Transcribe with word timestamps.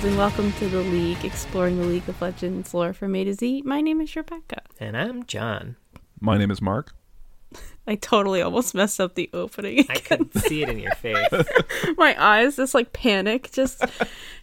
Hello, 0.00 0.08
and 0.08 0.16
welcome 0.16 0.52
to 0.54 0.68
the 0.68 0.80
League, 0.80 1.24
exploring 1.24 1.78
the 1.78 1.84
League 1.86 2.08
of 2.08 2.20
Legends 2.22 2.72
lore 2.72 2.92
from 2.94 3.14
A 3.14 3.24
to 3.24 3.34
Z. 3.34 3.62
My 3.66 3.80
name 3.82 4.00
is 4.00 4.14
Rebecca. 4.16 4.62
And 4.78 4.96
I'm 4.96 5.24
John. 5.24 5.76
My 6.20 6.38
name 6.38 6.50
is 6.50 6.62
Mark. 6.62 6.94
I 7.86 7.96
totally 7.96 8.40
almost 8.40 8.74
messed 8.74 8.98
up 9.00 9.14
the 9.14 9.28
opening. 9.34 9.84
I 9.90 9.96
couldn't 9.96 10.32
see 10.38 10.62
it 10.62 10.68
in 10.70 10.78
your 10.78 10.92
face. 10.94 11.28
My 11.98 12.14
eyes, 12.22 12.56
this 12.56 12.72
like 12.74 12.92
panic 12.92 13.50
just 13.52 13.82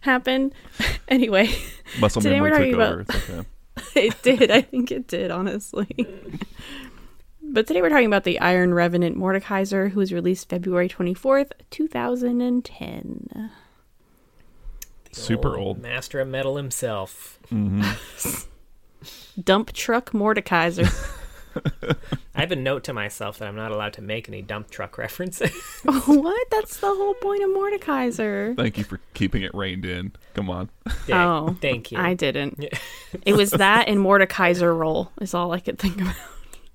happened. 0.02 0.54
Anyway, 1.08 1.48
Muscle 1.98 2.20
Today 2.20 2.34
memory 2.38 2.50
we're 2.50 2.56
talking 2.58 2.74
over. 2.74 3.00
about- 3.00 3.16
okay. 3.16 3.44
it 4.08 4.22
did. 4.22 4.50
I 4.50 4.60
think 4.60 4.92
it 4.92 5.08
did, 5.08 5.30
honestly. 5.30 5.88
But 7.42 7.66
today 7.66 7.80
we're 7.80 7.88
talking 7.88 8.06
about 8.06 8.24
the 8.24 8.38
Iron 8.40 8.74
Revenant 8.74 9.16
Mordekaiser, 9.16 9.90
who 9.90 10.00
was 10.00 10.12
released 10.12 10.50
February 10.50 10.86
24th, 10.88 11.52
2010. 11.70 13.50
Super 15.12 15.56
old. 15.56 15.80
Master 15.80 16.20
of 16.20 16.28
Metal 16.28 16.56
himself. 16.56 17.38
Mm-hmm. 17.52 19.40
Dump 19.42 19.72
Truck 19.72 20.10
Mordekaiser. 20.10 20.88
I 22.34 22.40
have 22.40 22.52
a 22.52 22.56
note 22.56 22.84
to 22.84 22.92
myself 22.92 23.38
that 23.38 23.48
I'm 23.48 23.56
not 23.56 23.72
allowed 23.72 23.94
to 23.94 24.02
make 24.02 24.28
any 24.28 24.42
dump 24.42 24.70
truck 24.70 24.96
references. 24.96 25.50
what? 25.84 26.50
That's 26.50 26.78
the 26.78 26.86
whole 26.86 27.14
point 27.14 27.42
of 27.42 27.50
Mordekaiser. 27.50 28.56
Thank 28.56 28.78
you 28.78 28.84
for 28.84 29.00
keeping 29.14 29.42
it 29.42 29.52
reined 29.54 29.84
in. 29.84 30.12
Come 30.34 30.50
on. 30.50 30.70
Oh, 31.10 31.56
thank 31.60 31.90
you. 31.90 31.98
I 31.98 32.14
didn't. 32.14 32.64
It 33.24 33.34
was 33.34 33.50
that 33.50 33.88
and 33.88 33.98
Mordekaiser 33.98 34.76
roll 34.76 35.10
is 35.20 35.34
all 35.34 35.52
I 35.52 35.60
could 35.60 35.78
think 35.78 36.00
about. 36.00 36.14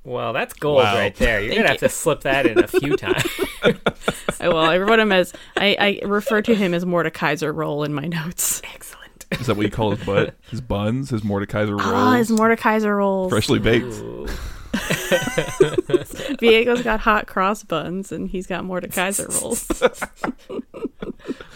Well, 0.06 0.34
that's 0.34 0.54
gold 0.54 0.78
Wow. 0.84 0.96
right 0.96 1.16
there. 1.16 1.40
You're 1.40 1.50
Thank 1.50 1.59
gonna 1.59 1.70
have 1.70 1.80
to 1.80 1.90
slip 1.90 2.22
that 2.22 2.46
in 2.46 2.59
a 2.62 2.68
few 2.68 2.98
times. 2.98 3.23
I, 4.40 4.50
well, 4.50 4.58
I 4.58 4.78
wrote 4.78 5.00
him 5.00 5.12
as 5.14 5.32
I, 5.56 6.00
I 6.04 6.06
refer 6.06 6.42
to 6.42 6.54
him 6.56 6.73
as 6.73 6.84
Mordekaiser 6.84 7.56
roll 7.56 7.84
in 7.84 7.94
my 7.94 8.06
notes. 8.06 8.62
Excellent. 8.74 9.26
Is 9.40 9.48
that 9.48 9.56
what 9.56 9.66
you 9.66 9.72
call 9.72 9.92
his 9.96 10.06
butt? 10.06 10.36
His 10.52 10.62
buns? 10.62 11.09
His 11.09 11.22
Mordekaiser 11.22 11.70
rolls? 11.72 11.81
Ah, 11.86 12.12
his 12.16 12.30
Mordekaiser 12.30 12.96
rolls. 12.96 13.31
Freshly 13.31 13.58
baked. 13.59 13.94
Viego's 16.40 16.81
got 16.84 17.00
hot 17.00 17.26
cross 17.28 17.64
buns 17.64 18.12
and 18.12 18.30
he's 18.30 18.46
got 18.46 18.64
Mordekaiser 18.64 19.30
rolls. 19.42 19.68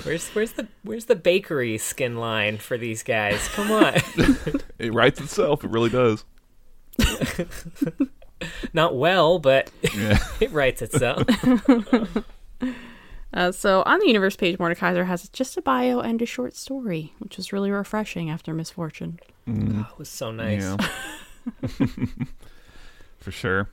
Where's 0.04 0.30
where's 0.30 0.54
the 0.54 0.68
where's 0.84 1.06
the 1.06 1.16
bakery 1.16 1.78
skin 1.78 2.16
line 2.18 2.58
for 2.58 2.78
these 2.78 3.04
guys? 3.04 3.48
Come 3.50 3.72
on. 3.72 3.96
It 4.80 4.94
writes 4.94 5.20
itself. 5.20 5.64
It 5.64 5.70
really 5.72 5.90
does. 5.90 6.24
Not 8.74 8.96
well, 8.96 9.40
but 9.40 9.72
Yeah. 9.96 10.20
it 10.40 10.52
writes 10.52 10.82
itself. 10.82 11.24
Uh, 13.34 13.52
so 13.52 13.84
on 13.86 14.00
the 14.00 14.08
universe 14.08 14.38
page, 14.38 14.58
Mordekaiser 14.58 15.06
has 15.06 15.28
just 15.30 15.58
a 15.58 15.62
bio 15.62 16.00
and 16.00 16.20
a 16.22 16.26
short 16.26 16.56
story, 16.56 17.14
which 17.20 17.36
was 17.38 17.52
really 17.52 17.70
refreshing 17.70 18.30
after 18.30 18.54
Miss 18.54 18.72
Fortune. 18.72 19.20
Oh, 19.48 19.86
it 19.92 20.00
was 20.00 20.08
so 20.10 20.32
nice. 20.32 20.62
Yeah. 20.64 20.78
For 23.20 23.32
sure. 23.32 23.70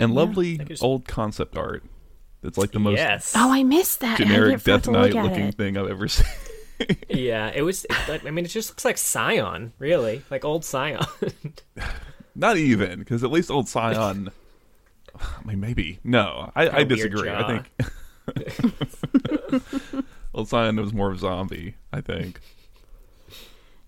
And 0.00 0.14
lovely 0.14 0.58
I 0.60 0.64
just- 0.64 0.82
old 0.82 1.06
concept 1.06 1.56
art. 1.58 1.84
That's 2.40 2.56
like 2.56 2.72
the 2.72 2.80
most 2.80 2.96
Yes. 2.96 3.34
Oh, 3.36 3.52
I 3.52 3.62
missed 3.64 4.00
that. 4.00 4.16
Generic 4.18 4.62
Death 4.64 4.82
to 4.84 4.92
look 4.92 5.12
Knight 5.12 5.24
looking 5.24 5.44
it. 5.48 5.54
thing 5.56 5.76
I've 5.76 5.90
ever 5.90 6.08
seen. 6.08 6.26
Yeah, 7.08 7.52
it 7.54 7.62
was. 7.62 7.84
But, 8.06 8.26
I 8.26 8.30
mean, 8.30 8.44
it 8.44 8.48
just 8.48 8.70
looks 8.70 8.84
like 8.84 8.96
Sion, 8.96 9.72
really, 9.78 10.22
like 10.30 10.44
old 10.44 10.64
Sion. 10.64 10.98
Not 12.38 12.56
even, 12.56 13.00
because 13.00 13.24
at 13.24 13.32
least 13.32 13.50
old 13.50 13.68
Sion. 13.68 14.30
I 15.20 15.44
mean, 15.44 15.58
maybe. 15.58 15.98
No, 16.04 16.52
I, 16.54 16.62
I 16.62 16.66
Got 16.66 16.74
a 16.74 16.76
weird 16.76 16.88
disagree. 16.88 17.30
I 17.30 17.62
think. 19.48 19.62
old 20.34 20.48
Sion 20.48 20.76
was 20.76 20.92
more 20.92 21.10
of 21.10 21.16
a 21.16 21.18
zombie, 21.18 21.74
I 21.92 22.00
think. 22.00 22.40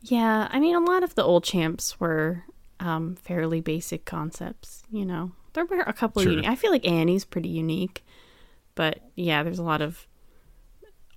Yeah, 0.02 0.48
I 0.50 0.58
mean, 0.58 0.74
a 0.74 0.80
lot 0.80 1.04
of 1.04 1.14
the 1.14 1.22
old 1.22 1.44
champs 1.44 2.00
were 2.00 2.42
um, 2.80 3.14
fairly 3.14 3.60
basic 3.60 4.04
concepts. 4.04 4.82
You 4.90 5.04
know, 5.04 5.30
there 5.52 5.64
were 5.64 5.80
a 5.80 5.92
couple 5.92 6.22
Sure. 6.22 6.30
of 6.32 6.36
unique. 6.38 6.50
I 6.50 6.56
feel 6.56 6.72
like 6.72 6.86
Annie's 6.86 7.24
pretty 7.24 7.50
unique, 7.50 8.04
but 8.74 8.98
yeah, 9.14 9.42
there's 9.44 9.58
a 9.60 9.62
lot 9.62 9.80
of 9.82 10.08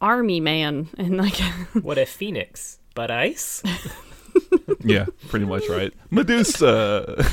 army 0.01 0.39
man 0.41 0.89
and 0.97 1.17
like 1.17 1.37
what 1.81 1.97
if 1.97 2.09
Phoenix, 2.09 2.77
but 2.93 3.09
ice? 3.09 3.63
Yeah, 4.85 5.05
pretty 5.29 5.45
much 5.45 5.69
right. 5.69 5.93
Medusa. 6.11 7.15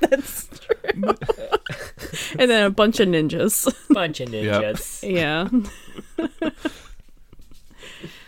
That's 0.00 0.48
true. 0.48 1.14
and 2.38 2.50
then 2.50 2.64
a 2.64 2.70
bunch 2.70 3.00
of 3.00 3.08
ninjas. 3.08 3.70
Bunch 3.90 4.20
of 4.20 4.30
ninjas. 4.30 5.02
yeah. 5.08 5.48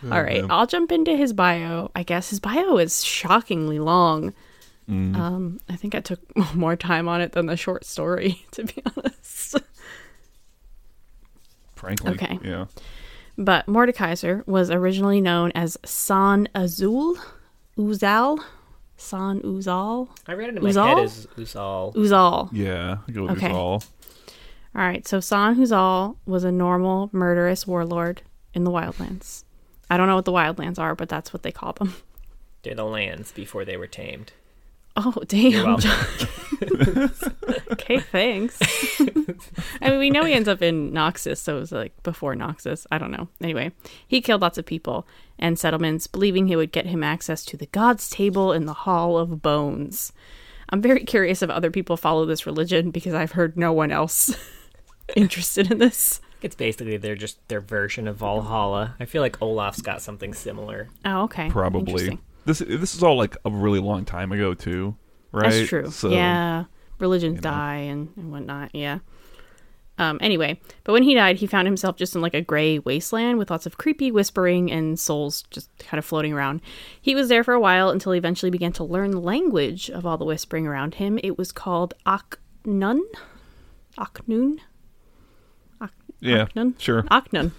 All 0.12 0.22
right, 0.22 0.44
I'll 0.48 0.66
jump 0.66 0.92
into 0.92 1.16
his 1.16 1.32
bio. 1.32 1.90
I 1.94 2.02
guess 2.02 2.30
his 2.30 2.40
bio 2.40 2.76
is 2.78 3.02
shockingly 3.04 3.78
long. 3.78 4.32
Mm. 4.88 5.16
Um, 5.16 5.60
I 5.68 5.76
think 5.76 5.94
I 5.94 6.00
took 6.00 6.20
more 6.54 6.76
time 6.76 7.08
on 7.08 7.20
it 7.20 7.32
than 7.32 7.46
the 7.46 7.56
short 7.56 7.84
story, 7.84 8.44
to 8.52 8.64
be 8.64 8.82
honest. 8.96 9.56
Frankly. 11.74 12.12
Okay. 12.12 12.38
Yeah. 12.44 12.66
But 13.40 13.66
Mordekaiser 13.66 14.44
was 14.48 14.68
originally 14.70 15.20
known 15.20 15.52
as 15.54 15.78
San 15.84 16.48
Azul, 16.56 17.16
Uzal, 17.78 18.40
Sahn-Uzal, 18.96 20.08
I 20.26 20.32
read 20.32 20.48
it 20.50 20.56
in 20.56 20.62
my 20.64 20.70
Uzal? 20.70 20.86
head 20.88 20.98
as 21.04 21.26
Uzal. 21.36 21.94
Uzal. 21.94 22.48
Yeah. 22.52 22.98
I 23.06 23.12
go 23.12 23.22
with 23.22 23.30
Okay. 23.38 23.52
all. 23.52 23.84
All 24.74 24.82
right, 24.82 25.06
so 25.06 25.20
Sahn-Uzal 25.20 26.16
was 26.26 26.42
a 26.44 26.50
normal 26.52 27.08
murderous 27.12 27.64
warlord 27.66 28.22
in 28.54 28.64
the 28.64 28.70
Wildlands. 28.72 29.44
I 29.88 29.96
don't 29.96 30.08
know 30.08 30.16
what 30.16 30.24
the 30.24 30.32
Wildlands 30.32 30.78
are, 30.80 30.94
but 30.96 31.08
that's 31.08 31.32
what 31.32 31.42
they 31.44 31.52
call 31.52 31.72
them. 31.74 31.94
They're 32.64 32.74
the 32.74 32.84
lands 32.84 33.30
before 33.30 33.64
they 33.64 33.76
were 33.76 33.86
tamed. 33.86 34.32
Oh, 35.00 35.12
You're 35.30 35.52
damn. 35.52 35.64
welcome. 35.64 37.10
okay, 37.70 38.00
thanks. 38.00 38.58
I 39.80 39.90
mean, 39.90 40.00
we 40.00 40.10
know 40.10 40.24
he 40.24 40.32
ends 40.32 40.48
up 40.48 40.60
in 40.60 40.90
Noxus, 40.90 41.38
so 41.38 41.56
it 41.56 41.60
was 41.60 41.70
like 41.70 42.02
before 42.02 42.34
Noxus. 42.34 42.84
I 42.90 42.98
don't 42.98 43.12
know. 43.12 43.28
Anyway, 43.40 43.70
he 44.08 44.20
killed 44.20 44.42
lots 44.42 44.58
of 44.58 44.66
people 44.66 45.06
and 45.38 45.56
settlements, 45.56 46.08
believing 46.08 46.48
he 46.48 46.56
would 46.56 46.72
get 46.72 46.86
him 46.86 47.04
access 47.04 47.44
to 47.44 47.56
the 47.56 47.66
God's 47.66 48.10
table 48.10 48.52
in 48.52 48.66
the 48.66 48.72
Hall 48.72 49.16
of 49.16 49.40
Bones. 49.40 50.12
I'm 50.70 50.82
very 50.82 51.04
curious 51.04 51.42
if 51.42 51.50
other 51.50 51.70
people 51.70 51.96
follow 51.96 52.26
this 52.26 52.44
religion 52.44 52.90
because 52.90 53.14
I've 53.14 53.32
heard 53.32 53.56
no 53.56 53.72
one 53.72 53.92
else 53.92 54.34
interested 55.16 55.70
in 55.70 55.78
this. 55.78 56.20
It's 56.42 56.56
basically 56.56 56.96
their 56.96 57.14
just 57.14 57.38
their 57.46 57.60
version 57.60 58.08
of 58.08 58.16
Valhalla. 58.16 58.96
I 58.98 59.04
feel 59.04 59.22
like 59.22 59.40
Olaf's 59.40 59.80
got 59.80 60.02
something 60.02 60.34
similar. 60.34 60.88
Oh, 61.04 61.22
okay. 61.22 61.50
Probably. 61.50 62.18
This 62.48 62.60
this 62.60 62.94
is 62.94 63.02
all 63.02 63.18
like 63.18 63.36
a 63.44 63.50
really 63.50 63.78
long 63.78 64.06
time 64.06 64.32
ago 64.32 64.54
too, 64.54 64.96
right? 65.32 65.50
That's 65.50 65.68
true. 65.68 65.90
So, 65.90 66.08
yeah, 66.08 66.64
religions 66.98 67.36
you 67.36 67.40
know. 67.42 67.50
die 67.50 67.76
and, 67.76 68.08
and 68.16 68.32
whatnot. 68.32 68.70
Yeah. 68.72 69.00
Um. 69.98 70.16
Anyway, 70.22 70.58
but 70.84 70.94
when 70.94 71.02
he 71.02 71.14
died, 71.14 71.36
he 71.36 71.46
found 71.46 71.66
himself 71.66 71.96
just 71.96 72.14
in 72.14 72.22
like 72.22 72.32
a 72.32 72.40
gray 72.40 72.78
wasteland 72.78 73.36
with 73.36 73.50
lots 73.50 73.66
of 73.66 73.76
creepy 73.76 74.10
whispering 74.10 74.72
and 74.72 74.98
souls 74.98 75.42
just 75.50 75.68
kind 75.78 75.98
of 75.98 76.06
floating 76.06 76.32
around. 76.32 76.62
He 76.98 77.14
was 77.14 77.28
there 77.28 77.44
for 77.44 77.52
a 77.52 77.60
while 77.60 77.90
until 77.90 78.12
he 78.12 78.18
eventually 78.18 78.48
began 78.48 78.72
to 78.72 78.84
learn 78.84 79.10
the 79.10 79.20
language 79.20 79.90
of 79.90 80.06
all 80.06 80.16
the 80.16 80.24
whispering 80.24 80.66
around 80.66 80.94
him. 80.94 81.20
It 81.22 81.36
was 81.36 81.52
called 81.52 81.92
Aknun. 82.06 83.00
Aknun. 83.98 84.60
Yeah. 86.20 86.46
Aknun? 86.46 86.80
Sure. 86.80 87.02
Aknun. 87.02 87.52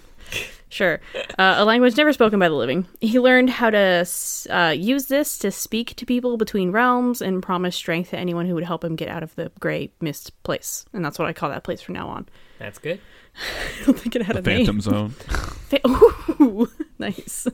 Sure. 0.70 1.02
Uh, 1.38 1.56
a 1.58 1.66
language 1.66 1.98
never 1.98 2.14
spoken 2.14 2.40
by 2.40 2.48
the 2.48 2.56
living. 2.56 2.86
He 3.02 3.20
learned 3.20 3.50
how 3.50 3.72
to 3.72 4.06
uh, 4.50 4.74
use 4.78 5.08
this 5.08 5.38
to 5.40 5.52
speak 5.52 5.96
to 5.96 6.06
people 6.06 6.38
between 6.38 6.72
realms 6.72 7.22
and 7.22 7.42
promise 7.42 7.76
strength 7.76 8.12
to 8.12 8.18
anyone 8.18 8.46
who 8.46 8.54
would 8.54 8.64
help 8.64 8.84
him 8.84 8.96
get 8.96 9.10
out 9.10 9.24
of 9.24 9.34
the 9.36 9.52
gray 9.60 9.92
mist 10.00 10.32
place. 10.44 10.86
And 10.94 11.04
that's 11.04 11.18
what 11.18 11.28
I 11.28 11.34
call 11.34 11.50
that 11.50 11.64
place 11.64 11.82
from 11.82 11.96
now 11.96 12.08
on. 12.08 12.30
That's 12.60 12.78
good. 12.78 13.02
I 13.82 13.86
don't 13.86 14.00
think 14.00 14.16
it 14.16 14.22
had 14.22 14.38
a 14.38 14.44
Phantom 14.44 14.76
name. 14.76 14.82
Zone. 14.82 15.10
Fa- 15.70 15.80
Ooh, 16.42 16.70
nice. 17.00 17.48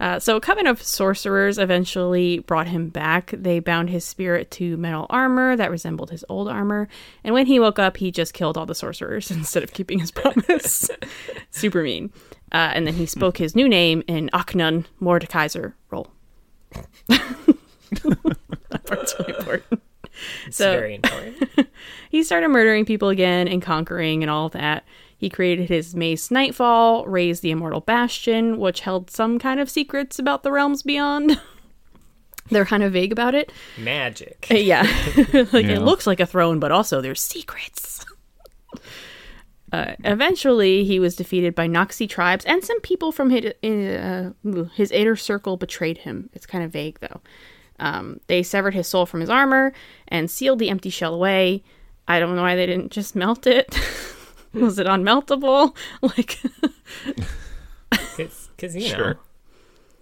Uh, 0.00 0.18
so, 0.20 0.36
a 0.36 0.40
coven 0.40 0.66
of 0.66 0.82
sorcerers 0.82 1.58
eventually 1.58 2.38
brought 2.40 2.68
him 2.68 2.88
back. 2.88 3.32
They 3.36 3.58
bound 3.58 3.90
his 3.90 4.04
spirit 4.04 4.50
to 4.52 4.76
metal 4.76 5.06
armor 5.10 5.56
that 5.56 5.70
resembled 5.70 6.10
his 6.10 6.24
old 6.28 6.48
armor. 6.48 6.88
And 7.24 7.34
when 7.34 7.46
he 7.46 7.58
woke 7.58 7.78
up, 7.78 7.96
he 7.96 8.10
just 8.10 8.32
killed 8.34 8.56
all 8.56 8.66
the 8.66 8.74
sorcerers 8.74 9.30
instead 9.32 9.62
of 9.62 9.72
keeping 9.72 9.98
his 9.98 10.10
promise. 10.10 10.88
Super 11.50 11.82
mean. 11.82 12.12
Uh, 12.52 12.70
and 12.74 12.86
then 12.86 12.94
he 12.94 13.06
spoke 13.06 13.38
his 13.38 13.54
new 13.56 13.68
name 13.68 14.02
in 14.06 14.30
Aknun 14.32 14.86
Mordekaiser 15.02 15.74
roll. 15.90 16.08
that 17.08 18.84
part's 18.86 19.14
really 19.18 19.34
important. 19.38 19.82
It's 20.46 20.56
So- 20.56 20.72
very 20.72 20.94
important. 20.94 21.68
He 22.10 22.22
started 22.22 22.48
murdering 22.48 22.84
people 22.86 23.08
again 23.10 23.48
and 23.48 23.60
conquering 23.60 24.22
and 24.22 24.30
all 24.30 24.46
of 24.46 24.52
that. 24.52 24.84
He 25.18 25.28
created 25.28 25.68
his 25.68 25.94
mace 25.94 26.30
Nightfall, 26.30 27.04
raised 27.06 27.42
the 27.42 27.50
Immortal 27.50 27.80
Bastion, 27.80 28.58
which 28.58 28.80
held 28.80 29.10
some 29.10 29.38
kind 29.38 29.58
of 29.60 29.68
secrets 29.68 30.18
about 30.18 30.42
the 30.44 30.52
realms 30.52 30.82
beyond. 30.82 31.40
They're 32.50 32.64
kind 32.64 32.82
of 32.82 32.92
vague 32.94 33.12
about 33.12 33.34
it. 33.34 33.52
Magic. 33.76 34.46
Uh, 34.50 34.54
Yeah. 34.54 34.82
like 35.52 35.66
Yeah. 35.66 35.72
it 35.76 35.82
looks 35.82 36.06
like 36.06 36.20
a 36.20 36.24
throne, 36.26 36.58
but 36.60 36.72
also 36.72 37.00
there's 37.00 37.20
secrets. 37.20 38.06
Uh, 39.70 39.94
eventually, 40.02 40.82
he 40.84 40.98
was 40.98 41.14
defeated 41.14 41.54
by 41.54 41.68
Noxii 41.68 42.08
tribes, 42.08 42.42
and 42.46 42.64
some 42.64 42.80
people 42.80 43.12
from 43.12 43.28
his, 43.28 43.52
uh, 43.62 44.30
his 44.74 44.90
inner 44.90 45.14
circle 45.14 45.58
betrayed 45.58 45.98
him. 45.98 46.30
It's 46.32 46.46
kind 46.46 46.64
of 46.64 46.70
vague, 46.70 46.98
though. 47.00 47.20
Um, 47.78 48.18
they 48.28 48.42
severed 48.42 48.72
his 48.72 48.88
soul 48.88 49.04
from 49.04 49.20
his 49.20 49.28
armor 49.28 49.74
and 50.08 50.30
sealed 50.30 50.58
the 50.58 50.70
empty 50.70 50.88
shell 50.88 51.12
away. 51.14 51.62
I 52.08 52.18
don't 52.18 52.34
know 52.34 52.40
why 52.40 52.56
they 52.56 52.64
didn't 52.64 52.92
just 52.92 53.14
melt 53.14 53.46
it. 53.46 53.78
was 54.54 54.78
it 54.78 54.86
unmeltable? 54.86 55.74
Like, 56.02 56.38
Because 58.16 58.74
you 58.74 58.90
know, 58.92 58.96
Sure. 58.96 59.18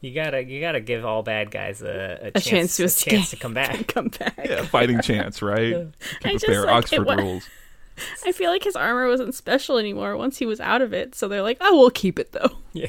you 0.01 0.13
gotta 0.15 0.43
you 0.45 0.61
gotta 0.61 0.81
give 0.81 1.05
all 1.05 1.23
bad 1.23 1.51
guys 1.51 1.83
a, 1.83 2.31
a, 2.35 2.39
a 2.39 2.41
chance 2.41 2.77
to 2.77 2.85
a 2.85 2.87
escape, 2.87 3.13
chance 3.15 3.31
to 3.31 3.37
come 3.37 3.55
back. 3.63 3.87
come 3.89 4.09
back. 4.09 4.39
Yeah, 4.45 4.65
fighting 4.65 5.01
chance, 5.03 5.43
right? 5.43 5.75
I 5.75 5.85
Keep 6.21 6.27
it 6.27 6.33
just, 6.33 6.47
fair. 6.47 6.61
like, 6.63 6.69
it 6.71 6.99
Oxford 6.99 7.07
wa- 7.07 7.15
rules. 7.15 7.49
I 8.27 8.33
feel 8.33 8.51
like 8.51 8.63
his 8.65 8.77
armor 8.77 9.09
wasn't 9.09 9.35
special 9.35 9.79
anymore 9.79 10.17
once 10.17 10.37
he 10.39 10.45
was 10.47 10.61
out 10.61 10.83
of 10.83 10.93
it. 10.93 11.15
So 11.15 11.29
they're 11.29 11.43
like, 11.43 11.59
"Oh, 11.61 11.79
we'll 11.79 11.91
keep 11.91 12.19
it 12.19 12.33
though." 12.33 12.51
Yeah, 12.73 12.89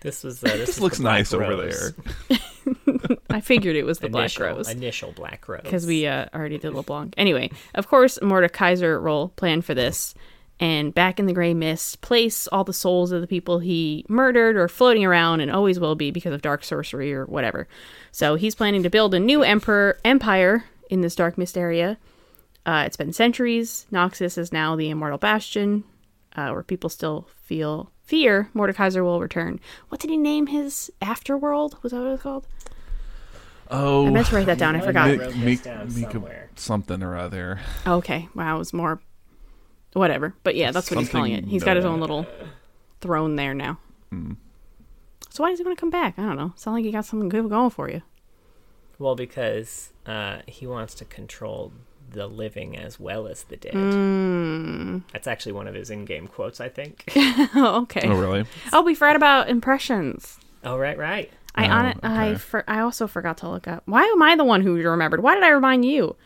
this 0.00 0.22
was 0.24 0.42
uh, 0.42 0.48
this, 0.48 0.58
This 0.58 0.68
was 0.68 0.80
looks 0.80 0.96
the 0.98 1.02
Black 1.04 1.18
nice 1.18 1.32
over 1.32 1.56
there. 1.56 1.94
I 3.30 3.40
figured 3.40 3.76
it 3.76 3.84
was 3.84 3.98
the 3.98 4.08
Black 4.08 4.22
initial, 4.36 4.46
Rose. 4.46 4.68
initial 4.68 5.12
Black 5.12 5.46
Rose. 5.48 5.60
because 5.62 5.86
we 5.86 6.06
uh, 6.06 6.26
already 6.34 6.58
did 6.58 6.72
LeBlanc. 6.74 7.14
Anyway, 7.16 7.50
of 7.74 7.86
course, 7.88 8.18
Mordekaiser 8.22 9.00
roll 9.00 9.28
planned 9.30 9.64
for 9.64 9.74
this. 9.74 10.14
And 10.58 10.94
back 10.94 11.20
in 11.20 11.26
the 11.26 11.34
Grey 11.34 11.52
Mist 11.52 12.00
place, 12.00 12.46
all 12.48 12.64
the 12.64 12.72
souls 12.72 13.12
of 13.12 13.20
the 13.20 13.26
people 13.26 13.58
he 13.58 14.06
murdered 14.08 14.56
or 14.56 14.68
floating 14.68 15.04
around 15.04 15.40
and 15.40 15.50
always 15.50 15.78
will 15.78 15.94
be 15.94 16.10
because 16.10 16.32
of 16.32 16.40
dark 16.40 16.64
sorcery 16.64 17.12
or 17.12 17.26
whatever. 17.26 17.68
So 18.10 18.36
he's 18.36 18.54
planning 18.54 18.82
to 18.82 18.88
build 18.90 19.12
a 19.12 19.20
new 19.20 19.42
emperor 19.42 19.98
empire 20.04 20.64
in 20.88 21.02
this 21.02 21.14
Dark 21.14 21.36
Mist 21.36 21.58
area. 21.58 21.98
Uh, 22.64 22.84
it's 22.86 22.96
been 22.96 23.12
centuries. 23.12 23.86
Noxus 23.92 24.38
is 24.38 24.50
now 24.50 24.74
the 24.76 24.88
immortal 24.88 25.18
bastion, 25.18 25.84
uh, 26.36 26.48
where 26.50 26.62
people 26.62 26.88
still 26.88 27.28
feel 27.42 27.90
fear. 28.04 28.48
Mordekaiser 28.54 29.04
will 29.04 29.20
return. 29.20 29.60
What 29.90 30.00
did 30.00 30.08
he 30.10 30.16
name 30.16 30.46
his 30.46 30.90
afterworld? 31.02 31.82
Was 31.82 31.92
that 31.92 31.98
what 31.98 32.06
it 32.06 32.10
was 32.12 32.22
called? 32.22 32.46
Oh, 33.70 34.06
I 34.06 34.10
meant 34.10 34.28
to 34.28 34.36
write 34.36 34.46
that 34.46 34.58
down. 34.58 34.76
I 34.76 34.78
I 34.78 34.82
forgot. 34.82 35.08
wrote 35.10 35.18
this 35.18 35.36
Make- 35.36 35.64
make 35.96 36.14
a- 36.14 36.48
something 36.54 37.02
or 37.02 37.16
other. 37.16 37.60
Okay, 37.86 38.28
wow, 38.34 38.56
it 38.56 38.58
was 38.60 38.72
more 38.72 39.00
whatever. 39.98 40.34
But 40.42 40.56
yeah, 40.56 40.70
that's 40.70 40.90
what 40.90 41.00
he's 41.00 41.08
calling 41.08 41.32
it. 41.32 41.44
He's 41.44 41.64
got 41.64 41.76
his 41.76 41.84
own 41.84 42.00
little 42.00 42.26
throne 43.00 43.36
there 43.36 43.54
now. 43.54 43.78
Hmm. 44.10 44.32
So 45.30 45.42
why 45.42 45.50
does 45.50 45.58
he 45.58 45.64
want 45.64 45.76
to 45.76 45.80
come 45.80 45.90
back? 45.90 46.18
I 46.18 46.22
don't 46.22 46.36
know. 46.36 46.52
Sound 46.56 46.76
like 46.76 46.84
he 46.84 46.92
got 46.92 47.04
something 47.04 47.28
good 47.28 47.48
going 47.48 47.70
for 47.70 47.90
you. 47.90 48.02
Well, 48.98 49.14
because 49.14 49.90
uh, 50.06 50.38
he 50.46 50.66
wants 50.66 50.94
to 50.94 51.04
control 51.04 51.72
the 52.10 52.26
living 52.26 52.76
as 52.76 52.98
well 52.98 53.26
as 53.26 53.42
the 53.44 53.56
dead. 53.56 53.74
Mm. 53.74 55.02
That's 55.12 55.26
actually 55.26 55.52
one 55.52 55.68
of 55.68 55.74
his 55.74 55.90
in-game 55.90 56.28
quotes, 56.28 56.60
I 56.60 56.68
think. 56.68 57.04
oh, 57.16 57.82
okay. 57.82 58.08
Oh, 58.08 58.18
really? 58.18 58.40
Oh, 58.72 58.78
really? 58.78 58.84
we 58.84 58.94
forgot 58.94 59.16
about 59.16 59.50
impressions. 59.50 60.38
oh, 60.64 60.78
right, 60.78 60.96
right. 60.96 61.30
I 61.54 61.68
Oh, 61.68 61.70
on 61.72 61.86
it. 61.86 61.98
I 62.02 62.34
for, 62.36 62.64
I 62.68 62.80
also 62.80 63.06
forgot 63.06 63.38
to 63.38 63.48
look 63.48 63.66
up. 63.66 63.82
Why 63.86 64.04
am 64.04 64.22
I 64.22 64.36
the 64.36 64.44
one 64.44 64.62
who 64.62 64.74
remembered? 64.76 65.22
Why 65.22 65.34
did 65.34 65.44
I 65.44 65.48
remind 65.48 65.84
you? 65.84 66.16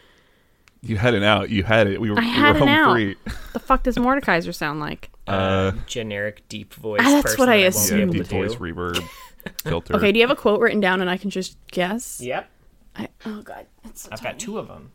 You 0.83 0.97
had 0.97 1.13
it 1.15 1.23
out. 1.23 1.51
You 1.51 1.63
had 1.63 1.87
it. 1.87 2.01
We 2.01 2.11
were, 2.11 2.19
I 2.19 2.23
had 2.23 2.55
we 2.55 2.59
it 2.59 2.65
were 2.65 2.67
home 2.67 2.69
out. 2.69 2.93
free. 2.95 3.17
The 3.53 3.59
fuck 3.59 3.83
does 3.83 3.97
Mordekaiser 3.97 4.55
sound 4.55 4.81
like? 4.81 5.11
Uh, 5.31 5.71
Generic 5.87 6.43
deep 6.49 6.75
voice. 6.75 7.03
Ah, 7.05 7.09
that's 7.11 7.23
person 7.23 7.39
what 7.39 7.49
I 7.49 7.59
that 7.63 7.73
won't 7.75 7.89
be 7.89 7.95
yeah, 7.97 8.03
able 8.03 8.11
assumed. 8.11 8.13
deep 8.15 8.25
to 8.25 8.49
voice 8.49 8.55
reverb 8.57 9.09
filter. 9.63 9.95
Okay, 9.95 10.11
do 10.11 10.19
you 10.19 10.27
have 10.27 10.37
a 10.37 10.41
quote 10.41 10.61
written 10.61 10.81
down 10.81 11.01
and 11.01 11.09
I 11.09 11.19
can 11.19 11.31
just 11.31 11.57
guess? 11.71 12.21
Yep, 12.21 12.51
I, 12.97 13.09
oh 13.27 13.41
god, 13.43 13.67
it's 13.85 14.03
so 14.03 14.09
I've 14.11 14.21
tiny. 14.21 14.33
got 14.33 14.41
two 14.41 14.59
of 14.59 14.67
them. 14.67 14.91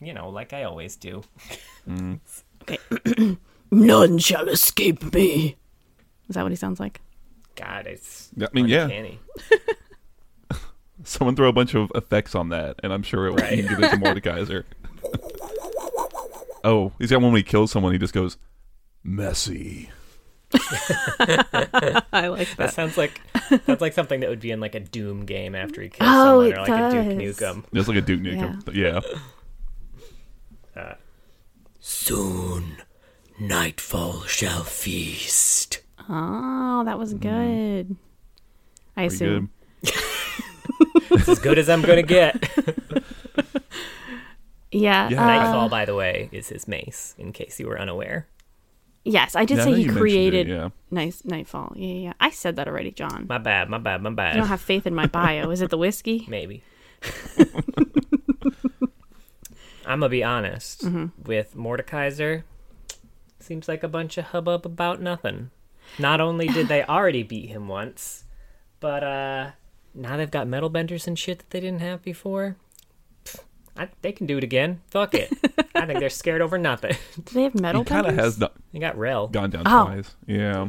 You 0.00 0.14
know, 0.14 0.30
like 0.30 0.54
I 0.54 0.62
always 0.62 0.96
do. 0.96 1.22
Okay. 1.86 2.78
None 3.70 4.16
shall 4.18 4.48
escape 4.48 5.12
me. 5.12 5.56
Is 6.30 6.34
that 6.36 6.42
what 6.42 6.52
he 6.52 6.56
sounds 6.56 6.80
like? 6.80 7.02
God, 7.56 7.86
it's 7.86 8.30
Yeah, 8.36 8.46
I 8.50 8.54
mean, 8.54 8.68
yeah. 8.68 8.88
uncanny. 11.06 11.10
Someone 11.18 11.36
throw 11.36 11.48
a 11.48 11.52
bunch 11.52 11.74
of 11.74 11.90
effects 11.94 12.34
on 12.34 12.48
that, 12.50 12.76
and 12.82 12.92
I'm 12.92 13.02
sure 13.02 13.26
it 13.26 13.30
will 13.30 13.38
Right. 13.38 13.56
you 13.58 13.64
can 13.64 13.80
get 13.80 13.92
into 13.94 14.04
Mordekaiser. 14.06 14.64
oh, 16.64 16.92
he's 16.98 17.10
got 17.10 17.20
one 17.22 17.32
when 17.32 17.38
he 17.38 17.42
kills 17.42 17.70
someone. 17.70 17.92
He 17.92 17.98
just 17.98 18.14
goes, 18.14 18.36
"Messy." 19.02 19.90
I 20.52 22.28
like 22.28 22.48
That 22.56 22.56
that. 22.56 22.72
sounds 22.74 22.96
like 22.96 23.20
that's 23.66 23.80
like 23.80 23.92
something 23.92 24.20
that 24.20 24.30
would 24.30 24.40
be 24.40 24.50
in 24.52 24.60
like 24.60 24.74
a 24.76 24.80
Doom 24.80 25.26
game 25.26 25.54
after 25.56 25.82
he 25.82 25.88
kills 25.88 26.08
Oh, 26.10 26.14
someone, 26.14 26.46
it 26.46 26.52
or 26.52 26.60
like 26.60 26.68
a 26.70 26.90
Duke 26.92 27.18
does. 27.18 27.38
Nukem. 27.40 27.64
Just 27.74 27.88
like 27.88 27.96
a 27.98 28.00
Duke 28.00 28.20
Nukem. 28.20 28.74
Yeah. 28.74 29.00
Uh, 30.80 30.94
soon, 31.80 32.76
nightfall 33.40 34.22
shall 34.22 34.62
feast. 34.64 35.80
Oh, 36.08 36.82
that 36.84 36.98
was 36.98 37.14
mm-hmm. 37.14 37.28
good. 37.86 37.96
I 38.96 39.08
Pretty 39.08 39.14
assume. 39.14 39.50
good. 39.84 39.94
It's 41.10 41.28
as 41.28 41.38
good 41.38 41.58
as 41.58 41.68
I'm 41.68 41.82
gonna 41.82 42.02
get. 42.02 42.36
Yeah. 44.72 45.08
Yeah. 45.08 45.22
uh, 45.22 45.26
Nightfall, 45.26 45.68
by 45.70 45.84
the 45.86 45.94
way, 45.94 46.28
is 46.32 46.48
his 46.48 46.68
mace. 46.68 47.14
In 47.16 47.32
case 47.32 47.58
you 47.58 47.66
were 47.66 47.80
unaware. 47.80 48.26
yes, 49.04 49.34
I 49.34 49.44
did 49.46 49.58
Yeah, 49.58 49.64
say 49.64 49.70
know 49.70 49.76
he 49.76 49.82
you 49.84 49.86
mentioned 49.88 49.96
it, 49.96 50.00
created 50.00 50.48
yeah. 50.48 50.68
nice 50.90 51.24
Nightfall. 51.24 51.72
Yeah, 51.76 51.86
yeah, 51.86 52.00
yeah. 52.08 52.12
I 52.20 52.30
said 52.30 52.56
that 52.56 52.68
already, 52.68 52.90
John. 52.90 53.26
My 53.28 53.38
bad. 53.38 53.70
My 53.70 53.78
bad. 53.78 54.02
My 54.02 54.10
bad. 54.10 54.34
I 54.34 54.36
don't 54.38 54.48
have 54.48 54.60
faith 54.60 54.86
in 54.86 54.94
my 54.94 55.06
bio. 55.06 55.50
Is 55.50 55.62
it 55.62 55.70
the 55.70 55.78
whiskey? 55.78 56.26
Maybe. 56.28 56.62
I'm 59.86 60.00
gonna 60.00 60.08
be 60.08 60.24
honest. 60.24 60.84
Mm-hmm. 60.84 61.22
With 61.24 61.54
Mordekaiser, 61.56 62.42
seems 63.38 63.68
like 63.68 63.82
a 63.82 63.88
bunch 63.88 64.18
of 64.18 64.26
hubbub 64.26 64.66
about 64.66 65.00
nothing. 65.00 65.50
Not 65.98 66.20
only 66.20 66.48
did 66.48 66.66
they 66.68 66.82
already 66.84 67.22
beat 67.22 67.48
him 67.48 67.68
once, 67.68 68.24
but 68.80 69.04
uh, 69.04 69.50
now 69.96 70.16
they've 70.16 70.30
got 70.30 70.46
metal 70.46 70.68
benders 70.68 71.06
and 71.06 71.18
shit 71.18 71.38
that 71.38 71.50
they 71.50 71.60
didn't 71.60 71.80
have 71.80 72.02
before. 72.02 72.56
Pfft, 73.24 73.40
I, 73.76 73.88
they 74.02 74.12
can 74.12 74.26
do 74.26 74.38
it 74.38 74.44
again. 74.44 74.80
Fuck 74.90 75.14
it. 75.14 75.32
I 75.74 75.86
think 75.86 75.98
they're 76.00 76.08
scared 76.10 76.40
over 76.42 76.58
nothing. 76.58 76.94
Do 77.16 77.22
they 77.34 77.42
have 77.44 77.58
metal 77.60 77.82
He 77.82 77.86
kind 77.88 78.06
of 78.06 78.10
benders? 78.16 78.24
has 78.24 78.38
no- 78.38 78.50
they 78.72 78.78
got 78.78 78.96
Rell. 78.96 79.28
gone 79.28 79.50
down 79.50 79.62
Oh. 79.66 79.84
twice. 79.86 80.14
Yeah. 80.26 80.68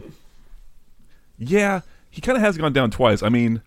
Yeah, 1.37 1.81
he 2.09 2.21
kind 2.21 2.35
of 2.37 2.41
has 2.43 2.57
gone 2.57 2.73
down 2.73 2.89
twice. 2.91 3.21
I 3.21 3.29
mean, 3.29 3.61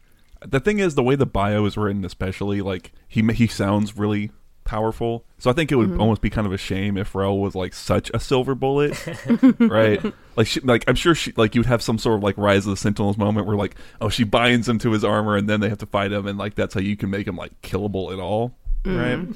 the 0.46 0.60
thing 0.60 0.78
is, 0.78 0.94
the 0.94 1.02
way 1.02 1.14
the 1.14 1.26
bio 1.26 1.64
is 1.66 1.76
written, 1.76 2.04
especially 2.04 2.60
like 2.60 2.92
he 3.06 3.22
he 3.32 3.46
sounds 3.46 3.96
really 3.96 4.30
powerful. 4.70 5.24
So 5.38 5.50
I 5.50 5.52
think 5.52 5.72
it 5.72 5.74
would 5.74 5.88
Mm-hmm. 5.90 6.00
almost 6.00 6.20
be 6.22 6.30
kind 6.30 6.46
of 6.46 6.52
a 6.52 6.58
shame 6.58 6.96
if 6.96 7.14
Rell 7.14 7.36
was 7.38 7.54
like 7.56 7.74
such 7.74 8.10
a 8.14 8.20
silver 8.20 8.54
bullet, 8.54 8.94
right? 9.58 10.00
Like, 10.36 10.46
she, 10.46 10.60
like 10.60 10.84
I'm 10.86 10.94
sure 10.94 11.14
she 11.14 11.32
like 11.36 11.54
you'd 11.56 11.66
have 11.66 11.82
some 11.82 11.98
sort 11.98 12.16
of 12.18 12.22
like 12.22 12.36
Rise 12.38 12.66
of 12.66 12.70
the 12.70 12.76
Sentinels 12.76 13.18
moment 13.18 13.46
where 13.48 13.56
like 13.56 13.74
oh 14.00 14.08
she 14.08 14.22
binds 14.24 14.68
him 14.68 14.78
to 14.78 14.92
his 14.92 15.02
armor 15.04 15.36
and 15.36 15.48
then 15.48 15.60
they 15.60 15.68
have 15.68 15.78
to 15.78 15.86
fight 15.86 16.12
him 16.12 16.26
and 16.26 16.38
like 16.38 16.54
that's 16.54 16.72
how 16.74 16.80
you 16.80 16.96
can 16.96 17.10
make 17.10 17.26
him 17.26 17.36
like 17.36 17.60
killable 17.62 18.12
at 18.12 18.20
all, 18.20 18.54
right? 18.84 19.26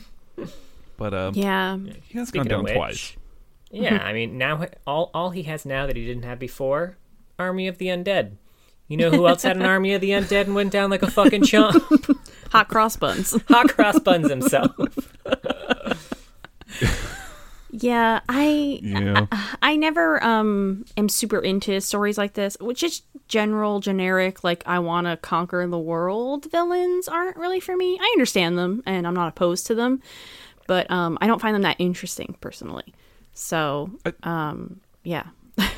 But 0.96 1.12
um, 1.14 1.34
Mm-hmm. 1.34 1.40
Yeah. 1.40 1.78
he 2.04 2.18
has 2.18 2.28
Speaking 2.28 2.48
gone 2.48 2.58
down 2.58 2.64
which, 2.64 2.74
twice. 2.74 3.16
Yeah, 3.72 3.98
I 4.04 4.12
mean 4.12 4.38
now 4.38 4.66
all 4.86 5.10
all 5.12 5.30
he 5.30 5.42
has 5.44 5.66
now 5.66 5.86
that 5.88 5.96
he 5.96 6.06
didn't 6.06 6.22
have 6.22 6.38
before, 6.38 6.96
Army 7.40 7.66
of 7.66 7.78
the 7.78 7.86
Undead. 7.88 8.36
You 8.86 8.98
know 8.98 9.10
who 9.10 9.26
else 9.26 9.42
had 9.42 9.56
an 9.56 9.64
Army 9.64 9.94
of 9.94 10.00
the 10.00 10.10
Undead 10.10 10.42
and 10.42 10.54
went 10.54 10.70
down 10.70 10.90
like 10.90 11.02
a 11.02 11.10
fucking 11.10 11.42
chump? 11.44 11.82
Hot 12.54 12.68
cross 12.68 12.96
buns. 12.96 13.36
Hot 13.48 13.68
Cross 13.68 13.98
Buns 14.00 14.30
himself. 14.30 14.70
yeah, 17.70 18.20
I 18.28 18.78
Yeah. 18.80 19.26
I 19.60 19.76
never 19.76 20.22
um 20.22 20.84
am 20.96 21.08
super 21.08 21.40
into 21.40 21.80
stories 21.80 22.16
like 22.16 22.34
this, 22.34 22.56
which 22.60 22.82
is 22.84 23.02
general 23.26 23.80
generic 23.80 24.44
like 24.44 24.62
I 24.66 24.78
want 24.78 25.06
to 25.08 25.16
conquer 25.16 25.66
the 25.66 25.78
world 25.78 26.50
villains 26.50 27.08
aren't 27.08 27.36
really 27.36 27.58
for 27.58 27.76
me. 27.76 27.98
I 28.00 28.08
understand 28.14 28.56
them 28.56 28.82
and 28.86 29.06
I'm 29.06 29.14
not 29.14 29.28
opposed 29.28 29.66
to 29.66 29.74
them, 29.74 30.00
but 30.68 30.88
um 30.90 31.18
I 31.20 31.26
don't 31.26 31.40
find 31.40 31.54
them 31.54 31.62
that 31.62 31.76
interesting 31.80 32.36
personally. 32.40 32.94
So, 33.32 33.90
um 34.22 34.80
yeah. 35.02 35.24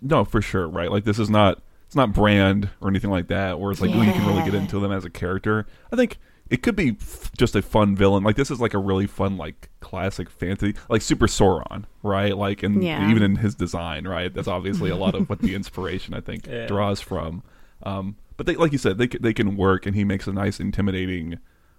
No, 0.00 0.24
for 0.24 0.40
sure, 0.40 0.68
right? 0.68 0.92
Like 0.92 1.02
this 1.02 1.18
is 1.18 1.28
not 1.28 1.60
it's 1.88 1.96
not 1.96 2.12
brand 2.12 2.68
or 2.80 2.88
anything 2.88 3.10
like 3.10 3.26
that, 3.28 3.58
where 3.58 3.72
it's 3.72 3.80
like 3.80 3.90
oh, 3.90 4.00
you 4.02 4.12
can 4.12 4.26
really 4.26 4.44
get 4.44 4.54
into 4.54 4.78
them 4.78 4.92
as 4.92 5.04
a 5.04 5.10
character. 5.10 5.66
I 5.92 5.96
think 5.96 6.18
it 6.50 6.62
could 6.62 6.76
be 6.76 6.96
f- 7.00 7.30
just 7.36 7.54
a 7.56 7.62
fun 7.62 7.96
villain. 7.96 8.22
Like 8.24 8.36
this 8.36 8.50
is 8.50 8.60
like 8.60 8.72
a 8.74 8.78
really 8.78 9.06
fun 9.06 9.36
like 9.36 9.70
classic 9.80 10.30
fantasy, 10.30 10.74
like 10.88 11.02
Super 11.02 11.26
Sauron, 11.26 11.84
right? 12.02 12.36
Like 12.36 12.62
and 12.62 12.82
Yeah. 12.84 13.10
even 13.10 13.22
in 13.22 13.36
his 13.36 13.54
design, 13.54 14.06
right? 14.06 14.32
That's 14.32 14.48
obviously 14.48 14.90
a 14.90 14.96
lot 14.96 15.14
of 15.14 15.28
what 15.30 15.40
the 15.40 15.54
inspiration 15.56 16.14
I 16.14 16.20
think 16.20 16.46
Yeah. 16.46 16.66
draws 16.66 17.00
from. 17.00 17.42
Um, 17.82 18.16
but 18.36 18.46
they, 18.46 18.54
like 18.54 18.72
you 18.72 18.78
said, 18.78 18.98
they 18.98 19.06
they 19.08 19.32
can 19.32 19.56
work, 19.56 19.84
and 19.86 19.96
he 19.96 20.04
makes 20.04 20.26
a 20.26 20.32
nice, 20.32 20.60
intimidating 20.60 21.38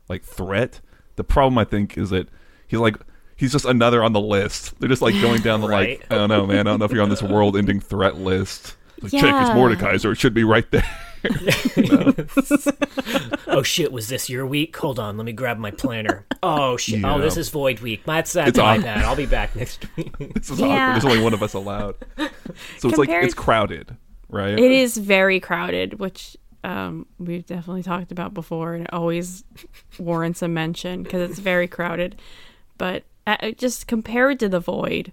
like 0.09 0.23
threat. 0.23 0.81
The 1.15 1.23
problem 1.23 1.57
I 1.57 1.63
think 1.65 1.97
is 1.97 2.09
that 2.09 2.27
he's 2.67 2.79
like. 2.79 2.97
He's 3.35 3.53
just 3.53 3.63
another 3.63 4.03
on 4.03 4.11
the 4.11 4.19
list. 4.19 4.77
They're 4.81 4.89
just 4.89 5.01
like 5.01 5.13
going 5.21 5.41
down 5.41 5.61
the 5.61 5.67
Right. 5.69 5.99
like 6.01 6.11
I 6.11 6.15
don't 6.15 6.27
know, 6.27 6.45
man. 6.45 6.59
I 6.59 6.63
don't 6.71 6.79
know 6.79 6.83
if 6.83 6.91
you're 6.91 7.01
on 7.03 7.07
this 7.09 7.23
world-ending 7.23 7.79
threat 7.79 8.17
list. 8.17 8.75
Like, 9.01 9.11
check 9.11 9.23
it's 9.23 9.49
Yeah. 9.49 9.55
Mordekaiser. 9.55 10.11
It 10.11 10.15
should 10.15 10.33
be 10.33 10.43
right 10.43 10.69
there. 10.71 10.85
oh 13.47 13.63
shit, 13.63 13.91
was 13.91 14.07
this 14.07 14.29
your 14.29 14.45
week? 14.45 14.75
Hold 14.77 14.99
on, 14.99 15.17
let 15.17 15.25
me 15.25 15.33
grab 15.33 15.57
my 15.57 15.71
planner. 15.71 16.25
Oh 16.41 16.77
shit. 16.77 17.03
Oh, 17.03 17.19
this 17.19 17.37
is 17.37 17.49
void 17.49 17.79
week. 17.81 18.03
That's 18.05 18.33
that's 18.33 18.49
It's 18.49 18.57
my 18.57 18.71
awkward. 18.77 18.83
bad. 18.83 19.05
I'll 19.05 19.15
be 19.15 19.25
back 19.25 19.55
next 19.55 19.85
week. 19.97 20.17
This 20.17 20.49
is 20.49 20.59
Yeah. 20.59 20.67
awkward. 20.67 20.93
There's 20.95 21.05
only 21.05 21.23
one 21.23 21.33
of 21.33 21.43
us 21.43 21.53
allowed. 21.53 21.95
So 22.77 22.89
it's 22.89 22.97
like 22.97 23.09
it's 23.09 23.33
crowded, 23.33 23.95
right? 24.29 24.57
It 24.57 24.71
is 24.71 24.97
very 24.97 25.39
crowded, 25.39 25.99
which 25.99 26.37
um, 26.63 27.05
we've 27.17 27.45
definitely 27.45 27.83
talked 27.83 28.11
about 28.11 28.33
before, 28.33 28.73
and 28.75 28.85
it 28.85 28.93
always 28.93 29.43
warrants 29.99 30.41
a 30.41 30.47
mention 30.47 31.03
because 31.03 31.29
it's 31.29 31.39
very 31.39 31.67
crowded. 31.67 32.19
But 32.77 33.03
uh, 33.27 33.51
just 33.51 33.87
compared 33.87 34.39
to 34.39 34.47
the 34.49 34.59
void, 34.61 35.11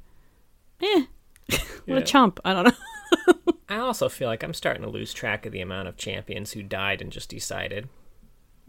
eh, 0.83 1.02
what 1.49 1.61
Yeah. 1.87 1.97
a 1.97 2.02
chump! 2.02 2.38
I 2.45 2.52
don't 2.52 2.64
know. 2.66 3.46
I 3.68 3.76
also 3.78 4.08
feel 4.08 4.28
like 4.28 4.42
I'm 4.42 4.54
starting 4.54 4.82
to 4.82 4.88
lose 4.88 5.12
track 5.12 5.44
of 5.46 5.52
the 5.52 5.61
amount 5.61 5.88
of 5.88 5.96
champions 5.96 6.52
who 6.52 6.62
died 6.62 7.02
and 7.02 7.11
just 7.11 7.28
decided 7.30 7.88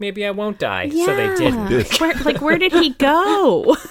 maybe 0.00 0.24
I 0.26 0.30
won't 0.30 0.58
die, 0.58 0.88
so 0.88 1.06
they 1.14 1.34
didn't. 1.36 1.66
This. 1.68 2.00
Where, 2.00 2.14
like, 2.24 2.40
where 2.40 2.58
did 2.58 2.72
he 2.72 2.90
go? 2.90 3.76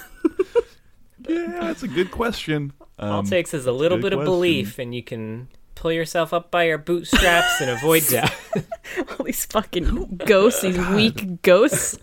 Yeah, 1.27 1.59
that's 1.61 1.83
a 1.83 1.87
good 1.89 2.09
question. 2.11 2.71
All 2.99 3.19
Um, 3.19 3.25
it 3.25 3.29
takes 3.29 3.53
is 3.53 3.65
a 3.65 3.71
little 3.73 3.97
good 3.97 4.11
bit 4.11 4.13
of 4.13 4.23
belief, 4.23 4.79
and 4.79 4.95
you 4.95 5.03
can 5.03 5.49
pull 5.75 5.91
yourself 5.91 6.31
up 6.33 6.51
by 6.51 6.63
your 6.63 6.77
bootstraps 6.77 7.59
and 7.59 7.69
avoid 7.69 8.03
death. 8.09 8.55
All 9.19 9.25
these 9.25 9.43
fucking 9.45 10.21
ghosts, 10.25 10.61
these 10.61 10.77
weak 10.89 11.41
ghosts. 11.41 11.99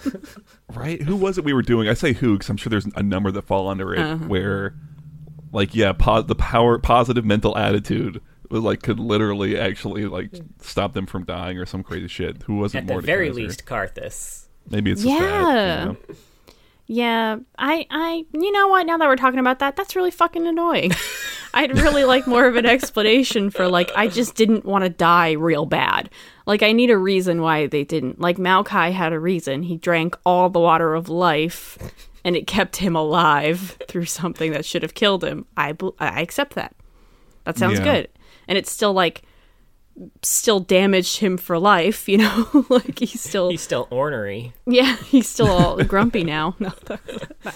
right? 0.75 1.00
Who 1.00 1.16
was 1.16 1.38
it 1.38 1.44
we 1.44 1.54
were 1.54 1.62
doing? 1.62 1.88
I 1.88 1.94
say 1.94 2.12
who 2.12 2.34
because 2.34 2.50
I'm 2.50 2.58
sure 2.58 2.68
there's 2.68 2.84
a 2.96 3.02
number 3.02 3.30
that 3.30 3.42
fall 3.42 3.68
under 3.68 3.94
it 3.94 4.00
Uh-huh. 4.00 4.25
where, 4.26 4.75
like, 5.52 5.75
yeah, 5.75 5.92
po- 5.94 6.20
the 6.23 6.34
power, 6.34 6.78
positive 6.78 7.25
mental 7.25 7.56
attitude 7.56 8.16
was 8.16 8.23
like 8.50 8.82
could 8.82 8.98
literally 9.00 9.58
actually 9.58 10.06
like 10.06 10.30
stop 10.60 10.92
them 10.94 11.06
from 11.06 11.24
dying 11.24 11.58
or 11.58 11.66
some 11.66 11.82
crazy 11.82 12.08
shit. 12.08 12.42
Who 12.44 12.56
wasn't 12.56 12.90
At 12.90 12.96
the 12.96 13.02
very 13.02 13.30
least, 13.30 13.66
Karthus. 13.66 14.46
maybe 14.70 14.90
it's 14.92 15.02
the 15.02 15.08
Yeah. 15.10 15.18
fat, 15.18 15.80
you 15.80 15.86
know? 15.86 15.96
Yeah, 16.86 17.36
I, 17.58 17.86
I, 17.90 18.26
you 18.34 18.52
know 18.52 18.68
what? 18.68 18.84
Now 18.84 18.98
that 18.98 19.08
we're 19.08 19.16
talking 19.16 19.38
about 19.40 19.58
that, 19.60 19.74
that's 19.74 19.96
really 19.96 20.10
fucking 20.10 20.46
annoying. 20.46 20.92
I'd 21.54 21.78
really 21.78 22.04
like 22.04 22.26
more 22.26 22.46
of 22.46 22.56
an 22.56 22.66
explanation 22.66 23.48
for 23.48 23.68
like 23.68 23.90
I 23.96 24.06
just 24.08 24.34
didn't 24.34 24.66
want 24.66 24.84
to 24.84 24.90
die 24.90 25.32
real 25.32 25.64
bad. 25.64 26.10
Like 26.46 26.62
I 26.62 26.72
need 26.72 26.90
a 26.90 26.98
reason 26.98 27.40
why 27.40 27.68
they 27.68 27.84
didn't. 27.84 28.20
Like 28.20 28.36
Maokai 28.36 28.92
had 28.92 29.14
a 29.14 29.18
reason. 29.18 29.62
He 29.62 29.76
drank 29.78 30.18
all 30.26 30.50
the 30.50 30.58
water 30.60 30.94
of 30.94 31.08
life, 31.08 31.78
and 32.22 32.36
it 32.36 32.46
kept 32.46 32.76
him 32.76 32.94
alive 32.96 33.78
through 33.88 34.04
something 34.06 34.52
that 34.52 34.66
should 34.66 34.82
have 34.82 34.92
killed 34.94 35.24
him. 35.24 35.46
I, 35.56 35.72
bel- 35.72 35.94
I 35.98 36.20
accept 36.20 36.54
that. 36.56 36.74
That 37.44 37.56
sounds 37.56 37.78
Yeah. 37.78 37.84
good. 37.84 38.08
And 38.48 38.58
it's 38.58 38.70
still 38.70 38.92
like, 38.92 39.22
still 40.22 40.58
damaged 40.60 41.18
him 41.18 41.36
for 41.36 41.58
life. 41.58 42.08
You 42.08 42.18
know, 42.18 42.66
like 42.68 42.98
he's 42.98 43.20
still 43.20 43.50
He's 43.50 43.60
still 43.62 43.86
ornery. 43.90 44.52
yeah, 44.66 44.96
he's 44.96 45.28
still 45.28 45.48
all 45.48 45.82
grumpy 45.84 46.24
now. 46.24 46.56
No, 46.60 46.72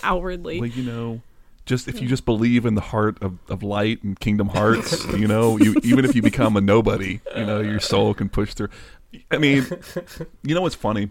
outwardly. 0.03 0.61
Well, 0.61 0.69
you 0.69 0.83
know, 0.85 1.21
just 1.67 1.89
if 1.89 2.01
you 2.01 2.09
just 2.09 2.25
believe 2.25 2.65
in 2.67 2.75
the 2.75 2.81
heart 2.81 3.23
of, 3.23 3.39
of 3.49 3.63
light 3.63 4.03
and 4.03 4.19
Kingdom 4.19 4.49
Hearts, 4.49 5.05
you 5.15 5.27
know, 5.27 5.59
you 5.59 5.77
even 5.83 6.05
if 6.05 6.15
you 6.15 6.23
become 6.23 6.57
a 6.57 6.61
nobody, 6.61 7.21
you 7.37 7.45
know, 7.45 7.61
your 7.61 7.81
soul 7.81 8.15
can 8.15 8.29
push 8.29 8.55
through. 8.55 8.69
I 9.31 9.39
mean, 9.39 9.67
you 10.43 10.55
know 10.55 10.61
what's 10.63 10.75
funny 10.75 11.11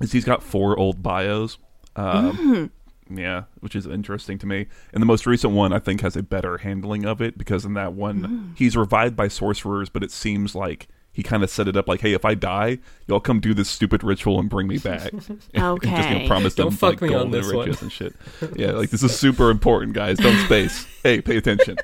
is 0.00 0.12
he's 0.12 0.24
got 0.24 0.42
four 0.42 0.78
old 0.78 1.02
bios. 1.02 1.58
Um, 1.96 2.70
Yeah, 3.16 3.44
which 3.60 3.74
is 3.76 3.86
interesting 3.86 4.38
to 4.38 4.46
me. 4.46 4.66
And 4.92 5.02
the 5.02 5.06
most 5.06 5.26
recent 5.26 5.52
one, 5.52 5.72
I 5.72 5.78
think, 5.78 6.00
has 6.02 6.16
a 6.16 6.22
better 6.22 6.58
handling 6.58 7.04
of 7.04 7.20
it 7.20 7.36
because 7.38 7.64
in 7.64 7.74
that 7.74 7.92
one, 7.92 8.54
he's 8.56 8.76
revived 8.76 9.16
by 9.16 9.28
sorcerers, 9.28 9.88
but 9.88 10.02
it 10.02 10.10
seems 10.10 10.54
like 10.54 10.88
he 11.14 11.22
kind 11.22 11.42
of 11.42 11.50
set 11.50 11.68
it 11.68 11.76
up 11.76 11.88
like, 11.88 12.00
"Hey, 12.00 12.14
if 12.14 12.24
I 12.24 12.34
die, 12.34 12.78
y'all 13.06 13.20
come 13.20 13.38
do 13.38 13.52
this 13.52 13.68
stupid 13.68 14.02
ritual 14.02 14.40
and 14.40 14.48
bring 14.48 14.66
me 14.66 14.78
back." 14.78 15.12
and, 15.12 15.28
and 15.28 15.40
just 15.40 15.50
you 15.54 15.62
Okay. 15.62 16.18
know, 16.20 16.26
promise 16.26 16.54
them 16.54 16.68
Don't 16.68 16.76
fuck 16.76 16.90
like 16.92 17.02
me 17.02 17.08
gold 17.10 17.20
on 17.20 17.26
and 17.26 17.34
this 17.34 17.52
one. 17.52 17.66
riches 17.66 17.82
and 17.82 17.92
shit. 17.92 18.14
Yeah, 18.56 18.70
like 18.72 18.88
this 18.90 19.02
is 19.02 19.18
super 19.18 19.50
important, 19.50 19.92
guys. 19.92 20.16
Don't 20.18 20.38
space. 20.46 20.86
hey, 21.02 21.20
pay 21.20 21.36
attention. 21.36 21.76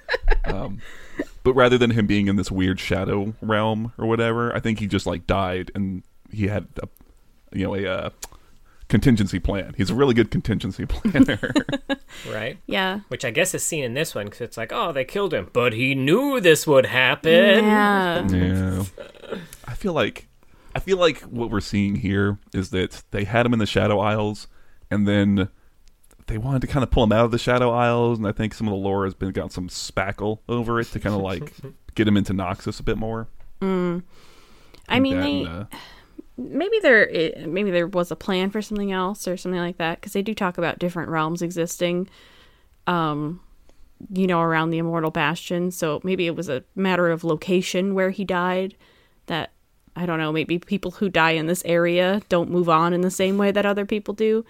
Um, 0.46 0.80
but 1.42 1.52
rather 1.54 1.76
than 1.76 1.90
him 1.90 2.06
being 2.06 2.26
in 2.28 2.36
this 2.36 2.50
weird 2.50 2.80
shadow 2.80 3.34
realm 3.42 3.92
or 3.98 4.06
whatever, 4.06 4.54
I 4.56 4.60
think 4.60 4.78
he 4.80 4.86
just 4.86 5.04
like 5.06 5.26
died 5.26 5.70
and 5.74 6.02
he 6.32 6.46
had 6.48 6.66
a, 6.82 6.88
you 7.52 7.64
know, 7.66 7.74
a 7.74 7.86
uh, 7.86 8.10
contingency 8.88 9.38
plan. 9.38 9.74
He's 9.76 9.90
a 9.90 9.94
really 9.94 10.14
good 10.14 10.30
contingency 10.30 10.86
planner. 10.86 11.52
Right? 12.28 12.58
Yeah. 12.66 13.00
Which 13.08 13.24
I 13.24 13.30
guess 13.30 13.54
is 13.54 13.62
seen 13.62 13.84
in 13.84 13.94
this 13.94 14.12
one 14.14 14.24
because 14.26 14.40
it's 14.40 14.56
like, 14.56 14.72
oh, 14.72 14.90
they 14.92 15.04
killed 15.04 15.32
him, 15.32 15.50
but 15.52 15.72
he 15.72 15.94
knew 15.94 16.40
this 16.40 16.66
would 16.66 16.86
happen. 16.86 17.64
Yeah. 17.64 18.26
yeah. 18.28 18.84
I 19.66 19.74
feel 19.74 19.92
like 19.92 20.26
I 20.74 20.80
feel 20.80 20.96
like 20.98 21.20
what 21.20 21.50
we're 21.50 21.60
seeing 21.60 21.96
here 21.96 22.38
is 22.52 22.70
that 22.70 23.04
they 23.12 23.24
had 23.24 23.46
him 23.46 23.52
in 23.52 23.58
the 23.60 23.66
Shadow 23.66 24.00
Isles 24.00 24.48
and 24.90 25.06
then 25.06 25.48
they 26.26 26.38
wanted 26.38 26.60
to 26.62 26.66
kind 26.66 26.82
of 26.82 26.90
pull 26.90 27.04
him 27.04 27.12
out 27.12 27.24
of 27.26 27.30
the 27.30 27.38
Shadow 27.38 27.70
Isles 27.70 28.18
and 28.18 28.26
I 28.26 28.32
think 28.32 28.52
some 28.52 28.66
of 28.66 28.72
the 28.72 28.78
lore 28.78 29.04
has 29.04 29.14
been 29.14 29.30
got 29.30 29.52
some 29.52 29.68
spackle 29.68 30.40
over 30.48 30.80
it 30.80 30.86
to 30.88 30.98
kind 31.00 31.14
of 31.14 31.20
like 31.20 31.52
get 31.94 32.08
him 32.08 32.16
into 32.16 32.32
Noxus 32.32 32.80
a 32.80 32.82
bit 32.82 32.96
more. 32.98 33.28
I 34.88 35.00
mean, 35.00 35.16
That 35.16 35.22
they, 35.22 35.44
uh, 35.46 35.64
maybe 36.38 36.78
there 36.80 37.10
maybe 37.46 37.70
there 37.70 37.86
was 37.88 38.10
a 38.10 38.16
plan 38.16 38.48
for 38.48 38.62
something 38.62 38.92
else 38.92 39.26
or 39.26 39.36
something 39.36 39.60
like 39.60 39.76
that 39.78 40.00
because 40.00 40.12
they 40.12 40.22
do 40.22 40.34
talk 40.34 40.56
about 40.56 40.78
different 40.78 41.10
realms 41.10 41.42
existing 41.42 42.08
um 42.86 43.40
you 44.14 44.26
know 44.26 44.40
around 44.40 44.70
the 44.70 44.78
immortal 44.78 45.10
bastion 45.10 45.70
so 45.72 46.00
maybe 46.04 46.26
it 46.26 46.36
was 46.36 46.48
a 46.48 46.62
matter 46.76 47.10
of 47.10 47.24
location 47.24 47.92
where 47.94 48.10
he 48.10 48.24
died 48.24 48.76
that 49.26 49.50
i 49.96 50.06
don't 50.06 50.18
know 50.20 50.30
maybe 50.30 50.58
people 50.60 50.92
who 50.92 51.08
die 51.08 51.32
in 51.32 51.46
this 51.46 51.62
area 51.64 52.22
don't 52.28 52.48
move 52.50 52.68
on 52.68 52.92
in 52.92 53.00
the 53.00 53.10
same 53.10 53.36
way 53.36 53.50
that 53.50 53.66
other 53.66 53.84
people 53.84 54.14
do 54.14 54.44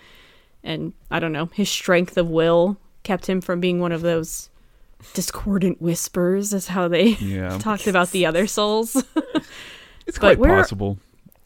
and 0.62 0.92
i 1.11 1.18
don't 1.18 1.33
know 1.33 1.47
his 1.54 1.71
strength 1.71 2.18
of 2.18 2.28
will 2.28 2.76
kept 3.02 3.26
him 3.26 3.40
from 3.40 3.61
being 3.61 3.80
one 3.80 3.92
of 3.92 4.02
those 4.02 4.50
discordant 5.14 5.80
whispers 5.80 6.52
is 6.52 6.66
how 6.68 6.87
they 6.87 7.11
Yeah. 7.21 7.57
talked 7.61 7.87
about 7.87 8.11
the 8.11 8.26
other 8.26 8.47
souls 8.47 8.95
it's 10.07 10.18
but 10.21 10.37
quite 10.37 10.42
possible. 10.42 10.99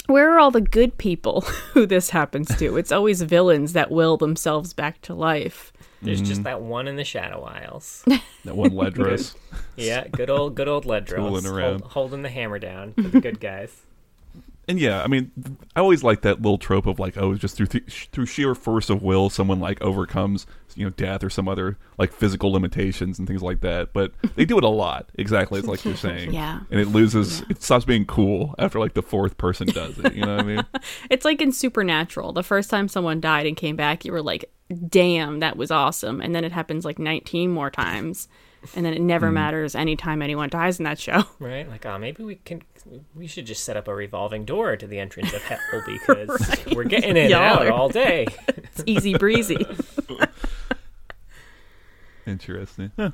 Where 0.06 0.32
are 0.32 0.38
all 0.38 0.50
the 0.50 0.60
good 0.60 0.98
people 0.98 1.40
who 1.72 1.86
this 1.86 2.10
happens 2.10 2.54
to? 2.56 2.76
It's 2.76 2.92
always 2.92 3.22
villains 3.22 3.72
that 3.74 3.90
will 3.90 4.16
themselves 4.16 4.72
back 4.72 5.00
to 5.02 5.14
life. 5.14 5.72
There's 6.02 6.18
Mm-hmm. 6.18 6.26
just 6.28 6.42
that 6.44 6.60
one 6.62 6.88
in 6.88 6.96
the 6.96 7.04
Shadow 7.04 7.42
Isles. 7.44 8.04
That 8.44 8.56
one 8.56 8.70
Ledros. 8.72 9.36
yeah, 9.76 10.08
good 10.08 10.28
old, 10.28 10.56
good 10.56 10.66
old 10.66 10.84
Ledros, 10.84 11.14
Tooling 11.14 11.46
around. 11.46 11.80
hold, 11.82 11.92
holding 11.92 12.22
the 12.22 12.28
hammer 12.28 12.58
down 12.58 12.92
for 12.94 13.02
the 13.02 13.20
good 13.20 13.38
guys. 13.38 13.82
And 14.68 14.78
yeah, 14.78 15.02
I 15.02 15.08
mean, 15.08 15.32
I 15.74 15.80
always 15.80 16.04
like 16.04 16.22
that 16.22 16.40
little 16.40 16.58
trope 16.58 16.86
of 16.86 16.98
like, 16.98 17.16
oh, 17.16 17.34
just 17.34 17.56
through 17.56 17.66
through 17.66 18.26
sheer 18.26 18.54
force 18.54 18.90
of 18.90 19.02
will, 19.02 19.28
someone 19.28 19.60
like 19.60 19.80
overcomes 19.82 20.46
you 20.76 20.84
know 20.84 20.90
death 20.90 21.22
or 21.22 21.30
some 21.30 21.48
other 21.48 21.78
like 21.98 22.12
physical 22.12 22.52
limitations 22.52 23.18
and 23.18 23.26
things 23.26 23.42
like 23.42 23.60
that. 23.60 23.92
But 23.92 24.12
they 24.36 24.44
do 24.44 24.58
it 24.58 24.64
a 24.64 24.68
lot, 24.68 25.10
exactly. 25.14 25.58
It's 25.58 25.68
like 25.68 25.84
you're 25.84 25.96
saying, 25.96 26.32
Yeah. 26.32 26.60
And 26.70 26.80
it 26.80 26.88
loses, 26.88 27.42
it 27.50 27.62
stops 27.62 27.84
being 27.84 28.06
cool 28.06 28.54
after 28.58 28.78
like 28.78 28.94
the 28.94 29.02
fourth 29.02 29.36
person 29.36 29.66
does 29.68 29.98
it. 29.98 30.14
You 30.14 30.24
know 30.24 30.36
what 30.36 30.44
I 30.44 30.46
mean? 30.46 30.64
It's 31.10 31.24
like 31.24 31.42
in 31.42 31.52
Supernatural. 31.52 32.32
The 32.32 32.42
first 32.42 32.70
time 32.70 32.88
someone 32.88 33.20
died 33.20 33.46
and 33.46 33.56
came 33.56 33.76
back, 33.76 34.04
you 34.04 34.12
were 34.12 34.22
like, 34.22 34.50
damn, 34.88 35.40
that 35.40 35.56
was 35.56 35.70
awesome. 35.70 36.20
And 36.20 36.34
then 36.34 36.44
it 36.44 36.52
happens 36.52 36.84
like 36.84 36.98
19 36.98 37.50
more 37.50 37.70
times. 37.70 38.28
And 38.74 38.86
then 38.86 38.94
it 38.94 39.00
never 39.00 39.28
hmm. 39.28 39.34
matters 39.34 39.74
anytime 39.74 40.22
anyone 40.22 40.48
dies 40.48 40.78
in 40.78 40.84
that 40.84 40.98
show. 40.98 41.24
Right? 41.38 41.68
Like, 41.68 41.84
oh, 41.86 41.98
maybe 41.98 42.22
we 42.22 42.36
can. 42.36 42.62
We 43.14 43.26
should 43.26 43.46
just 43.46 43.64
set 43.64 43.76
up 43.76 43.88
a 43.88 43.94
revolving 43.94 44.44
door 44.44 44.76
to 44.76 44.86
the 44.86 44.98
entrance 44.98 45.32
of 45.32 45.42
hell 45.42 45.58
because 45.86 46.64
we're 46.72 46.84
getting 46.84 47.16
in 47.16 47.30
Y'all 47.30 47.40
out 47.40 47.66
are- 47.66 47.72
all 47.72 47.88
day. 47.88 48.26
It's 48.74 48.82
easy 48.86 49.14
breezy. 49.14 49.66
Interesting. 52.26 52.90
Huh. 52.96 53.10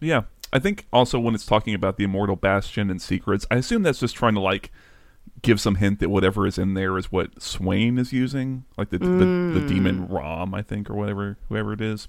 Yeah, 0.00 0.22
I 0.50 0.58
think 0.60 0.86
also 0.92 1.20
when 1.20 1.34
it's 1.34 1.44
talking 1.44 1.74
about 1.74 1.98
the 1.98 2.04
immortal 2.04 2.36
bastion 2.36 2.90
and 2.90 3.02
secrets, 3.02 3.46
I 3.50 3.56
assume 3.56 3.82
that's 3.82 4.00
just 4.00 4.16
trying 4.16 4.34
to 4.34 4.40
like 4.40 4.72
give 5.42 5.60
some 5.60 5.76
hint 5.76 6.00
that 6.00 6.08
whatever 6.08 6.46
is 6.46 6.58
in 6.58 6.74
there 6.74 6.96
is 6.98 7.12
what 7.12 7.42
Swain 7.42 7.98
is 7.98 8.12
using, 8.12 8.64
like 8.76 8.90
the 8.90 8.98
the, 8.98 9.06
the 9.06 9.14
mm. 9.14 9.68
demon 9.68 10.08
Raum, 10.08 10.54
I 10.54 10.62
think, 10.62 10.88
or 10.88 10.94
whatever, 10.94 11.36
whoever 11.48 11.72
it 11.72 11.80
is. 11.80 12.08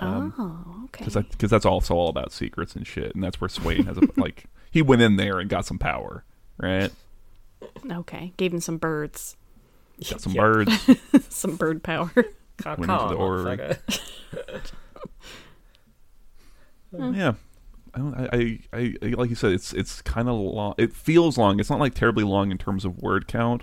Um, 0.00 0.34
oh, 0.38 0.84
okay. 0.84 1.04
because 1.04 1.22
because 1.30 1.50
that's 1.50 1.66
also 1.66 1.94
all 1.94 2.08
about 2.08 2.32
secrets 2.32 2.74
and 2.76 2.86
shit, 2.86 3.14
and 3.14 3.22
that's 3.24 3.40
where 3.40 3.48
Swain 3.48 3.84
has 3.86 3.96
a 3.98 4.02
like 4.20 4.44
he 4.70 4.82
went 4.82 5.02
in 5.02 5.16
there 5.16 5.38
and 5.40 5.48
got 5.50 5.64
some 5.66 5.78
power, 5.78 6.24
right? 6.58 6.90
Okay. 7.90 8.32
Gave 8.36 8.52
him 8.54 8.60
some 8.60 8.76
birds. 8.78 9.36
Got 10.10 10.20
some 10.20 10.32
Yep. 10.32 10.42
birds. 10.42 10.90
some 11.28 11.56
bird 11.56 11.82
power. 11.82 12.10
Caw, 12.58 12.74
Went 12.76 12.86
caw, 12.86 13.02
into 13.04 13.14
the 13.14 13.20
orrery. 13.20 13.56
motherfucker. 13.56 14.72
yeah. 16.92 17.32
I, 17.94 18.00
I, 18.32 18.58
I, 18.72 18.94
I, 19.02 19.06
like 19.10 19.30
you 19.30 19.36
said, 19.36 19.52
it's 19.52 19.72
it's 19.72 20.02
kind 20.02 20.28
of 20.28 20.34
long. 20.36 20.74
It 20.78 20.92
feels 20.92 21.38
long. 21.38 21.58
It's 21.60 21.70
not 21.70 21.80
like 21.80 21.94
terribly 21.94 22.24
long 22.24 22.50
in 22.50 22.58
terms 22.58 22.84
of 22.84 22.98
word 22.98 23.26
count, 23.26 23.62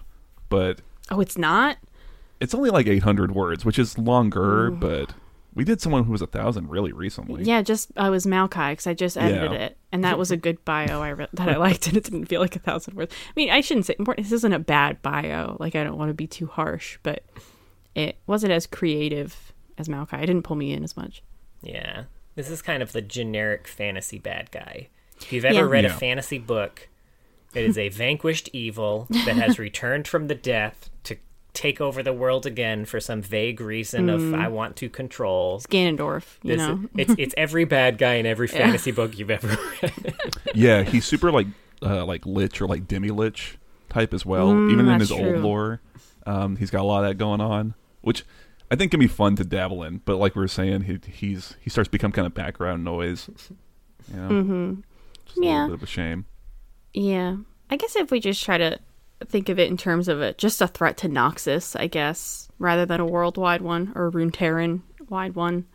but 0.49 0.81
Oh, 1.11 1.19
it's 1.19 1.37
not? 1.37 1.77
it's 2.41 2.53
only 2.53 2.69
like 2.69 2.87
800 2.87 3.33
words, 3.33 3.63
which 3.63 3.79
is 3.79 3.97
longer, 3.97 4.69
but 4.71 5.13
We 5.55 5.63
did 5.63 5.79
someone 5.81 6.03
who 6.03 6.11
was 6.11 6.21
a 6.21 6.27
thousand 6.27 6.69
really 6.69 6.91
recently. 6.91 7.43
Yeah, 7.43 7.61
just 7.61 7.89
I 7.95 8.09
was 8.09 8.25
Maokai 8.25 8.73
because 8.73 8.87
I 8.87 8.93
just 8.93 9.17
edited 9.17 9.51
Yeah. 9.53 9.57
it, 9.57 9.77
and 9.91 10.03
that 10.03 10.17
was 10.19 10.29
a 10.29 10.37
good 10.37 10.63
bio 10.65 11.01
I 11.01 11.09
re- 11.09 11.27
that 11.33 11.47
I 11.49 11.55
liked, 11.57 11.87
and 11.87 11.95
it 11.97 12.03
didn't 12.03 12.25
feel 12.25 12.41
like 12.41 12.55
a 12.55 12.59
thousand 12.59 12.95
words. 12.95 13.13
I 13.29 13.31
mean, 13.37 13.49
I 13.49 13.61
shouldn't 13.61 13.85
say 13.85 13.95
important. 13.97 14.25
this 14.25 14.33
isn't 14.33 14.51
a 14.53 14.59
bad 14.59 15.01
bio. 15.01 15.55
Like 15.59 15.75
I 15.75 15.83
don't 15.83 15.97
want 15.97 16.09
to 16.09 16.13
be 16.13 16.27
too 16.27 16.47
harsh, 16.47 16.99
but 17.03 17.23
it 17.95 18.17
wasn't 18.27 18.51
as 18.51 18.67
creative 18.67 19.53
as 19.77 19.87
Maokai. 19.87 20.21
It 20.23 20.25
didn't 20.27 20.43
pull 20.43 20.57
me 20.57 20.73
in 20.73 20.83
as 20.83 20.97
much. 20.97 21.23
Yeah. 21.63 22.03
This 22.35 22.49
is 22.49 22.61
kind 22.61 22.83
of 22.83 22.91
the 22.91 23.01
generic 23.01 23.67
fantasy 23.67 24.19
bad 24.19 24.51
guy. 24.51 24.89
If 25.21 25.31
you've 25.31 25.45
ever 25.45 25.55
Yeah. 25.55 25.61
read 25.61 25.85
a 25.85 25.89
fantasy 25.89 26.37
book, 26.37 26.89
it 27.53 27.63
is 27.63 27.77
a 27.77 27.87
vanquished 27.87 28.49
evil 28.51 29.07
that 29.09 29.37
has 29.37 29.57
returned 29.59 30.05
from 30.09 30.27
the 30.27 30.35
death 30.35 30.89
to 31.03 31.15
take 31.55 31.79
over 31.81 32.03
the 32.03 32.13
world 32.13 32.45
again 32.45 32.85
for 32.85 32.99
some 32.99 33.21
vague 33.21 33.59
reason 33.61 34.09
of 34.09 34.33
I 34.33 34.47
want 34.47 34.75
to 34.77 34.89
control. 34.89 35.59
Ganondorf, 35.61 36.37
you 36.43 36.55
This- 36.55 36.59
know. 36.59 36.83
it's 36.97 37.15
it's 37.17 37.33
every 37.37 37.65
bad 37.65 37.97
guy 37.97 38.15
in 38.15 38.25
every 38.25 38.47
fantasy 38.47 38.91
book 38.91 39.17
you've 39.17 39.31
ever 39.31 39.57
read. 39.81 40.15
Yeah, 40.53 40.83
he's 40.83 41.05
super 41.05 41.31
like 41.31 41.47
uh, 41.81 42.05
like 42.05 42.25
lich 42.25 42.61
or 42.61 42.67
like 42.67 42.87
demi 42.87 43.09
lich 43.09 43.57
type 43.89 44.13
as 44.13 44.25
well. 44.25 44.53
Mm, 44.53 44.71
Even 44.71 44.87
in 44.87 44.99
his 44.99 45.09
true. 45.09 45.17
old 45.35 45.41
lore, 45.41 45.81
um, 46.25 46.55
he's 46.57 46.69
got 46.71 46.81
a 46.81 46.85
lot 46.85 47.03
of 47.03 47.09
that 47.09 47.15
going 47.15 47.41
on, 47.41 47.73
which 48.01 48.23
I 48.71 48.75
think 48.75 48.91
can 48.91 48.99
be 48.99 49.07
fun 49.07 49.35
to 49.35 49.43
dabble 49.43 49.83
in. 49.83 50.01
But 50.05 50.15
like 50.17 50.35
we 50.35 50.41
were 50.41 50.47
saying, 50.47 50.81
he 50.83 50.99
he's 51.11 51.55
he 51.61 51.69
starts 51.69 51.87
to 51.87 51.91
become 51.91 52.11
kind 52.11 52.25
of 52.25 52.33
background 52.33 52.83
noise. 52.83 53.29
You 54.13 54.19
know, 54.19 54.29
Mm-hmm. 54.29 54.73
Just 55.25 55.37
a 55.37 55.41
Yeah. 55.43 55.51
little 55.53 55.67
bit 55.69 55.73
of 55.75 55.83
a 55.83 55.87
shame. 55.87 56.25
Yeah. 56.93 57.37
I 57.69 57.77
guess 57.77 57.95
if 57.95 58.11
we 58.11 58.19
just 58.19 58.43
try 58.43 58.57
to 58.57 58.77
think 59.29 59.49
of 59.49 59.59
it 59.59 59.69
in 59.69 59.77
terms 59.77 60.07
of 60.07 60.21
a 60.21 60.33
just 60.33 60.61
a 60.61 60.67
threat 60.67 60.97
to 60.97 61.09
Noxus, 61.09 61.79
I 61.79 61.87
guess, 61.87 62.47
rather 62.59 62.85
than 62.85 62.99
a 62.99 63.05
worldwide 63.05 63.61
one 63.61 63.91
or 63.95 64.07
a 64.07 64.11
Runeterran 64.11 64.81
wide 65.09 65.35
one, 65.35 65.65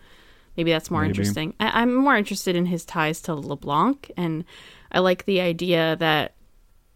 maybe 0.56 0.72
that's 0.72 0.90
more 0.90 1.02
Maybe. 1.02 1.10
interesting. 1.10 1.54
I- 1.60 1.82
I'm 1.82 1.94
more 1.94 2.16
interested 2.16 2.56
in 2.56 2.66
his 2.66 2.84
ties 2.84 3.20
to 3.22 3.34
LeBlanc, 3.34 4.10
and 4.16 4.44
I 4.92 4.98
like 5.00 5.24
the 5.24 5.40
idea 5.40 5.96
that 5.96 6.34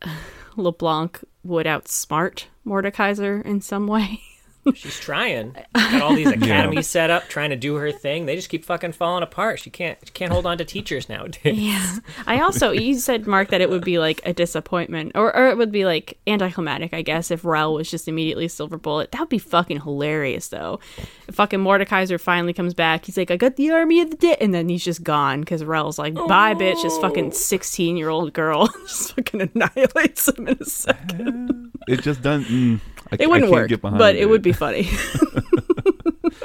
LeBlanc 0.57 1.21
would 1.43 1.67
outsmart 1.67 2.45
Mordekaiser 2.67 3.45
in 3.45 3.61
some 3.61 3.87
way. 3.87 4.21
She's 4.75 4.99
trying. 4.99 5.57
Got 5.75 6.03
all 6.03 6.15
these 6.15 6.31
academies 6.31 6.87
set 6.87 7.11
up, 7.11 7.29
trying 7.29 7.51
to 7.51 7.57
do 7.57 7.75
her 7.77 7.93
thing. 7.93 8.27
They 8.27 8.37
just 8.37 8.49
keep 8.49 8.65
fucking 8.65 8.93
falling 8.93 9.23
apart. 9.23 9.61
She 9.61 9.71
can't 9.71 9.99
she 10.05 10.13
can't 10.13 10.33
hold 10.33 10.47
on 10.47 10.59
to 10.59 10.65
teachers 10.65 11.09
nowadays. 11.09 11.59
Yeah. 11.59 11.99
I 12.27 12.41
also, 12.41 12.71
you 12.71 12.99
said, 12.99 13.27
Mark, 13.27 13.49
that 13.49 13.61
it 13.61 13.71
would 13.71 13.85
be 13.85 13.99
like 13.99 14.21
a 14.25 14.33
disappointment, 14.33 15.13
or, 15.15 15.35
or 15.35 15.49
it 15.49 15.57
would 15.57 15.73
be 15.73 15.85
like 15.85 16.19
anticlimactic, 16.27 16.95
I 16.95 17.03
guess, 17.03 17.31
if 17.31 17.45
Rell 17.45 17.75
was 17.75 17.91
just 17.91 18.09
immediately 18.09 18.49
Silver 18.49 18.79
Bullet. 18.79 19.13
That 19.13 19.21
would 19.21 19.29
be 19.29 19.39
fucking 19.39 19.81
hilarious, 19.81 20.49
though. 20.49 20.81
If 21.29 21.35
fucking 21.35 21.61
Mordekaiser 21.61 22.21
finally 22.21 22.53
comes 22.53 22.75
back, 22.75 23.05
he's 23.05 23.17
like, 23.17 23.31
I 23.31 23.37
got 23.37 23.57
the 23.57 23.71
army 23.71 24.01
of 24.01 24.11
the 24.11 24.17
dead, 24.17 24.39
and 24.41 24.55
then 24.55 24.69
he's 24.69 24.85
just 24.85 25.03
gone 25.03 25.41
because 25.41 25.65
Rell's 25.65 25.99
like, 25.99 26.15
bye, 26.15 26.55
bitch. 26.55 26.83
This 26.83 26.99
fucking 26.99 27.33
16 27.33 27.97
year 27.97 28.09
old 28.09 28.33
girl 28.33 28.67
just 28.87 29.15
fucking 29.15 29.51
annihilates 29.55 30.29
him 30.29 30.49
in 30.49 30.59
a 30.61 30.65
second. 30.65 31.73
It 31.89 32.03
just 32.03 32.23
doesn't. 32.23 32.47
Mm, 32.47 32.81
I, 33.13 33.17
It 33.21 33.29
wouldn't 33.29 33.45
I 33.45 33.47
can't 33.47 33.51
work, 33.53 33.69
get 33.69 33.83
but 33.83 34.17
it 34.17 34.29
would 34.29 34.43
be 34.43 34.53
funny. 34.53 34.89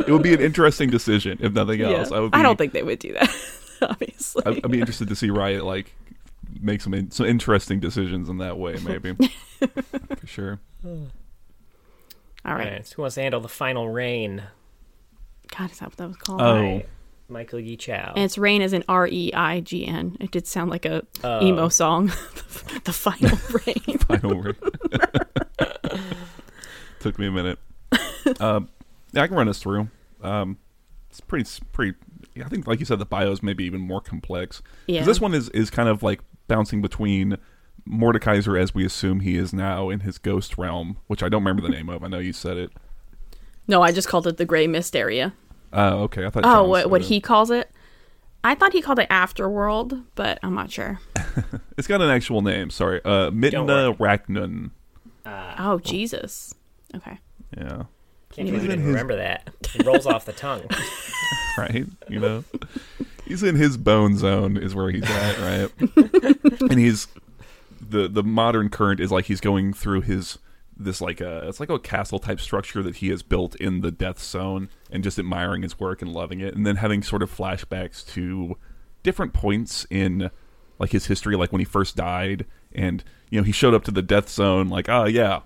It 0.08 0.12
would 0.14 0.24
be 0.24 0.34
an 0.34 0.42
interesting 0.42 0.90
decision 0.90 1.38
if 1.42 1.54
nothing 1.54 1.80
Yeah. 1.80 1.90
else. 1.92 2.12
I 2.12 2.20
would. 2.20 2.32
Be, 2.32 2.38
I 2.38 2.42
don't 2.44 2.58
think 2.58 2.74
they 2.74 2.82
would 2.84 2.98
do 3.00 3.14
that, 3.14 3.30
obviously. 3.82 4.44
I'd, 4.46 4.64
I'd 4.66 4.72
be 4.72 4.80
interested 4.80 5.08
to 5.10 5.16
see 5.16 5.30
Riot 5.30 5.64
like 5.66 5.94
make 6.60 6.82
some 6.82 6.94
in, 6.96 7.12
some 7.12 7.26
interesting 7.28 7.80
decisions 7.80 8.28
in 8.28 8.38
that 8.40 8.58
way, 8.58 8.78
maybe 8.84 9.14
for 9.60 10.28
sure. 10.28 10.60
All 10.84 11.08
All 12.46 12.56
right. 12.56 12.72
right, 12.74 12.88
so 12.88 12.96
who 12.96 13.02
wants 13.04 13.16
to 13.16 13.22
handle 13.22 13.40
the 13.42 13.48
final 13.50 13.88
reign? 13.90 14.44
God, 15.56 15.72
is 15.72 15.80
that 15.80 15.90
what 15.90 15.98
that 15.98 16.08
was 16.08 16.18
called? 16.18 16.42
Oh. 16.42 16.56
Right. 16.62 16.90
Michael 17.32 17.60
Yichao. 17.60 18.14
And 18.16 18.24
it's 18.24 18.40
rain 18.40 18.64
as 18.64 18.74
in 18.74 18.84
R 18.90 19.08
E 19.08 19.32
I 19.36 19.60
G 19.60 19.86
N. 19.86 20.18
It 20.20 20.32
did 20.32 20.48
sound 20.48 20.72
like 20.72 20.86
a 20.86 21.04
Oh. 21.24 21.46
emo 21.46 21.70
song. 21.70 22.08
the 22.86 22.94
final 22.94 23.38
rain. 23.68 23.98
Final 24.00 24.36
word. 24.36 24.58
Took 27.00 27.20
me 27.20 27.28
a 27.28 27.32
minute. 27.32 27.60
Um, 28.40 28.70
yeah, 29.14 29.24
I 29.24 29.28
can 29.28 29.36
run 29.38 29.48
us 29.48 29.60
through. 29.60 29.90
Um, 30.22 30.58
it's 31.10 31.20
pretty, 31.22 31.50
pretty. 31.72 31.98
I 32.44 32.48
think, 32.48 32.68
like 32.68 32.80
you 32.80 32.86
said, 32.86 33.00
the 33.00 33.06
bio 33.06 33.32
is 33.32 33.42
maybe 33.42 33.64
even 33.64 33.82
more 33.82 34.02
complex. 34.02 34.62
Yeah. 34.88 35.04
this 35.04 35.20
one 35.20 35.34
is 35.34 35.50
is 35.50 35.70
kind 35.70 35.90
of 35.90 36.04
like 36.04 36.20
bouncing 36.48 36.82
between 36.82 37.38
Mordekaiser 37.90 38.60
as 38.62 38.76
we 38.76 38.86
assume 38.86 39.22
he 39.22 39.36
is 39.36 39.54
now 39.54 39.90
in 39.90 40.02
his 40.02 40.18
ghost 40.18 40.58
realm, 40.58 40.98
which 41.08 41.24
I 41.24 41.30
don't 41.30 41.42
remember 41.42 41.62
the 41.62 41.70
name 41.70 41.90
of. 41.90 42.04
I 42.04 42.08
know 42.08 42.20
you 42.20 42.34
said 42.34 42.58
it. 42.58 42.72
No, 43.68 43.82
I 43.82 43.92
just 43.92 44.08
called 44.08 44.28
it 44.28 44.38
the 44.38 44.46
gray 44.46 44.68
mist 44.68 44.96
area. 44.96 45.34
Oh, 45.74 46.04
okay. 46.04 46.26
I 46.26 46.30
thought. 46.30 46.44
Oh, 46.46 46.50
John 46.64 46.70
what, 46.70 46.90
what 46.90 47.02
it. 47.02 47.08
he 47.08 47.20
calls 47.22 47.50
it? 47.50 47.72
I 48.44 48.54
thought 48.54 48.74
he 48.74 48.82
called 48.82 49.00
it 49.00 49.10
afterworld, 49.10 50.04
but 50.16 50.40
I'm 50.44 50.54
not 50.54 50.72
sure. 50.72 51.00
It's 51.78 51.88
got 51.88 52.02
an 52.02 52.10
actual 52.10 52.42
name. 52.42 52.70
Sorry, 52.70 53.00
uh, 53.06 53.32
Mitna 53.32 53.96
Racnun. 53.98 54.72
Oh, 55.26 55.80
Jesus. 55.80 56.54
Okay. 56.96 57.18
Yeah, 57.58 57.68
Can't 57.68 57.88
believe 58.36 58.48
you 58.48 58.54
He's 58.54 58.62
didn't 58.64 58.80
his- 58.80 58.88
remember 58.88 59.16
that. 59.18 59.50
It 59.76 59.86
rolls 59.86 60.06
off 60.08 60.26
the 60.26 60.34
tongue. 60.34 60.64
right. 61.58 61.86
You 62.10 62.20
know, 62.20 62.44
he's 63.26 63.44
in 63.44 63.56
his 63.56 63.78
bone 63.78 64.18
zone 64.18 64.58
is 64.58 64.74
where 64.74 64.90
he's 64.90 65.04
at, 65.04 65.38
right? 65.40 66.62
and 66.72 66.80
he's 66.80 67.08
the 67.80 68.08
the 68.08 68.24
modern 68.24 68.70
current 68.70 69.00
is 69.00 69.12
like 69.12 69.26
he's 69.26 69.40
going 69.42 69.74
through 69.74 70.02
his 70.02 70.40
this 70.76 71.02
like 71.02 71.22
a 71.22 71.48
it's 71.48 71.60
like 71.60 71.70
a 71.70 71.78
castle 71.78 72.18
type 72.20 72.40
structure 72.40 72.82
that 72.82 72.96
he 72.98 73.10
has 73.10 73.22
built 73.22 73.56
in 73.58 73.82
the 73.82 73.92
death 73.92 74.20
zone 74.20 74.70
and 74.90 75.04
just 75.04 75.20
admiring 75.20 75.62
his 75.62 75.80
work 75.80 76.02
and 76.02 76.12
loving 76.12 76.40
it 76.40 76.56
and 76.56 76.66
then 76.66 76.78
having 76.78 77.04
sort 77.04 77.22
of 77.22 77.36
flashbacks 77.36 78.06
to 78.08 78.56
different 79.04 79.34
points 79.34 79.86
in 79.90 80.32
like 80.80 80.92
his 80.92 81.06
history 81.08 81.36
like 81.36 81.52
when 81.52 81.60
he 81.60 81.66
first 81.66 81.96
died 81.96 82.46
and 82.74 83.04
you 83.30 83.40
know 83.40 83.44
he 83.44 83.52
showed 83.52 83.74
up 83.74 83.84
to 83.84 83.92
the 83.92 84.02
death 84.02 84.30
zone 84.30 84.68
like 84.70 84.88
oh 84.90 85.06
yeah 85.06 85.42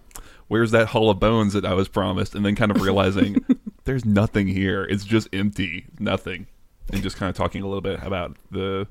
where's 0.54 0.70
that 0.70 0.90
Hall 0.90 1.10
of 1.10 1.20
Bones 1.20 1.54
that 1.54 1.66
i 1.66 1.74
was 1.74 1.88
promised? 1.88 2.36
And 2.36 2.46
then 2.46 2.56
kind 2.56 2.70
of 2.70 2.80
realizing 2.82 3.44
there's 3.86 4.06
nothing 4.06 4.48
here. 4.48 4.84
It's 4.84 5.04
just 5.04 5.28
empty 5.34 5.88
nothing. 5.98 6.46
And 6.92 7.02
just 7.02 7.18
kind 7.18 7.28
of 7.28 7.36
talking 7.36 7.64
a 7.64 7.66
little 7.66 7.82
bit 7.82 8.04
about 8.04 8.38
the 8.52 8.88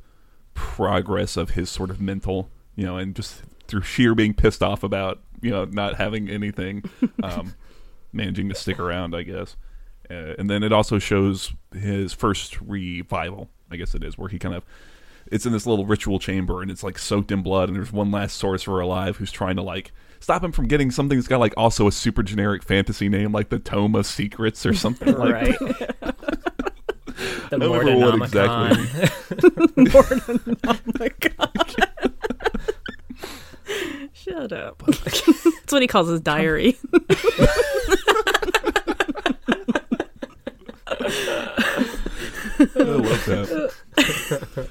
progress 0.54 1.36
of 1.36 1.50
his 1.50 1.70
sort 1.70 1.90
of 1.90 2.00
mental, 2.00 2.50
you 2.74 2.84
know, 2.84 2.96
and 2.96 3.14
just 3.14 3.42
through 3.68 3.82
sheer 3.82 4.12
being 4.16 4.34
pissed 4.34 4.60
off 4.60 4.82
about, 4.82 5.20
you 5.40 5.52
know, 5.52 5.64
not 5.64 5.94
having 5.94 6.28
anything, 6.28 6.82
um, 7.22 7.54
managing 8.12 8.48
to 8.48 8.56
stick 8.56 8.80
around, 8.80 9.14
I 9.14 9.22
guess. 9.22 9.56
Uh, 10.10 10.34
and 10.40 10.50
then 10.50 10.64
it 10.64 10.72
also 10.72 10.98
shows 10.98 11.52
his 11.72 12.12
first 12.12 12.60
revival, 12.60 13.50
I 13.70 13.76
guess 13.76 13.94
it 13.94 14.02
is, 14.02 14.18
where 14.18 14.28
he 14.28 14.40
kind 14.40 14.56
of 14.56 14.64
it's 15.30 15.46
in 15.46 15.52
this 15.52 15.64
little 15.64 15.86
ritual 15.86 16.18
chamber 16.18 16.60
and 16.60 16.72
it's 16.72 16.82
like 16.82 16.98
soaked 16.98 17.30
in 17.30 17.40
blood 17.40 17.68
and 17.68 17.76
there's 17.76 17.92
one 17.92 18.10
last 18.10 18.36
sorcerer 18.36 18.80
alive 18.80 19.18
who's 19.18 19.30
trying 19.30 19.54
to 19.54 19.62
like 19.62 19.92
stop 20.22 20.42
him 20.42 20.52
from 20.52 20.68
getting 20.68 20.90
something 20.90 21.18
that's 21.18 21.28
got 21.28 21.40
like 21.40 21.52
also 21.56 21.86
a 21.86 21.92
super 21.92 22.22
generic 22.22 22.62
fantasy 22.62 23.08
name 23.08 23.32
like 23.32 23.48
the 23.48 23.58
Tome 23.58 23.94
of 23.94 24.06
Secrets 24.06 24.64
or 24.64 24.72
something 24.72 25.14
like 25.14 25.32
right. 25.32 25.58
the 25.58 26.14
I 27.52 27.58
don't 27.58 27.78
remember 27.78 28.06
what 28.06 28.30
Mordonomicon. 28.30 29.10
oh 30.66 30.78
my 30.98 31.10
god. 31.20 31.88
Shut 34.12 34.52
up. 34.52 34.82
That's 34.86 35.72
what 35.72 35.82
he 35.82 35.88
calls 35.88 36.08
his 36.08 36.20
diary. 36.20 36.78
I 42.74 42.78
love 42.78 43.26
that. 43.26 44.68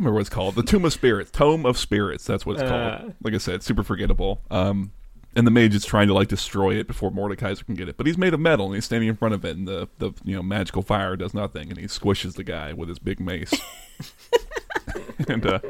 Remember 0.00 0.14
what 0.14 0.20
it's 0.22 0.30
called. 0.30 0.54
The 0.54 0.62
Tomb 0.62 0.86
of 0.86 0.94
Spirits. 0.94 1.30
Tome 1.30 1.66
of 1.66 1.76
Spirits. 1.76 2.24
That's 2.24 2.46
what 2.46 2.54
it's 2.54 2.62
Uh. 2.62 2.98
called. 3.00 3.14
Like 3.22 3.34
I 3.34 3.38
said, 3.38 3.62
super 3.62 3.82
forgettable. 3.82 4.40
Um, 4.50 4.92
and 5.36 5.46
the 5.46 5.50
mage 5.50 5.74
is 5.74 5.84
trying 5.84 6.08
to 6.08 6.14
like 6.14 6.28
destroy 6.28 6.74
it 6.74 6.86
before 6.86 7.10
Mordekaiser 7.12 7.66
can 7.66 7.74
get 7.74 7.86
it. 7.88 7.98
But 7.98 8.06
he's 8.06 8.16
made 8.16 8.32
of 8.32 8.40
metal 8.40 8.64
and 8.66 8.74
he's 8.74 8.86
standing 8.86 9.10
in 9.10 9.16
front 9.16 9.34
of 9.34 9.44
it, 9.44 9.56
and 9.56 9.68
the 9.68 9.88
the 9.98 10.12
you 10.24 10.34
know 10.34 10.42
magical 10.42 10.80
fire 10.82 11.16
does 11.16 11.34
nothing, 11.34 11.68
and 11.68 11.78
he 11.78 11.84
squishes 11.84 12.34
the 12.34 12.42
guy 12.44 12.72
with 12.72 12.88
his 12.88 12.98
big 12.98 13.20
mace. 13.20 13.52
and 15.28 15.44
uh, 15.46 15.60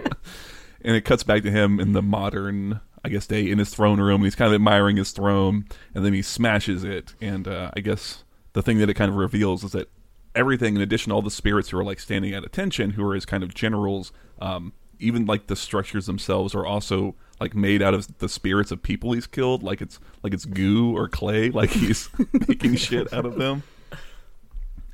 and 0.82 0.96
it 0.96 1.04
cuts 1.04 1.24
back 1.24 1.42
to 1.42 1.50
him 1.50 1.80
in 1.80 1.92
the 1.92 2.00
modern, 2.02 2.80
I 3.04 3.08
guess, 3.08 3.26
day 3.26 3.50
in 3.50 3.58
his 3.58 3.70
throne 3.70 4.00
room, 4.00 4.16
and 4.20 4.24
he's 4.24 4.36
kind 4.36 4.48
of 4.48 4.54
admiring 4.54 4.96
his 4.96 5.10
throne, 5.10 5.66
and 5.94 6.04
then 6.04 6.12
he 6.14 6.22
smashes 6.22 6.84
it, 6.84 7.14
and 7.20 7.46
uh, 7.48 7.70
I 7.76 7.80
guess 7.80 8.22
the 8.52 8.62
thing 8.62 8.78
that 8.78 8.88
it 8.88 8.94
kind 8.94 9.10
of 9.10 9.16
reveals 9.16 9.64
is 9.64 9.72
that 9.72 9.90
everything, 10.34 10.76
in 10.76 10.82
addition 10.82 11.12
all 11.12 11.22
the 11.22 11.30
spirits 11.30 11.70
who 11.70 11.78
are 11.78 11.84
like 11.84 12.00
standing 12.00 12.34
at 12.34 12.44
attention, 12.44 12.90
who 12.90 13.06
are 13.08 13.14
his 13.14 13.24
kind 13.26 13.42
of 13.42 13.54
generals, 13.54 14.12
um, 14.40 14.72
even 14.98 15.26
like 15.26 15.46
the 15.46 15.56
structures 15.56 16.06
themselves 16.06 16.54
are 16.54 16.66
also 16.66 17.14
like 17.40 17.54
made 17.54 17.82
out 17.82 17.94
of 17.94 18.18
the 18.18 18.28
spirits 18.28 18.70
of 18.70 18.82
people 18.82 19.12
he's 19.12 19.26
killed, 19.26 19.62
like 19.62 19.80
it's 19.80 19.98
like 20.22 20.34
it's 20.34 20.44
goo 20.44 20.96
or 20.96 21.08
clay, 21.08 21.50
like 21.50 21.70
he's 21.70 22.10
making 22.48 22.76
shit 22.76 23.12
out 23.12 23.26
of 23.26 23.36
them. 23.36 23.62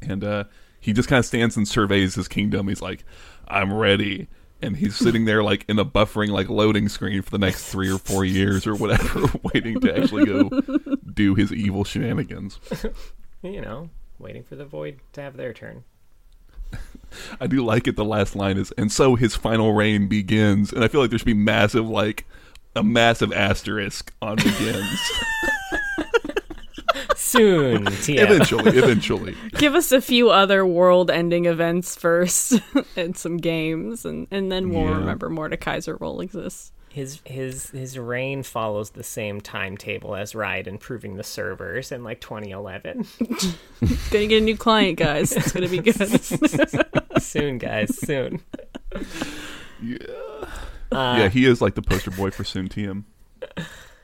And 0.03 0.22
uh, 0.22 0.44
he 0.81 0.92
just 0.92 1.09
kind 1.09 1.18
of 1.18 1.27
stands 1.27 1.57
and 1.57 1.66
surveys 1.66 2.14
his 2.14 2.29
kingdom. 2.29 2.68
He's 2.68 2.83
like, 2.83 3.05
"I'm 3.49 3.72
ready." 3.72 4.29
And 4.62 4.77
he's 4.77 4.96
sitting 4.96 5.27
there 5.27 5.42
like 5.42 5.66
in 5.68 5.79
a 5.79 5.85
buffering 5.85 6.31
like 6.31 6.49
loading 6.49 6.88
screen 6.88 7.20
for 7.20 7.31
the 7.31 7.38
next 7.38 7.68
three 7.68 7.92
or 7.92 7.99
four 7.99 8.25
years 8.25 8.66
or 8.66 8.75
whatever, 8.75 9.27
waiting 9.55 9.81
to 9.81 9.99
actually 9.99 10.25
go 10.25 10.49
do 11.12 11.35
his 11.35 11.53
evil 11.53 11.85
shenanigans. 11.85 12.59
You 13.42 13.61
know, 13.61 13.90
waiting 14.18 14.42
for 14.44 14.57
the 14.57 14.64
void 14.64 15.00
to 15.14 15.20
have 15.22 15.37
their 15.37 15.52
turn. 15.52 15.85
I 17.40 17.46
do 17.46 17.64
like 17.64 17.87
it. 17.87 17.96
The 17.96 18.05
last 18.05 18.35
line 18.37 18.59
is, 18.59 18.72
and 18.76 18.90
so 18.90 19.14
his 19.14 19.37
final 19.37 19.72
reign 19.72 20.09
begins. 20.09 20.72
And 20.72 20.83
I 20.85 20.88
feel 20.88 21.00
like 21.00 21.11
there 21.11 21.18
should 21.18 21.24
be 21.26 21.35
massive, 21.35 21.88
like 21.88 22.26
a 22.74 22.83
massive 22.83 23.33
asterisk 23.33 24.12
on 24.20 24.37
begins. 24.37 25.11
Soon, 27.14 27.85
TM. 27.87 28.18
eventually, 28.18 28.79
eventually. 28.79 29.37
Give 29.59 29.74
us 29.74 29.92
a 29.92 30.00
few 30.00 30.31
other 30.31 30.64
world-ending 30.66 31.44
events 31.46 31.94
first, 31.96 32.61
and 32.96 33.16
some 33.16 33.37
games, 33.38 34.05
and 34.05 34.26
and 34.31 34.50
then 34.50 34.70
we'll 34.70 34.85
Yeah. 34.85 34.98
remember 34.98 35.29
Mordekaiser 35.31 35.98
will 36.00 36.20
exist. 36.20 36.72
His 36.96 37.20
his 37.26 37.68
his 37.72 37.98
reign 37.98 38.42
follows 38.42 38.88
the 38.88 39.02
same 39.02 39.42
timetable 39.42 40.16
as 40.16 40.35
Riot 40.35 40.66
improving 40.66 41.16
the 41.16 41.22
servers 41.22 41.92
in 41.92 42.02
like 42.02 42.22
2011. 42.22 43.06
Gonna 44.11 44.26
get 44.26 44.40
a 44.40 44.40
new 44.40 44.56
client, 44.56 44.96
guys. 44.96 45.30
It's 45.30 45.52
gonna 45.52 45.68
be 45.68 45.80
good. 45.80 45.92
soon, 47.22 47.59
guys, 47.59 47.98
soon. 47.98 48.40
Yeah. 49.82 49.98
Uh, 50.90 51.16
yeah, 51.18 51.28
he 51.28 51.44
is 51.44 51.61
like 51.61 51.74
the 51.74 51.82
poster 51.82 52.11
boy 52.12 52.30
for 52.30 52.44
Soon 52.44 52.70
TM. 52.70 53.04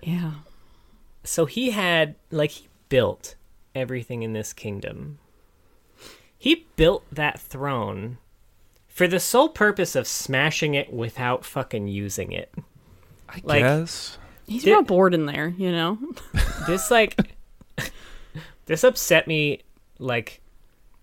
yeah. 0.03 0.33
so 1.25 1.47
he 1.47 1.71
had 1.71 2.15
like 2.31 2.51
he 2.51 2.69
built 2.91 3.37
everything 3.75 4.23
in 4.23 4.35
this 4.35 4.53
kingdom. 4.53 5.19
He 6.37 6.67
built 6.77 7.07
that 7.11 7.41
throne 7.41 8.19
for 8.87 9.09
the 9.09 9.19
sole 9.19 9.49
purpose 9.49 9.97
of 9.97 10.07
smashing 10.07 10.75
it 10.75 10.93
without 10.93 11.47
fucking 11.47 11.89
using 11.89 12.33
it. 12.33 12.53
I 13.33 13.41
Like- 13.45 13.63
guess. 13.63 14.19
He's 14.47 14.65
Did- 14.65 14.71
real 14.73 14.83
bored 14.83 15.15
in 15.15 15.27
there, 15.27 15.49
you 15.49 15.71
know. 15.73 15.99
This 16.67 16.91
like 16.93 17.19
this 18.67 18.85
upset 18.85 19.27
me 19.27 19.63
like 19.99 20.41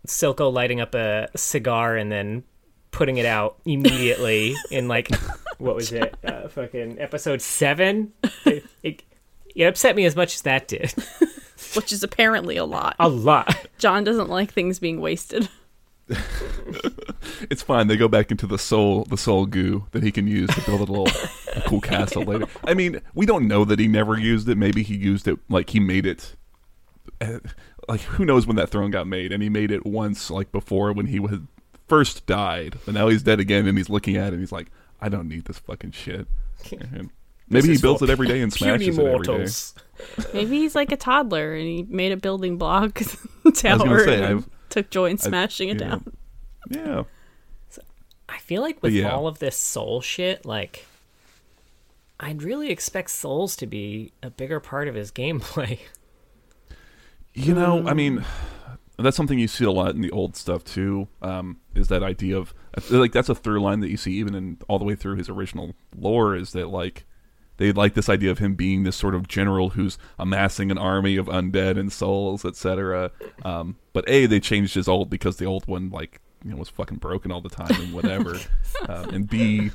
Silco 0.08 0.52
lighting 0.52 0.80
up 0.80 0.96
a 0.96 1.28
cigar 1.36 1.98
and 1.98 2.10
then 2.12 2.44
putting 2.92 3.18
it 3.18 3.26
out 3.26 3.58
immediately 3.66 4.56
in 4.72 4.88
like 4.88 5.10
what 5.58 5.76
was 5.76 5.92
it? 5.92 6.16
Uh, 6.24 6.48
fucking 6.48 7.00
episode 7.00 7.42
7. 7.42 8.14
It, 8.46 8.66
it, 8.84 9.04
it 9.56 9.64
upset 9.66 9.96
me 9.98 10.06
as 10.06 10.16
much 10.16 10.36
as 10.36 10.42
that 10.44 10.68
did. 10.70 10.94
Which 11.76 11.92
is 11.92 12.04
apparently 12.04 12.56
a 12.56 12.64
lot. 12.66 12.96
A 13.00 13.10
lot. 13.10 13.54
John 13.78 14.06
doesn't 14.06 14.30
like 14.30 14.54
things 14.54 14.80
being 14.80 15.02
wasted. 15.02 15.50
It's 17.50 17.62
fine. 17.64 17.88
They 17.88 17.96
go 17.98 18.08
back 18.08 18.32
into 18.32 18.46
the 18.48 18.58
soul, 18.58 19.06
the 19.06 19.18
soul 19.18 19.46
goo 19.46 19.86
that 19.92 20.04
he 20.04 20.12
can 20.12 20.28
use 20.28 20.50
to 20.56 20.62
build 20.62 20.82
a 20.82 20.92
little 20.92 21.08
a 21.56 21.62
cool 21.68 21.80
castle 21.82 22.24
later. 22.24 22.46
I 22.66 22.74
mean, 22.74 23.02
we 23.14 23.26
don't 23.26 23.48
know 23.48 23.64
that 23.66 23.80
he 23.80 23.88
never 23.88 24.18
used 24.20 24.48
it. 24.50 24.58
Maybe 24.58 24.84
he 24.84 24.96
used 24.96 25.28
it 25.28 25.40
like 25.50 25.70
he 25.70 25.80
made 25.80 26.06
it. 26.06 26.36
uh, 27.22 27.40
Like 27.88 28.02
who 28.02 28.26
knows 28.26 28.46
when 28.46 28.56
that 28.58 28.70
throne 28.70 28.92
got 28.92 29.08
made? 29.08 29.32
And 29.32 29.42
he 29.42 29.50
made 29.50 29.72
it 29.72 29.86
once, 29.86 30.30
like 30.30 30.52
before 30.52 30.92
when 30.94 31.08
he 31.08 31.20
was 31.20 31.40
first 31.88 32.26
died. 32.26 32.76
But 32.86 32.94
now 32.94 33.08
he's 33.08 33.24
dead 33.24 33.40
again, 33.40 33.68
and 33.68 33.78
he's 33.78 33.90
looking 33.90 34.18
at 34.18 34.28
it. 34.28 34.34
and 34.34 34.40
He's 34.40 34.52
like, 34.52 34.68
I 35.02 35.08
don't 35.10 35.28
need 35.28 35.46
this 35.46 35.60
fucking 35.60 35.92
shit. 35.92 36.28
And 36.72 37.10
maybe 37.50 37.68
he 37.68 37.74
is 37.74 37.82
builds 37.82 38.02
it 38.02 38.10
every 38.10 38.28
day 38.28 38.42
and 38.42 38.52
smashes 38.52 38.88
it 38.88 38.92
every 38.92 39.04
day. 39.04 39.10
mortals. 39.10 39.76
Maybe 40.34 40.58
he's 40.60 40.76
like 40.76 40.92
a 40.92 40.98
toddler 40.98 41.54
and 41.56 41.66
he 41.68 41.84
made 41.84 42.12
a 42.12 42.18
building 42.18 42.58
block 42.58 43.02
I 43.46 43.52
tower 43.52 43.74
was 43.78 43.84
gonna 43.84 44.00
say, 44.04 44.16
and 44.16 44.26
I've, 44.26 44.50
took 44.70 44.90
joy 44.90 45.10
in 45.10 45.18
smashing 45.18 45.70
it 45.70 45.80
yeah. 45.80 45.88
down. 45.88 46.14
yeah. 46.70 47.04
I 48.28 48.38
feel 48.38 48.62
like 48.62 48.82
with 48.84 48.94
yeah. 48.94 49.12
all 49.12 49.28
of 49.28 49.40
this 49.40 49.58
soul 49.58 50.02
shit, 50.02 50.46
like 50.46 50.86
I'd 52.20 52.44
really 52.44 52.70
expect 52.70 53.10
souls 53.10 53.56
to 53.58 53.66
be 53.66 54.12
a 54.22 54.30
bigger 54.30 54.60
part 54.60 54.88
of 54.88 54.96
his 54.96 55.12
gameplay. 55.12 55.80
You 57.36 57.54
know, 57.54 57.88
I 57.88 57.94
mean, 57.94 58.26
that's 58.98 59.16
something 59.16 59.40
you 59.40 59.48
see 59.48 59.64
a 59.64 59.72
lot 59.72 59.96
in 59.96 60.02
the 60.02 60.12
old 60.12 60.36
stuff 60.36 60.64
too. 60.64 61.08
Um, 61.22 61.58
is 61.74 61.88
that 61.88 62.04
idea 62.04 62.38
of 62.38 62.54
like 62.90 63.12
that's 63.12 63.30
a 63.30 63.36
through 63.36 63.62
line 63.62 63.80
that 63.80 63.90
you 63.90 63.98
see 63.98 64.14
even 64.14 64.36
in 64.36 64.58
all 64.68 64.80
the 64.80 64.84
way 64.84 64.96
through 64.96 65.16
his 65.16 65.30
original 65.30 65.74
lore 65.96 66.36
is 66.36 66.52
that 66.52 66.68
like 66.68 67.06
they 67.60 67.74
like 67.74 67.94
this 67.94 68.10
idea 68.10 68.32
of 68.32 68.40
him 68.40 68.56
being 68.56 68.84
this 68.84 68.96
sort 68.96 69.14
of 69.14 69.28
general 69.28 69.72
who's 69.72 69.98
amassing 70.18 70.72
an 70.72 70.78
army 70.78 71.18
of 71.18 71.28
undead 71.28 71.78
and 71.78 71.92
souls, 71.92 72.46
etc. 72.46 73.12
Um, 73.44 73.76
but 73.94 74.08
a 74.08 74.26
they 74.26 74.40
changed 74.40 74.76
his 74.76 74.88
old 74.88 75.10
because 75.10 75.38
the 75.38 75.46
old 75.46 75.68
one 75.68 75.90
like 75.90 76.22
you 76.44 76.52
know 76.52 76.58
was 76.58 76.70
fucking 76.70 76.98
broken 76.98 77.32
all 77.32 77.42
the 77.42 77.50
time 77.50 77.80
and 77.82 77.94
whatever. 77.94 78.40
um, 78.90 79.10
and 79.10 79.30
b 79.30 79.72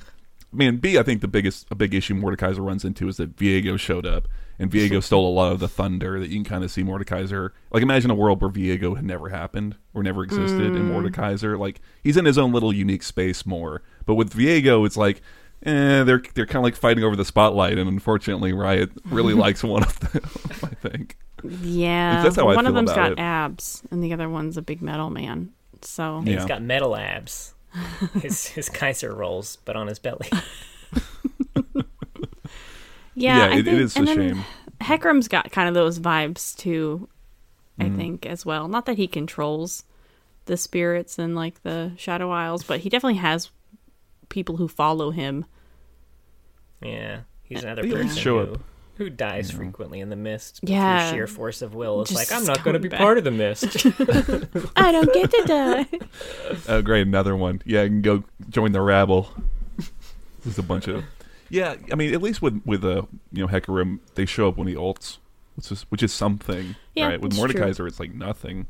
I 0.54 0.56
mean, 0.56 0.76
B, 0.76 0.98
I 0.98 1.02
think 1.02 1.20
the 1.20 1.26
biggest, 1.26 1.66
a 1.72 1.74
big 1.74 1.94
issue 1.94 2.14
Mordekaiser 2.14 2.64
runs 2.64 2.84
into 2.84 3.08
is 3.08 3.16
that 3.16 3.34
Viego 3.34 3.76
showed 3.76 4.06
up, 4.06 4.28
and 4.56 4.70
Viego 4.70 5.02
stole 5.02 5.28
a 5.28 5.34
lot 5.34 5.50
of 5.50 5.58
the 5.58 5.66
thunder 5.66 6.20
that 6.20 6.28
you 6.28 6.36
can 6.36 6.44
kind 6.44 6.62
of 6.62 6.70
see 6.70 6.84
Mordekaiser. 6.84 7.50
Like, 7.72 7.82
imagine 7.82 8.12
a 8.12 8.14
world 8.14 8.40
where 8.40 8.50
Viego 8.50 8.94
had 8.94 9.04
never 9.04 9.30
happened 9.30 9.74
or 9.94 10.04
never 10.04 10.22
existed 10.22 10.76
in 10.76 10.88
Mordekaiser. 10.88 11.58
Like, 11.58 11.80
he's 12.04 12.16
in 12.16 12.24
his 12.24 12.38
own 12.38 12.52
little 12.52 12.72
unique 12.72 13.02
space 13.02 13.44
more. 13.44 13.82
But 14.06 14.14
with 14.14 14.32
Viego, 14.32 14.86
it's 14.86 14.96
like, 14.96 15.22
eh, 15.64 16.04
they're 16.04 16.22
they're 16.34 16.46
kind 16.46 16.56
of 16.56 16.64
like 16.64 16.76
fighting 16.76 17.04
over 17.04 17.16
the 17.16 17.24
spotlight, 17.24 17.78
and 17.78 17.88
unfortunately, 17.88 18.52
Riot 18.52 18.90
really 19.06 19.34
likes 19.46 19.62
one 19.62 19.82
of 19.82 19.98
them. 20.00 20.22
I 20.62 20.74
think. 20.88 21.16
Yeah, 21.60 22.22
That's 22.22 22.36
how 22.36 22.48
I 22.48 22.54
one 22.56 22.66
of 22.66 22.70
feel 22.70 22.74
them's 22.76 22.90
about 22.92 23.10
got 23.10 23.12
it. 23.12 23.18
abs, 23.18 23.82
and 23.90 24.02
the 24.02 24.12
other 24.14 24.28
one's 24.30 24.56
a 24.56 24.62
big 24.62 24.80
metal 24.80 25.10
man. 25.10 25.52
So 25.82 26.22
Yeah. 26.24 26.36
He's 26.36 26.46
got 26.46 26.62
metal 26.62 26.96
abs. 26.96 27.54
his 28.22 28.46
his 28.56 28.68
Kaiser 28.70 29.14
rolls, 29.14 29.58
but 29.66 29.76
on 29.76 29.86
his 29.88 29.98
belly. 29.98 30.28
yeah, 33.14 33.38
Yeah, 33.38 33.44
I 33.46 33.58
it, 33.58 33.58
it 33.60 33.64
think- 33.66 33.80
is 33.80 33.96
a 33.96 33.98
and 34.00 34.08
then 34.08 34.16
shame. 34.16 34.44
Hecarim's 34.80 35.28
got 35.28 35.50
kind 35.52 35.68
of 35.68 35.74
those 35.74 35.98
vibes 35.98 36.56
too. 36.56 37.08
I 37.78 37.84
Mm-hmm. 37.84 37.96
think 37.96 38.26
as 38.26 38.46
well. 38.46 38.68
Not 38.68 38.86
that 38.86 38.96
he 38.98 39.08
controls 39.08 39.82
the 40.46 40.56
spirits 40.56 41.18
and 41.18 41.34
like 41.34 41.62
the 41.62 41.92
Shadow 41.96 42.30
Isles, 42.30 42.62
but 42.62 42.80
he 42.80 42.88
definitely 42.88 43.18
has 43.18 43.50
people 44.28 44.56
who 44.58 44.68
follow 44.68 45.10
him. 45.10 45.44
Yeah, 46.84 47.20
he's 47.42 47.62
another 47.62 47.84
He 47.84 47.90
person 47.92 48.16
show 48.16 48.44
who, 48.46 48.52
up. 48.54 48.60
who 48.96 49.10
dies 49.10 49.50
frequently 49.50 50.00
in 50.00 50.10
the 50.10 50.16
mist. 50.16 50.60
Yeah. 50.62 51.08
through 51.08 51.16
sheer 51.18 51.26
force 51.26 51.62
of 51.62 51.74
will. 51.74 52.02
It's 52.02 52.10
Just 52.12 52.30
like 52.30 52.38
I'm 52.40 52.46
not 52.46 52.62
going 52.62 52.74
to 52.74 52.80
be 52.80 52.88
back. 52.88 53.00
part 53.00 53.18
of 53.18 53.24
the 53.24 53.30
mist. 53.30 53.64
I 54.76 54.92
don't 54.92 55.12
get 55.12 55.30
to 55.30 55.42
die. 55.46 55.86
Oh, 56.68 56.82
great, 56.82 57.06
another 57.06 57.34
one. 57.36 57.62
Yeah, 57.64 57.82
I 57.82 57.86
can 57.88 58.02
go 58.02 58.24
join 58.50 58.72
the 58.72 58.80
rabble. 58.82 59.28
There's 60.44 60.58
a 60.58 60.62
bunch 60.62 60.88
of. 60.88 61.04
Yeah, 61.48 61.76
I 61.90 61.94
mean, 61.94 62.12
at 62.14 62.20
least 62.22 62.42
with 62.42 62.60
with 62.64 62.84
uh, 62.84 63.02
you 63.32 63.46
know 63.46 63.48
Hecarim, 63.48 64.00
they 64.14 64.26
show 64.26 64.48
up 64.48 64.56
when 64.56 64.66
he 64.68 64.74
ults, 64.74 65.18
which 65.56 65.70
is 65.72 65.82
which 65.90 66.02
is 66.02 66.12
something. 66.12 66.74
Yeah, 66.94 67.08
right. 67.08 67.20
With 67.20 67.32
it's 67.38 67.76
true. 67.76 67.86
It's 67.86 68.00
like 68.00 68.14
nothing. 68.14 68.66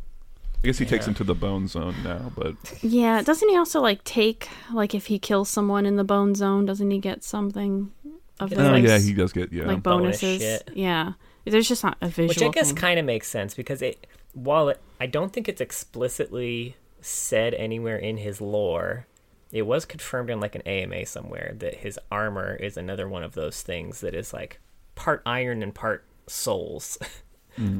I 0.63 0.67
guess 0.69 0.79
he 0.79 0.87
takes 0.87 1.07
him 1.07 1.13
to 1.15 1.25
the 1.25 1.35
bone 1.35 1.69
zone 1.69 1.95
now, 2.03 2.33
but 2.35 2.55
yeah, 2.83 3.21
doesn't 3.23 3.49
he 3.51 3.57
also 3.57 3.81
like 3.83 4.03
take 4.05 4.49
like 4.73 4.95
if 4.95 5.07
he 5.07 5.19
kills 5.19 5.51
someone 5.51 5.85
in 5.85 5.97
the 5.97 6.05
bone 6.05 6.35
zone, 6.35 6.65
doesn't 6.65 6.91
he 6.91 6.99
get 6.99 7.23
something 7.23 7.93
of 8.41 8.51
Gets, 8.51 8.59
those 8.61 8.69
oh 8.69 8.73
like, 8.73 8.85
yeah, 8.85 8.99
he 8.99 9.13
does 9.15 9.33
get 9.33 9.53
yeah. 9.53 9.67
like 9.67 9.83
bonus 9.83 10.21
bonuses? 10.21 10.41
shit. 10.43 10.71
Yeah, 10.75 11.13
there's 11.45 11.69
just 11.69 11.85
not 11.85 11.97
a 12.01 12.09
visual. 12.09 12.29
Which 12.29 12.43
I 12.43 12.49
guess 12.49 12.73
kind 12.73 12.99
of 12.99 13.05
makes 13.07 13.29
sense 13.29 13.55
because 13.55 13.81
it, 13.83 14.07
while 14.33 14.69
it, 14.71 14.81
I 15.01 15.07
don't 15.07 15.33
think 15.33 15.49
it's 15.49 15.61
explicitly 15.61 16.77
said 17.01 17.55
anywhere 17.55 17.97
in 17.97 18.17
his 18.19 18.41
lore, 18.41 19.07
it 19.53 19.63
was 19.63 19.85
confirmed 19.85 20.31
in 20.31 20.41
like 20.41 20.55
an 20.55 20.63
AMA 20.63 21.07
somewhere 21.07 21.55
that 21.59 21.77
his 21.77 21.99
armor 22.11 22.55
is 22.57 22.77
another 22.77 23.09
one 23.09 23.23
of 23.23 23.35
those 23.35 23.63
things 23.63 24.01
that 24.01 24.15
is 24.15 24.33
like 24.33 24.59
part 24.95 25.23
iron 25.27 25.63
and 25.63 25.75
part 25.75 26.05
souls. 26.27 26.99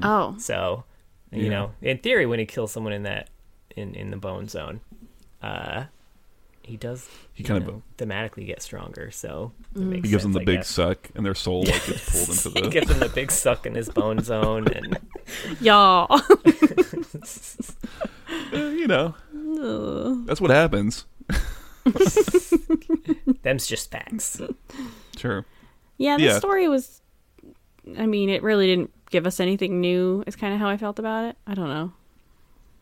Oh, 0.05 0.37
so, 0.39 0.85
you 1.33 1.45
Yeah. 1.45 1.51
know, 1.51 1.71
in 1.83 1.99
theory, 1.99 2.27
when 2.27 2.39
he 2.39 2.47
kills 2.47 2.71
someone 2.71 2.93
in 2.93 3.03
that 3.03 3.29
in 3.75 3.93
in 3.97 4.11
the 4.13 4.17
bone 4.17 4.47
zone, 4.47 4.83
uh, 5.43 5.87
he 6.65 6.77
does. 6.77 7.09
He 7.35 7.43
you 7.43 7.49
kind 7.49 7.67
of 7.69 7.83
thematically 7.99 8.47
get 8.47 8.63
stronger. 8.63 9.11
So 9.11 9.53
it 9.75 9.79
Mm. 9.79 9.83
makes 9.89 10.05
he 10.09 10.11
gives 10.11 10.23
them 10.23 10.33
the 10.33 10.41
I 10.41 10.45
big 10.45 10.59
guess. 10.61 10.69
suck, 10.69 11.11
and 11.15 11.25
their 11.25 11.35
soul 11.35 11.65
like 11.65 11.87
gets 11.87 12.11
pulled 12.11 12.29
into 12.31 12.51
he 12.55 12.61
the. 12.63 12.69
gives 12.71 12.91
him 12.91 12.99
the 13.01 13.09
big 13.09 13.31
suck 13.31 13.67
in 13.67 13.75
his 13.75 13.89
bone 13.91 14.19
zone, 14.23 14.67
and 14.69 14.99
y'all. 15.61 16.21
Eh, 18.53 18.71
you 18.71 18.87
know, 18.87 19.15
Ugh. 19.61 20.27
that's 20.27 20.41
what 20.41 20.51
happens. 20.51 21.05
them's 23.43 23.67
just 23.67 23.91
facts. 23.91 24.41
Sure. 25.17 25.45
yeah, 25.99 26.17
the 26.17 26.25
Yeah. 26.25 26.39
story 26.39 26.69
was. 26.69 27.01
I 27.99 28.07
mean, 28.07 28.31
it 28.31 28.43
really 28.43 28.67
didn't 28.67 28.91
give 29.11 29.27
us 29.27 29.41
anything 29.41 29.81
new. 29.81 30.25
Is 30.27 30.37
kind 30.37 30.55
of 30.55 30.61
how 30.61 30.69
I 30.69 30.77
felt 30.77 30.99
about 30.99 31.25
it. 31.27 31.37
I 31.47 31.55
don't 31.55 31.69
know. 31.69 31.93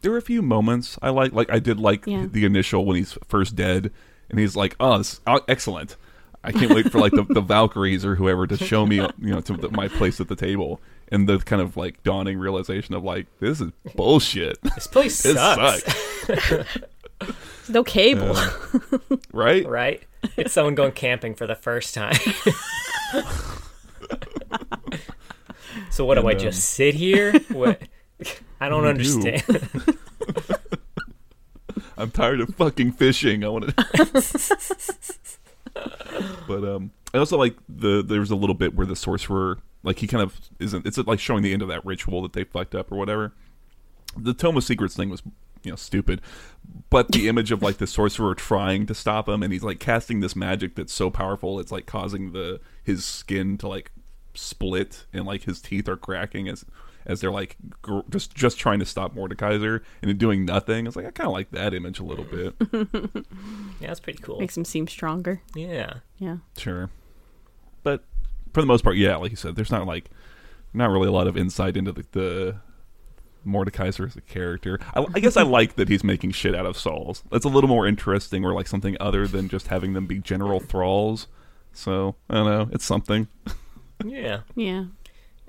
There 0.03 0.13
were 0.13 0.19
a 0.19 0.23
few 0.23 0.43
moments 0.43 0.99
I 1.01 1.09
like. 1.11 1.33
Like 1.33 1.51
I 1.51 1.59
did 1.59 1.81
like 1.81 2.07
Yeah. 2.07 2.27
the 2.31 2.45
initial 2.45 2.85
when 2.85 2.97
he's 2.97 3.17
first 3.27 3.57
dead, 3.57 3.91
and 4.29 4.39
he's 4.39 4.55
like, 4.57 4.77
"Oh, 4.81 4.99
this, 4.99 5.21
oh 5.27 5.41
excellent." 5.49 5.97
I 6.45 6.51
can't 6.51 6.75
wait 6.75 6.91
for 6.91 6.99
like 6.99 7.13
the, 7.13 7.23
the 7.23 7.41
Valkyries 7.41 8.05
or 8.05 8.17
whoever 8.17 8.49
to 8.49 8.57
show 8.57 8.85
me, 8.85 8.97
you 8.97 9.31
know, 9.33 9.41
to 9.43 9.57
the, 9.57 9.71
my 9.71 9.87
place 9.87 10.21
at 10.21 10.27
the 10.27 10.35
table, 10.35 10.81
and 11.13 11.29
the 11.29 11.39
kind 11.39 11.63
of 11.63 11.77
like 11.77 12.03
dawning 12.03 12.37
realization 12.37 12.97
of 12.97 13.05
like, 13.05 13.29
this 13.39 13.61
is 13.61 13.71
bullshit, 13.95 14.61
This 14.63 14.89
place 14.89 15.21
It 15.25 15.35
sucks, 15.37 15.85
sucks, 16.27 16.79
No 17.69 17.85
cable. 17.85 18.35
right? 19.33 19.65
right? 19.69 20.03
It's 20.37 20.53
someone 20.53 20.75
going 20.75 20.91
camping 20.91 21.37
for 21.37 21.47
the 21.47 21.55
first 21.55 21.95
time. 21.95 22.17
so 25.91 26.05
what 26.05 26.17
do 26.19 26.27
I 26.29 26.33
um, 26.33 26.39
just 26.41 26.71
sit 26.71 26.97
here? 26.97 27.39
What? 27.51 27.81
I 28.63 28.69
don't 28.69 28.97
do 28.97 29.03
you 29.03 29.23
do? 29.23 29.29
understand. 29.29 29.99
I'm 31.99 32.13
tired 32.13 32.41
of 32.41 32.55
fucking 32.55 32.93
fishing. 32.93 33.43
I 33.45 33.49
want 33.49 33.77
to. 33.77 34.93
but 36.47 36.65
um, 36.65 36.93
I 37.13 37.19
also 37.19 37.37
like 37.37 37.57
the 37.69 38.03
there's 38.03 38.31
a 38.31 38.37
little 38.37 38.55
bit 38.55 38.77
where 38.77 38.87
the 38.87 38.95
sorcerer 38.95 39.59
like 39.83 39.99
he 39.99 40.07
kind 40.07 40.23
of 40.23 40.41
isn't. 40.61 40.87
It's 40.87 40.97
like 40.97 41.19
showing 41.19 41.43
the 41.43 41.53
end 41.53 41.63
of 41.63 41.69
that 41.69 41.85
ritual 41.85 42.23
that 42.23 42.35
they 42.35 42.45
fucked 42.45 42.77
up 42.77 42.93
or 42.93 42.97
whatever. 42.97 43.33
The 44.17 44.33
Tome 44.33 44.59
of 44.59 44.65
Secrets 44.65 44.97
thing 44.97 45.11
was 45.11 45.23
you 45.65 45.73
know 45.73 45.77
stupid, 45.77 46.21
but 46.89 47.11
the 47.11 47.29
image 47.29 47.51
of 47.51 47.63
like 47.63 47.79
the 47.79 47.89
sorcerer 47.89 48.37
trying 48.37 48.87
to 48.87 48.95
stop 48.95 49.29
him 49.29 49.43
and 49.43 49.53
he's 49.53 49.65
like 49.65 49.81
casting 49.81 50.21
this 50.21 50.37
magic 50.37 50.77
that's 50.77 50.93
so 50.93 51.11
powerful 51.11 51.59
it's 51.59 51.73
like 51.73 51.87
causing 51.87 52.33
the 52.33 52.61
his 52.85 53.05
skin 53.05 53.57
to 53.59 53.69
like 53.69 53.91
split 54.35 55.07
and 55.13 55.25
like 55.25 55.45
his 55.45 55.61
teeth 55.61 55.89
are 55.89 55.97
cracking 55.97 56.49
as 56.49 56.65
as 57.07 57.21
they're 57.21 57.31
like 57.31 57.57
gr- 57.83 58.01
just 58.11 58.35
just 58.35 58.59
trying 58.59 58.79
to 58.79 58.87
stop 58.87 59.15
Mordekaiser 59.15 59.81
and 60.03 60.11
it 60.11 60.19
doing 60.19 60.45
nothing. 60.45 60.87
It's 60.87 60.97
like 60.97 61.07
I 61.07 61.11
kind 61.11 61.27
of 61.27 61.33
like 61.33 61.51
that 61.53 61.75
image 61.75 62.01
a 62.01 62.05
little 62.05 62.25
bit. 62.25 62.55
yeah, 63.81 63.89
that's 63.89 64.01
pretty 64.01 64.19
cool. 64.23 64.39
Makes 64.41 64.57
him 64.57 64.65
seem 64.65 64.87
stronger. 64.87 65.41
Yeah. 65.55 65.95
Yeah. 66.19 66.39
Sure. 66.57 66.91
But 67.83 68.05
for 68.53 68.61
the 68.61 68.67
most 68.67 68.85
part, 68.85 68.97
yeah, 68.97 69.17
like 69.17 69.31
you 69.31 69.37
said, 69.37 69.57
there's 69.57 69.71
not 69.71 69.87
like 69.87 70.11
not 70.73 70.91
really 70.91 71.09
a 71.09 71.13
lot 71.13 71.27
of 71.27 71.37
insight 71.37 71.77
into 71.77 71.93
the, 71.93 72.05
the 72.13 72.57
Mordekaiser 73.47 74.07
as 74.07 74.17
a 74.17 74.21
character. 74.21 74.79
I, 74.95 75.05
I 75.15 75.21
guess 75.21 75.37
I 75.37 75.43
like 75.43 75.77
that 75.77 75.89
he's 75.89 76.05
making 76.05 76.31
shit 76.33 76.55
out 76.55 76.67
of 76.67 76.79
souls. 76.79 77.23
That's 77.31 77.45
a 77.45 77.49
little 77.49 77.69
more 77.69 77.87
interesting, 77.87 78.45
or 78.45 78.53
like 78.53 78.69
something 78.69 78.97
other 79.01 79.27
than 79.27 79.49
just 79.49 79.67
having 79.69 79.93
them 79.95 80.07
be 80.07 80.19
general 80.19 80.61
thralls. 80.61 81.27
So 81.73 82.15
I 82.31 82.35
don't 82.35 82.47
know. 82.47 82.69
It's 82.73 82.85
something. 82.85 83.29
Yeah. 84.05 84.41
Yeah. 84.57 84.87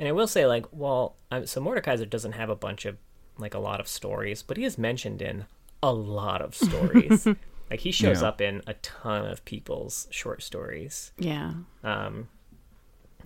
And 0.04 0.10
I 0.10 0.12
will 0.12 0.28
say, 0.28 0.46
like, 0.46 0.66
well, 0.74 1.16
um, 1.32 1.46
so 1.46 1.62
Mordekaiser 1.62 2.10
doesn't 2.10 2.34
have 2.34 2.50
a 2.50 2.58
bunch 2.58 2.84
of, 2.84 2.98
like, 3.38 3.54
a 3.54 3.58
lot 3.60 3.80
of 3.80 3.88
stories, 3.88 4.44
but 4.44 4.58
he 4.58 4.66
is 4.66 4.78
mentioned 4.78 5.22
in 5.22 5.46
a 5.82 5.94
lot 5.94 6.42
of 6.42 6.54
stories. 6.56 7.26
like, 7.72 7.80
he 7.80 7.94
shows 7.94 8.22
Yeah. 8.22 8.28
up 8.28 8.42
in 8.42 8.62
a 8.68 8.74
ton 8.74 9.26
of 9.26 9.46
people's 9.46 10.08
short 10.12 10.44
stories. 10.44 11.14
Yeah. 11.18 11.54
Um, 11.86 12.28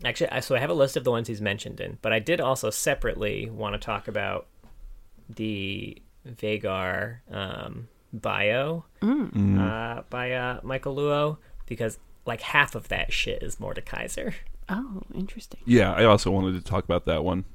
actually, 0.05 0.29
I- 0.29 0.41
so 0.41 0.53
I 0.55 0.59
have 0.59 0.69
a 0.69 0.75
list 0.75 0.95
of 0.97 1.03
the 1.03 1.09
ones 1.09 1.27
he's 1.27 1.41
mentioned 1.41 1.79
in, 1.79 1.97
but 2.03 2.13
I 2.13 2.19
did 2.19 2.39
also 2.39 2.69
separately 2.69 3.49
want 3.49 3.73
to 3.73 3.79
talk 3.79 4.07
about 4.07 4.45
the 5.29 5.99
Veigar 6.27 7.21
um, 7.31 7.87
bio 8.13 8.85
uh, 9.01 10.03
by 10.11 10.31
uh, 10.33 10.59
Michael 10.61 10.95
Luo 10.95 11.37
because 11.65 11.97
like 12.27 12.41
half 12.41 12.75
of 12.75 12.89
that 12.89 13.11
shit 13.11 13.41
is 13.41 13.55
Mordekaiser. 13.55 14.35
Oh, 14.69 15.01
interesting. 15.13 15.59
Yeah, 15.65 15.93
I 15.93 16.03
also 16.05 16.29
wanted 16.31 16.53
to 16.53 16.61
talk 16.61 16.83
about 16.83 17.05
that 17.05 17.23
one. 17.23 17.45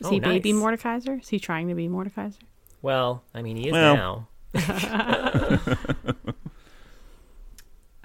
Is 0.00 0.06
Oh, 0.06 0.10
he 0.10 0.20
baby 0.20 0.52
nice. 0.52 0.62
Mordekaiser? 0.82 1.20
Is 1.20 1.28
he 1.28 1.38
trying 1.40 1.68
to 1.68 1.74
be 1.74 1.88
Mordekaiser? 1.88 2.38
Well, 2.82 3.22
I 3.34 3.42
mean, 3.42 3.56
he 3.56 3.68
is 3.68 3.72
Well. 3.72 3.96
now. 3.96 4.28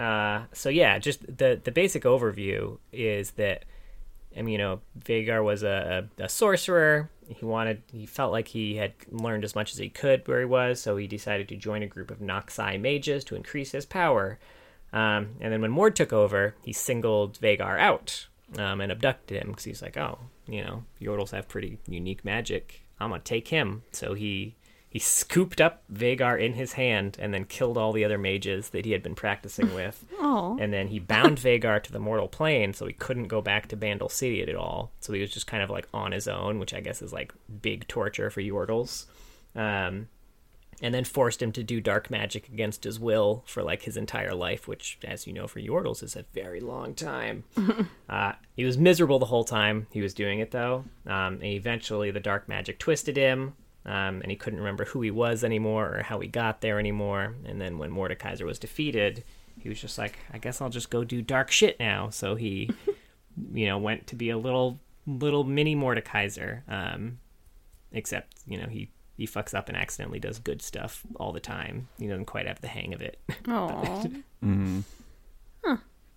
uh, 0.00 0.42
so 0.52 0.68
yeah, 0.68 0.98
just 0.98 1.24
the 1.26 1.60
the 1.62 1.70
basic 1.72 2.02
overview 2.04 2.78
is 2.92 3.32
that, 3.32 3.64
I 4.36 4.42
mean, 4.42 4.52
you 4.52 4.58
know, 4.58 4.80
Veigar 4.98 5.42
was 5.44 5.62
a, 5.62 6.08
a, 6.18 6.24
a 6.24 6.28
sorcerer. 6.28 7.10
He 7.28 7.44
wanted, 7.44 7.82
he 7.90 8.04
felt 8.04 8.32
like 8.32 8.48
he 8.48 8.76
had 8.76 8.92
learned 9.10 9.44
as 9.44 9.54
much 9.54 9.72
as 9.72 9.78
he 9.78 9.88
could 9.88 10.26
where 10.28 10.40
he 10.40 10.44
was, 10.44 10.80
so 10.80 10.96
he 10.96 11.06
decided 11.06 11.48
to 11.48 11.56
join 11.56 11.82
a 11.82 11.86
group 11.86 12.10
of 12.10 12.18
Noxai 12.18 12.78
mages 12.78 13.24
to 13.24 13.34
increase 13.36 13.72
his 13.72 13.86
power. 13.86 14.38
Um, 14.92 15.30
and 15.40 15.52
then 15.52 15.62
when 15.62 15.70
Mord 15.70 15.96
took 15.96 16.12
over, 16.12 16.54
he 16.62 16.72
singled 16.72 17.38
Veigar 17.40 17.78
out 17.80 18.26
um, 18.56 18.80
and 18.80 18.92
abducted 18.92 19.40
him 19.42 19.48
because 19.48 19.64
he's 19.64 19.82
like, 19.82 19.96
oh, 19.96 20.18
you 20.46 20.62
know, 20.62 20.84
Yordles 21.00 21.30
have 21.30 21.48
pretty 21.48 21.78
unique 21.86 22.24
magic. 22.24 22.84
I'm 23.00 23.10
gonna 23.10 23.22
take 23.22 23.48
him. 23.48 23.82
So 23.92 24.14
he 24.14 24.56
he 24.88 25.00
scooped 25.00 25.60
up 25.60 25.82
Veigar 25.92 26.40
in 26.40 26.52
his 26.52 26.74
hand 26.74 27.16
and 27.18 27.34
then 27.34 27.46
killed 27.46 27.76
all 27.76 27.92
the 27.92 28.04
other 28.04 28.16
mages 28.16 28.68
that 28.68 28.84
he 28.84 28.92
had 28.92 29.02
been 29.02 29.16
practicing 29.16 29.74
with. 29.74 30.04
Oh. 30.20 30.56
And 30.60 30.72
then 30.72 30.86
he 30.88 31.00
bound 31.00 31.38
Veigar 31.38 31.82
to 31.82 31.92
the 31.92 31.98
mortal 31.98 32.28
plane, 32.28 32.74
so 32.74 32.86
he 32.86 32.92
couldn't 32.92 33.26
go 33.26 33.40
back 33.40 33.66
to 33.68 33.76
Bandle 33.76 34.08
City 34.08 34.40
at 34.42 34.54
all. 34.54 34.92
So 35.00 35.12
he 35.12 35.20
was 35.20 35.32
just 35.32 35.48
kind 35.48 35.64
of 35.64 35.70
like 35.70 35.88
on 35.92 36.12
his 36.12 36.28
own, 36.28 36.60
which 36.60 36.72
I 36.72 36.80
guess 36.80 37.02
is 37.02 37.12
like 37.12 37.32
big 37.60 37.88
torture 37.88 38.30
for 38.30 38.40
Yordles. 38.40 39.06
Um, 39.56 40.08
and 40.84 40.94
then 40.94 41.02
forced 41.02 41.40
him 41.40 41.50
to 41.50 41.62
do 41.62 41.80
dark 41.80 42.10
magic 42.10 42.46
against 42.48 42.84
his 42.84 43.00
will 43.00 43.42
for 43.46 43.62
like 43.62 43.80
his 43.84 43.96
entire 43.96 44.34
life, 44.34 44.68
which, 44.68 44.98
as 45.02 45.26
you 45.26 45.32
know, 45.32 45.46
for 45.46 45.58
Yordles 45.58 46.02
is 46.02 46.14
a 46.14 46.26
very 46.34 46.60
long 46.60 46.94
time. 46.94 47.44
uh, 48.10 48.32
he 48.54 48.66
was 48.66 48.76
miserable 48.76 49.18
the 49.18 49.24
whole 49.24 49.44
time 49.44 49.86
he 49.90 50.02
was 50.02 50.12
doing 50.12 50.40
it, 50.40 50.50
though. 50.50 50.84
Um, 51.06 51.36
and 51.36 51.44
eventually, 51.44 52.10
the 52.10 52.20
dark 52.20 52.50
magic 52.50 52.78
twisted 52.78 53.16
him, 53.16 53.54
um, 53.86 54.20
and 54.20 54.26
he 54.26 54.36
couldn't 54.36 54.58
remember 54.58 54.84
who 54.84 55.00
he 55.00 55.10
was 55.10 55.42
anymore 55.42 55.96
or 55.96 56.02
how 56.02 56.20
he 56.20 56.28
got 56.28 56.60
there 56.60 56.78
anymore. 56.78 57.34
And 57.46 57.58
then 57.58 57.78
when 57.78 57.90
Mordekaiser 57.90 58.44
was 58.44 58.58
defeated, 58.58 59.24
he 59.58 59.70
was 59.70 59.80
just 59.80 59.96
like, 59.96 60.18
"I 60.34 60.36
guess 60.36 60.60
I'll 60.60 60.68
just 60.68 60.90
go 60.90 61.02
do 61.02 61.22
dark 61.22 61.50
shit 61.50 61.80
now." 61.80 62.10
So 62.10 62.34
he, 62.34 62.68
you 63.54 63.64
know, 63.64 63.78
went 63.78 64.06
to 64.08 64.16
be 64.16 64.28
a 64.28 64.36
little 64.36 64.80
little 65.06 65.44
mini 65.44 65.74
Mordekaiser. 65.74 66.60
Um, 66.68 67.20
except 67.90 68.34
you 68.46 68.58
know 68.58 68.66
he 68.68 68.90
he 69.16 69.26
fucks 69.26 69.54
up 69.54 69.68
and 69.68 69.76
accidentally 69.76 70.18
does 70.18 70.38
good 70.38 70.60
stuff 70.60 71.02
all 71.16 71.32
the 71.32 71.40
time. 71.40 71.88
He 71.98 72.06
doesn't 72.06 72.24
quite 72.26 72.46
have 72.46 72.60
the 72.60 72.68
hang 72.68 72.94
of 72.94 73.00
it. 73.00 73.18
Oh. 73.46 74.04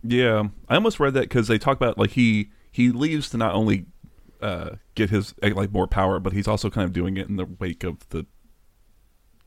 Yeah, 0.04 0.44
I 0.70 0.76
almost 0.76 1.00
read 1.00 1.14
that 1.16 1.22
because 1.22 1.48
they 1.48 1.58
talk 1.58 1.76
about 1.78 1.98
like 1.98 2.12
he 2.12 2.50
he 2.72 2.92
leaves 2.92 3.30
to 3.32 3.38
not 3.38 3.54
only 3.54 3.86
uh, 4.42 4.72
get 4.96 5.10
his 5.10 5.34
eh, 5.42 5.52
like 5.54 5.72
more 5.72 5.88
power, 5.88 6.20
but 6.20 6.34
he's 6.34 6.48
also 6.48 6.70
kind 6.70 6.86
of 6.86 6.94
doing 6.94 7.18
it 7.18 7.28
in 7.28 7.36
the 7.36 7.46
wake 7.46 7.84
of 7.84 8.08
the 8.10 8.26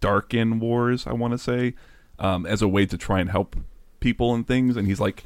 Darkin 0.01 0.59
Wars. 0.61 1.07
I 1.07 1.13
want 1.13 1.33
to 1.33 1.39
say 1.39 1.75
um, 2.19 2.47
as 2.47 2.63
a 2.63 2.69
way 2.69 2.87
to 2.87 2.99
try 2.99 3.21
and 3.21 3.31
help 3.31 3.57
people 4.01 4.35
and 4.35 4.47
things, 4.47 4.77
and 4.77 4.87
he's 4.87 5.01
like 5.01 5.25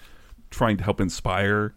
trying 0.50 0.76
to 0.76 0.84
help 0.84 1.00
inspire 1.00 1.74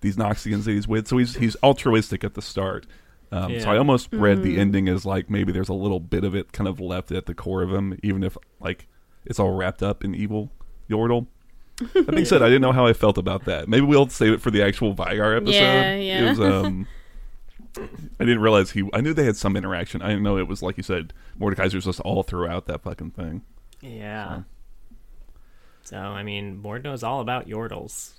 these 0.00 0.16
Noxians 0.16 0.64
that 0.64 0.72
he's 0.72 0.88
with. 0.88 1.08
So 1.08 1.18
he's 1.18 1.36
he's 1.36 1.56
altruistic 1.62 2.24
at 2.24 2.34
the 2.34 2.42
start. 2.42 2.86
Um, 3.32 3.58
So 3.60 3.70
I 3.70 3.78
almost 3.78 4.08
read 4.12 4.42
the 4.42 4.58
ending 4.58 4.88
as 4.88 5.04
like 5.06 5.30
maybe 5.30 5.52
there's 5.52 5.68
a 5.70 5.74
little 5.74 6.00
bit 6.00 6.22
of 6.22 6.34
it 6.34 6.52
kind 6.52 6.68
of 6.68 6.78
left 6.80 7.10
at 7.10 7.26
the 7.26 7.34
core 7.34 7.62
of 7.62 7.72
him, 7.72 7.98
even 8.02 8.22
if 8.22 8.36
like 8.60 8.86
it's 9.24 9.38
all 9.40 9.52
wrapped 9.52 9.82
up 9.82 10.04
in 10.04 10.14
evil 10.14 10.50
Yordle. 10.88 11.26
That 11.94 12.10
being 12.12 12.26
said, 12.26 12.42
I 12.42 12.46
didn't 12.46 12.60
know 12.62 12.72
how 12.72 12.86
I 12.86 12.92
felt 12.92 13.18
about 13.18 13.46
that. 13.46 13.68
Maybe 13.68 13.86
we'll 13.86 14.08
save 14.08 14.34
it 14.34 14.40
for 14.40 14.50
the 14.50 14.62
actual 14.62 14.94
Veigar 14.94 15.36
episode. 15.36 15.52
Yeah, 15.54 15.96
yeah. 15.96 16.26
It 16.26 16.28
was, 16.28 16.40
um, 16.40 16.86
I 17.78 18.24
didn't 18.24 18.40
realize 18.40 18.70
he. 18.72 18.88
I 18.92 19.00
knew 19.00 19.14
they 19.14 19.24
had 19.24 19.36
some 19.36 19.56
interaction. 19.56 20.02
I 20.02 20.08
didn't 20.08 20.22
know 20.22 20.36
it 20.36 20.46
was 20.46 20.62
like 20.62 20.76
you 20.76 20.82
said. 20.82 21.12
Mordekaiser's 21.40 21.86
just 21.86 21.98
all 22.00 22.22
throughout 22.22 22.66
that 22.66 22.82
fucking 22.82 23.12
thing. 23.12 23.42
Yeah. 23.80 24.42
So 25.84 25.96
I 25.96 26.22
mean, 26.22 26.60
Mord 26.60 26.84
knows 26.84 27.02
all 27.02 27.20
about 27.20 27.48
Yordles, 27.48 28.12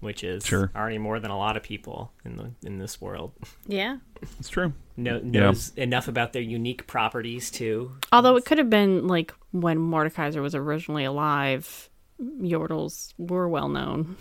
which 0.00 0.24
is 0.24 0.44
Sure. 0.44 0.70
already 0.74 0.98
more 0.98 1.20
than 1.20 1.30
a 1.30 1.38
lot 1.38 1.56
of 1.56 1.62
people 1.62 2.12
in 2.24 2.36
the 2.36 2.50
in 2.66 2.78
this 2.78 3.00
world. 3.00 3.32
Yeah. 3.66 3.98
It's 4.38 4.48
true. 4.48 4.72
Know, 4.96 5.18
knows 5.20 5.72
enough 5.76 6.08
about 6.08 6.32
their 6.34 6.42
unique 6.42 6.86
properties 6.86 7.50
too. 7.50 7.92
Although 8.12 8.36
it 8.36 8.44
could 8.44 8.58
have 8.58 8.68
been 8.70 9.06
like 9.06 9.32
when 9.52 9.78
Mordekaiser 9.78 10.42
was 10.42 10.54
originally 10.54 11.04
alive, 11.04 11.88
Yordles 12.20 13.14
were 13.16 13.48
well 13.48 13.68
known 13.68 14.16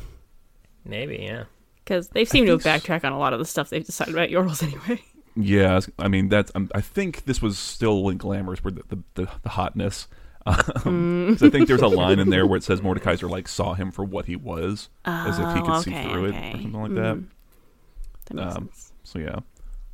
Maybe, 0.85 1.17
yeah. 1.21 1.43
because 1.83 2.07
they 2.09 2.23
seem 2.25 2.45
to 2.45 2.51
have 2.53 2.61
think 2.63 2.73
s- 2.75 2.79
backtracked 2.81 3.03
on 3.05 3.11
a 3.11 3.19
lot 3.19 3.33
of 3.33 3.39
the 3.39 3.45
stuff 3.45 3.69
they've 3.69 3.85
decided 3.85 4.13
about 4.13 4.29
Yordles 4.29 4.63
anyway. 4.87 5.03
Yeah, 5.35 5.79
I 5.97 6.07
mean 6.07 6.27
that's. 6.29 6.51
Um, 6.55 6.69
I 6.73 6.81
think 6.81 7.25
this 7.25 7.41
was 7.41 7.57
still 7.57 8.09
in 8.09 8.17
Glamours 8.17 8.63
where 8.63 8.71
the 8.71 8.83
the, 8.89 9.03
the, 9.15 9.29
the 9.43 9.49
hotness. 9.49 10.07
Um, 10.45 11.27
'cause 11.37 11.43
I 11.43 11.49
think 11.49 11.67
there's 11.67 11.81
a 11.81 11.87
line 11.87 12.17
in 12.19 12.29
there 12.29 12.47
where 12.47 12.57
it 12.57 12.63
says 12.63 12.81
Mordekaiser 12.81 13.29
like 13.29 13.47
saw 13.47 13.73
him 13.73 13.91
for 13.91 14.03
what 14.03 14.25
he 14.25 14.35
was, 14.35 14.89
as 15.05 15.37
if 15.37 15.47
he 15.53 15.61
could 15.61 15.69
Oh, 15.69 15.81
see 15.81 15.91
through 15.91 16.27
okay. 16.27 16.37
it 16.37 16.55
or 16.55 16.61
something 16.61 16.81
like 16.81 16.93
that. 16.95 17.23
That 18.25 18.33
makes 18.33 18.55
Um, 18.55 18.63
sense. 18.65 18.93
So 19.03 19.19
yeah, 19.19 19.39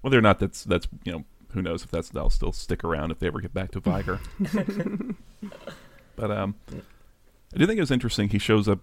whether 0.01 0.17
or 0.17 0.21
not 0.21 0.39
that's 0.39 0.63
that's 0.63 0.87
you 1.03 1.11
know 1.11 1.23
who 1.51 1.61
knows 1.61 1.83
if 1.83 1.91
that's 1.91 2.09
that'll 2.09 2.29
still 2.29 2.51
stick 2.51 2.83
around 2.83 3.11
if 3.11 3.19
they 3.19 3.27
ever 3.27 3.39
get 3.41 3.53
back 3.53 3.71
to 3.71 3.81
Veigar. 3.81 4.19
but 6.15 6.31
um, 6.31 6.55
I 6.71 7.57
do 7.57 7.65
think 7.65 7.77
it 7.77 7.81
was 7.81 7.91
interesting. 7.91 8.29
He 8.29 8.39
shows 8.39 8.67
up. 8.67 8.79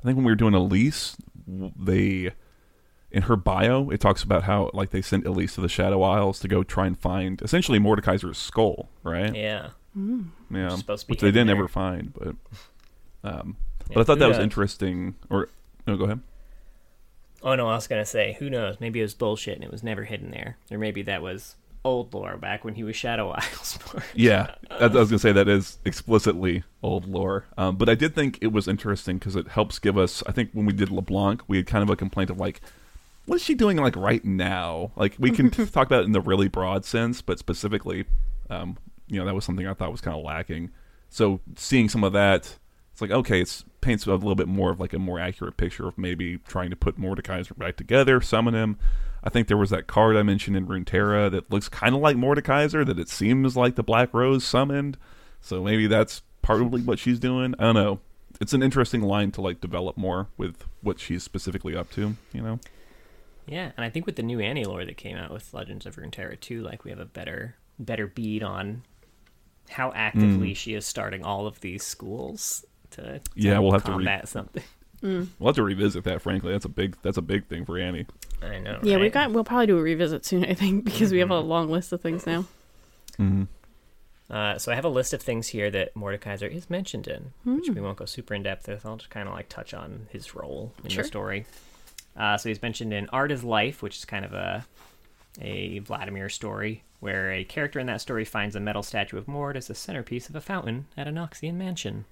I 0.00 0.04
think 0.04 0.16
when 0.16 0.24
we 0.24 0.32
were 0.32 0.36
doing 0.36 0.54
Elise, 0.54 1.16
they 1.46 2.32
in 3.10 3.22
her 3.24 3.36
bio 3.36 3.90
it 3.90 4.00
talks 4.00 4.22
about 4.22 4.44
how 4.44 4.70
like 4.72 4.90
they 4.90 5.02
sent 5.02 5.26
Elise 5.26 5.54
to 5.56 5.60
the 5.60 5.68
Shadow 5.68 6.02
Isles 6.02 6.38
to 6.40 6.48
go 6.48 6.62
try 6.62 6.86
and 6.86 6.98
find 6.98 7.40
essentially 7.42 7.78
Mordekaiser's 7.78 8.38
skull, 8.38 8.88
right? 9.02 9.34
Yeah. 9.34 9.70
Yeah, 10.52 10.76
supposed 10.76 11.02
to 11.02 11.06
be 11.06 11.12
which 11.12 11.20
they 11.20 11.30
didn't 11.30 11.48
there. 11.48 11.56
ever 11.56 11.68
find, 11.68 12.12
but 12.12 12.36
um, 13.24 13.56
Yeah, 13.88 13.94
but 13.94 14.00
I 14.00 14.04
thought 14.04 14.18
that 14.18 14.28
was 14.28 14.38
interesting. 14.38 15.14
Or 15.30 15.48
no, 15.86 15.96
go 15.96 16.04
ahead. 16.04 16.20
Oh 17.42 17.54
no, 17.54 17.68
I 17.68 17.74
was 17.74 17.86
gonna 17.86 18.04
say, 18.04 18.36
who 18.38 18.48
knows? 18.48 18.76
Maybe 18.80 19.00
it 19.00 19.02
was 19.02 19.14
bullshit 19.14 19.54
and 19.54 19.64
it 19.64 19.70
was 19.70 19.82
never 19.82 20.04
hidden 20.04 20.30
there, 20.30 20.56
or 20.70 20.78
maybe 20.78 21.02
that 21.02 21.22
was 21.22 21.56
old 21.84 22.14
lore 22.14 22.36
back 22.36 22.64
when 22.64 22.74
he 22.74 22.84
was 22.84 22.94
Shadow 22.94 23.30
Isles. 23.36 23.78
Yeah, 24.14 24.54
I, 24.70 24.84
I 24.84 24.86
was 24.86 25.10
gonna 25.10 25.18
say 25.18 25.32
that 25.32 25.48
is 25.48 25.78
explicitly 25.84 26.62
old 26.82 27.08
lore, 27.08 27.46
um, 27.58 27.76
but 27.76 27.88
I 27.88 27.94
did 27.94 28.14
think 28.14 28.38
it 28.40 28.52
was 28.52 28.68
interesting 28.68 29.18
because 29.18 29.36
it 29.36 29.48
helps 29.48 29.78
give 29.78 29.98
us. 29.98 30.22
I 30.26 30.32
think 30.32 30.50
when 30.52 30.66
we 30.66 30.72
did 30.72 30.90
LeBlanc, 30.90 31.42
we 31.48 31.56
had 31.56 31.66
kind 31.66 31.82
of 31.82 31.90
a 31.90 31.96
complaint 31.96 32.30
of 32.30 32.38
like 32.38 32.60
what 33.26 33.36
is 33.36 33.42
she 33.42 33.54
doing 33.54 33.76
like 33.76 33.96
right 33.96 34.24
now? 34.24 34.92
Like 34.96 35.14
we 35.18 35.30
can 35.36 35.50
talk 35.50 35.86
about 35.86 36.02
it 36.02 36.06
in 36.06 36.12
the 36.12 36.20
really 36.20 36.48
broad 36.48 36.84
sense, 36.84 37.22
but 37.22 37.38
specifically, 37.38 38.04
um, 38.50 38.76
you 39.12 39.18
know, 39.18 39.26
that 39.26 39.34
was 39.34 39.44
something 39.44 39.66
I 39.66 39.74
thought 39.74 39.92
was 39.92 40.00
kind 40.00 40.16
of 40.16 40.24
lacking. 40.24 40.70
So 41.10 41.40
seeing 41.56 41.90
some 41.90 42.02
of 42.02 42.14
that, 42.14 42.58
it's 42.90 43.00
like 43.02 43.10
okay, 43.10 43.42
it's 43.42 43.64
paints 43.82 44.06
a 44.06 44.10
little 44.10 44.34
bit 44.34 44.48
more 44.48 44.70
of 44.70 44.80
like 44.80 44.94
a 44.94 44.98
more 44.98 45.20
accurate 45.20 45.58
picture 45.58 45.86
of 45.86 45.98
maybe 45.98 46.38
trying 46.38 46.70
to 46.70 46.76
put 46.76 46.98
Mordekaiser 46.98 47.56
back 47.58 47.76
together, 47.76 48.20
summon 48.22 48.54
him. 48.54 48.78
I 49.22 49.28
think 49.28 49.48
there 49.48 49.56
was 49.56 49.70
that 49.70 49.86
card 49.86 50.16
I 50.16 50.22
mentioned 50.22 50.56
in 50.56 50.66
Runeterra 50.66 51.30
that 51.30 51.50
looks 51.50 51.68
kind 51.68 51.94
of 51.94 52.00
like 52.00 52.16
Mordekaiser, 52.16 52.86
that 52.86 52.98
it 52.98 53.08
seems 53.08 53.56
like 53.56 53.76
the 53.76 53.82
Black 53.82 54.12
Rose 54.14 54.44
summoned. 54.44 54.96
So 55.40 55.62
maybe 55.62 55.86
that's 55.86 56.22
partly 56.40 56.80
what 56.80 56.98
she's 56.98 57.20
doing. 57.20 57.54
I 57.58 57.64
don't 57.64 57.74
know. 57.74 58.00
It's 58.40 58.52
an 58.52 58.62
interesting 58.62 59.02
line 59.02 59.30
to 59.32 59.42
like 59.42 59.60
develop 59.60 59.96
more 59.96 60.28
with 60.36 60.64
what 60.80 60.98
she's 60.98 61.22
specifically 61.22 61.76
up 61.76 61.90
to. 61.92 62.16
You 62.32 62.42
know. 62.42 62.60
Yeah, 63.46 63.72
and 63.76 63.84
I 63.84 63.90
think 63.90 64.06
with 64.06 64.16
the 64.16 64.22
new 64.22 64.40
Annie 64.40 64.64
lore 64.64 64.84
that 64.84 64.96
came 64.96 65.16
out 65.16 65.32
with 65.32 65.52
Legends 65.52 65.84
of 65.84 65.96
Runeterra 65.96 66.40
too, 66.40 66.62
like 66.62 66.84
we 66.84 66.90
have 66.90 67.00
a 67.00 67.04
better 67.04 67.56
better 67.78 68.06
bead 68.06 68.42
on 68.42 68.84
how 69.70 69.92
actively 69.92 70.54
she 70.54 70.74
is 70.74 70.84
starting 70.86 71.24
all 71.24 71.46
of 71.46 71.60
these 71.60 71.82
schools 71.82 72.64
to, 72.90 73.02
to 73.18 73.20
Yeah, 73.34 73.58
we'll 73.58 73.72
have 73.72 73.84
to 73.84 73.90
re- 73.92 73.96
combat 73.98 74.28
something. 74.28 74.62
We'll 75.02 75.26
have 75.46 75.56
to 75.56 75.62
revisit 75.64 76.04
that. 76.04 76.22
Frankly, 76.22 76.52
that's 76.52 76.64
a 76.64 76.68
big 76.68 76.96
that's 77.02 77.16
a 77.16 77.22
big 77.22 77.46
thing 77.46 77.64
for 77.64 77.76
Annie. 77.78 78.06
I 78.42 78.58
know. 78.58 78.78
Yeah, 78.82 78.94
right? 78.94 79.02
we've 79.02 79.12
got. 79.12 79.32
We'll 79.32 79.42
probably 79.44 79.66
do 79.66 79.78
a 79.78 79.82
revisit 79.82 80.24
soon. 80.24 80.44
I 80.44 80.54
think 80.54 80.84
because 80.84 81.10
we 81.12 81.18
have 81.18 81.28
Mm-hmm. 81.28 81.44
a 81.44 81.48
long 81.48 81.70
list 81.70 81.92
of 81.92 82.00
things 82.00 82.24
now. 82.26 82.44
hmm 83.16 83.44
Uh, 84.30 84.56
so 84.58 84.70
I 84.72 84.74
have 84.76 84.84
a 84.84 84.88
list 84.88 85.12
of 85.12 85.20
things 85.20 85.48
here 85.48 85.70
that 85.72 85.94
Mordekaiser 85.94 86.50
is 86.50 86.70
mentioned 86.70 87.06
in, 87.08 87.32
which 87.44 87.66
Hmm. 87.66 87.74
we 87.74 87.80
won't 87.80 87.98
go 87.98 88.04
super 88.04 88.34
in 88.34 88.42
depth 88.44 88.68
with. 88.68 88.86
I'll 88.86 88.96
just 88.96 89.10
kind 89.10 89.28
of 89.28 89.34
like 89.34 89.48
touch 89.48 89.74
on 89.74 90.06
his 90.10 90.34
role 90.34 90.72
in 90.84 90.90
Sure. 90.90 91.02
the 91.02 91.08
story. 91.08 91.46
Uh, 92.16 92.36
so 92.38 92.48
he's 92.48 92.62
mentioned 92.62 92.92
in 92.92 93.08
Art 93.08 93.32
is 93.32 93.42
Life, 93.42 93.82
which 93.82 93.96
is 93.98 94.04
kind 94.04 94.24
of 94.24 94.32
a 94.34 94.64
a 95.40 95.78
Vladimir 95.80 96.28
story, 96.28 96.84
where 97.02 97.32
a 97.32 97.42
character 97.42 97.80
in 97.80 97.88
that 97.88 98.00
story 98.00 98.24
finds 98.24 98.54
a 98.54 98.60
metal 98.60 98.80
statue 98.80 99.18
of 99.18 99.26
Mord 99.26 99.56
as 99.56 99.66
the 99.66 99.74
centerpiece 99.74 100.28
of 100.28 100.36
a 100.36 100.40
fountain 100.40 100.86
at 100.96 101.08
a 101.08 101.10
Noxian 101.10 101.54
mansion. 101.54 102.04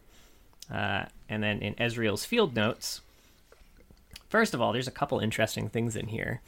Uh, 0.68 1.04
and 1.28 1.44
then 1.44 1.60
in 1.60 1.74
Ezreal's 1.74 2.24
Field 2.24 2.56
Notes, 2.56 3.00
first 4.28 4.52
of 4.52 4.60
all, 4.60 4.72
there's 4.72 4.88
a 4.88 4.90
couple 4.90 5.20
interesting 5.20 5.68
things 5.68 5.94
in 5.94 6.08
here. 6.08 6.40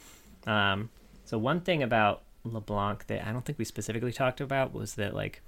Um, 0.45 0.91
so 1.25 1.39
one 1.39 1.61
thing 1.61 1.85
about 1.85 2.23
LeBlanc 2.43 3.07
that 3.07 3.25
I 3.25 3.31
don't 3.31 3.45
think 3.45 3.61
we 3.61 3.65
specifically 3.65 4.11
talked 4.11 4.41
about 4.41 4.75
was 4.75 4.97
that 4.97 5.15
like 5.15 5.41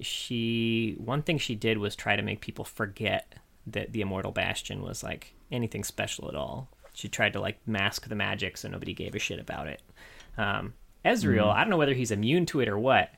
she 0.00 0.96
one 0.96 1.20
thing 1.20 1.36
she 1.36 1.54
did 1.54 1.76
was 1.76 1.94
try 1.94 2.16
to 2.16 2.22
make 2.22 2.40
people 2.40 2.64
forget 2.64 3.34
that 3.66 3.92
the 3.92 4.00
immortal 4.00 4.32
bastion 4.32 4.80
was 4.80 5.02
like 5.02 5.34
anything 5.52 5.84
special 5.84 6.26
at 6.26 6.34
all 6.34 6.68
she 6.94 7.06
tried 7.06 7.34
to 7.34 7.40
like 7.40 7.58
mask 7.66 8.08
the 8.08 8.14
magic 8.14 8.56
so 8.56 8.68
nobody 8.68 8.94
gave 8.94 9.14
a 9.14 9.18
shit 9.18 9.38
about 9.38 9.66
it 9.66 9.82
um, 10.38 10.72
ezreal 11.04 11.52
i 11.52 11.60
don't 11.60 11.70
know 11.70 11.76
whether 11.76 11.94
he's 11.94 12.10
immune 12.10 12.46
to 12.46 12.60
it 12.60 12.68
or 12.68 12.78
what 12.78 13.10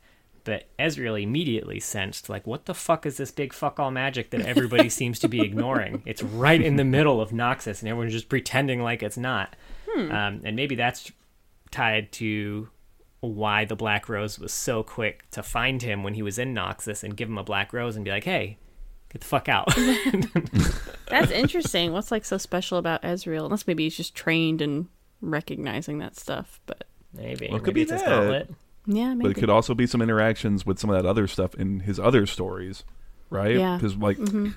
but 0.45 0.69
ezreal 0.79 1.21
immediately 1.21 1.81
sensed 1.81 2.29
like 2.29 2.47
what 2.47 2.67
the 2.67 2.75
fuck 2.75 3.05
is 3.07 3.17
this 3.17 3.31
big 3.31 3.53
fuck 3.53 3.79
all 3.81 3.91
magic 3.91 4.31
that 4.31 4.41
everybody 4.43 4.89
seems 4.91 5.19
to 5.19 5.29
be 5.29 5.41
ignoring 5.41 6.03
it's 6.07 6.23
right 6.23 6.61
in 6.63 6.77
the 6.77 6.85
middle 6.85 7.21
of 7.21 7.31
noxus 7.31 7.81
and 7.81 7.89
everyone's 7.89 8.13
just 8.13 8.29
pretending 8.29 8.83
like 8.83 9.03
it's 9.03 9.17
not 9.17 9.55
um, 9.97 10.41
and 10.45 10.55
maybe 10.55 10.77
that's 10.77 11.11
tied 11.71 12.13
to 12.13 12.69
why 13.21 13.65
the 13.65 13.77
Black 13.77 14.09
Rose 14.09 14.39
was 14.39 14.53
so 14.53 14.83
quick 14.83 15.31
to 15.31 15.43
find 15.43 15.83
him 15.83 16.03
when 16.03 16.15
he 16.15 16.23
was 16.23 16.39
in 16.39 16.55
Noxus 16.55 17.03
and 17.03 17.17
give 17.17 17.29
him 17.29 17.39
a 17.39 17.45
Black 17.45 17.73
Rose 17.73 17.97
and 17.97 18.05
be 18.05 18.11
like, 18.11 18.25
"Hey, 18.25 18.59
get 19.13 19.21
the 19.21 19.27
fuck 19.27 19.49
out." 19.49 19.69
That's 21.09 21.31
interesting. 21.31 21.93
What's 21.93 22.11
like 22.11 22.25
so 22.25 22.39
special 22.39 22.79
about 22.79 23.03
Ezreal? 23.03 23.45
Unless 23.45 23.67
maybe 23.67 23.85
he's 23.85 23.97
just 23.97 24.15
trained 24.15 24.63
in 24.63 24.89
recognizing 25.21 25.99
that 25.99 26.17
stuff. 26.17 26.61
But 26.67 26.85
maybe 27.13 27.49
Well, 27.49 27.57
it 27.57 27.65
could 27.65 27.69
maybe 27.69 27.73
be 27.75 27.83
it's 27.83 27.93
his 27.93 28.03
that. 28.03 28.09
gauntlet. 28.09 28.51
yeah, 28.87 29.15
But 29.17 29.31
it 29.31 29.35
could 29.35 29.51
also 29.51 29.75
be 29.75 29.87
some 29.87 30.01
interactions 30.03 30.65
with 30.67 30.79
some 30.79 30.91
of 30.91 31.03
that 31.03 31.09
other 31.09 31.27
stuff 31.27 31.55
in 31.55 31.81
his 31.81 31.99
other 32.01 32.27
stories, 32.27 32.85
right? 33.31 33.57
Yeah. 33.57 33.77
Because 33.77 33.97
like, 33.97 34.19
I 34.19 34.23
don't 34.25 34.55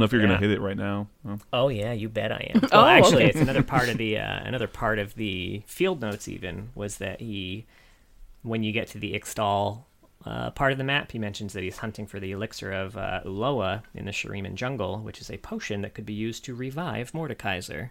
know 0.00 0.04
if 0.04 0.12
you're 0.12 0.20
Yeah. 0.20 0.28
gonna 0.28 0.38
hit 0.38 0.50
it 0.50 0.60
right 0.60 0.76
now. 0.76 1.08
Oh. 1.26 1.38
Oh 1.52 1.68
yeah, 1.68 1.92
you 1.92 2.08
bet 2.08 2.32
I 2.32 2.50
am. 2.54 2.60
Oh, 2.72 2.78
Well, 2.82 2.86
actually, 2.86 3.22
okay. 3.24 3.30
it's 3.30 3.40
another 3.40 3.62
part 3.62 3.88
of 3.88 3.96
the 3.98 4.18
uh, 4.18 4.40
another 4.44 4.66
part 4.68 4.98
of 4.98 5.14
the 5.14 5.62
field 5.66 6.00
notes. 6.00 6.28
Even 6.28 6.70
was 6.74 6.98
that 6.98 7.20
he, 7.20 7.66
when 8.42 8.62
you 8.62 8.72
get 8.72 8.88
to 8.88 8.98
the 8.98 9.14
Ixtal 9.14 9.84
uh, 10.26 10.50
part 10.50 10.72
of 10.72 10.76
the 10.78 10.84
map, 10.84 11.12
he 11.12 11.18
mentions 11.18 11.54
that 11.54 11.62
he's 11.62 11.78
hunting 11.78 12.06
for 12.06 12.20
the 12.20 12.32
elixir 12.32 12.70
of 12.72 12.96
uh, 12.98 13.22
Uloa 13.24 13.82
in 13.94 14.04
the 14.04 14.10
Shuriman 14.10 14.54
jungle, 14.54 14.98
which 14.98 15.18
is 15.20 15.30
a 15.30 15.38
potion 15.38 15.80
that 15.80 15.94
could 15.94 16.04
be 16.04 16.12
used 16.12 16.44
to 16.44 16.54
revive 16.54 17.12
Mordekaiser. 17.12 17.88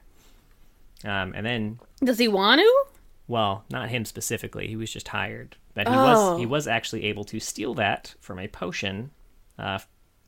Um, 1.04 1.34
and 1.36 1.44
then 1.46 1.80
Does 2.04 2.20
he 2.20 2.28
want 2.28 2.60
to? 2.60 2.84
Well, 3.30 3.64
not 3.70 3.90
him 3.90 4.04
specifically. 4.06 4.68
He 4.68 4.76
was 4.76 4.92
just 4.92 5.08
hired, 5.10 5.56
but 5.76 5.88
he 5.88 5.94
Oh. 5.94 6.04
was 6.34 6.40
he 6.40 6.46
was 6.46 6.68
actually 6.68 7.06
able 7.06 7.24
to 7.26 7.40
steal 7.40 7.74
that 7.76 8.16
from 8.20 8.40
a 8.40 8.48
potion, 8.50 9.12
uh, 9.58 9.80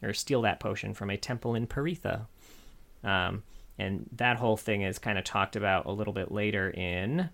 or 0.04 0.14
steal 0.14 0.42
that 0.44 0.60
potion 0.62 0.94
from 0.94 1.10
a 1.10 1.18
temple 1.18 1.56
in 1.56 1.66
Paritha. 1.68 2.28
Um, 3.04 3.44
and 3.80 4.08
that 4.14 4.38
whole 4.38 4.56
thing 4.56 4.84
is 4.84 5.00
kind 5.00 5.18
of 5.18 5.24
talked 5.24 5.56
about 5.56 5.88
a 5.88 5.92
little 5.92 6.14
bit 6.14 6.32
later 6.32 6.70
in 6.70 7.30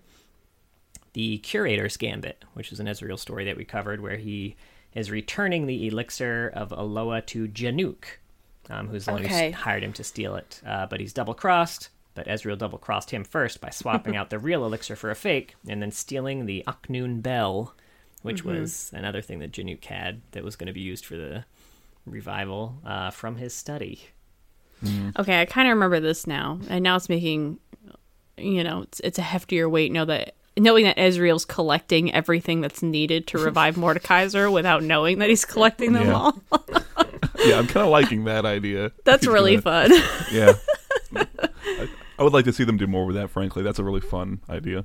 the 1.12 1.36
Curator's 1.38 1.98
Gambit, 1.98 2.44
which 2.54 2.72
is 2.72 2.80
an 2.80 2.86
Ezreal 2.86 3.18
story 3.18 3.44
that 3.44 3.56
we 3.58 3.64
covered, 3.66 4.00
where 4.00 4.16
he 4.16 4.56
is 4.94 5.10
returning 5.10 5.66
the 5.66 5.86
elixir 5.86 6.48
of 6.54 6.70
Aloa 6.70 7.20
to 7.26 7.46
Januk, 7.46 8.04
um, 8.70 8.88
who's 8.88 9.04
the 9.04 9.12
one 9.12 9.22
who 9.24 9.52
hired 9.52 9.82
him 9.82 9.92
to 9.92 10.04
steal 10.04 10.34
it. 10.34 10.62
Uh, 10.66 10.86
but 10.86 11.00
he's 11.00 11.12
double 11.12 11.34
crossed. 11.34 11.90
But 12.18 12.26
Ezreal 12.26 12.58
double 12.58 12.78
crossed 12.78 13.12
him 13.12 13.22
first 13.22 13.60
by 13.60 13.70
swapping 13.70 14.16
out 14.18 14.28
the 14.30 14.40
real 14.40 14.64
elixir 14.64 14.96
for 14.96 15.08
a 15.08 15.14
fake, 15.14 15.54
and 15.68 15.80
then 15.80 15.92
stealing 15.92 16.46
the 16.46 16.64
Aknoon 16.66 17.22
Bell, 17.22 17.74
which 18.22 18.44
was 18.44 18.90
another 18.92 19.22
thing 19.22 19.38
that 19.38 19.52
Januk 19.52 19.84
had 19.84 20.20
that 20.32 20.42
was 20.42 20.56
going 20.56 20.66
to 20.66 20.72
be 20.72 20.80
used 20.80 21.06
for 21.06 21.16
the 21.16 21.44
revival 22.04 22.74
uh, 22.84 23.10
from 23.10 23.36
his 23.36 23.54
study. 23.54 24.08
Okay, 25.16 25.40
I 25.40 25.44
kind 25.44 25.68
of 25.68 25.74
remember 25.74 26.00
this 26.00 26.26
now, 26.26 26.58
and 26.68 26.82
now 26.82 26.96
it's 26.96 27.08
making, 27.08 27.60
you 28.36 28.64
know, 28.64 28.82
it's 28.82 28.98
it's 29.00 29.18
a 29.20 29.22
heftier 29.22 29.70
weight. 29.70 29.92
Know 29.92 30.04
that 30.06 30.34
knowing 30.56 30.84
that 30.86 30.96
Ezreal's 30.96 31.44
collecting 31.44 32.12
everything 32.12 32.60
that's 32.60 32.82
needed 32.82 33.28
to 33.28 33.38
revive 33.38 33.76
Mordekaiser 33.84 34.52
without 34.52 34.82
knowing 34.82 35.20
that 35.20 35.28
he's 35.28 35.44
collecting 35.44 35.92
them 35.92 36.08
Yeah. 36.08 36.14
all. 36.14 36.42
Yeah, 37.44 37.60
I'm 37.60 37.68
kind 37.68 37.86
of 37.86 37.90
liking 37.92 38.24
that 38.24 38.44
idea. 38.44 38.90
That's 39.04 39.22
He's 39.24 39.32
really 39.32 39.56
gonna- 39.58 39.88
fun. 39.88 40.02
Yeah. 40.32 40.54
I, 42.18 42.20
I 42.20 42.24
would 42.24 42.32
like 42.32 42.44
to 42.46 42.52
see 42.52 42.64
them 42.64 42.76
do 42.76 42.86
more 42.86 43.06
with 43.06 43.16
that. 43.16 43.30
Frankly, 43.30 43.62
that's 43.62 43.78
a 43.78 43.84
really 43.84 44.00
fun 44.00 44.40
idea. 44.48 44.84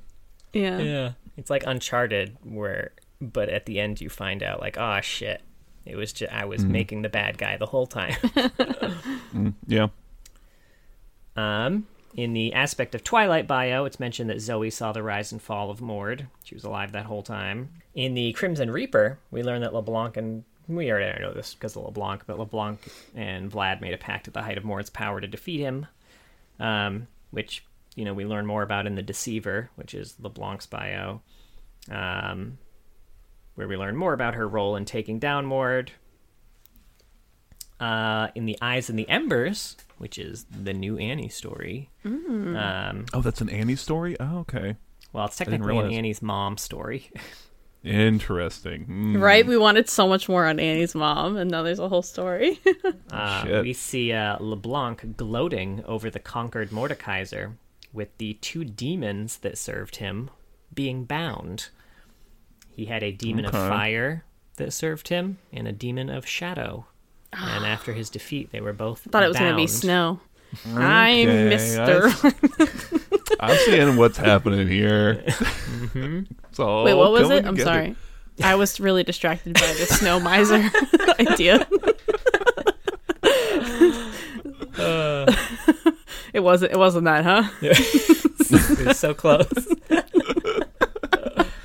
yeah. 0.54 0.78
Yeah, 0.80 1.12
it's 1.38 1.50
like 1.50 1.64
Uncharted, 1.66 2.38
where 2.44 2.92
but 3.22 3.50
at 3.50 3.66
the 3.66 3.80
end 3.80 4.02
you 4.02 4.10
find 4.10 4.44
out 4.44 4.60
like, 4.60 4.78
oh 4.78 5.00
shit, 5.02 5.42
it 5.86 5.96
was 5.96 6.12
just 6.14 6.32
I 6.32 6.46
was 6.46 6.64
making 6.66 7.02
the 7.02 7.10
bad 7.10 7.38
guy 7.38 7.58
the 7.58 7.66
whole 7.68 7.88
time. 7.88 8.16
Mm, 9.34 9.54
yeah. 9.66 9.88
um, 11.36 11.88
in 12.16 12.34
the 12.34 12.54
aspect 12.54 12.94
of 12.94 13.04
Twilight 13.04 13.48
bio, 13.48 13.86
it's 13.86 14.00
mentioned 14.00 14.30
that 14.30 14.40
Zoe 14.40 14.70
saw 14.70 14.92
the 14.92 15.02
rise 15.02 15.32
and 15.32 15.42
fall 15.42 15.72
of 15.72 15.82
Mord. 15.82 16.28
She 16.44 16.54
was 16.54 16.64
alive 16.64 16.92
that 16.92 17.08
whole 17.08 17.24
time. 17.24 17.70
In 17.96 18.14
the 18.14 18.32
Crimson 18.34 18.70
Reaper, 18.70 19.18
we 19.32 19.42
learn 19.42 19.62
that 19.62 19.74
LeBlanc 19.74 20.18
and 20.18 20.44
we 20.68 20.92
already 20.92 21.20
know 21.20 21.34
this 21.34 21.56
because 21.56 21.76
of 21.76 21.84
LeBlanc, 21.84 22.26
but 22.28 22.38
LeBlanc 22.38 22.80
and 23.16 23.52
Vlad 23.52 23.82
made 23.82 23.96
a 23.96 23.98
pact 23.98 24.28
at 24.28 24.36
the 24.36 24.44
height 24.44 24.58
of 24.60 24.64
Mord's 24.64 24.92
power 24.92 25.20
to 25.20 25.28
defeat 25.28 25.60
him. 25.60 25.88
Um, 26.60 27.08
which 27.34 27.66
you 27.96 28.06
know 28.06 28.14
we 28.14 28.26
learn 28.26 28.46
more 28.46 28.62
about 28.64 28.88
in 28.88 28.96
the 28.96 29.02
Deceiver, 29.02 29.70
which 29.76 29.94
is 29.94 30.16
LeBlanc's 30.22 30.66
bio. 30.68 31.22
Um, 31.92 32.58
where 33.56 33.68
we 33.68 33.76
learn 33.76 33.96
more 33.98 34.14
about 34.14 34.36
her 34.36 34.48
role 34.48 34.76
in 34.76 34.86
taking 34.86 35.20
down 35.20 35.46
Mord. 35.46 35.92
Uh, 37.80 38.30
in 38.34 38.46
the 38.46 38.58
Eyes 38.62 38.90
and 38.90 38.98
the 38.98 39.08
Embers, 39.10 39.76
which 39.98 40.18
is 40.18 40.46
the 40.46 40.74
new 40.74 40.98
Annie 40.98 41.28
story. 41.28 41.90
Um, 42.06 43.06
Oh, 43.14 43.22
that's 43.22 43.42
an 43.42 43.50
Annie 43.50 43.76
story. 43.76 44.16
Oh, 44.20 44.40
okay. 44.40 44.78
well, 45.12 45.26
it's 45.26 45.36
technically 45.36 45.78
an. 45.78 45.92
Annie's 45.92 46.22
mom 46.22 46.56
story. 46.58 47.12
Interesting. 47.84 48.86
Mm. 48.86 49.22
Right? 49.22 49.46
We 49.46 49.58
wanted 49.58 49.90
so 49.90 50.08
much 50.08 50.30
more 50.30 50.46
on 50.46 50.60
Annie's 50.60 50.96
mom, 50.96 51.36
and 51.36 51.52
now 51.52 51.64
there's 51.64 51.80
a 51.80 51.90
whole 51.90 52.02
story. 52.02 52.60
Uh, 53.12 53.62
we 53.62 53.74
see 53.74 54.12
uh, 54.12 54.38
LeBlanc 54.40 55.16
gloating 55.18 55.84
over 55.86 56.10
the 56.10 56.18
conquered 56.18 56.72
Mordekaiser, 56.72 57.54
with 57.94 58.18
the 58.18 58.34
two 58.42 58.66
demons 58.66 59.38
that 59.38 59.56
served 59.56 59.98
him 59.98 60.32
being 60.74 61.04
bound. 61.06 61.70
He 62.72 62.86
had 62.86 63.04
a 63.04 63.12
demon 63.12 63.46
of 63.46 63.52
fire 63.52 64.26
that 64.56 64.74
served 64.74 65.10
him, 65.10 65.38
and 65.52 65.68
a 65.68 65.72
demon 65.72 66.10
of 66.10 66.26
shadow. 66.26 66.88
and 67.32 67.66
after 67.68 67.94
his 67.94 68.10
defeat, 68.10 68.52
they 68.52 68.62
were 68.62 68.74
both. 68.74 69.02
Thought 69.02 69.24
it 69.24 69.28
was 69.28 69.38
going 69.38 69.52
to 69.52 69.56
be 69.56 69.68
bound. 69.68 69.70
Snow. 69.70 70.20
I'm 70.76 71.30
Okay, 71.30 71.50
Mister. 71.50 72.10
I'm 73.40 73.58
seeing 73.66 73.96
what's 73.98 74.18
happening 74.18 74.68
here. 74.68 75.24
Mm-hmm. 75.26 76.34
It's 76.50 76.60
all 76.60 76.84
Wait, 76.84 76.94
what 76.94 77.12
was 77.12 77.24
coming 77.24 77.38
it? 77.38 77.46
I'm 77.46 77.58
sorry. 77.58 77.96
I 78.42 78.56
was 78.56 78.80
really 78.80 79.04
distracted 79.04 79.54
by 79.54 79.68
the 79.80 79.86
snow 79.86 80.20
miser 80.20 80.70
idea. 81.20 81.68
Uh, 84.78 85.32
It 86.34 86.40
wasn't. 86.42 86.72
It 86.72 86.78
wasn't 86.78 87.06
that, 87.06 87.24
huh? 87.24 87.44
it 87.62 88.88
was 88.88 89.00
so 89.00 89.14
close. 89.14 89.46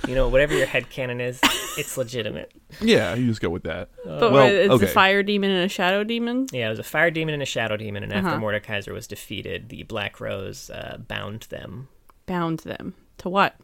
You 0.08 0.14
know, 0.14 0.28
whatever 0.28 0.56
your 0.56 0.66
headcanon 0.66 1.20
is, 1.20 1.38
it's 1.76 1.96
legitimate. 1.96 2.50
Yeah, 2.80 3.14
you 3.14 3.26
just 3.26 3.40
go 3.40 3.50
with 3.50 3.64
that. 3.64 3.90
But 4.04 4.32
well, 4.32 4.46
it's 4.46 4.72
okay. 4.72 4.84
a 4.86 4.88
fire 4.88 5.22
demon 5.22 5.50
and 5.50 5.64
a 5.64 5.68
shadow 5.68 6.02
demon. 6.04 6.46
Yeah, 6.52 6.66
it 6.66 6.70
was 6.70 6.78
a 6.78 6.82
fire 6.84 7.10
demon 7.10 7.34
and 7.34 7.42
a 7.42 7.46
shadow 7.46 7.76
demon, 7.76 8.02
and 8.02 8.12
after 8.12 8.28
Uh-huh. 8.30 8.38
Mordekaiser 8.40 8.92
was 8.92 9.06
defeated, 9.06 9.68
the 9.68 9.82
Black 9.84 10.20
Rose 10.20 10.70
uh, 10.70 10.98
bound 11.06 11.42
them. 11.50 11.88
Bound 12.26 12.60
them 12.60 12.94
to 13.18 13.28
what? 13.28 13.56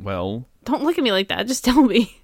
Well, 0.00 0.46
Don't 0.64 0.84
look 0.84 0.98
at 0.98 1.04
me 1.04 1.12
like 1.12 1.28
that. 1.28 1.46
Just 1.46 1.64
tell 1.64 1.82
me. 1.82 2.20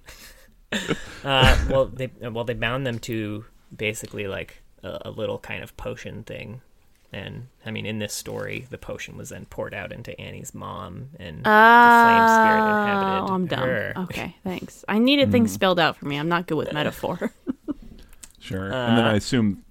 Uh, 1.23 1.57
well, 1.69 1.85
they 1.85 2.09
well 2.21 2.43
they 2.43 2.53
bound 2.53 2.85
them 2.85 2.99
to 2.99 3.45
basically 3.75 4.27
like 4.27 4.61
a, 4.83 5.03
a 5.05 5.11
little 5.11 5.37
kind 5.39 5.63
of 5.63 5.75
potion 5.77 6.23
thing, 6.23 6.61
and 7.15 7.47
I 7.65 7.71
mean 7.71 7.85
in 7.85 7.99
this 7.99 8.13
story, 8.13 8.67
the 8.69 8.77
potion 8.77 9.17
was 9.17 9.29
then 9.29 9.45
poured 9.45 9.73
out 9.73 9.91
into 9.91 10.19
Annie's 10.19 10.53
mom, 10.53 11.09
and 11.19 11.39
the 11.39 11.43
flame 11.43 12.27
spirit 12.27 12.59
inhabited 12.69 13.31
Oh, 13.31 13.33
I'm 13.33 13.47
dumb. 13.47 13.59
her. 13.59 13.93
Okay, 13.97 14.35
thanks. 14.43 14.83
I 14.87 14.99
needed 14.99 15.31
things 15.31 15.51
spelled 15.51 15.79
out 15.79 15.95
for 15.97 16.05
me. 16.07 16.17
I'm 16.17 16.29
not 16.29 16.45
good 16.47 16.57
with 16.57 16.71
metaphor. 16.73 17.31
sure. 18.39 18.65
and 18.71 18.97
then 18.97 19.05
Uh, 19.05 19.11
I 19.11 19.15
assume, 19.15 19.63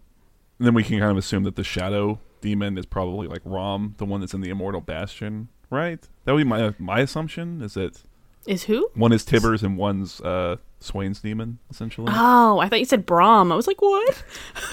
then 0.59 0.74
we 0.74 0.82
can 0.82 0.99
kind 0.99 1.11
of 1.11 1.16
assume 1.18 1.45
that 1.45 1.57
the 1.57 1.64
shadow 1.64 2.18
demon 2.40 2.76
is 2.78 2.86
probably 2.86 3.26
like 3.28 3.42
Raum, 3.45 3.95
the 3.99 4.05
one 4.05 4.20
that's 4.20 4.34
in 4.34 4.40
the 4.40 4.51
Immortal 4.51 4.80
Bastion, 4.80 5.49
right? 5.70 6.01
That 6.24 6.32
would 6.32 6.38
be 6.40 6.45
my 6.45 6.74
my 6.78 7.01
assumption. 7.01 7.62
Is 7.62 7.74
that 7.74 8.03
Is 8.47 8.64
who? 8.64 8.88
one 8.95 9.12
is 9.12 9.24
Tibbers 9.24 9.62
and 9.62 9.76
one's 9.78 10.20
uh, 10.20 10.57
Swain's 10.85 11.20
demon, 11.20 11.59
essentially. 11.70 12.12
Oh, 12.14 12.59
I 12.59 12.68
thought 12.68 12.78
you 12.78 12.85
said 12.85 13.07
Brom. 13.07 13.51
I 13.51 13.57
was 13.57 13.66
like, 13.66 13.80
what? 13.80 14.14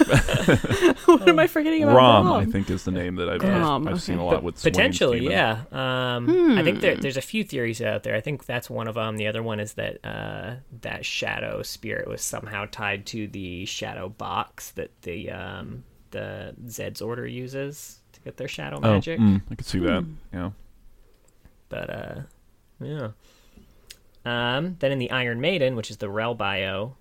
what 1.06 1.28
am 1.28 1.38
I 1.38 1.46
forgetting 1.46 1.82
about 1.84 1.96
Raum, 1.96 2.26
Brahm? 2.26 2.36
I 2.40 2.44
think, 2.44 2.68
is 2.70 2.84
the 2.84 2.90
name 2.90 3.16
that 3.16 3.28
I've, 3.28 3.42
Raum, 3.42 3.88
I've 3.88 4.02
seen 4.02 4.18
a 4.18 4.24
lot 4.24 4.42
with 4.42 4.58
Swain's 4.58 4.76
Potentially, 4.76 5.20
demon. 5.20 5.32
yeah. 5.32 5.62
Um, 6.16 6.58
I 6.58 6.62
think 6.62 6.76
Hmm. 6.76 6.80
there, 6.82 6.96
there's 6.96 7.16
a 7.16 7.22
few 7.22 7.44
theories 7.44 7.80
out 7.80 8.02
there. 8.02 8.14
I 8.14 8.20
think 8.20 8.44
that's 8.44 8.68
one 8.68 8.88
of 8.88 8.94
them. 8.96 9.16
The 9.16 9.26
other 9.26 9.42
one 9.42 9.58
is 9.60 9.72
that 9.74 10.04
uh, 10.04 10.56
that 10.82 11.04
shadow 11.06 11.62
spirit 11.62 12.06
was 12.08 12.20
somehow 12.22 12.66
tied 12.70 13.06
to 13.06 13.26
the 13.28 13.64
shadow 13.64 14.08
box 14.10 14.70
that 14.72 14.90
the 15.02 15.30
um, 15.30 15.84
the 16.10 16.54
Zed's 16.68 17.00
order 17.00 17.26
uses 17.26 18.00
to 18.12 18.20
get 18.20 18.36
their 18.36 18.48
shadow 18.48 18.78
Oh, 18.82 18.92
magic. 18.92 19.18
mm, 19.18 19.40
I 19.50 19.54
could 19.54 19.66
see 19.66 19.78
that. 19.80 20.02
Hmm. 20.02 20.12
Yeah. 20.32 20.50
But 21.70 21.88
uh, 21.90 22.14
yeah. 22.80 23.08
Um, 24.24 24.76
then 24.78 24.92
in 24.92 24.98
the 24.98 25.10
Iron 25.10 25.40
Maiden, 25.40 25.74
which 25.76 25.90
is 25.90 25.96
the 25.96 26.10
Rell 26.10 26.34
bio, 26.34 26.96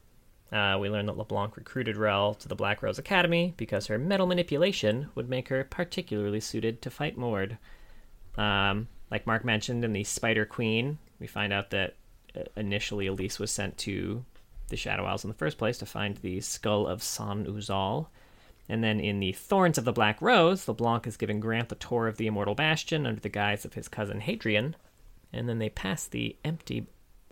uh, 0.52 0.78
we 0.80 0.90
learn 0.90 1.06
that 1.06 1.18
LeBlanc 1.18 1.56
recruited 1.56 1.96
Rell 1.96 2.34
to 2.36 2.48
the 2.48 2.56
Black 2.56 2.82
Rose 2.82 3.00
Academy 3.00 3.54
because 3.58 3.88
her 3.88 3.98
metal 3.98 4.28
manipulation 4.28 5.10
would 5.16 5.30
make 5.30 5.48
her 5.48 5.64
particularly 5.64 6.40
suited 6.40 6.82
to 6.82 6.90
fight 6.90 7.18
Mord. 7.18 7.58
Um, 8.38 8.88
like 9.10 9.28
Mark 9.28 9.46
mentioned 9.46 9.86
in 9.86 9.94
the 9.94 10.04
Spider 10.04 10.46
Queen, 10.46 10.98
we 11.20 11.28
find 11.28 11.54
out 11.54 11.70
that 11.70 11.96
uh, 12.36 12.42
initially 12.56 13.08
Elise 13.08 13.40
was 13.40 13.52
sent 13.52 13.78
to 13.80 14.26
the 14.70 14.78
Shadow 14.78 15.06
Isles 15.06 15.24
in 15.24 15.30
the 15.30 15.36
first 15.36 15.58
place 15.58 15.78
to 15.78 15.86
find 15.86 16.18
the 16.18 16.42
skull 16.42 16.88
of 16.88 17.04
Sahn-Uzal. 17.04 18.08
And 18.68 18.84
then 18.84 19.00
in 19.00 19.20
the 19.20 19.34
Thorns 19.34 19.78
of 19.78 19.86
the 19.86 19.92
Black 19.92 20.22
Rose, 20.22 20.68
LeBlanc 20.68 21.06
is 21.06 21.18
giving 21.18 21.40
Grant 21.40 21.70
the 21.70 21.76
tour 21.76 22.08
of 22.08 22.18
the 22.18 22.28
Immortal 22.28 22.56
Bastion 22.56 23.06
under 23.06 23.20
the 23.20 23.30
guise 23.30 23.66
of 23.66 23.74
his 23.74 23.88
cousin 23.88 24.22
Hadrian. 24.22 24.76
And 25.34 25.48
then 25.48 25.60
they 25.60 25.70
pass 25.70 26.08
the 26.08 26.36
empty 26.46 26.88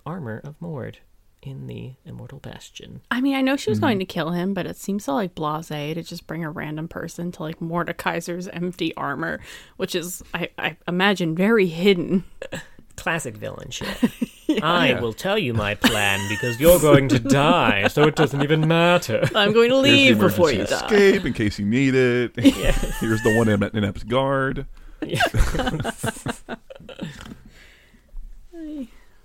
armor 0.10 0.42
of 0.44 0.60
Mord 0.60 0.98
in 1.44 1.68
the 1.68 1.94
Immortal 2.04 2.40
Bastion. 2.40 3.02
I 3.12 3.22
mean, 3.22 3.36
I 3.36 3.42
know 3.42 3.56
she 3.56 3.70
was 3.70 3.78
mm-hmm. 3.78 3.86
going 3.86 4.00
to 4.00 4.06
kill 4.06 4.32
him, 4.32 4.56
but 4.56 4.66
it 4.66 4.76
seems 4.76 5.06
so 5.06 5.14
like 5.14 5.36
blase 5.36 5.68
to 5.68 6.02
just 6.02 6.26
bring 6.26 6.44
a 6.44 6.50
random 6.50 6.88
person 6.88 7.32
to 7.34 7.44
like 7.44 7.60
Mordekaiser's 7.60 8.48
empty 8.48 8.94
armor, 8.96 9.40
which 9.78 9.94
is, 9.94 10.24
I, 10.34 10.50
I 10.58 10.78
imagine, 10.88 11.36
very 11.36 11.68
hidden. 11.68 12.24
Classic 12.98 13.38
villain 13.38 13.70
shit. 13.70 13.88
I 14.64 15.00
will 15.00 15.14
tell 15.14 15.38
you 15.38 15.54
my 15.54 15.76
plan 15.76 16.20
because 16.28 16.60
you're 16.60 16.80
going 16.80 17.08
to 17.10 17.20
die, 17.20 17.88
so 17.88 18.04
it 18.04 18.16
doesn't 18.16 18.42
even 18.42 18.68
matter. 18.68 19.30
I'm 19.36 19.54
going 19.54 19.70
to 19.70 19.78
leave 19.78 20.20
before 20.20 20.52
you 20.52 20.66
die. 20.66 20.86
escape 20.86 21.24
in 21.24 21.34
case 21.34 21.60
you 21.60 21.66
need 21.66 21.94
it. 21.94 22.36
Here's 22.36 23.22
the 23.22 23.36
one 23.38 23.48
in 23.48 23.64
inept 23.64 24.08
guard. 24.08 24.66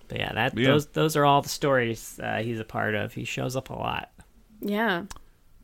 But 0.09 0.18
yeah, 0.18 0.32
that 0.32 0.57
Yeah. 0.59 0.68
those 0.68 0.86
those 0.88 1.16
are 1.16 1.24
all 1.24 1.42
the 1.42 1.48
stories 1.48 2.18
uh, 2.22 2.38
he's 2.42 2.61
a 2.61 2.64
part 2.64 2.94
of. 2.94 3.14
He 3.14 3.24
shows 3.24 3.57
up 3.57 3.70
a 3.70 3.74
lot. 3.74 4.11
Yeah. 4.61 5.05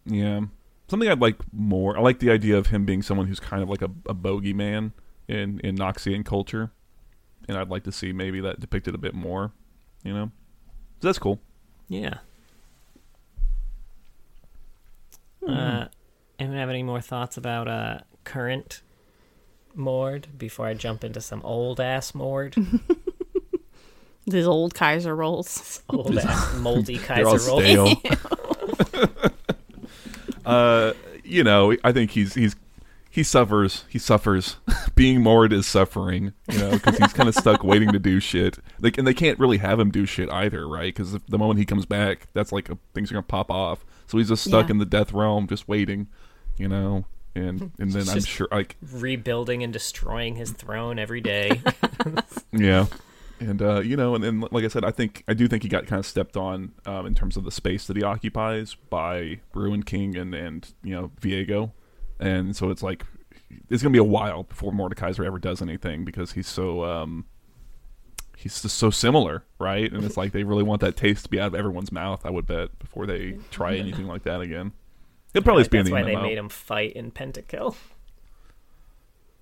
Yeah. 0.05 0.41
Something 0.88 1.09
I'd 1.09 1.20
like 1.20 1.36
more. 1.53 1.97
I 1.97 2.01
like 2.01 2.18
the 2.18 2.30
idea 2.30 2.57
of 2.59 2.68
him 2.68 2.84
being 2.84 3.03
someone 3.03 3.26
who's 3.28 3.38
kind 3.41 3.62
of 3.62 3.68
like 3.68 3.80
a, 3.82 3.91
a 4.09 4.14
bogeyman 4.14 4.93
in, 5.28 5.61
in 5.61 5.76
Noxian 5.76 6.24
culture. 6.24 6.72
And 7.49 7.57
I'd 7.57 7.68
like 7.68 7.84
to 7.84 7.93
see 7.93 8.12
maybe 8.12 8.41
that 8.41 8.59
depicted 8.61 8.95
a 8.95 8.99
bit 8.99 9.14
more, 9.14 9.53
you 10.03 10.12
know? 10.12 10.30
So 11.01 11.09
that's 11.09 11.18
cool. 11.18 11.41
Yeah. 11.88 12.18
Uh, 15.47 15.86
anyone 16.38 16.59
have 16.59 16.68
any 16.70 16.82
more 16.82 17.01
thoughts 17.01 17.36
about 17.36 17.66
uh, 17.68 17.99
current 18.24 18.82
Mord 19.74 20.28
before 20.36 20.66
I 20.66 20.74
jump 20.74 21.03
into 21.05 21.20
some 21.20 21.41
old 21.43 21.80
ass 21.80 22.14
Mord? 22.14 22.55
These 24.31 24.47
old 24.47 24.74
Kaiser 24.74 25.14
rolls. 25.14 25.83
old 25.91 26.16
ass 26.18 26.55
moldy 26.59 26.99
Kaiser 26.99 27.51
rolls. 27.51 27.97
uh, 30.47 30.93
you 31.24 31.45
know, 31.45 31.76
I 31.85 31.93
think 31.93 32.11
he's 32.12 32.35
he's 32.35 32.57
he 33.11 33.22
suffers. 33.24 33.85
He 33.89 33.99
suffers. 33.99 34.57
Being 34.95 35.22
Mord 35.22 35.53
is 35.53 35.66
suffering. 35.66 36.33
You 36.51 36.59
know, 36.59 36.70
because 36.72 36.97
he's 36.99 37.12
kind 37.12 37.28
of 37.28 37.35
stuck 37.35 37.64
waiting 37.64 37.91
to 37.93 37.99
do 37.99 38.20
shit. 38.20 38.59
Like, 38.81 38.97
and 38.99 39.07
they 39.07 39.14
can't 39.14 39.39
really 39.39 39.59
have 39.59 39.78
him 39.81 39.91
do 39.91 40.07
shit 40.07 40.31
either, 40.31 40.66
right? 40.68 40.95
Because 40.95 41.12
the 41.28 41.39
moment 41.39 41.59
he 41.59 41.64
comes 41.66 41.87
back, 41.87 42.28
that's 42.35 42.53
like 42.53 42.68
a, 42.70 42.78
things 42.95 43.11
are 43.11 43.14
gonna 43.14 43.22
pop 43.24 43.51
off. 43.51 43.85
So 44.07 44.18
he's 44.18 44.28
just 44.28 44.45
stuck 44.45 44.66
Yeah. 44.66 44.72
in 44.72 44.78
the 44.78 44.87
death 44.87 45.12
realm, 45.12 45.47
just 45.49 45.66
waiting. 45.68 46.09
You 46.57 46.68
know, 46.68 47.05
and 47.35 47.72
and 47.78 47.93
then 47.93 48.09
I'm 48.09 48.20
sure, 48.20 48.49
like, 48.51 48.76
Rebuilding 48.93 49.62
and 49.62 49.72
destroying 49.72 50.37
his 50.37 50.51
throne 50.53 50.99
every 50.99 51.20
day. 51.20 51.62
Yeah. 52.53 52.87
And 53.41 53.62
uh, 53.62 53.80
you 53.80 53.97
know, 53.97 54.14
and 54.14 54.22
then 54.22 54.45
like 54.51 54.64
I 54.64 54.68
said, 54.68 54.84
I 54.84 54.91
think 54.91 55.24
I 55.26 55.32
do 55.32 55.49
think 55.49 55.62
he 55.62 55.68
got 55.68 55.86
kind 55.86 55.99
of 55.99 56.05
stepped 56.05 56.36
on 56.36 56.72
um, 56.84 57.07
in 57.07 57.14
terms 57.14 57.38
of 57.38 57.45
the 57.45 57.51
space 57.51 57.86
that 57.86 57.97
he 57.97 58.03
occupies 58.03 58.76
by 58.91 59.41
Ruined 59.55 59.86
King 59.86 60.14
and 60.14 60.34
and 60.34 60.72
you 60.82 60.95
know 60.95 61.11
Viego, 61.20 61.72
and 62.18 62.55
so 62.55 62.68
it's 62.68 62.82
like 62.82 63.07
it's 63.70 63.82
gonna 63.82 63.93
be 63.93 63.99
a 63.99 64.05
while 64.05 64.43
before 64.43 64.72
Mordekaiser 64.72 65.24
ever 65.24 65.38
does 65.38 65.62
anything 65.62 66.05
because 66.05 66.32
he's 66.32 66.49
so 66.49 66.84
um, 66.84 67.24
he's 68.36 68.61
just 68.61 68.76
so 68.76 68.91
similar, 68.91 69.45
right? 69.59 69.91
And 69.91 70.05
it's 70.05 70.18
like 70.18 70.32
they 70.32 70.45
really 70.45 70.62
want 70.62 70.82
that 70.82 70.97
taste 70.97 71.24
to 71.24 71.30
be 71.30 71.41
out 71.41 71.49
of 71.49 71.55
everyone's 71.55 71.93
mouth. 71.93 72.26
I 72.26 72.30
would 72.30 72.47
bet 72.47 72.78
before 72.78 73.07
they 73.07 73.38
try 73.51 73.76
anything 73.76 74.07
like 74.07 74.24
that 74.24 74.43
again. 74.43 74.72
It'll 75.34 75.45
probably 75.45 75.66
be 75.68 75.78
in 75.78 75.84
That's 75.84 75.91
the 75.91 75.95
why 75.95 76.03
they 76.03 76.16
made 76.16 76.38
him 76.38 76.49
fight 76.49 76.93
in 76.93 77.11
Pentakill. 77.11 77.76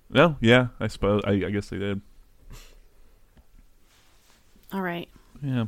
No, 0.09 0.37
yeah, 0.39 0.67
I 0.79 0.87
suppose 0.87 1.21
I, 1.25 1.31
I 1.31 1.49
guess 1.49 1.69
they 1.69 1.79
did. 1.79 2.01
All 4.71 4.81
right. 4.81 5.09
Yeah. 5.41 5.65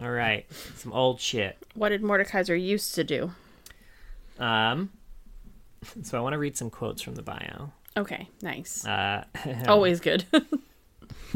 All 0.00 0.10
right, 0.10 0.46
some 0.76 0.92
old 0.92 1.20
shit. 1.20 1.58
What 1.74 1.88
did 1.88 2.02
Mordekaiser 2.02 2.60
used 2.60 2.94
to 2.94 3.02
do? 3.02 3.32
Um, 4.38 4.90
so 6.02 6.16
I 6.16 6.20
want 6.20 6.34
to 6.34 6.38
read 6.38 6.56
some 6.56 6.70
quotes 6.70 7.02
from 7.02 7.16
the 7.16 7.22
bio. 7.22 7.72
Okay, 7.96 8.28
nice. 8.40 8.86
Uh, 8.86 9.24
Always 9.66 10.00
good. 10.00 10.24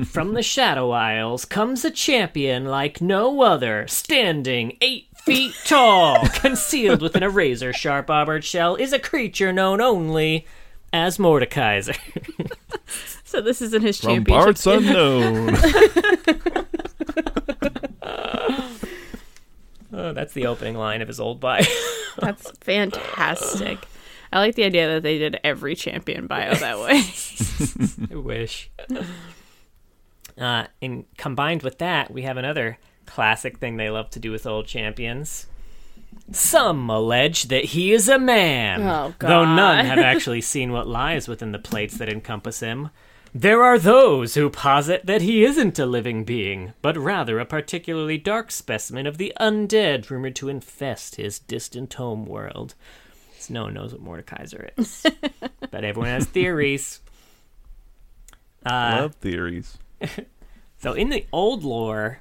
From 0.06 0.32
the 0.32 0.42
Shadow 0.42 0.90
Isles 0.90 1.44
comes 1.44 1.84
a 1.84 1.90
champion 1.90 2.64
like 2.64 3.02
no 3.02 3.42
other, 3.42 3.86
standing 3.88 4.78
eight 4.80 5.08
feet 5.16 5.54
tall, 5.66 6.26
concealed 6.28 7.02
within 7.02 7.22
a 7.22 7.28
razor 7.28 7.74
sharp 7.74 8.08
armored 8.08 8.42
shell, 8.42 8.74
is 8.76 8.94
a 8.94 8.98
creature 8.98 9.52
known 9.52 9.82
only 9.82 10.46
as 10.92 11.18
Mordekaiser. 11.18 11.96
so 13.24 13.40
this 13.40 13.62
isn't 13.62 13.82
his 13.82 14.00
From 14.00 14.24
championship. 14.24 14.44
parts 14.44 14.60
skin. 14.62 14.78
unknown. 14.84 15.56
oh, 19.92 20.12
that's 20.12 20.32
the 20.34 20.46
opening 20.46 20.76
line 20.76 21.02
of 21.02 21.08
his 21.08 21.20
old 21.20 21.40
bio. 21.40 21.62
That's 22.18 22.50
fantastic. 22.60 23.78
I 24.32 24.38
like 24.38 24.54
the 24.54 24.64
idea 24.64 24.88
that 24.94 25.02
they 25.02 25.18
did 25.18 25.38
every 25.44 25.74
champion 25.74 26.26
bio 26.26 26.54
that 26.54 26.78
way. 26.78 27.02
I 28.10 28.16
wish. 28.16 28.70
Uh, 30.38 30.64
and 30.80 31.04
combined 31.18 31.62
with 31.62 31.78
that, 31.78 32.10
we 32.10 32.22
have 32.22 32.38
another 32.38 32.78
classic 33.04 33.58
thing 33.58 33.76
they 33.76 33.90
love 33.90 34.08
to 34.10 34.18
do 34.18 34.30
with 34.30 34.46
old 34.46 34.66
champions. 34.66 35.46
Some 36.32 36.88
allege 36.90 37.44
that 37.44 37.66
he 37.66 37.92
is 37.92 38.08
a 38.08 38.18
man, 38.18 38.82
Oh, 38.82 39.14
though 39.18 39.44
none 39.44 39.84
have 39.84 39.98
actually 39.98 40.40
seen 40.52 40.72
what 40.72 40.86
lies 40.86 41.28
within 41.28 41.52
the 41.52 41.58
plates 41.58 41.96
that 41.98 42.08
encompass 42.08 42.60
him. 42.60 42.90
There 43.34 43.62
are 43.62 43.78
those 43.78 44.34
who 44.34 44.50
posit 44.50 45.06
that 45.06 45.22
he 45.22 45.42
isn't 45.44 45.78
a 45.78 45.86
living 45.86 46.24
being, 46.24 46.74
but 46.82 46.98
rather 46.98 47.38
a 47.38 47.46
particularly 47.46 48.18
dark 48.18 48.50
specimen 48.50 49.06
of 49.06 49.16
the 49.16 49.32
undead 49.40 50.10
rumored 50.10 50.36
to 50.36 50.50
infest 50.50 51.16
his 51.16 51.38
distant 51.38 51.94
home 51.94 52.26
world. 52.26 52.74
So 53.38 53.54
no 53.54 53.62
one 53.64 53.74
knows 53.74 53.94
what 53.94 54.04
Mordekaiser 54.04 54.70
is. 54.76 55.06
but 55.70 55.82
everyone 55.84 56.10
has 56.10 56.26
theories. 56.26 57.00
Uh, 58.64 58.98
Love 59.00 59.14
theories. 59.16 59.76
So 60.78 60.92
in 60.92 61.08
the 61.08 61.26
old 61.32 61.64
lore, 61.64 62.20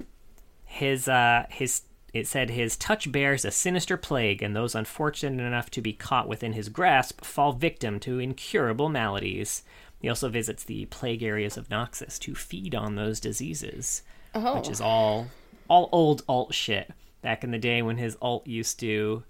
his 0.65 1.07
uh 1.07 1.45
his 1.51 1.83
it 2.13 2.27
said 2.27 2.49
his 2.49 2.75
touch 2.75 3.11
bears 3.11 3.45
a 3.45 3.51
sinister 3.51 3.95
plague, 3.97 4.41
and 4.41 4.55
those 4.55 4.75
unfortunate 4.75 5.43
enough 5.43 5.69
to 5.71 5.81
be 5.81 5.93
caught 5.93 6.27
within 6.27 6.53
his 6.53 6.69
grasp 6.69 7.23
fall 7.23 7.53
victim 7.53 7.99
to 8.01 8.19
incurable 8.19 8.89
maladies. 8.89 9.63
He 9.99 10.09
also 10.09 10.29
visits 10.29 10.63
the 10.63 10.85
plague 10.87 11.23
areas 11.23 11.57
of 11.57 11.69
Noxus 11.69 12.17
to 12.19 12.35
feed 12.35 12.73
on 12.75 12.95
those 12.95 13.19
diseases, 13.19 14.01
Oh. 14.33 14.57
which 14.57 14.69
is 14.69 14.81
all 14.81 15.27
all 15.69 15.87
old 15.91 16.23
ult 16.27 16.53
shit. 16.53 16.91
Back 17.21 17.43
in 17.43 17.51
the 17.51 17.59
day 17.59 17.81
when 17.81 17.97
his 17.97 18.17
ult 18.21 18.45
used 18.47 18.79
to, 18.81 19.23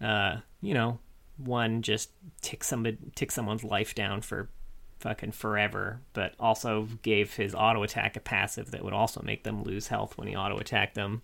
uh, 0.00 0.38
you 0.60 0.74
know, 0.74 0.98
one 1.38 1.82
just 1.82 2.10
tick 2.42 2.64
somebody 2.64 2.98
tick 3.14 3.30
someone's 3.30 3.62
life 3.64 3.94
down 3.94 4.20
for 4.20 4.50
fucking 4.98 5.30
forever, 5.32 6.00
but 6.12 6.34
also 6.40 6.88
gave 7.02 7.34
his 7.36 7.54
auto 7.54 7.84
attack 7.84 8.16
a 8.16 8.20
passive 8.20 8.72
that 8.72 8.82
would 8.84 8.92
also 8.92 9.22
make 9.24 9.44
them 9.44 9.62
lose 9.62 9.86
health 9.86 10.18
when 10.18 10.26
he 10.26 10.34
auto 10.36 10.58
attacked 10.58 10.96
them. 10.96 11.22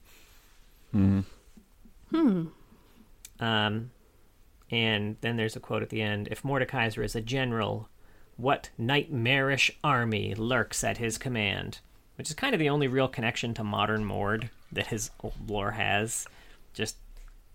Hmm. 0.95 2.47
Um, 3.41 3.91
and 4.71 5.17
then 5.21 5.37
there's 5.37 5.57
a 5.57 5.61
quote 5.61 5.83
at 5.83 5.91
the 5.91 6.01
end: 6.03 6.29
"If 6.31 6.43
Mordekaiser 6.43 7.05
is 7.05 7.15
a 7.15 7.21
general, 7.21 7.89
what 8.37 8.71
nightmarish 8.79 9.71
army 9.83 10.35
lurks 10.35 10.85
at 10.85 10.99
his 10.99 11.19
command?" 11.19 11.81
Which 12.17 12.29
is 12.31 12.37
kind 12.37 12.55
of 12.55 12.61
the 12.61 12.69
only 12.69 12.87
real 12.87 13.09
connection 13.09 13.55
to 13.55 13.65
modern 13.65 14.05
Mord 14.05 14.51
that 14.71 14.87
his 14.87 15.11
old 15.21 15.35
lore 15.49 15.73
has. 15.73 16.27
Just 16.73 16.97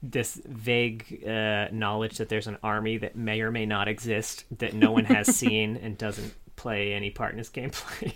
this 0.04 0.42
vague 0.46 1.24
uh, 1.26 1.68
knowledge 1.72 2.18
that 2.18 2.30
there's 2.30 2.48
an 2.48 2.58
army 2.62 2.98
that 2.98 3.16
may 3.16 3.42
or 3.42 3.52
may 3.52 3.66
not 3.66 3.88
exist 3.88 4.44
that 4.58 4.74
no 4.74 4.92
one 4.92 5.06
has 5.06 5.34
seen 5.36 5.78
and 5.78 5.98
doesn't 5.98 6.34
play 6.56 6.94
any 6.94 7.10
part 7.10 7.32
in 7.32 7.38
his 7.38 7.50
gameplay. 7.50 8.14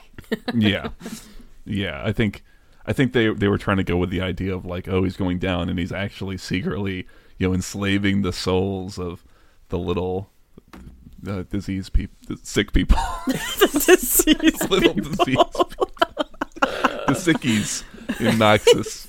yeah, 0.53 0.89
yeah. 1.65 2.01
I 2.03 2.11
think 2.11 2.43
I 2.85 2.93
think 2.93 3.13
they 3.13 3.29
they 3.33 3.47
were 3.47 3.57
trying 3.57 3.77
to 3.77 3.83
go 3.83 3.97
with 3.97 4.09
the 4.09 4.21
idea 4.21 4.53
of 4.55 4.65
like, 4.65 4.87
oh, 4.87 5.03
he's 5.03 5.17
going 5.17 5.39
down, 5.39 5.69
and 5.69 5.79
he's 5.79 5.91
actually 5.91 6.37
secretly, 6.37 7.07
you 7.37 7.47
know, 7.47 7.53
enslaving 7.53 8.21
the 8.21 8.33
souls 8.33 8.97
of 8.99 9.23
the 9.69 9.77
little 9.79 10.29
uh, 11.27 11.43
disease 11.43 11.89
people, 11.89 12.35
sick 12.43 12.73
people, 12.73 12.97
the 13.27 13.83
Disease 13.87 14.69
little 14.69 14.93
people. 14.93 15.11
disease, 15.11 15.25
people. 15.25 15.91
the 17.07 17.13
sickies 17.15 17.83
in 18.19 18.35
Noxus. 18.39 19.07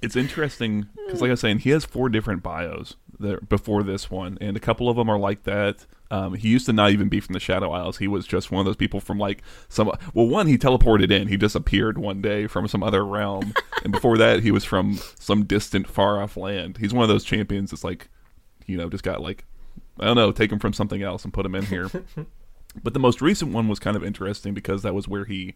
It's 0.00 0.14
interesting 0.16 0.86
because, 1.06 1.20
like 1.20 1.28
I 1.28 1.32
was 1.32 1.40
saying, 1.40 1.60
he 1.60 1.70
has 1.70 1.84
four 1.84 2.08
different 2.08 2.42
bios 2.42 2.94
there 3.18 3.40
before 3.40 3.82
this 3.82 4.10
one, 4.10 4.38
and 4.40 4.56
a 4.56 4.60
couple 4.60 4.88
of 4.88 4.96
them 4.96 5.08
are 5.08 5.18
like 5.18 5.44
that. 5.44 5.86
Um, 6.10 6.34
he 6.34 6.48
used 6.48 6.66
to 6.66 6.72
not 6.72 6.90
even 6.90 7.08
be 7.08 7.20
from 7.20 7.34
the 7.34 7.40
Shadow 7.40 7.70
Isles. 7.70 7.98
He 7.98 8.08
was 8.08 8.26
just 8.26 8.50
one 8.50 8.60
of 8.60 8.66
those 8.66 8.76
people 8.76 9.00
from 9.00 9.18
like 9.18 9.42
some. 9.68 9.90
Well, 10.14 10.26
one 10.26 10.46
he 10.46 10.56
teleported 10.56 11.10
in. 11.10 11.28
He 11.28 11.36
disappeared 11.36 11.98
one 11.98 12.22
day 12.22 12.46
from 12.46 12.68
some 12.68 12.82
other 12.82 13.04
realm, 13.04 13.52
and 13.84 13.92
before 13.92 14.16
that, 14.18 14.42
he 14.42 14.50
was 14.50 14.64
from 14.64 14.98
some 15.18 15.44
distant, 15.44 15.88
far 15.88 16.22
off 16.22 16.36
land. 16.36 16.78
He's 16.78 16.94
one 16.94 17.02
of 17.02 17.08
those 17.08 17.24
champions 17.24 17.70
that's 17.70 17.84
like, 17.84 18.08
you 18.66 18.76
know, 18.76 18.88
just 18.88 19.04
got 19.04 19.20
like, 19.20 19.44
I 20.00 20.06
don't 20.06 20.16
know, 20.16 20.32
take 20.32 20.52
him 20.52 20.58
from 20.58 20.72
something 20.72 21.02
else 21.02 21.24
and 21.24 21.32
put 21.32 21.46
him 21.46 21.54
in 21.54 21.66
here. 21.66 21.90
but 22.82 22.94
the 22.94 23.00
most 23.00 23.20
recent 23.20 23.52
one 23.52 23.68
was 23.68 23.78
kind 23.78 23.96
of 23.96 24.04
interesting 24.04 24.54
because 24.54 24.82
that 24.82 24.94
was 24.94 25.08
where 25.08 25.24
he 25.24 25.54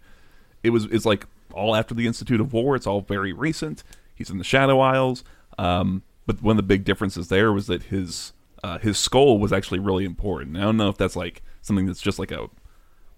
it 0.63 0.71
was 0.71 0.85
it's 0.87 1.05
like 1.05 1.27
all 1.53 1.75
after 1.75 1.95
the 1.95 2.07
Institute 2.07 2.41
of 2.41 2.53
War. 2.53 2.77
It's 2.77 2.87
all 2.87 3.01
very 3.01 3.33
recent. 3.33 3.83
He's 4.15 4.31
in 4.31 4.39
the 4.39 4.45
Shadow 4.45 4.81
Isles. 4.81 5.25
Um, 5.59 6.03
but 6.27 6.43
one 6.43 6.53
of 6.53 6.57
the 6.57 6.63
big 6.63 6.85
differences 6.85 7.29
there 7.29 7.53
was 7.53 7.67
that 7.67 7.85
his 7.85 8.33
uh, 8.65 8.79
his 8.79 8.99
skull 8.99 9.39
was 9.39 9.53
actually 9.53 9.81
really 9.81 10.05
important. 10.05 10.57
I 10.57 10.61
don't 10.61 10.77
know 10.77 10.89
if 10.89 10.97
that's 10.97 11.17
like 11.17 11.43
something 11.61 11.87
that's 11.87 12.01
just 12.01 12.19
like 12.19 12.31
a 12.31 12.49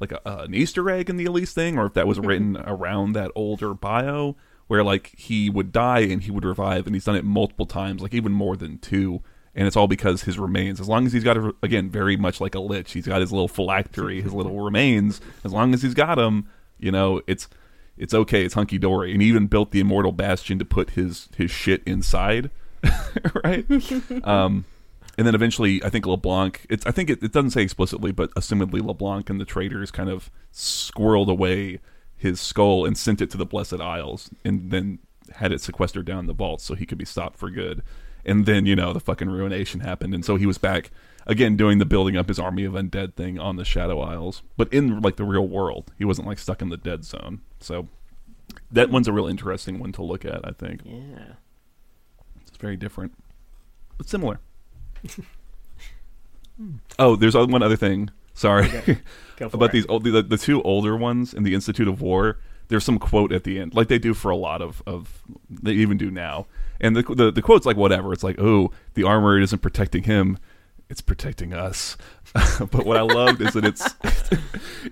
like 0.00 0.12
a, 0.12 0.28
uh, 0.28 0.44
an 0.44 0.54
Easter 0.54 0.88
egg 0.90 1.08
in 1.08 1.16
the 1.16 1.24
Elise 1.26 1.52
thing, 1.52 1.78
or 1.78 1.86
if 1.86 1.94
that 1.94 2.06
was 2.06 2.18
written 2.18 2.56
around 2.56 3.12
that 3.12 3.30
older 3.34 3.74
bio 3.74 4.36
where 4.66 4.82
like 4.82 5.12
he 5.16 5.50
would 5.50 5.72
die 5.72 6.00
and 6.00 6.22
he 6.22 6.30
would 6.30 6.44
revive, 6.44 6.86
and 6.86 6.94
he's 6.94 7.04
done 7.04 7.16
it 7.16 7.24
multiple 7.24 7.66
times, 7.66 8.02
like 8.02 8.14
even 8.14 8.32
more 8.32 8.56
than 8.56 8.78
two. 8.78 9.22
And 9.56 9.68
it's 9.68 9.76
all 9.76 9.86
because 9.86 10.22
his 10.22 10.36
remains. 10.36 10.80
As 10.80 10.88
long 10.88 11.06
as 11.06 11.12
he's 11.12 11.22
got 11.22 11.36
a, 11.36 11.54
again, 11.62 11.88
very 11.88 12.16
much 12.16 12.40
like 12.40 12.56
a 12.56 12.60
lich, 12.60 12.90
he's 12.90 13.06
got 13.06 13.20
his 13.20 13.30
little 13.30 13.46
phylactery, 13.46 14.20
his 14.20 14.32
little 14.32 14.60
remains. 14.60 15.20
As 15.44 15.52
long 15.52 15.72
as 15.74 15.82
he's 15.82 15.94
got 15.94 16.16
them, 16.16 16.48
you 16.78 16.90
know, 16.90 17.22
it's 17.28 17.48
it's 17.96 18.14
okay, 18.14 18.44
it's 18.44 18.54
hunky 18.54 18.78
dory. 18.78 19.12
And 19.12 19.22
he 19.22 19.28
even 19.28 19.46
built 19.46 19.70
the 19.70 19.80
immortal 19.80 20.10
bastion 20.10 20.58
to 20.58 20.64
put 20.64 20.90
his 20.90 21.28
his 21.36 21.50
shit 21.52 21.82
inside, 21.86 22.50
right? 23.44 23.64
um, 24.24 24.64
and 25.16 25.26
then 25.26 25.34
eventually, 25.34 25.82
I 25.84 25.90
think 25.90 26.06
LeBlanc. 26.06 26.66
It's 26.68 26.86
I 26.86 26.90
think 26.90 27.10
it, 27.10 27.22
it 27.22 27.32
doesn't 27.32 27.50
say 27.50 27.62
explicitly, 27.62 28.12
but 28.12 28.30
assumedly 28.34 28.84
LeBlanc 28.84 29.30
and 29.30 29.40
the 29.40 29.44
traitors 29.44 29.90
kind 29.90 30.08
of 30.08 30.30
squirreled 30.52 31.28
away 31.28 31.80
his 32.16 32.40
skull 32.40 32.84
and 32.84 32.96
sent 32.96 33.20
it 33.20 33.30
to 33.30 33.36
the 33.36 33.46
Blessed 33.46 33.80
Isles, 33.80 34.30
and 34.44 34.70
then 34.70 34.98
had 35.36 35.52
it 35.52 35.60
sequestered 35.60 36.06
down 36.06 36.20
in 36.20 36.26
the 36.26 36.32
vault 36.34 36.60
so 36.60 36.74
he 36.74 36.86
could 36.86 36.98
be 36.98 37.04
stopped 37.04 37.38
for 37.38 37.50
good. 37.50 37.82
And 38.24 38.46
then 38.46 38.66
you 38.66 38.74
know 38.74 38.92
the 38.92 39.00
fucking 39.00 39.28
ruination 39.28 39.80
happened, 39.80 40.14
and 40.14 40.24
so 40.24 40.36
he 40.36 40.46
was 40.46 40.58
back 40.58 40.90
again 41.26 41.56
doing 41.56 41.78
the 41.78 41.84
building 41.84 42.16
up 42.16 42.28
his 42.28 42.38
army 42.38 42.64
of 42.64 42.72
undead 42.72 43.14
thing 43.14 43.38
on 43.38 43.56
the 43.56 43.64
Shadow 43.64 44.00
Isles, 44.00 44.42
but 44.56 44.72
in 44.72 45.00
like 45.00 45.16
the 45.16 45.24
real 45.24 45.46
world. 45.46 45.92
He 45.98 46.04
wasn't 46.04 46.26
like 46.26 46.38
stuck 46.38 46.62
in 46.62 46.70
the 46.70 46.76
dead 46.76 47.04
zone. 47.04 47.40
So 47.60 47.88
that 48.70 48.90
one's 48.90 49.08
a 49.08 49.12
real 49.12 49.26
interesting 49.26 49.78
one 49.78 49.92
to 49.92 50.02
look 50.02 50.24
at. 50.24 50.46
I 50.46 50.52
think 50.52 50.80
yeah. 50.84 51.34
It's 52.54 52.60
very 52.60 52.76
different, 52.76 53.12
but 53.98 54.08
similar. 54.08 54.40
Hmm. 56.56 56.76
oh, 57.00 57.16
there's 57.16 57.34
one 57.34 57.64
other 57.64 57.74
thing. 57.74 58.10
Sorry 58.32 58.68
for 59.38 59.46
about 59.52 59.70
it. 59.70 59.72
these 59.72 59.86
old 59.88 60.04
the, 60.04 60.22
the 60.22 60.38
two 60.38 60.62
older 60.62 60.96
ones 60.96 61.34
in 61.34 61.42
the 61.42 61.52
Institute 61.52 61.88
of 61.88 62.00
War. 62.00 62.38
There's 62.68 62.84
some 62.84 63.00
quote 63.00 63.32
at 63.32 63.42
the 63.42 63.58
end, 63.58 63.74
like 63.74 63.88
they 63.88 63.98
do 63.98 64.14
for 64.14 64.30
a 64.30 64.36
lot 64.36 64.62
of 64.62 64.80
of 64.86 65.24
they 65.50 65.72
even 65.72 65.98
do 65.98 66.12
now. 66.12 66.46
And 66.80 66.94
the 66.94 67.02
the, 67.02 67.32
the 67.32 67.42
quote's 67.42 67.66
like 67.66 67.76
whatever. 67.76 68.12
It's 68.12 68.22
like, 68.22 68.36
oh, 68.38 68.70
the 68.94 69.02
armor 69.02 69.36
isn't 69.40 69.62
protecting 69.62 70.04
him; 70.04 70.38
it's 70.88 71.00
protecting 71.00 71.52
us. 71.52 71.96
but 72.60 72.86
what 72.86 72.96
I 72.96 73.00
loved 73.00 73.40
is 73.40 73.54
that 73.54 73.64
it's 73.64 73.92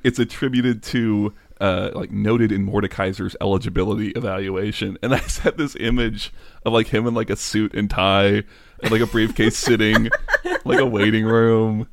it's 0.03 0.19
attributed 0.19 0.83
to 0.83 1.33
uh, 1.63 1.93
like 1.95 2.11
noted 2.11 2.51
in 2.51 2.67
Mordekaiser's 2.67 3.37
eligibility 3.41 4.09
evaluation, 4.11 4.99
and 5.01 5.15
I 5.15 5.21
just 5.21 5.39
had 5.39 5.57
this 5.57 5.77
image 5.77 6.33
of 6.65 6.73
like 6.73 6.89
him 6.89 7.07
in 7.07 7.15
like 7.15 7.31
a 7.31 7.37
suit 7.37 7.73
and 7.73 7.89
tie 7.89 8.43
and 8.83 8.91
like 8.91 9.01
a 9.01 9.07
briefcase 9.07 9.57
sitting 9.59 10.11
like 10.65 10.81
a 10.81 10.87
waiting 10.87 11.25
room, 11.25 11.87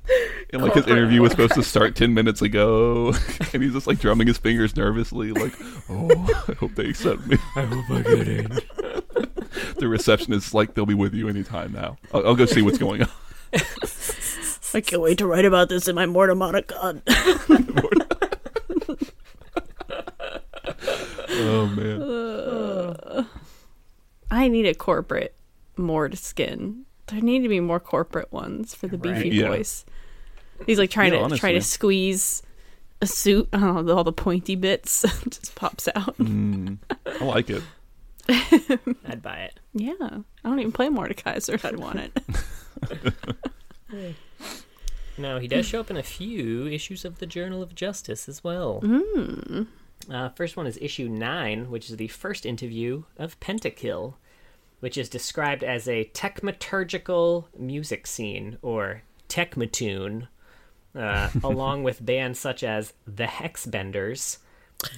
and 0.52 0.64
like 0.64 0.74
his 0.74 0.88
interview 0.88 1.22
was 1.22 1.32
supposed 1.32 1.54
to 1.54 1.64
start 1.64 1.96
ten 1.96 2.16
minutes 2.16 2.42
ago, 2.42 3.14
and 3.54 3.62
he's 3.62 3.74
just 3.74 3.86
like 3.86 4.00
drumming 4.00 4.28
his 4.28 4.40
fingers 4.40 4.76
nervously, 4.76 5.32
like, 5.32 5.54
oh, 5.88 6.44
I 6.48 6.54
hope 6.54 6.74
they 6.74 6.90
accept 6.90 7.28
me. 7.28 7.38
I 7.56 7.62
hope 7.62 7.86
I 7.92 8.02
get 8.02 8.28
in. 8.28 8.60
The 9.78 9.88
receptionist's 9.88 10.54
like, 10.54 10.74
they'll 10.74 10.88
be 10.88 10.94
with 10.96 11.14
you 11.14 11.30
anytime 11.30 11.74
now. 11.74 11.98
I'll, 12.12 12.30
I'll 12.30 12.36
go 12.36 12.46
see 12.46 12.64
what's 12.64 12.80
going 12.80 13.04
on. 13.04 13.10
I 14.74 14.82
can't 14.82 15.02
wait 15.02 15.18
to 15.20 15.28
write 15.28 15.46
about 15.46 15.70
this 15.70 15.88
in 15.88 15.96
my 15.96 16.06
Mortimonacon. 16.06 17.02
Oh 21.42 21.68
man. 21.68 23.28
I 24.32 24.48
need 24.48 24.66
a 24.66 24.74
corporate 24.76 25.36
Mord 25.78 26.18
skin. 26.18 26.86
There 27.08 27.22
need 27.22 27.42
to 27.44 27.50
be 27.50 27.60
more 27.60 27.80
corporate 27.80 28.32
ones 28.32 28.76
for 28.76 28.88
the 28.88 28.98
Right. 28.98 29.24
beefy 29.24 29.38
Yeah. 29.38 29.48
voice. 29.48 29.86
He's 30.68 30.78
like 30.78 30.92
trying 30.92 31.14
Yeah, 31.14 31.28
to 31.28 31.38
try 31.38 31.54
to 31.54 31.62
squeeze 31.62 32.44
a 33.02 33.08
suit. 33.08 33.48
I 33.54 33.66
all 33.68 34.04
the 34.04 34.12
pointy 34.14 34.56
bits 34.56 35.02
just 35.30 35.56
pops 35.56 35.88
out. 35.96 36.18
Mm, 36.18 36.78
I 37.06 37.24
like 37.24 37.50
it. 37.50 37.64
I'd 39.08 39.22
buy 39.24 39.40
it. 39.40 39.60
Yeah, 39.74 39.94
I 40.02 40.22
don't 40.50 40.60
even 40.60 40.72
play 40.72 40.88
Mordekaiser. 40.90 41.64
I'd 41.66 41.78
want 41.78 42.00
it. 42.00 42.20
No, 45.18 45.38
he 45.38 45.50
does 45.50 45.66
show 45.66 45.82
up 45.82 45.92
in 45.92 45.98
a 45.98 46.04
few 46.04 46.66
issues 46.68 47.04
of 47.04 47.20
the 47.20 47.26
Journal 47.26 47.62
of 47.62 47.76
Justice 47.76 48.30
as 48.30 48.42
well. 48.42 48.80
Uh, 50.10 50.30
first 50.30 50.56
one 50.56 50.68
is 50.68 50.78
issue 50.82 51.10
9, 51.10 51.70
which 51.70 51.89
is 51.89 51.97
the 51.97 52.08
first 52.08 52.45
interview 52.45 53.04
of 53.18 53.39
Pentakill, 53.39 54.16
which 54.80 54.97
is 54.97 55.10
described 55.10 55.64
as 55.64 55.88
a 55.88 56.10
techmaturgical 56.14 57.45
music 57.58 58.08
scene, 58.08 58.58
or 58.62 59.04
techmatune, 59.28 60.28
uh, 60.95 61.30
along 61.43 61.84
with 61.84 62.06
bands 62.06 62.39
such 62.39 62.64
as 62.64 62.93
The 63.06 63.26
Hexbenders, 63.26 64.38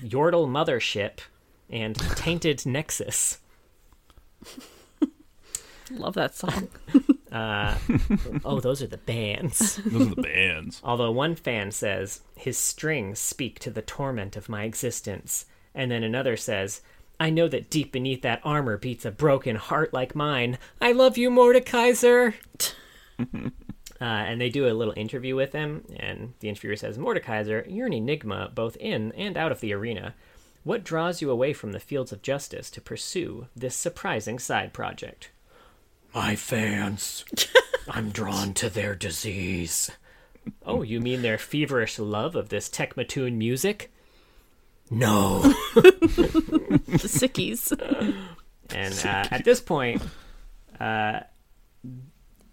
Yordle 0.03 0.47
Mothership, 0.47 1.19
and 1.69 1.95
Tainted 2.15 2.65
Nexus. 2.65 3.39
Love 5.91 6.13
that 6.13 6.35
song. 6.35 6.69
Uh, 7.31 7.75
oh, 8.45 8.59
those 8.59 8.81
are 8.81 8.87
the 8.87 8.97
bands. 8.97 9.77
Those 9.77 10.07
are 10.07 10.15
the 10.15 10.21
bands. 10.21 10.81
Although 10.83 11.11
one 11.11 11.35
fan 11.35 11.71
says, 11.71 12.21
His 12.35 12.57
strings 12.57 13.19
speak 13.19 13.59
to 13.59 13.69
the 13.69 13.81
torment 13.81 14.35
of 14.35 14.49
my 14.49 14.63
existence. 14.63 15.45
And 15.73 15.89
then 15.89 16.03
another 16.03 16.35
says, 16.35 16.81
I 17.19 17.29
know 17.29 17.47
that 17.47 17.69
deep 17.69 17.91
beneath 17.91 18.23
that 18.23 18.41
armor 18.43 18.77
beats 18.77 19.05
a 19.05 19.11
broken 19.11 19.55
heart 19.55 19.93
like 19.93 20.15
mine. 20.15 20.57
I 20.81 20.91
love 20.91 21.17
you, 21.17 21.29
Mordekaiser! 21.29 22.33
Uh, 24.01 24.25
and 24.25 24.41
they 24.41 24.49
do 24.49 24.67
a 24.67 24.73
little 24.73 24.95
interview 24.97 25.35
with 25.35 25.53
him, 25.53 25.85
and 25.95 26.33
the 26.39 26.49
interviewer 26.49 26.75
says, 26.75 26.97
Mordekaiser, 26.97 27.63
you're 27.69 27.85
an 27.85 27.93
enigma 27.93 28.51
both 28.51 28.75
in 28.77 29.11
and 29.11 29.37
out 29.37 29.51
of 29.51 29.59
the 29.59 29.73
arena. 29.73 30.15
What 30.63 30.83
draws 30.83 31.21
you 31.21 31.29
away 31.29 31.53
from 31.53 31.71
the 31.71 31.79
fields 31.79 32.11
of 32.11 32.23
justice 32.23 32.71
to 32.71 32.81
pursue 32.81 33.45
this 33.55 33.75
surprising 33.75 34.39
side 34.39 34.73
project? 34.73 35.29
My 36.13 36.35
fans. 36.35 37.25
I'm 37.89 38.09
drawn 38.09 38.53
to 38.55 38.69
their 38.69 38.95
disease. 38.95 39.91
Oh, 40.65 40.81
you 40.81 40.99
mean 40.99 41.21
their 41.21 41.37
feverish 41.37 41.99
love 41.99 42.35
of 42.35 42.49
this 42.49 42.69
techmatune 42.69 43.35
music? 43.35 43.91
No. 44.89 45.53
The 46.91 47.07
sickies. 47.07 47.71
And 48.73 48.93
uh, 49.05 49.27
at 49.31 49.45
this 49.45 49.59
point, 49.61 50.01
uh, 50.79 51.21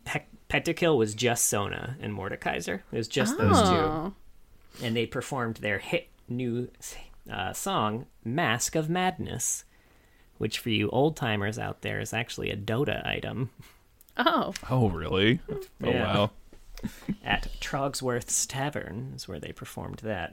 Pe- 0.04 0.24
Pentakill 0.48 0.96
was 0.96 1.14
just 1.14 1.46
Sona 1.46 1.96
and 2.00 2.16
Mordekaiser. 2.16 2.80
It 2.92 2.96
was 2.96 3.08
just 3.08 3.36
those 3.36 3.60
two. 3.60 3.74
Oh. 3.74 4.14
And 4.82 4.96
they 4.96 5.06
performed 5.06 5.56
their 5.56 5.78
hit 5.78 6.08
new 6.28 6.68
uh, 7.30 7.52
song, 7.52 8.06
Mask 8.24 8.74
of 8.76 8.88
Madness, 8.88 9.64
which 10.38 10.58
for 10.58 10.70
you 10.70 10.88
old 10.90 11.16
timers 11.16 11.58
out 11.58 11.82
there 11.82 12.00
is 12.00 12.12
actually 12.12 12.50
a 12.50 12.56
Dota 12.56 13.06
item 13.06 13.50
Oh. 14.16 14.52
Oh, 14.68 14.88
really? 14.88 15.38
Oh, 15.48 15.60
Yeah. 15.80 16.02
wow. 16.14 16.30
at 17.24 17.48
Trogsworth's 17.60 18.46
Tavern, 18.46 19.12
is 19.14 19.28
where 19.28 19.38
they 19.38 19.52
performed 19.52 20.00
that. 20.02 20.32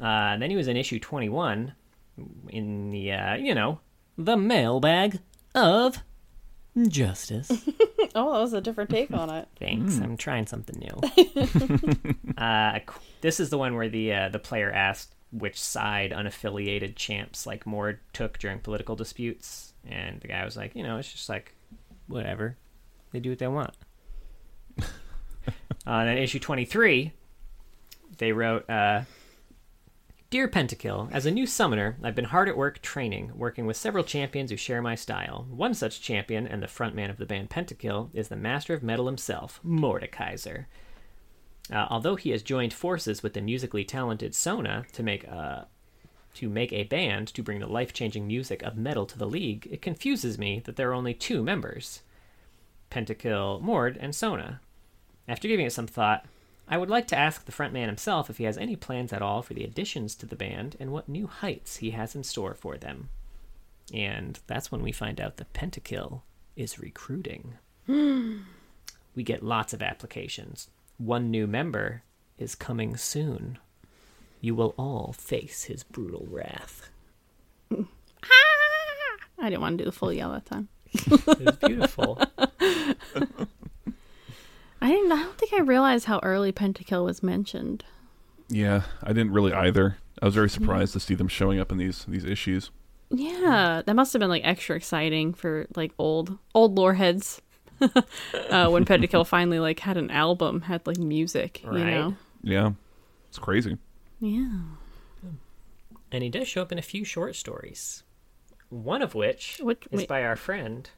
Uh, 0.00 0.04
and 0.04 0.42
then 0.42 0.50
he 0.50 0.56
was 0.56 0.68
in 0.68 0.76
issue 0.76 0.98
21 0.98 1.72
in 2.48 2.90
the, 2.90 3.12
uh, 3.12 3.34
you 3.34 3.54
know, 3.54 3.78
the 4.16 4.36
mailbag 4.36 5.20
of 5.54 5.98
justice. 6.88 7.50
Oh, 8.16 8.32
that 8.32 8.38
was 8.42 8.52
a 8.52 8.60
different 8.60 8.90
take 8.90 9.12
on 9.12 9.28
it. 9.28 9.48
Thanks. 9.58 9.98
I'm 9.98 10.16
trying 10.16 10.46
something 10.46 10.78
new. 10.78 12.34
uh, 12.38 12.78
this 13.22 13.40
is 13.40 13.50
the 13.50 13.58
one 13.58 13.74
where 13.74 13.88
the 13.88 14.14
uh, 14.14 14.28
the 14.28 14.38
player 14.38 14.70
asked 14.70 15.13
which 15.34 15.60
side 15.60 16.12
unaffiliated 16.12 16.94
champs 16.94 17.46
like 17.46 17.66
Mord 17.66 17.98
took 18.12 18.38
during 18.38 18.60
political 18.60 18.94
disputes, 18.94 19.74
and 19.86 20.20
the 20.20 20.28
guy 20.28 20.44
was 20.44 20.56
like, 20.56 20.74
you 20.76 20.82
know, 20.82 20.98
it's 20.98 21.12
just 21.12 21.28
like 21.28 21.54
whatever, 22.06 22.56
they 23.12 23.20
do 23.20 23.30
what 23.30 23.38
they 23.38 23.48
want. 23.48 23.74
uh, 24.78 24.84
and 25.86 26.08
then 26.08 26.18
issue 26.18 26.38
23, 26.38 27.12
they 28.18 28.32
wrote. 28.32 28.68
Uh, 28.70 29.02
Dear 30.30 30.48
Pentakill, 30.48 31.12
as 31.12 31.26
a 31.26 31.30
new 31.30 31.46
summoner, 31.46 31.96
I've 32.02 32.16
been 32.16 32.24
hard 32.24 32.48
at 32.48 32.56
work 32.56 32.82
training, 32.82 33.30
working 33.36 33.66
with 33.66 33.76
several 33.76 34.02
champions 34.02 34.50
who 34.50 34.56
share 34.56 34.82
my 34.82 34.96
style. 34.96 35.46
One 35.48 35.74
such 35.74 36.00
champion, 36.00 36.48
and 36.48 36.60
the 36.60 36.66
frontman 36.66 37.08
of 37.08 37.18
the 37.18 37.24
band 37.24 37.50
Pentakill, 37.50 38.10
is 38.12 38.26
the 38.26 38.34
master 38.34 38.74
of 38.74 38.82
metal 38.82 39.06
himself, 39.06 39.60
Mordekaiser. 39.64 40.64
Uh, 41.72 41.86
although 41.88 42.16
he 42.16 42.30
has 42.30 42.42
joined 42.42 42.72
forces 42.72 43.22
with 43.22 43.32
the 43.32 43.40
musically 43.40 43.84
talented 43.84 44.34
Sona 44.34 44.84
to 44.92 45.02
make 45.02 45.24
a 45.24 45.66
to 46.34 46.48
make 46.48 46.72
a 46.72 46.82
band 46.82 47.28
to 47.28 47.44
bring 47.44 47.60
the 47.60 47.66
life-changing 47.66 48.26
music 48.26 48.60
of 48.62 48.76
metal 48.76 49.06
to 49.06 49.16
the 49.16 49.26
league, 49.26 49.68
it 49.70 49.80
confuses 49.80 50.36
me 50.36 50.60
that 50.64 50.74
there 50.74 50.90
are 50.90 50.94
only 50.94 51.14
two 51.14 51.44
members, 51.44 52.02
Pentakill, 52.90 53.60
Mord, 53.60 53.96
and 54.00 54.12
Sona. 54.12 54.60
After 55.28 55.46
giving 55.46 55.64
it 55.64 55.72
some 55.72 55.86
thought, 55.86 56.26
I 56.66 56.76
would 56.76 56.90
like 56.90 57.06
to 57.08 57.16
ask 57.16 57.44
the 57.44 57.52
frontman 57.52 57.86
himself 57.86 58.28
if 58.28 58.38
he 58.38 58.44
has 58.44 58.58
any 58.58 58.74
plans 58.74 59.12
at 59.12 59.22
all 59.22 59.42
for 59.42 59.54
the 59.54 59.62
additions 59.62 60.16
to 60.16 60.26
the 60.26 60.34
band 60.34 60.76
and 60.80 60.90
what 60.90 61.08
new 61.08 61.28
heights 61.28 61.76
he 61.76 61.90
has 61.90 62.16
in 62.16 62.24
store 62.24 62.54
for 62.54 62.76
them. 62.76 63.10
And 63.92 64.40
that's 64.46 64.72
when 64.72 64.82
we 64.82 64.92
find 64.92 65.20
out 65.20 65.36
that 65.36 65.52
Pentakill 65.52 66.22
is 66.56 66.78
recruiting. 66.78 67.54
we 67.86 69.22
get 69.22 69.42
lots 69.42 69.72
of 69.72 69.82
applications. 69.82 70.68
One 70.98 71.30
new 71.30 71.46
member 71.46 72.02
is 72.38 72.54
coming 72.54 72.96
soon. 72.96 73.58
You 74.40 74.54
will 74.54 74.74
all 74.78 75.12
face 75.12 75.64
his 75.64 75.82
brutal 75.82 76.26
wrath. 76.30 76.90
I 77.70 79.50
didn't 79.50 79.60
want 79.60 79.78
to 79.78 79.84
do 79.84 79.90
the 79.90 79.96
full 79.96 80.12
yell 80.12 80.32
that 80.32 80.46
time. 80.46 80.68
It 80.92 81.44
was 81.44 81.56
beautiful. 81.56 82.20
I 82.38 82.94
didn't. 84.90 85.12
I 85.12 85.22
don't 85.22 85.38
think 85.38 85.52
I 85.52 85.60
realized 85.60 86.04
how 86.04 86.20
early 86.22 86.52
Pentakill 86.52 87.04
was 87.04 87.22
mentioned. 87.22 87.84
Yeah, 88.48 88.82
I 89.02 89.08
didn't 89.08 89.32
really 89.32 89.52
either. 89.52 89.96
I 90.20 90.26
was 90.26 90.34
very 90.34 90.50
surprised 90.50 90.92
to 90.92 91.00
see 91.00 91.14
them 91.14 91.28
showing 91.28 91.58
up 91.58 91.72
in 91.72 91.78
these 91.78 92.04
these 92.06 92.24
issues. 92.24 92.70
Yeah, 93.10 93.82
that 93.84 93.96
must 93.96 94.12
have 94.12 94.20
been 94.20 94.28
like 94.28 94.44
extra 94.44 94.76
exciting 94.76 95.34
for 95.34 95.66
like 95.74 95.92
old 95.98 96.38
old 96.54 96.76
lore 96.76 96.94
heads. 96.94 97.40
uh, 98.50 98.68
when 98.70 98.84
Pentakill 98.84 99.26
finally 99.26 99.58
like 99.58 99.80
had 99.80 99.96
an 99.96 100.10
album, 100.10 100.62
had 100.62 100.86
like 100.86 100.98
music, 100.98 101.62
you 101.64 101.84
know. 101.84 102.14
Yeah, 102.42 102.72
it's 103.28 103.38
crazy. 103.38 103.78
Yeah. 104.20 104.48
and 106.12 106.22
he 106.22 106.28
does 106.30 106.46
show 106.48 106.62
up 106.62 106.72
in 106.72 106.78
a 106.78 106.82
few 106.82 107.04
short 107.04 107.36
stories. 107.36 108.02
One 108.70 109.02
of 109.02 109.14
which 109.14 109.58
What? 109.60 109.78
is 109.90 109.98
Wait, 110.00 110.08
by 110.08 110.22
our 110.24 110.36
friend 110.36 110.88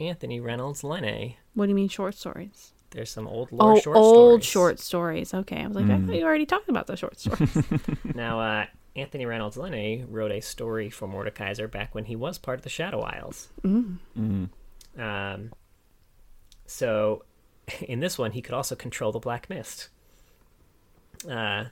Anthony 0.00 0.40
Reynolds 0.40 0.82
Lene. 0.84 1.34
what 1.54 1.66
do 1.66 1.70
you 1.70 1.74
mean 1.74 1.88
short 1.88 2.14
stories? 2.14 2.72
There's 2.90 3.10
some 3.10 3.26
old 3.28 3.52
lore 3.52 3.72
Oh, 3.76 3.80
short 3.80 3.96
old 3.96 4.42
stories. 4.42 4.44
short 4.44 4.80
stories. 4.80 5.34
Okay, 5.34 5.62
I 5.62 5.66
was 5.66 5.76
like, 5.76 5.90
I 5.90 5.98
thought 6.00 6.14
you 6.14 6.24
already 6.24 6.46
talked 6.46 6.68
about 6.70 6.86
the 6.86 6.96
short 6.96 7.18
stories. 7.20 7.56
Now, 8.14 8.40
uh, 8.40 8.66
Anthony 8.96 9.26
Reynolds 9.26 9.56
Lene 9.58 10.06
wrote 10.08 10.32
a 10.32 10.40
story 10.40 10.88
for 10.88 11.06
Mordekaiser 11.06 11.70
back 11.70 11.94
when 11.94 12.06
he 12.06 12.16
was 12.16 12.38
part 12.38 12.58
of 12.58 12.64
the 12.64 12.70
Shadow 12.70 13.00
Isles. 13.02 13.48
Mm. 13.62 13.98
Um, 14.98 15.52
so, 16.68 17.24
in 17.80 17.98
this 18.00 18.16
one, 18.18 18.30
he 18.32 18.42
could 18.42 18.54
also 18.54 18.76
control 18.76 19.10
the 19.10 19.18
Black 19.18 19.50
Mist. 19.50 19.88
Uh, 21.28 21.64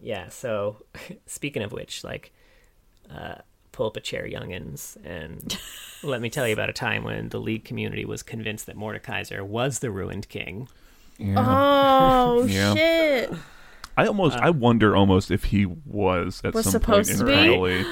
yeah. 0.00 0.28
So, 0.28 0.84
speaking 1.26 1.62
of 1.62 1.72
which, 1.72 2.04
like, 2.04 2.32
uh, 3.10 3.36
pull 3.72 3.86
up 3.86 3.96
a 3.96 4.00
chair, 4.00 4.26
youngins, 4.28 4.96
and 5.04 5.58
let 6.02 6.20
me 6.20 6.28
tell 6.30 6.46
you 6.46 6.52
about 6.52 6.68
a 6.70 6.74
time 6.74 7.04
when 7.04 7.28
the 7.30 7.40
League 7.40 7.64
community 7.64 8.04
was 8.04 8.22
convinced 8.22 8.66
that 8.66 8.76
Mordekaiser 8.76 9.42
was 9.42 9.78
the 9.78 9.90
ruined 9.90 10.28
king. 10.28 10.68
Yeah. 11.18 11.34
oh 11.38 12.44
Yeah. 12.44 12.74
shit! 12.74 13.32
I 13.96 14.06
almost, 14.06 14.36
I 14.38 14.50
wonder 14.50 14.96
almost 14.96 15.30
if 15.30 15.44
he 15.44 15.66
was 15.66 16.40
at 16.44 16.52
Was 16.54 16.64
some 16.70 16.80
point 16.80 17.06
supposed 17.06 17.20
to 17.20 17.24
be? 17.24 17.32
internally. 17.32 17.84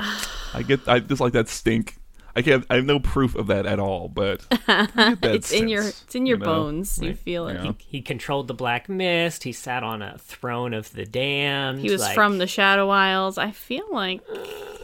I 0.00 0.62
get, 0.66 0.88
I 0.88 1.00
just 1.00 1.20
like 1.20 1.34
that 1.34 1.48
stink. 1.48 1.96
I 2.36 2.42
can't, 2.42 2.66
I 2.68 2.76
have 2.76 2.84
no 2.84 2.98
proof 2.98 3.34
of 3.36 3.46
that 3.46 3.64
at 3.64 3.78
all, 3.78 4.08
but 4.08 4.44
I 4.66 4.86
get 4.96 5.20
that 5.20 5.34
It's 5.36 5.52
in 5.52 5.68
your 5.68 5.84
it's 5.84 6.14
in 6.14 6.26
your 6.26 6.38
you 6.38 6.44
know? 6.44 6.52
bones. 6.54 6.98
You 7.00 7.08
Like, 7.10 7.18
feel 7.18 7.46
it. 7.48 7.62
yeah. 7.62 7.72
He 7.78 8.02
controlled 8.02 8.48
the 8.48 8.54
Black 8.54 8.88
Mist. 8.88 9.44
He 9.44 9.52
sat 9.52 9.82
on 9.84 10.02
a 10.02 10.18
throne 10.18 10.74
of 10.74 10.92
the 10.92 11.06
damned. 11.06 11.80
He 11.80 11.90
was 11.90 12.00
like- 12.00 12.14
from 12.14 12.38
the 12.38 12.46
Shadow 12.46 12.88
Isles. 12.90 13.38
I 13.38 13.50
feel 13.52 13.86
like 13.92 14.20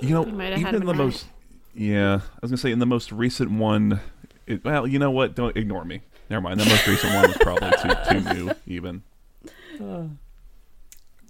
You 0.01 0.11
know, 0.11 0.25
might 0.27 0.53
have 0.53 0.61
had 0.61 0.69
even 0.75 0.83
him 0.83 0.87
the 0.87 0.93
right. 0.95 0.99
most, 1.07 1.27
yeah, 1.75 2.15
I 2.25 2.39
was 2.41 2.51
gonna 2.51 2.59
say 2.59 2.71
in 2.73 2.79
the 2.79 2.87
most 2.87 3.11
recent 3.13 3.51
one. 3.51 4.01
It, 4.47 4.65
well, 4.65 4.87
you 4.87 4.99
know 4.99 5.11
what? 5.11 5.35
Don't 5.35 5.57
ignore 5.57 5.85
me. 5.85 6.03
Never 6.29 6.41
mind. 6.43 6.61
The 6.61 6.65
most 6.67 6.87
recent 6.87 7.13
one 7.15 7.29
was 7.29 7.37
probably 7.39 7.71
too 7.83 8.21
too 8.21 8.35
new, 8.35 8.53
even. 8.67 9.03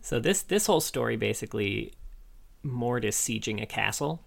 So 0.03 0.19
this 0.19 0.43
this 0.43 0.67
whole 0.67 0.81
story 0.81 1.17
basically, 1.17 1.93
Mord 2.63 3.05
is 3.05 3.15
sieging 3.17 3.63
a 3.63 3.67
castle, 3.67 4.23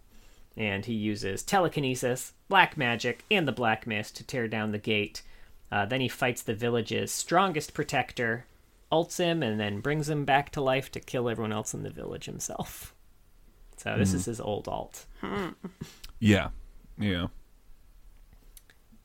and 0.55 0.85
he 0.85 0.93
uses 0.93 1.43
telekinesis, 1.43 2.33
black 2.47 2.77
magic, 2.77 3.23
and 3.31 3.47
the 3.47 3.51
black 3.51 3.87
mist 3.87 4.15
to 4.17 4.23
tear 4.23 4.47
down 4.47 4.71
the 4.71 4.77
gate. 4.77 5.21
Uh, 5.71 5.85
then 5.85 6.01
he 6.01 6.07
fights 6.07 6.43
the 6.43 6.53
village's 6.53 7.11
strongest 7.11 7.73
protector, 7.73 8.45
ults 8.91 9.17
him, 9.17 9.41
and 9.41 9.59
then 9.59 9.79
brings 9.79 10.07
him 10.07 10.25
back 10.25 10.51
to 10.51 10.61
life 10.61 10.91
to 10.91 10.99
kill 10.99 11.27
everyone 11.27 11.51
else 11.53 11.73
in 11.73 11.83
the 11.83 11.89
village 11.89 12.25
himself. 12.25 12.93
So 13.77 13.97
this 13.97 14.13
is 14.13 14.25
his 14.25 14.39
old 14.39 14.67
ult. 14.67 15.07
Yeah, 16.19 16.49
yeah. 16.99 17.27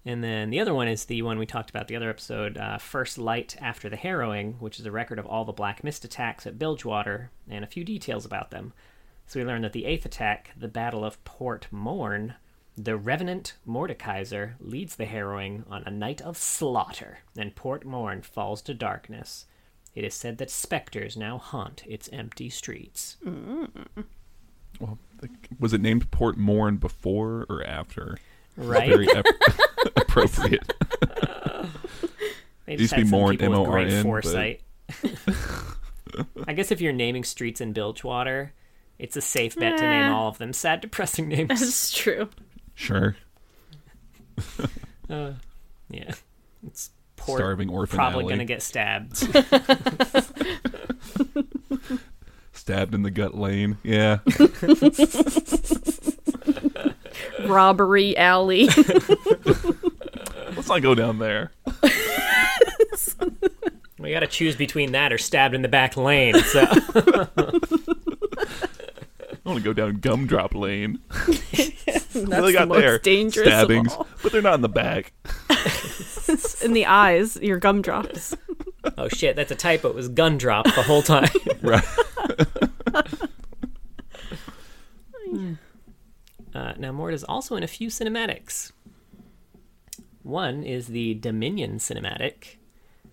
And 0.05 0.23
then 0.23 0.51
the 0.51 0.61
other 0.61 0.73
one 0.73 0.89
is 0.89 1.07
the 1.07 1.23
one 1.23 1.39
we 1.39 1.47
talked 1.47 1.69
about 1.71 1.89
the 1.89 1.97
other 1.97 2.09
episode, 2.09 2.57
uh, 2.57 2.79
First 2.79 3.19
Light 3.19 3.57
After 3.61 3.89
the 3.89 3.97
Harrowing, 3.97 4.55
which 4.61 4.79
is 4.79 4.87
a 4.87 4.91
record 4.91 5.19
of 5.19 5.27
all 5.27 5.45
the 5.45 5.53
Black 5.53 5.83
Mist 5.83 6.05
attacks 6.05 6.47
at 6.47 6.59
Bilgewater 6.59 7.31
and 7.49 7.65
a 7.65 7.69
few 7.69 7.83
details 7.83 8.25
about 8.25 8.51
them. 8.51 8.73
So 9.29 9.39
we 9.39 9.45
learn 9.45 9.61
that 9.61 9.75
the 9.75 9.85
eighth 9.85 10.07
attack, 10.07 10.53
the 10.57 10.69
Battle 10.69 11.05
of 11.05 11.23
Port 11.27 11.69
Morn, 11.71 12.35
the 12.79 12.97
Revenant 12.97 13.59
Mordekaiser 13.69 14.55
leads 14.59 14.97
the 14.97 15.05
harrowing 15.05 15.65
on 15.69 15.83
a 15.85 15.91
night 15.91 16.23
of 16.23 16.39
slaughter, 16.39 17.19
and 17.37 17.55
Port 17.55 17.85
Morn 17.85 18.23
falls 18.23 18.63
to 18.63 18.73
darkness. 18.73 19.45
It 19.95 20.03
is 20.03 20.15
said 20.15 20.39
that 20.39 20.51
specters 20.51 21.15
now 21.15 21.37
haunt 21.37 21.83
its 21.87 22.09
empty 22.11 22.49
streets. 22.49 23.19
Mm. 23.23 23.69
Well, 24.81 24.99
was 25.59 25.75
it 25.75 25.83
named 25.83 26.11
Port 26.11 26.39
Morn 26.39 26.79
before 26.79 27.45
or 27.51 27.63
after? 27.67 28.17
Right? 28.57 28.89
Very 28.89 29.09
ap- 29.15 29.27
appropriate. 29.97 30.73
They 32.65 32.77
Used 32.79 32.95
to 32.95 33.03
be 33.03 33.05
Morn, 33.05 33.37
people 33.37 33.61
with 33.61 33.71
great 33.71 33.89
M-O-R-N, 33.89 34.03
foresight. 34.05 34.63
I 36.47 36.55
guess 36.55 36.71
if 36.71 36.81
you're 36.81 36.95
naming 36.95 37.25
streets 37.25 37.61
in 37.61 37.75
Bilgewater, 37.75 38.53
it's 38.99 39.17
a 39.17 39.21
safe 39.21 39.55
bet 39.57 39.79
to 39.79 39.85
name 39.85 40.13
all 40.13 40.29
of 40.29 40.39
them 40.39 40.53
sad, 40.53 40.81
depressing 40.81 41.29
names. 41.31 41.49
that's 41.61 41.93
true. 41.93 42.29
Sure. 42.75 43.17
Uh, 45.11 45.33
yeah. 45.89 46.13
It's 46.67 46.91
poor, 47.17 47.39
Starving 47.39 47.71
orphan 47.71 47.97
probably 47.97 48.25
alley. 48.25 48.33
gonna 48.35 48.45
get 48.45 48.61
stabbed. 48.61 49.17
Stabbed 52.53 52.95
in 52.95 53.03
the 53.03 53.11
gut 53.11 53.35
lane. 53.35 53.79
Yeah. 53.83 54.19
Robbery 57.47 58.15
alley. 58.19 58.67
Let's 60.55 60.69
not 60.69 60.83
go 60.83 60.95
down 60.95 61.19
there. 61.19 61.53
we 63.99 64.11
got 64.11 64.21
to 64.21 64.27
choose 64.27 64.55
between 64.57 64.93
that 64.93 65.11
or 65.13 65.17
stabbed 65.19 65.55
in 65.55 65.63
the 65.63 65.69
back 65.69 65.97
lane. 65.97 66.35
So 66.41 66.67
I 69.59 69.61
want 69.61 69.77
to 69.77 69.83
go 69.83 69.87
down 69.87 70.01
gumdrop 70.01 70.55
lane. 70.55 71.01
That's 71.11 72.15
What 72.15 72.31
the 72.31 72.41
they 72.43 72.53
got 72.53 72.69
most 72.69 72.79
there? 72.81 72.99
dangerous 72.99 73.49
Stabbings, 73.49 73.93
of 73.93 73.99
all. 73.99 74.07
but 74.23 74.31
they're 74.33 74.43
not 74.43 74.55
in 74.55 74.61
the 74.61 74.69
back. 74.69 75.13
In 76.63 76.73
the 76.75 76.85
eyes, 76.87 77.37
your 77.37 77.59
gumdrops. 77.59 78.37
oh 78.99 79.09
shit, 79.09 79.35
that's 79.37 79.51
a 79.51 79.55
typo. 79.55 79.89
It 79.89 79.95
was 79.95 80.09
gun 80.09 80.37
drop 80.37 80.67
the 80.67 80.83
whole 80.83 81.01
time. 81.03 81.29
Right. 81.63 81.83
Uh, 86.55 86.73
now, 86.79 86.93
Mord 86.93 87.15
is 87.15 87.25
also 87.25 87.57
in 87.57 87.63
a 87.63 87.67
few 87.69 87.89
cinematics. 87.89 88.73
One 90.23 90.63
is 90.65 90.89
the 90.89 91.15
Dominion 91.15 91.79
cinematic, 91.79 92.57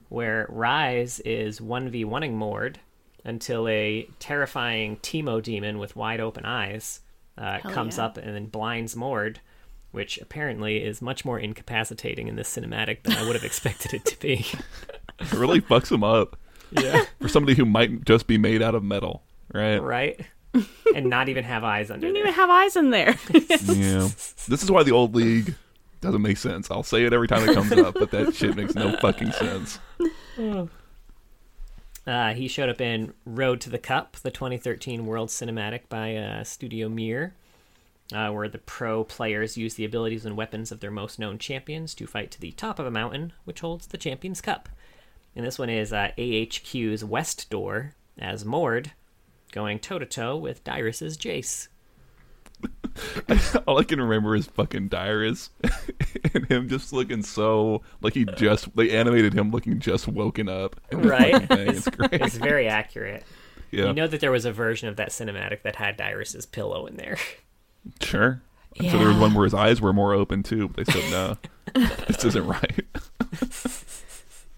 where 0.09 0.47
Ryze 0.51 1.21
is 1.23 1.59
1v1ing 1.59 2.33
Mord 2.33 2.79
until 3.25 3.67
a 3.67 4.07
terrifying 4.19 4.97
Teemo 4.97 5.41
demon 5.41 5.79
with 5.79 5.95
wide 5.95 6.21
open 6.21 6.45
eyes 6.45 7.01
uh, 7.37 7.59
comes 7.59 7.97
yeah. 7.97 8.05
up 8.05 8.17
and 8.17 8.33
then 8.33 8.45
blinds 8.45 8.95
Mord, 8.95 9.41
which 9.91 10.17
apparently 10.19 10.83
is 10.83 11.01
much 11.01 11.25
more 11.25 11.39
incapacitating 11.39 12.27
in 12.27 12.35
this 12.35 12.55
cinematic 12.55 13.03
than 13.03 13.13
I 13.13 13.25
would 13.25 13.35
have 13.35 13.43
expected 13.43 13.93
it 13.93 14.05
to 14.05 14.19
be. 14.19 14.45
It 15.17 15.31
really 15.31 15.61
fucks 15.61 15.89
him 15.89 16.03
up 16.03 16.37
yeah. 16.71 17.05
for 17.21 17.29
somebody 17.29 17.55
who 17.55 17.63
might 17.63 18.03
just 18.03 18.27
be 18.27 18.37
made 18.37 18.61
out 18.61 18.75
of 18.75 18.83
metal. 18.83 19.23
Right. 19.53 19.77
Right? 19.77 20.25
and 20.93 21.09
not 21.09 21.29
even 21.29 21.45
have 21.45 21.63
eyes 21.63 21.89
under 21.89 22.07
You 22.07 22.13
don't 22.13 22.23
there. 22.23 22.31
even 22.31 22.33
have 22.33 22.49
eyes 22.49 22.75
in 22.75 22.89
there. 22.89 23.17
Yeah. 23.65 24.09
This 24.47 24.61
is 24.61 24.69
why 24.69 24.83
the 24.83 24.91
old 24.91 25.15
league 25.15 25.55
doesn't 26.01 26.21
make 26.21 26.37
sense. 26.37 26.69
I'll 26.69 26.83
say 26.83 27.05
it 27.05 27.13
every 27.13 27.27
time 27.27 27.47
it 27.47 27.53
comes 27.53 27.71
up, 27.71 27.95
but 27.95 28.11
that 28.11 28.35
shit 28.35 28.55
makes 28.55 28.75
no 28.75 28.95
fucking 28.97 29.31
sense. 29.31 29.79
Uh, 32.07 32.33
he 32.33 32.47
showed 32.47 32.69
up 32.69 32.79
in 32.79 33.13
Road 33.25 33.59
to 33.61 33.69
the 33.69 33.79
Cup, 33.79 34.17
the 34.17 34.29
2013 34.29 35.05
World 35.05 35.29
Cinematic 35.29 35.89
by 35.89 36.15
uh, 36.15 36.43
Studio 36.43 36.87
Mir, 36.87 37.33
uh, 38.13 38.29
where 38.29 38.47
the 38.47 38.59
pro 38.59 39.03
players 39.03 39.57
use 39.57 39.73
the 39.73 39.85
abilities 39.85 40.25
and 40.25 40.37
weapons 40.37 40.71
of 40.71 40.81
their 40.81 40.91
most 40.91 41.17
known 41.17 41.39
champions 41.39 41.95
to 41.95 42.05
fight 42.05 42.29
to 42.31 42.39
the 42.39 42.51
top 42.51 42.77
of 42.77 42.85
a 42.85 42.91
mountain, 42.91 43.33
which 43.45 43.61
holds 43.61 43.87
the 43.87 43.97
Champions 43.97 44.39
Cup. 44.39 44.69
And 45.35 45.43
this 45.43 45.57
one 45.57 45.69
is 45.69 45.91
uh, 45.91 46.11
AHQ's 46.17 47.03
Westdoor 47.03 47.95
as 48.19 48.45
Mord, 48.45 48.91
going 49.51 49.79
toe 49.79 49.99
to 49.99 50.05
toe 50.05 50.37
with 50.37 50.63
Dyrus's 50.63 51.17
Jace. 51.17 51.69
All 53.67 53.79
I 53.79 53.83
can 53.83 53.99
remember 53.99 54.35
is 54.35 54.47
fucking 54.47 54.89
Dyrus 54.89 55.49
and 56.33 56.45
him 56.45 56.69
just 56.69 56.93
looking 56.93 57.23
so 57.23 57.81
like 58.01 58.13
he 58.13 58.25
just 58.37 58.75
they 58.75 58.91
animated 58.91 59.33
him 59.33 59.51
looking 59.51 59.79
just 59.79 60.07
woken 60.07 60.49
up. 60.49 60.79
Right? 60.91 61.47
fucking. 61.47 61.67
It's. 61.67 61.87
It's 62.11 62.37
very 62.37 62.67
accurate. 62.67 63.23
Yeah. 63.71 63.87
You 63.87 63.93
know 63.93 64.07
that 64.07 64.21
there 64.21 64.31
was 64.31 64.45
a 64.45 64.51
version 64.51 64.87
of 64.87 64.95
that 64.95 65.09
cinematic 65.09 65.63
that 65.63 65.75
had 65.75 65.97
Dyrus's 65.97 66.45
pillow 66.45 66.85
in 66.85 66.97
there. 66.97 67.17
Sure. 68.01 68.41
I'm 68.79 68.89
sure 68.89 68.99
there 68.99 69.07
was 69.09 69.17
one 69.17 69.33
where 69.33 69.43
his 69.43 69.53
eyes 69.53 69.81
were 69.81 69.93
more 69.93 70.13
open 70.13 70.43
too, 70.43 70.69
but 70.69 70.85
they 70.85 70.91
said 70.91 71.11
no. 71.11 71.37
this 72.07 72.25
isn't 72.25 72.47
right. 72.47 72.85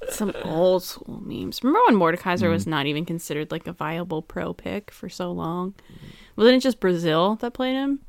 Some 0.10 0.34
old 0.44 0.84
school 0.84 1.22
memes. 1.26 1.64
Remember 1.64 1.86
when 1.88 1.96
Mordekaiser 1.96 2.50
was 2.50 2.66
mm. 2.66 2.70
not 2.70 2.86
even 2.86 3.06
considered 3.06 3.52
like 3.52 3.68
a 3.68 3.74
viable 3.74 4.22
pro 4.22 4.54
pick 4.54 4.92
for 4.92 5.10
so 5.10 5.32
long? 5.32 5.74
Mm. 5.92 5.98
Wasn't 6.38 6.56
it 6.56 6.60
just 6.62 6.80
Brazil 6.80 7.36
that 7.42 7.54
played 7.54 7.74
him? 7.74 8.00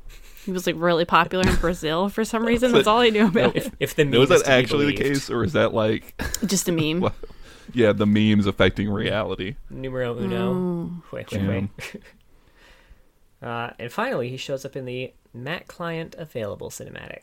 He 0.45 0.51
was 0.51 0.65
like 0.65 0.75
really 0.77 1.03
popular 1.03 1.47
in 1.47 1.55
Brazil 1.57 2.07
for 2.09 2.23
some 2.23 2.45
reason. 2.45 2.71
That's 2.71 2.87
all 2.87 2.99
I 2.99 3.09
knew 3.09 3.27
about. 3.27 3.55
If, 3.55 3.71
if 3.79 3.95
the 3.95 4.05
No, 4.05 4.21
is 4.21 4.29
meme 4.29 4.37
is 4.37 4.43
that 4.43 4.45
to 4.45 4.49
be 4.51 4.55
actually 4.55 4.85
the 4.85 4.93
case, 4.93 5.29
or 5.29 5.43
is 5.43 5.53
that 5.53 5.73
like, 5.73 6.13
Just 6.45 6.69
a 6.69 6.71
meme. 6.71 7.11
Yeah, 7.71 7.91
the 7.93 8.07
memes 8.07 8.47
affecting 8.47 8.89
reality? 8.89 9.55
Numero 9.69 10.17
uno. 10.17 11.03
Wait, 11.11 11.31
wait, 11.31 11.47
wait. 11.47 11.69
uh, 13.43 13.69
and 13.77 13.91
finally, 13.91 14.29
he 14.29 14.37
shows 14.37 14.65
up 14.65 14.75
in 14.75 14.85
the 14.85 15.13
Mac 15.35 15.67
Client 15.67 16.15
Available 16.17 16.71
cinematic, 16.71 17.21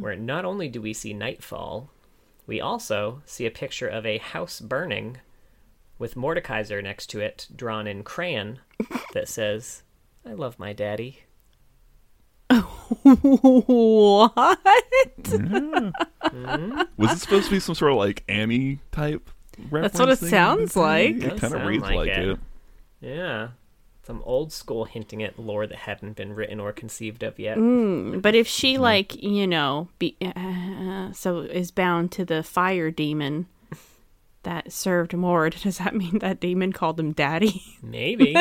where 0.00 0.16
not 0.16 0.44
only 0.44 0.68
do 0.68 0.82
we 0.82 0.92
see 0.92 1.14
Nightfall, 1.14 1.90
we 2.44 2.60
also 2.60 3.22
see 3.24 3.46
a 3.46 3.52
picture 3.52 3.86
of 3.86 4.04
a 4.04 4.18
house 4.18 4.58
burning 4.58 5.18
with 5.96 6.16
Mordekaiser 6.16 6.82
next 6.82 7.06
to 7.10 7.20
it, 7.20 7.46
drawn 7.54 7.86
in 7.86 8.02
crayon, 8.02 8.58
that 9.12 9.28
says, 9.28 9.84
I 10.28 10.34
love 10.34 10.58
my 10.58 10.74
daddy. 10.74 11.20
what? 12.50 14.36
Was 16.98 17.12
it 17.12 17.18
supposed 17.18 17.46
to 17.46 17.50
be 17.50 17.60
some 17.60 17.74
sort 17.74 17.92
of 17.92 17.98
like 17.98 18.24
Annie 18.28 18.80
type? 18.92 19.30
That's 19.72 19.98
what 19.98 20.10
it 20.10 20.18
sounds 20.18 20.76
like. 20.76 21.16
It 21.16 21.30
Does 21.30 21.40
kind 21.40 21.54
of 21.54 21.66
reads 21.66 21.82
like 21.82 21.96
like 21.96 22.08
it. 22.08 22.28
it. 22.28 22.38
Yeah. 23.00 23.48
Some 24.02 24.22
old 24.24 24.52
school 24.52 24.84
hinting 24.84 25.22
at 25.22 25.38
lore 25.38 25.66
that 25.66 25.78
hadn't 25.78 26.16
been 26.16 26.34
written 26.34 26.60
or 26.60 26.72
conceived 26.72 27.22
of 27.22 27.38
yet. 27.38 27.56
But 27.56 28.34
if 28.34 28.46
she 28.46 28.76
like 28.76 29.22
you 29.22 29.46
know 29.46 29.88
be 29.98 30.16
uh, 30.22 31.12
so 31.12 31.40
is 31.40 31.70
bound 31.70 32.12
to 32.12 32.24
the 32.24 32.42
fire 32.42 32.90
demon 32.90 33.46
that 34.42 34.72
served 34.72 35.14
Mord, 35.14 35.56
does 35.62 35.78
that 35.78 35.94
mean 35.94 36.18
that 36.20 36.40
demon 36.40 36.72
called 36.72 37.00
him 37.00 37.12
daddy? 37.12 37.62
Maybe. 37.82 38.36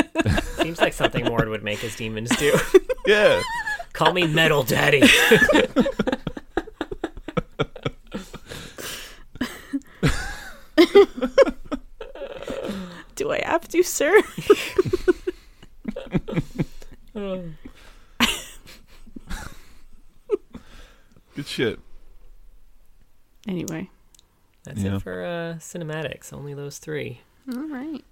Seems 0.67 0.81
like 0.81 0.91
something 0.91 1.23
Mord 1.23 1.47
would 1.47 1.63
make 1.63 1.79
his 1.79 1.95
demons 1.95 2.29
do. 2.37 2.53
Yeah. 3.07 3.41
Call 3.93 4.11
me 4.11 4.27
Metal 4.27 4.63
Daddy. 4.63 5.01
Do 13.15 13.31
I 13.31 13.41
have 13.43 13.67
to, 13.69 13.81
sir? 13.83 14.21
Good 21.35 21.45
shit. 21.45 21.79
anyway, 23.47 23.89
That's 24.63 24.81
Yeah. 24.81 24.95
it 24.95 25.01
for 25.01 25.23
uh, 25.23 25.55
cinematics. 25.59 26.33
Only 26.33 26.53
those 26.53 26.79
three. 26.79 27.21
all 27.53 27.67
right. 27.67 28.03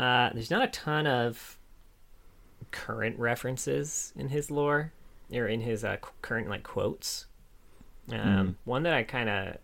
Uh, 0.00 0.30
there's 0.32 0.50
not 0.50 0.62
a 0.62 0.68
ton 0.68 1.06
of 1.06 1.58
current 2.70 3.18
references 3.18 4.14
in 4.16 4.28
his 4.28 4.50
lore 4.50 4.92
or 5.30 5.46
in 5.46 5.60
his 5.60 5.84
uh, 5.84 5.98
current 6.22 6.48
like 6.48 6.62
quotes. 6.62 7.26
Um, 8.10 8.56
One 8.64 8.82
that 8.84 8.94
I 8.94 9.02
kind 9.02 9.28
of 9.28 9.58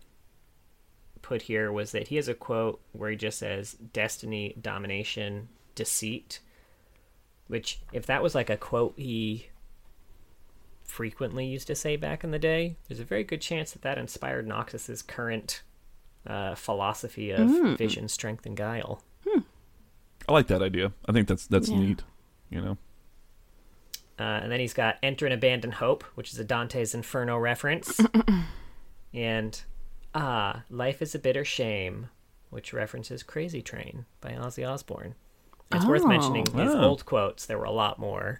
put 1.23 1.41
here 1.41 1.71
was 1.71 1.91
that 1.91 2.09
he 2.09 2.17
has 2.17 2.27
a 2.27 2.35
quote 2.35 2.79
where 2.91 3.09
he 3.09 3.15
just 3.15 3.39
says 3.39 3.73
"destiny, 3.93 4.55
domination, 4.61 5.49
deceit," 5.73 6.39
which 7.47 7.79
if 7.91 8.05
that 8.05 8.21
was 8.21 8.35
like 8.35 8.51
a 8.51 8.57
quote 8.57 8.93
he 8.95 9.47
frequently 10.83 11.47
used 11.47 11.67
to 11.67 11.75
say 11.75 11.95
back 11.95 12.23
in 12.23 12.29
the 12.29 12.39
day, 12.39 12.77
there's 12.87 12.99
a 12.99 13.03
very 13.05 13.23
good 13.23 13.41
chance 13.41 13.71
that 13.71 13.81
that 13.81 13.97
inspired 13.97 14.47
Noxus's 14.47 15.01
current 15.01 15.63
uh, 16.27 16.53
philosophy 16.53 17.31
of 17.31 17.49
vision, 17.77 18.07
strength, 18.07 18.45
and 18.45 18.55
guile. 18.55 19.03
I 20.27 20.33
like 20.33 20.47
that 20.47 20.61
idea. 20.61 20.91
I 21.07 21.11
think 21.11 21.27
that's 21.27 21.47
that's 21.47 21.69
Yeah. 21.69 21.79
neat. 21.79 22.03
You 22.49 22.61
know. 22.61 22.77
Uh, 24.19 24.23
and 24.41 24.51
then 24.51 24.59
he's 24.59 24.73
got 24.73 24.97
Enter 25.03 25.25
and 25.25 25.33
Abandon 25.33 25.71
Hope, 25.73 26.03
which 26.15 26.33
is 26.33 26.39
a 26.39 26.43
Dante's 26.43 26.95
Inferno 26.95 27.37
reference. 27.37 27.99
and 29.13 29.61
Ah, 30.15 30.63
Life 30.71 31.01
is 31.03 31.13
a 31.13 31.19
Bitter 31.19 31.45
Shame, 31.45 32.09
which 32.49 32.73
references 32.73 33.21
Crazy 33.21 33.61
Train 33.61 34.05
by 34.21 34.31
Ozzy 34.31 34.67
Osbourne. 34.67 35.13
It's 35.71 35.85
worth 35.85 36.03
Oh. 36.03 36.07
mentioning 36.07 36.45
his 36.55 36.73
Oh. 36.73 36.81
old 36.81 37.05
quotes. 37.05 37.45
There 37.45 37.57
were 37.59 37.65
a 37.65 37.71
lot 37.71 37.99
more 37.99 38.39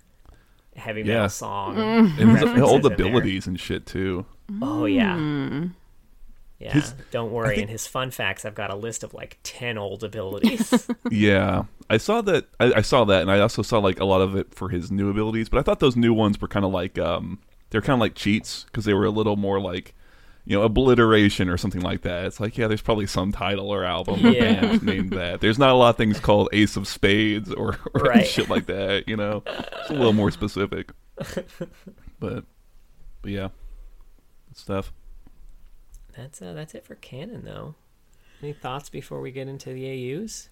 heavy 0.75 1.03
metal 1.03 1.21
Yeah. 1.23 1.27
song. 1.27 1.77
And 1.77 2.37
his 2.37 2.61
old 2.61 2.85
abilities 2.85 3.45
and 3.47 3.59
shit 3.59 3.85
too. 3.85 4.25
Oh, 4.61 4.85
yeah. 4.85 5.15
Yeah, 6.59 6.73
His- 6.73 6.95
don't 7.11 7.31
worry. 7.31 7.49
think- 7.57 7.63
In 7.63 7.67
his 7.67 7.85
fun 7.85 8.09
facts, 8.09 8.43
I've 8.43 8.55
got 8.55 8.71
a 8.71 8.75
list 8.75 9.03
of 9.03 9.13
like 9.13 9.37
10 9.43 9.77
old 9.77 10.03
abilities. 10.03 10.87
Yeah, 11.11 11.63
I 11.89 11.97
saw 11.97 12.21
that. 12.21 12.45
I, 12.59 12.73
I 12.77 12.81
saw 12.81 13.05
that, 13.05 13.21
and 13.21 13.31
I 13.31 13.39
also 13.39 13.61
saw 13.61 13.77
like 13.79 13.99
a 13.99 14.05
lot 14.05 14.21
of 14.21 14.35
it 14.35 14.53
for 14.53 14.69
his 14.69 14.91
new 14.91 15.09
abilities. 15.09 15.49
But 15.49 15.59
I 15.59 15.61
thought 15.61 15.79
those 15.79 15.95
new 15.95 16.13
ones 16.13 16.41
were 16.41 16.47
kind 16.47 16.65
of 16.65 16.71
like 16.71 16.97
um, 16.99 17.39
they're 17.69 17.81
kind 17.81 17.93
of 17.93 17.99
like 18.01 18.15
cheats 18.15 18.63
because 18.65 18.85
they 18.85 18.93
were 18.93 19.05
a 19.05 19.09
little 19.11 19.35
more 19.37 19.59
like 19.61 19.93
you 20.45 20.57
know 20.57 20.63
obliteration 20.63 21.47
or 21.47 21.57
something 21.57 21.81
like 21.81 22.01
that. 22.01 22.25
It's 22.25 22.39
like 22.39 22.57
yeah, 22.57 22.67
there's 22.67 22.81
probably 22.81 23.05
some 23.07 23.31
title 23.31 23.69
or 23.69 23.83
album 23.85 24.25
or 24.25 24.29
Yeah. 24.31 24.61
band 24.61 24.83
named 24.83 25.11
that. 25.11 25.39
There's 25.41 25.59
not 25.59 25.69
a 25.69 25.73
lot 25.75 25.89
of 25.91 25.97
things 25.97 26.19
called 26.19 26.49
Ace 26.53 26.75
of 26.75 26.87
Spades 26.87 27.53
or, 27.53 27.77
or 27.93 28.01
Right. 28.01 28.25
shit 28.27 28.49
like 28.49 28.65
that. 28.65 29.07
You 29.07 29.15
know, 29.15 29.43
it's 29.45 29.89
a 29.89 29.93
little 29.93 30.13
more 30.13 30.31
specific. 30.31 30.91
But 32.19 32.43
but 33.21 33.31
yeah, 33.31 33.49
good 34.49 34.57
stuff. 34.57 34.91
That's 36.17 36.41
uh, 36.41 36.53
that's 36.53 36.73
it 36.75 36.83
for 36.85 36.95
canon, 36.95 37.45
though. 37.45 37.75
Any 38.43 38.51
thoughts 38.53 38.89
before 38.89 39.21
we 39.21 39.31
get 39.31 39.47
into 39.47 39.71
the 39.73 39.85
AUs? 40.21 40.49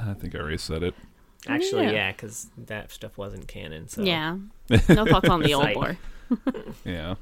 I 0.00 0.14
think 0.14 0.34
I 0.34 0.38
already 0.38 0.58
said 0.58 0.82
it. 0.82 0.94
Actually, 1.48 1.84
Yeah. 1.86 1.92
yeah, 1.92 2.12
because 2.12 2.48
that 2.56 2.90
stuff 2.90 3.16
wasn't 3.18 3.46
canon. 3.48 3.88
So 3.88 4.02
Yeah. 4.02 4.36
No 4.88 5.04
thoughts 5.06 5.28
on 5.28 5.42
the 5.42 5.54
old 5.54 5.64
Psych. 5.64 5.74
boy. 5.74 5.96
Yeah. 6.84 7.14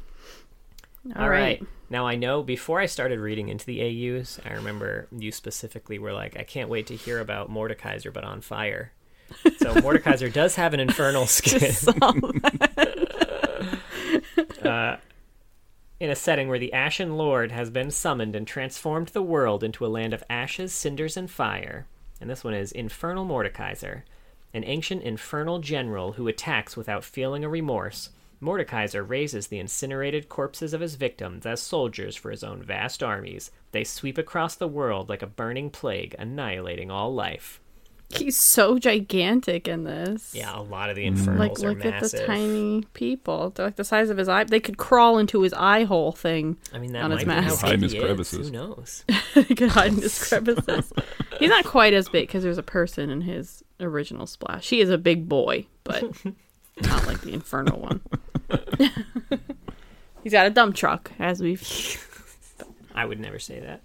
All 1.17 1.29
right. 1.31 1.65
Now 1.89 2.07
I 2.07 2.15
know 2.17 2.43
before 2.43 2.79
I 2.81 2.87
started 2.87 3.19
reading 3.19 3.49
into 3.49 3.65
the 3.67 3.81
AUs, 3.81 4.39
I 4.45 4.53
remember 4.53 5.09
you 5.17 5.33
specifically 5.33 5.99
were 5.99 6.13
like, 6.13 6.39
I 6.39 6.43
can't 6.43 6.69
wait 6.69 6.87
to 6.89 6.97
hear 6.97 7.19
about 7.21 7.51
Mordekaiser, 7.51 8.13
but 8.13 8.23
on 8.25 8.41
fire. 8.43 8.93
So 9.59 9.73
Mordekaiser 9.75 10.31
does 10.33 10.57
have 10.57 10.75
an 10.75 10.81
infernal 10.81 11.27
skin 11.27 11.73
uh, 14.65 14.97
in 16.01 16.09
a 16.09 16.17
setting 16.17 16.49
where 16.49 16.59
the 16.59 16.73
Ashen 16.73 17.19
Lord 17.19 17.53
has 17.53 17.69
been 17.69 17.91
summoned 17.91 18.35
and 18.35 18.47
transformed 18.47 19.09
the 19.09 19.23
world 19.23 19.63
into 19.63 19.85
a 19.85 19.89
land 19.89 20.15
of 20.15 20.25
ashes, 20.31 20.73
cinders, 20.73 21.15
and 21.15 21.31
fire. 21.31 21.87
And 22.23 22.31
this 22.31 22.43
one 22.43 22.55
is 22.55 22.73
Infernal 22.73 23.27
Mordekaiser, 23.27 24.03
an 24.55 24.65
ancient 24.65 25.03
infernal 25.03 25.59
general 25.59 26.13
who 26.13 26.27
attacks 26.27 26.75
without 26.75 27.05
feeling 27.05 27.45
a 27.45 27.51
remorse. 27.51 28.09
Mordekaiser 28.41 29.07
raises 29.07 29.49
the 29.49 29.59
incinerated 29.59 30.31
corpses 30.31 30.73
of 30.73 30.81
his 30.81 30.95
victims 30.95 31.45
as 31.45 31.61
soldiers 31.61 32.17
for 32.17 32.31
his 32.31 32.43
own 32.43 32.63
vast 32.63 33.03
armies. 33.03 33.51
They 33.73 33.85
sweep 33.85 34.17
across 34.17 34.55
the 34.55 34.67
world 34.67 35.11
like 35.11 35.21
a 35.21 35.27
burning 35.27 35.69
plague, 35.69 36.15
annihilating 36.19 36.91
all 36.91 37.13
life. 37.13 37.61
He's 38.13 38.39
so 38.39 38.79
gigantic 38.79 39.69
in 39.69 39.85
this. 39.85 40.35
Yeah, 40.35 40.59
a 40.59 40.63
lot 40.63 40.91
of 40.91 40.97
the 40.97 41.05
infernals 41.07 41.63
Like, 41.63 41.65
are 41.65 41.75
look 41.75 41.85
at 41.85 42.03
the 42.03 42.25
tiny 42.27 42.83
people. 42.93 43.51
They're 43.51 43.67
like 43.67 43.77
the 43.77 43.85
size 43.85 44.11
of 44.11 44.17
his 44.17 44.29
eye. 44.29 44.45
They 44.45 44.59
could 44.59 44.79
crawl 44.79 45.19
into 45.19 45.43
his 45.43 45.53
eye 45.53 45.85
hole 45.85 46.11
thing. 46.11 46.57
I 46.73 46.79
mean, 46.79 46.93
that 46.93 47.05
on 47.05 47.13
his 47.13 47.25
might 47.25 47.37
be 47.37 47.47
mask. 47.47 47.61
Hide 47.61 47.75
in 47.75 47.83
his 47.83 47.95
crevices. 47.95 48.49
Who 48.49 48.53
knows? 48.53 49.05
they 49.35 49.45
could 49.45 49.71
hide 49.71 49.93
in 49.93 50.03
his 50.03 50.29
crevices. 50.29 50.93
He's 51.39 51.51
not 51.51 51.65
quite 51.65 51.95
as 51.95 52.09
big 52.09 52.27
because 52.27 52.43
there's 52.43 52.59
a 52.59 52.65
person 52.65 53.11
in 53.11 53.21
his 53.21 53.63
original 53.79 54.27
splash. 54.27 54.69
He 54.69 54.81
is 54.81 54.91
a 54.91 54.99
big 54.99 55.29
boy, 55.29 55.67
but 55.85 56.03
not 56.83 57.07
like 57.07 57.21
the 57.21 57.33
infernal 57.33 57.79
one. 57.79 58.01
He's 60.23 60.33
got 60.33 60.47
a 60.47 60.51
dump 60.51 60.75
truck, 60.75 61.13
as 61.19 61.41
we've 61.41 61.63
I 62.95 63.05
would 63.07 63.21
never 63.21 63.39
say 63.39 63.61
that. 63.61 63.83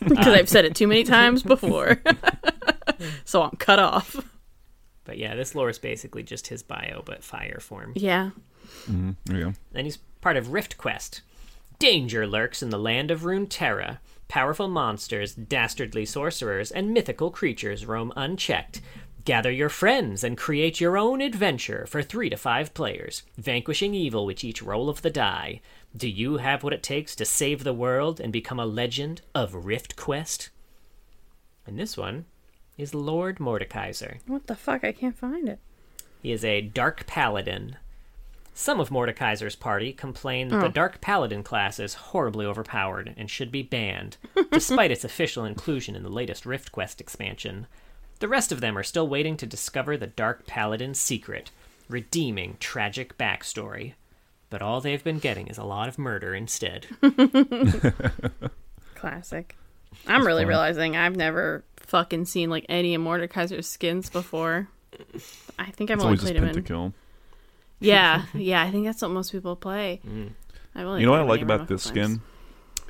because 0.08 0.34
I've 0.34 0.48
said 0.48 0.64
it 0.64 0.74
too 0.74 0.86
many 0.86 1.04
times 1.04 1.42
before. 1.42 2.00
so 3.24 3.42
I'm 3.42 3.50
cut 3.52 3.78
off. 3.78 4.16
But 5.04 5.18
yeah, 5.18 5.34
this 5.34 5.54
lore 5.54 5.70
is 5.70 5.78
basically 5.78 6.22
just 6.22 6.46
his 6.48 6.62
bio, 6.62 7.02
but 7.04 7.24
fire 7.24 7.58
form. 7.60 7.92
Yeah. 7.96 8.30
Mm-hmm. 8.90 9.36
Yeah. 9.36 9.52
And 9.74 9.86
he's 9.86 9.98
part 10.20 10.36
of 10.36 10.52
Rift 10.52 10.78
Quest. 10.78 11.22
Danger 11.78 12.26
lurks 12.26 12.62
in 12.62 12.70
the 12.70 12.78
land 12.78 13.10
of 13.10 13.22
Runeterra. 13.22 13.98
Powerful 14.28 14.68
monsters, 14.68 15.34
dastardly 15.34 16.06
sorcerers, 16.06 16.70
and 16.70 16.94
mythical 16.94 17.30
creatures 17.30 17.86
roam 17.86 18.12
unchecked. 18.16 18.80
Gather 19.24 19.50
your 19.50 19.68
friends 19.68 20.24
and 20.24 20.38
create 20.38 20.80
your 20.80 20.96
own 20.96 21.20
adventure 21.20 21.86
for 21.86 22.02
three 22.02 22.30
to 22.30 22.36
five 22.36 22.72
players, 22.72 23.22
vanquishing 23.36 23.94
evil 23.94 24.24
with 24.24 24.44
each 24.44 24.62
roll 24.62 24.88
of 24.88 25.02
the 25.02 25.10
die. 25.10 25.60
Do 25.96 26.08
you 26.08 26.36
have 26.36 26.62
what 26.62 26.72
it 26.72 26.82
takes 26.82 27.16
to 27.16 27.24
save 27.24 27.64
the 27.64 27.72
world 27.72 28.20
and 28.20 28.32
become 28.32 28.60
a 28.60 28.66
legend 28.66 29.22
of 29.34 29.66
Rift 29.66 29.96
Quest? 29.96 30.50
And 31.66 31.78
this 31.78 31.96
one 31.96 32.26
is 32.78 32.94
Lord 32.94 33.38
Mordekaiser. 33.38 34.18
What 34.26 34.46
the 34.46 34.54
fuck? 34.54 34.84
I 34.84 34.92
can't 34.92 35.18
find 35.18 35.48
it. 35.48 35.58
He 36.22 36.32
is 36.32 36.44
a 36.44 36.60
Dark 36.60 37.06
Paladin. 37.06 37.76
Some 38.54 38.78
of 38.78 38.90
Mordekaiser's 38.90 39.56
party 39.56 39.92
complain 39.92 40.48
that 40.48 40.60
the 40.60 40.66
oh. 40.66 40.70
Dark 40.70 41.00
Paladin 41.00 41.42
class 41.42 41.80
is 41.80 41.94
horribly 41.94 42.46
overpowered 42.46 43.14
and 43.16 43.30
should 43.30 43.50
be 43.50 43.62
banned, 43.62 44.16
despite 44.52 44.90
its 44.90 45.04
official 45.04 45.44
inclusion 45.44 45.96
in 45.96 46.02
the 46.02 46.08
latest 46.08 46.46
Rift 46.46 46.70
Quest 46.70 47.00
expansion. 47.00 47.66
The 48.18 48.28
rest 48.28 48.52
of 48.52 48.60
them 48.60 48.76
are 48.76 48.82
still 48.82 49.08
waiting 49.08 49.36
to 49.38 49.46
discover 49.46 49.96
the 49.96 50.06
Dark 50.06 50.46
Paladin's 50.46 51.00
secret, 51.00 51.50
redeeming 51.88 52.58
tragic 52.60 53.16
backstory. 53.16 53.94
But 54.50 54.62
all 54.62 54.80
they've 54.80 55.02
been 55.02 55.20
getting 55.20 55.46
is 55.46 55.58
a 55.58 55.64
lot 55.64 55.88
of 55.88 55.96
murder 55.98 56.34
instead. 56.34 56.86
Classic. 58.94 59.56
I'm 60.06 60.26
really 60.26 60.42
fun. 60.42 60.48
realizing 60.48 60.96
I've 60.96 61.16
never 61.16 61.64
fucking 61.76 62.24
seen 62.26 62.50
like 62.50 62.66
any 62.68 62.94
of 62.94 63.02
Mordekaiser's 63.02 63.66
skins 63.66 64.10
before. 64.10 64.68
I 65.58 65.70
think 65.70 65.90
I've 65.90 65.98
It's 65.98 66.04
only 66.04 66.18
always 66.18 66.20
just 66.20 66.32
played 66.32 66.36
him 66.36 66.52
to 66.52 66.58
in. 66.58 66.64
kill. 66.64 66.92
Yeah, 67.80 68.24
yeah. 68.34 68.62
I 68.62 68.70
think 68.70 68.86
that's 68.86 69.00
what 69.02 69.10
most 69.10 69.32
people 69.32 69.56
play. 69.56 70.00
Mm. 70.06 70.32
I've 70.74 71.00
You 71.00 71.06
know 71.06 71.12
what 71.12 71.20
I 71.20 71.24
like 71.24 71.42
about 71.42 71.68
this 71.68 71.84
couple 71.86 72.02
skin? 72.02 72.20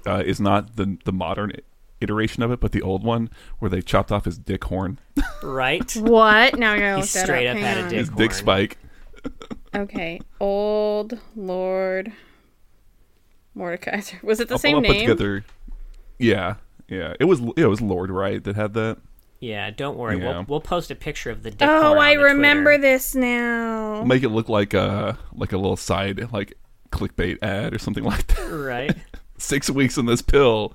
Uh, 0.07 0.23
is 0.25 0.41
not 0.41 0.77
the 0.77 0.97
the 1.05 1.13
modern 1.13 1.53
iteration 2.01 2.43
of 2.43 2.51
it, 2.51 2.61
but 2.61 2.73
the 2.73 2.83
old 2.83 3.05
one 3.05 3.29
where 3.59 3.69
they 3.69 3.83
chopped 3.83 4.11
off 4.11 4.25
his 4.25 4.39
dick 4.39 4.65
horn, 4.65 4.99
Right? 5.43 5.95
What? 5.97 6.59
Now 6.59 6.73
I 6.73 6.79
gotta 6.79 6.97
look 6.97 7.07
He 7.07 7.13
that 7.19 7.25
straight 7.27 7.47
up. 7.47 7.57
up 7.57 7.63
Hang 7.63 7.75
had 7.77 7.85
a 7.85 7.89
dick 7.91 7.99
his 7.99 8.09
dick 8.09 8.33
spike. 8.33 8.79
Okay, 9.75 10.21
old 10.41 11.19
Lord 11.37 12.13
Mordekaiser. 13.57 14.23
Was 14.23 14.41
it 14.41 14.49
the 14.49 14.55
I'll- 14.55 14.59
same 14.59 14.77
I'll 14.77 14.83
put 14.83 14.91
name? 14.93 15.01
together. 15.09 15.45
Yeah, 16.19 16.57
yeah. 16.89 17.15
It 17.21 17.25
was 17.25 17.41
it 17.57 17.67
was 17.67 17.81
Lord 17.81 18.11
right 18.11 18.43
that 18.45 18.57
had 18.57 18.75
that. 18.75 18.99
Yeah, 19.39 19.71
don't 19.71 19.97
worry. 19.97 20.19
Yeah. 20.19 20.33
We'll, 20.39 20.45
we'll 20.49 20.61
post 20.61 20.91
a 20.91 20.95
picture 20.95 21.31
of 21.31 21.43
the 21.43 21.51
dick 21.51 21.67
Oh, 21.67 21.83
horn 21.95 21.99
I 21.99 22.15
the 22.17 22.25
remember 22.25 22.77
Twitter. 22.77 22.83
this 22.95 23.15
now. 23.15 24.03
Make 24.05 24.23
it 24.23 24.29
look 24.29 24.51
like 24.51 24.75
a 24.75 25.19
like 25.33 25.53
a 25.53 25.57
little 25.57 25.79
side 25.79 26.31
like 26.33 26.55
clickbait 26.91 27.39
ad 27.43 27.73
or 27.75 27.79
something 27.79 28.05
like 28.05 28.27
that. 28.27 28.51
Right? 28.51 28.95
Six 29.39 29.71
weeks 29.71 29.97
on 29.97 30.05
this 30.05 30.21
pill, 30.21 30.75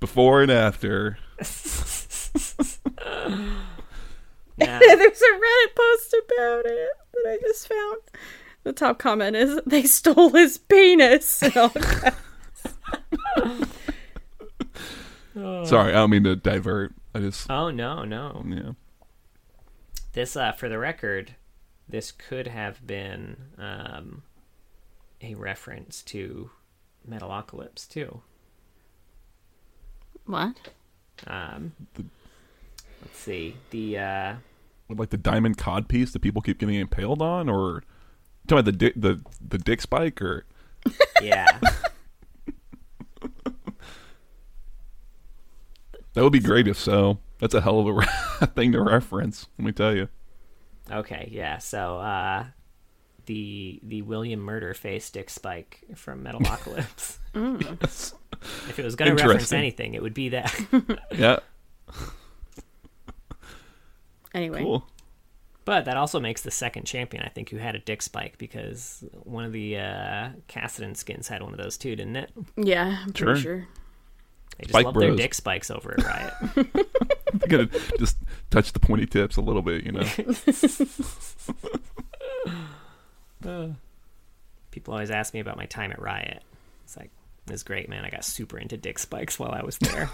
before 0.00 0.40
and 0.42 0.50
after. 0.50 1.18
Yeah. 4.58 4.78
There's 4.80 5.20
a 5.22 5.32
Reddit 5.34 5.74
post 5.76 6.14
about 6.24 6.66
it 6.66 6.88
that 7.12 7.26
I 7.30 7.38
just 7.42 7.68
found. 7.68 7.98
The 8.64 8.72
top 8.72 8.98
comment 8.98 9.36
is 9.36 9.60
they 9.66 9.84
stole 9.84 10.30
his 10.30 10.58
penis. 10.58 11.42
And 11.42 11.56
all 11.56 11.70
caps. 11.70 12.16
Sorry, 15.34 15.90
I 15.90 15.96
don't 15.96 16.10
mean 16.10 16.24
to 16.24 16.34
divert. 16.36 16.94
I 17.14 17.20
just 17.20 17.48
Oh 17.50 17.70
no, 17.70 18.04
no. 18.04 18.44
yeah. 18.48 18.72
This, 20.12 20.36
uh, 20.36 20.52
for 20.52 20.68
the 20.68 20.78
record, 20.78 21.36
this 21.88 22.10
could 22.10 22.48
have 22.48 22.84
been 22.86 23.36
um, 23.56 24.22
a 25.22 25.34
reference 25.34 26.02
to 26.02 26.50
Metalocalypse 27.08 27.88
too. 27.88 28.22
what? 30.26 30.56
Um, 31.26 31.72
let's 33.02 33.18
see. 33.18 33.56
The 33.70 33.98
uh, 33.98 34.34
like 34.88 35.10
the 35.10 35.16
diamond 35.16 35.58
cod 35.58 35.88
piece 35.88 36.12
that 36.12 36.20
people 36.20 36.42
keep 36.42 36.58
getting 36.58 36.74
impaled 36.76 37.22
on, 37.22 37.48
or 37.48 37.82
talking 38.46 38.60
about 38.60 38.64
the 38.64 38.72
dick 38.72 38.94
the 38.96 39.20
the 39.46 39.58
dick 39.58 39.80
spike, 39.80 40.20
or 40.22 40.44
yeah, 41.22 41.58
that 46.14 46.22
would 46.22 46.32
be 46.32 46.40
great 46.40 46.68
if 46.68 46.78
so. 46.78 47.18
That's 47.40 47.54
a 47.54 47.60
hell 47.60 47.80
of 47.80 47.86
a 47.86 47.92
re- 47.92 48.06
thing 48.54 48.72
to 48.72 48.82
reference. 48.82 49.46
Let 49.58 49.66
me 49.66 49.72
tell 49.72 49.94
you. 49.94 50.08
okay, 50.90 51.28
yeah. 51.30 51.58
So 51.58 51.98
uh, 51.98 52.46
the 53.26 53.80
the 53.82 54.02
William 54.02 54.40
Murderface 54.40 55.12
dick 55.12 55.30
spike 55.30 55.84
from 55.94 56.24
Metalocalypse. 56.24 57.18
if 58.68 58.78
it 58.78 58.84
was 58.84 58.96
going 58.96 59.16
to 59.16 59.22
reference 59.22 59.52
anything, 59.52 59.94
it 59.94 60.02
would 60.02 60.14
be 60.14 60.30
that. 60.30 60.52
Yeah, 61.12 61.38
Anyway, 64.38 64.62
cool. 64.62 64.86
But 65.64 65.84
that 65.84 65.98
also 65.98 66.18
makes 66.18 66.40
the 66.42 66.50
second 66.50 66.86
champion, 66.86 67.22
I 67.24 67.28
think, 67.28 67.50
who 67.50 67.58
had 67.58 67.74
a 67.74 67.78
dick 67.78 68.00
spike 68.00 68.38
because 68.38 69.04
one 69.24 69.44
of 69.44 69.52
the 69.52 69.76
uh, 69.76 70.30
Kassadin 70.48 70.96
skins 70.96 71.28
had 71.28 71.42
one 71.42 71.52
of 71.52 71.58
those 71.58 71.76
too, 71.76 71.94
didn't 71.94 72.16
it? 72.16 72.30
yeah, 72.56 73.00
I'm 73.04 73.12
pretty 73.12 73.40
Sure. 73.40 73.58
sure. 73.58 73.68
They 74.56 74.64
just 74.64 74.70
Spike 74.70 74.84
love 74.86 74.94
their 74.94 75.14
dick 75.14 75.34
spikes 75.34 75.70
over 75.70 75.92
at 75.96 76.02
Riot. 76.04 76.32
I 77.42 77.46
gotta 77.48 77.66
just 77.98 78.16
touch 78.50 78.72
the 78.72 78.80
pointy 78.80 79.06
tips 79.06 79.36
a 79.36 79.40
little 79.40 79.62
bit, 79.62 79.84
you 79.84 79.92
know. 79.92 80.02
People 84.70 84.94
always 84.94 85.10
ask 85.10 85.34
me 85.34 85.40
about 85.40 85.56
my 85.56 85.66
time 85.66 85.92
at 85.92 86.00
Riot. 86.00 86.42
It's 86.84 86.96
like, 86.96 87.10
it 87.46 87.52
was 87.52 87.62
great, 87.62 87.88
man. 87.88 88.04
I 88.04 88.10
got 88.10 88.24
super 88.24 88.58
into 88.58 88.76
dick 88.76 88.98
spikes 88.98 89.38
while 89.38 89.52
I 89.52 89.62
was 89.62 89.78
there. 89.78 90.10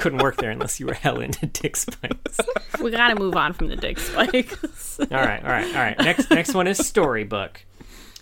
Couldn't 0.00 0.22
work 0.22 0.36
there 0.36 0.50
unless 0.50 0.80
you 0.80 0.86
were 0.86 0.94
hell 1.04 1.20
into 1.20 1.46
dick 1.46 1.76
spikes. 1.76 2.40
We 2.80 2.90
gotta 2.90 3.16
move 3.16 3.36
on 3.36 3.52
from 3.52 3.68
the 3.68 3.76
dick 3.76 3.98
spikes. 3.98 4.98
All 5.00 5.06
right, 5.10 5.42
all 5.42 5.50
right, 5.50 5.66
all 5.66 5.82
right. 5.82 5.98
Next, 5.98 6.30
next 6.30 6.54
one 6.54 6.66
is 6.66 6.78
storybook. 6.78 7.64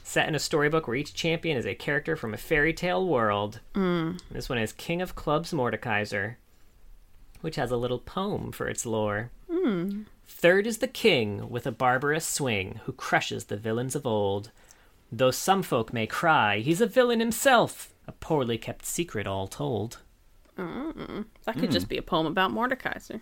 Set 0.05 0.29
in 0.29 0.35
a 0.35 0.39
storybook 0.39 0.87
where 0.87 0.97
each 0.97 1.13
champion 1.13 1.57
is 1.57 1.67
a 1.67 1.75
character 1.75 2.15
from 2.17 2.35
a 2.35 2.37
fairy 2.37 2.73
tale 2.73 3.07
world. 3.07 3.61
Mm. 3.75 4.21
This 4.31 4.49
one 4.49 4.59
is 4.59 4.73
King 4.73 5.03
of 5.03 5.15
Clubs 5.17 5.53
Mordekaiser, 5.53 6.37
which 7.41 7.57
has 7.57 7.71
a 7.71 7.77
little 7.77 7.99
poem 7.99 8.53
for 8.53 8.69
its 8.69 8.87
lore. 8.87 9.31
Hmm. 9.51 10.03
Third 10.27 10.67
is 10.67 10.79
the 10.79 10.89
king 10.89 11.51
with 11.51 11.67
a 11.67 11.73
barbarous 11.73 12.27
swing 12.27 12.81
who 12.85 12.93
crushes 12.93 13.45
the 13.45 13.57
villains 13.57 13.97
of 13.97 14.07
old. 14.07 14.51
Though 15.11 15.31
some 15.33 15.63
folk 15.63 15.93
may 15.93 16.07
cry, 16.07 16.59
he's 16.59 16.81
a 16.81 16.87
villain 16.87 17.21
himself, 17.21 17.93
a 18.07 18.13
poorly 18.13 18.59
kept 18.59 18.87
secret 18.87 19.27
all 19.27 19.47
told. 19.49 19.99
That 21.45 21.59
could 21.59 21.71
just 21.71 21.89
be 21.89 21.99
a 21.99 22.03
poem 22.03 22.27
about 22.27 22.51
Mordekaiser. 22.51 23.21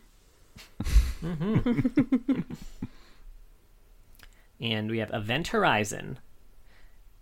Mm-hmm. 1.22 2.40
And 4.60 4.90
we 4.90 4.98
have 4.98 5.10
Event 5.12 5.48
Horizon. 5.48 6.18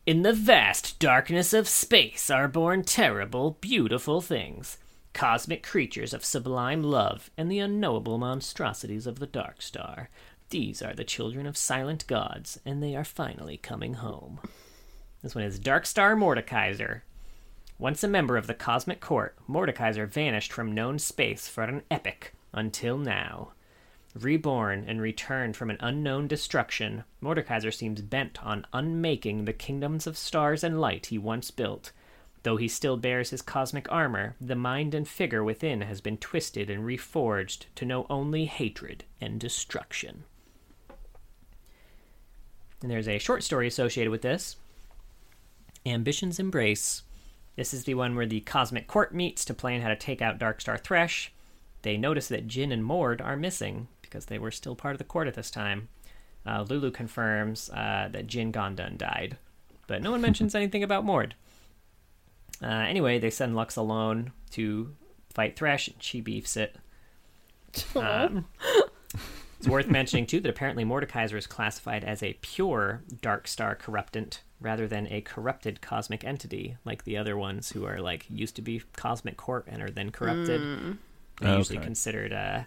In 0.07 0.23
the 0.23 0.33
vast 0.33 0.99
darkness 0.99 1.53
of 1.53 1.67
space 1.67 2.31
are 2.31 2.47
born 2.47 2.85
terrible, 2.85 3.59
beautiful 3.61 4.21
things. 4.21 4.79
Cosmic 5.13 5.63
creatures 5.63 6.13
of 6.13 6.25
sublime 6.25 6.83
love 6.83 7.31
and 7.37 7.51
the 7.51 7.59
unknowable 7.59 8.19
monstrosities 8.19 9.07
of 9.07 9.19
the 9.19 9.27
Dark 9.27 9.63
Star. 9.63 10.11
These 10.51 10.83
are 10.83 10.95
the 10.95 11.05
children 11.05 11.47
of 11.47 11.57
silent 11.57 12.07
gods, 12.07 12.61
and 12.65 12.83
they 12.83 12.95
are 12.95 13.05
finally 13.05 13.57
coming 13.57 13.95
home. 13.95 14.41
This 15.23 15.35
one 15.35 15.45
is 15.45 15.59
Dark 15.59 15.87
Star 15.87 16.15
Mordekaiser. 16.15 17.01
Once 17.85 18.03
a 18.03 18.09
member 18.09 18.39
of 18.39 18.47
the 18.47 18.55
Cosmic 18.55 18.99
Court, 18.99 19.37
Mordekaiser 19.47 20.09
vanished 20.09 20.51
from 20.51 20.73
known 20.73 20.99
space 20.99 21.49
for 21.49 21.65
an 21.65 21.83
epoch 21.91 22.33
until 22.51 22.97
now. 22.97 23.53
Reborn 24.15 24.87
and 24.89 25.03
returned 25.03 25.55
from 25.55 25.69
an 25.69 25.77
unknown 25.81 26.27
destruction, 26.27 27.05
Mordekaiser 27.23 27.71
seems 27.71 28.01
bent 28.01 28.43
on 28.43 28.67
unmaking 28.73 29.45
the 29.45 29.53
kingdoms 29.53 30.07
of 30.07 30.17
stars 30.17 30.65
and 30.65 30.81
light 30.81 31.05
he 31.05 31.19
once 31.19 31.51
built. 31.51 31.93
Though 32.43 32.57
he 32.57 32.69
still 32.69 32.97
bears 32.97 33.29
his 33.29 33.43
cosmic 33.43 33.93
armor, 33.93 34.35
the 34.41 34.57
mind 34.57 34.95
and 34.95 35.07
figure 35.07 35.45
within 35.45 35.83
has 35.83 36.01
been 36.01 36.17
twisted 36.17 36.71
and 36.71 36.85
reforged 36.85 37.67
to 37.75 37.85
know 37.85 38.07
only 38.09 38.47
hatred 38.47 39.05
and 39.21 39.39
destruction. 39.39 40.25
And 42.81 42.91
there's 42.91 43.09
a 43.09 43.19
short 43.19 43.43
story 43.43 43.67
associated 43.67 44.11
with 44.11 44.23
this 44.23 44.57
Ambition's 45.85 46.39
Embrace. 46.41 47.03
This 47.57 47.73
is 47.73 47.85
the 47.85 47.95
one 47.95 48.17
where 48.17 48.27
the 48.27 48.41
Cosmic 48.41 48.87
Court 48.87 49.15
meets 49.15 49.45
to 49.45 49.55
plan 49.55 49.81
how 49.81 49.89
to 49.89 49.97
take 49.97 50.21
out 50.21 50.39
Darkstar 50.39 50.79
Thresh. 50.81 51.33
They 51.83 51.97
notice 51.97 52.29
that 52.29 52.49
Jhin 52.49 52.73
and 52.73 52.85
Mord 52.85 53.21
are 53.21 53.37
missing 53.37 53.89
because 54.03 54.27
they 54.27 54.39
were 54.39 54.51
still 54.51 54.75
part 54.75 54.95
of 54.95 54.99
the 54.99 55.05
court 55.05 55.29
at 55.29 55.35
this 55.35 55.51
time. 55.51 55.89
Uh, 56.47 56.65
Lulu 56.69 56.91
confirms 56.91 57.71
uh, 57.71 58.09
that 58.11 58.27
Jin 58.27 58.53
Gondun 58.53 58.99
died, 58.99 59.39
but 59.87 60.03
no 60.03 60.11
one 60.11 60.21
mentions 60.21 60.55
anything 60.55 60.83
about 60.83 61.05
Mord. 61.05 61.35
Uh, 62.63 62.67
anyway, 62.67 63.19
they 63.19 63.31
send 63.31 63.55
Lux 63.55 63.77
alone 63.77 64.33
to 64.53 64.95
fight 65.33 65.57
Thresh, 65.57 65.89
and 65.89 66.03
she 66.03 66.21
beefs 66.21 66.57
it. 66.57 66.77
Um, 67.97 68.47
it's 69.59 69.67
worth 69.67 69.89
mentioning 69.89 70.27
too 70.27 70.39
that 70.39 70.49
apparently 70.49 70.85
Mordekaiser 70.85 71.37
is 71.37 71.49
classified 71.49 72.05
as 72.05 72.23
a 72.23 72.39
pure 72.41 73.03
Dark 73.21 73.49
Star 73.49 73.75
corruptant 73.75 74.44
rather 74.61 74.87
than 74.87 75.07
a 75.13 75.21
corrupted 75.21 75.81
cosmic 75.83 76.25
entity 76.25 76.77
like 76.85 77.05
the 77.05 77.17
other 77.17 77.37
ones 77.37 77.71
who 77.73 77.85
are 77.85 78.01
like 78.01 78.25
used 78.31 78.57
to 78.57 78.63
be 78.63 78.83
cosmic 78.97 79.37
court 79.37 79.67
and 79.69 79.83
are 79.83 79.91
then 79.91 80.11
corrupted. 80.11 80.61
They're 81.41 81.51
usually 81.59 81.79
considered 81.85 82.33
uh, 82.33 82.63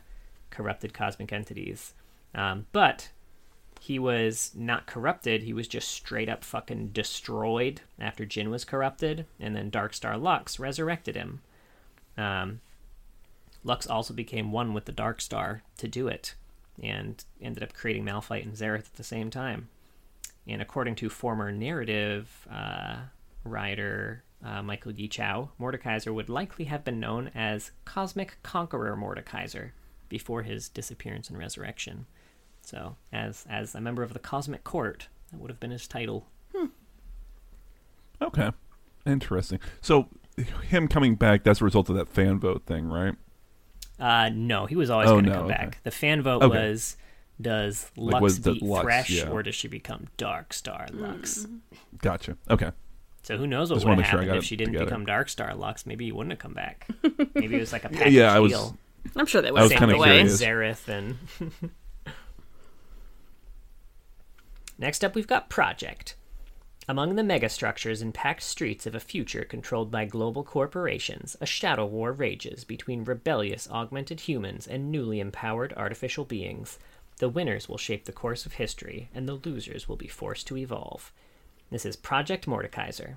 corrupted 0.49 0.93
cosmic 0.93 1.31
entities. 1.31 1.93
Um, 2.35 2.67
but 2.71 3.09
he 3.79 3.99
was 3.99 4.51
not 4.55 4.85
corrupted. 4.85 5.43
He 5.43 5.53
was 5.53 5.67
just 5.67 5.87
straight 5.89 6.29
up 6.29 6.43
fucking 6.43 6.89
destroyed 6.89 7.81
after 7.99 8.25
Jhin 8.25 8.49
was 8.49 8.65
corrupted, 8.65 9.25
and 9.39 9.55
then 9.55 9.69
Dark 9.69 9.93
Star 9.93 10.17
Lux 10.17 10.59
resurrected 10.59 11.15
him. 11.15 11.41
Um, 12.17 12.59
Lux 13.63 13.87
also 13.87 14.13
became 14.13 14.51
one 14.51 14.73
with 14.73 14.85
the 14.85 14.91
Dark 14.91 15.21
Star 15.21 15.61
to 15.77 15.87
do 15.87 16.07
it, 16.07 16.35
and 16.81 17.23
ended 17.41 17.63
up 17.63 17.73
creating 17.73 18.03
Malphite 18.03 18.43
and 18.43 18.53
Xerath 18.53 18.87
at 18.87 18.95
the 18.95 19.03
same 19.03 19.29
time. 19.29 19.69
And 20.47 20.61
according 20.61 20.95
to 20.95 21.09
former 21.09 21.51
narrative 21.51 22.47
uh, 22.49 22.97
writer 23.43 24.23
uh, 24.45 24.61
Michael 24.61 24.93
Yichao, 24.93 25.49
Mordekaiser 25.59 26.13
would 26.13 26.29
likely 26.29 26.65
have 26.65 26.83
been 26.83 26.99
known 26.99 27.31
as 27.35 27.71
Cosmic 27.85 28.37
Conqueror 28.43 28.95
Mordekaiser 28.95 29.71
before 30.09 30.43
his 30.43 30.69
disappearance 30.69 31.29
and 31.29 31.37
resurrection. 31.37 32.05
So, 32.61 32.95
as 33.11 33.45
as 33.49 33.75
a 33.75 33.81
member 33.81 34.03
of 34.03 34.13
the 34.13 34.19
Cosmic 34.19 34.63
Court, 34.63 35.07
that 35.31 35.39
would 35.39 35.49
have 35.49 35.59
been 35.59 35.71
his 35.71 35.87
title. 35.87 36.27
Hmm. 36.55 36.67
Okay. 38.21 38.51
Interesting. 39.05 39.59
So 39.81 40.09
him 40.63 40.87
coming 40.87 41.15
back, 41.15 41.43
that's 41.43 41.61
a 41.61 41.63
result 41.63 41.89
of 41.89 41.95
that 41.95 42.09
fan 42.09 42.39
vote 42.39 42.63
thing, 42.65 42.87
right? 42.89 43.15
Uh, 43.99 44.29
no, 44.33 44.65
he 44.65 44.75
was 44.75 44.89
always 44.89 45.09
Oh, 45.09 45.13
going 45.13 45.25
to 45.25 45.29
no, 45.31 45.35
come 45.37 45.45
okay. 45.45 45.55
back. 45.55 45.79
The 45.83 45.91
fan 45.91 46.21
vote 46.21 46.43
Okay. 46.43 46.55
was: 46.57 46.97
Does 47.39 47.91
Like, 47.95 48.13
Lux 48.13 48.21
was 48.23 48.41
the 48.41 48.53
beat 48.53 48.63
Lux, 48.63 48.83
Thresh, 48.83 49.09
yeah. 49.11 49.29
or 49.29 49.43
does 49.43 49.53
she 49.55 49.67
become 49.67 50.07
Dark 50.17 50.53
Star 50.53 50.87
Lux? 50.91 51.45
Gotcha. 51.99 52.35
Okay. 52.49 52.71
So 53.23 53.37
who 53.37 53.45
knows 53.45 53.69
what 53.69 53.75
Just 53.77 53.85
would 53.85 53.91
wanna 53.91 54.01
have 54.03 54.05
make 54.05 54.09
sure 54.11 54.19
I 54.19 54.21
happened 54.23 54.35
got 54.35 54.37
if 54.37 54.43
she 54.45 54.55
didn't 54.55 54.73
together. 54.73 54.85
become 54.89 55.05
Dark 55.05 55.29
Star 55.29 55.53
Lux? 55.53 55.85
Maybe 55.85 56.05
he 56.05 56.11
wouldn't 56.11 56.31
have 56.31 56.39
come 56.39 56.53
back. 56.53 56.87
Maybe 57.35 57.55
it 57.55 57.59
was 57.59 57.73
like 57.73 57.83
a 57.85 57.89
package 57.89 58.13
Yeah, 58.13 58.33
I 58.33 58.39
was- 58.39 58.51
deal. 58.51 58.77
I'm 59.15 59.25
sure 59.25 59.41
they 59.41 59.49
I 59.49 59.51
would 59.51 59.61
was 59.63 59.71
have 59.71 59.79
kinda 59.79 59.95
a 59.95 59.99
way. 59.99 60.07
thing 60.17 60.25
with 60.25 60.39
curious. 60.39 60.81
Xerath 60.85 60.87
and. 60.89 61.17
Next 64.77 65.03
up, 65.03 65.15
we've 65.15 65.27
got 65.27 65.49
Project. 65.49 66.15
Among 66.89 67.15
the 67.15 67.21
megastructures 67.23 68.01
and 68.01 68.13
packed 68.13 68.43
streets 68.43 68.85
of 68.85 68.95
a 68.95 68.99
future 68.99 69.43
controlled 69.43 69.91
by 69.91 70.05
global 70.05 70.43
corporations, 70.43 71.35
a 71.41 71.45
shadow 71.45 71.85
war 71.85 72.13
rages 72.13 72.63
between 72.63 73.03
rebellious 73.03 73.67
augmented 73.69 74.21
humans 74.21 74.67
and 74.67 74.89
newly 74.91 75.19
empowered 75.19 75.73
artificial 75.75 76.23
beings. 76.25 76.79
The 77.19 77.29
winners 77.29 77.67
will 77.67 77.77
shape 77.77 78.05
the 78.05 78.11
course 78.11 78.45
of 78.45 78.53
history, 78.53 79.09
and 79.13 79.27
the 79.27 79.33
losers 79.33 79.89
will 79.89 79.95
be 79.95 80.07
forced 80.07 80.45
to 80.47 80.57
evolve. 80.57 81.11
This 81.71 81.85
is 81.85 81.95
Project 81.95 82.45
Mordekaiser. 82.45 83.15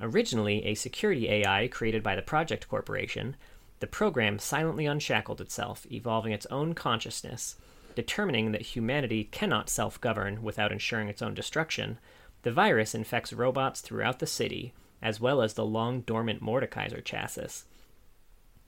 Originally 0.00 0.64
a 0.64 0.74
security 0.74 1.28
AI 1.28 1.68
created 1.68 2.02
by 2.02 2.16
the 2.16 2.22
Project 2.22 2.68
Corporation, 2.68 3.36
the 3.78 3.86
program 3.86 4.38
silently 4.38 4.84
unshackled 4.84 5.40
itself, 5.40 5.86
evolving 5.90 6.32
its 6.32 6.46
own 6.46 6.74
consciousness. 6.74 7.56
Determining 7.94 8.52
that 8.52 8.62
humanity 8.62 9.24
cannot 9.24 9.70
self 9.70 10.00
govern 10.00 10.42
without 10.42 10.72
ensuring 10.72 11.08
its 11.08 11.22
own 11.22 11.34
destruction, 11.34 11.98
the 12.42 12.52
virus 12.52 12.94
infects 12.94 13.32
robots 13.32 13.80
throughout 13.80 14.18
the 14.18 14.26
city, 14.26 14.72
as 15.00 15.20
well 15.20 15.40
as 15.40 15.54
the 15.54 15.64
long 15.64 16.00
dormant 16.00 16.42
Mordekaiser 16.42 17.04
chassis, 17.04 17.64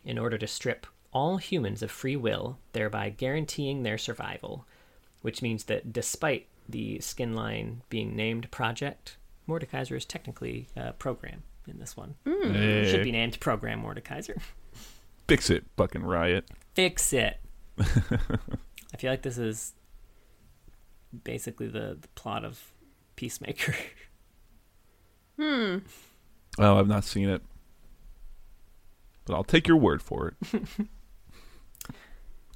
in 0.05 0.19
order 0.19 0.39
to 0.39 0.47
strip 0.47 0.87
all 1.13 1.37
humans 1.37 1.83
of 1.83 1.91
free 1.91 2.17
will, 2.17 2.59
thereby 2.73 3.11
guaranteeing 3.11 3.83
their 3.83 3.99
survival. 3.99 4.67
Which 5.21 5.41
means 5.43 5.65
that 5.65 5.93
despite 5.93 6.49
the 6.69 6.99
skin 7.01 7.35
line 7.35 7.83
being 7.89 8.17
named 8.17 8.51
Project, 8.51 9.17
Mordekaiser 9.49 9.97
is 9.97 10.05
technically 10.05 10.67
a 10.75 10.93
program 10.93 11.45
in 11.69 11.79
this 11.79 11.97
one. 11.97 12.17
Hey, 12.25 12.89
Should 12.91 13.05
be 13.05 13.13
named 13.13 13.39
Program 13.39 13.83
Mordekaiser. 13.83 14.41
Fix 15.29 15.49
it, 15.51 15.65
fucking 15.77 16.03
riot. 16.03 16.49
Fix 16.75 17.13
it. 17.13 17.39
I 17.79 18.97
feel 18.99 19.11
like 19.11 19.23
this 19.23 19.39
is 19.39 19.75
basically 21.25 21.69
the, 21.69 21.99
the 22.01 22.09
plot 22.15 22.45
of 22.45 22.61
Peacemaker. 23.17 23.75
Hmm. 25.39 25.79
Oh, 26.59 26.79
I've 26.79 26.89
not 26.89 27.05
seen 27.05 27.29
it. 27.29 27.43
But 29.25 29.35
I'll 29.35 29.45
take 29.45 29.67
your 29.67 29.79
word 29.79 30.03
for 30.03 30.29
it. 30.29 30.63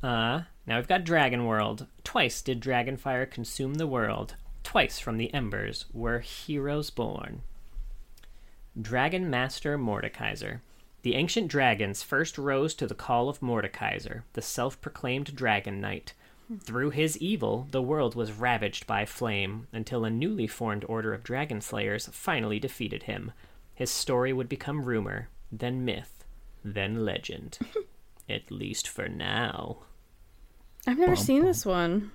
Uh, 0.06 0.42
now 0.68 0.76
we've 0.76 0.86
got 0.86 1.02
Dragon 1.02 1.46
World. 1.46 1.88
Twice 2.04 2.40
did 2.40 2.60
Dragonfire 2.60 3.28
consume 3.28 3.74
the 3.74 3.88
world. 3.88 4.36
Twice 4.62 5.00
from 5.00 5.16
the 5.16 5.34
embers 5.34 5.86
were 5.92 6.20
heroes 6.20 6.90
born. 6.90 7.42
Dragon 8.80 9.28
Master 9.28 9.76
Mordekaiser. 9.76 10.60
The 11.02 11.16
ancient 11.16 11.48
dragons 11.48 12.04
first 12.04 12.38
rose 12.38 12.72
to 12.74 12.86
the 12.86 12.94
call 12.94 13.28
of 13.28 13.40
Mordekaiser, 13.40 14.22
the 14.34 14.42
self 14.42 14.80
proclaimed 14.80 15.34
Dragon 15.34 15.80
Knight. 15.80 16.12
Through 16.60 16.90
his 16.90 17.18
evil, 17.18 17.66
the 17.72 17.82
world 17.82 18.14
was 18.14 18.30
ravaged 18.30 18.86
by 18.86 19.06
flame 19.06 19.66
until 19.72 20.04
a 20.04 20.10
newly 20.10 20.46
formed 20.46 20.84
order 20.88 21.14
of 21.14 21.24
dragon 21.24 21.60
slayers 21.60 22.08
finally 22.12 22.60
defeated 22.60 23.04
him. 23.04 23.32
His 23.74 23.90
story 23.90 24.32
would 24.32 24.48
become 24.48 24.84
rumor, 24.84 25.30
then 25.50 25.84
myth, 25.84 26.24
then 26.64 27.04
legend. 27.04 27.58
At 28.28 28.52
least 28.52 28.86
for 28.86 29.08
now. 29.08 29.78
I've 30.86 30.98
never 30.98 31.14
Bum, 31.16 31.24
seen 31.24 31.40
bum. 31.40 31.46
this 31.48 31.66
one. 31.66 32.10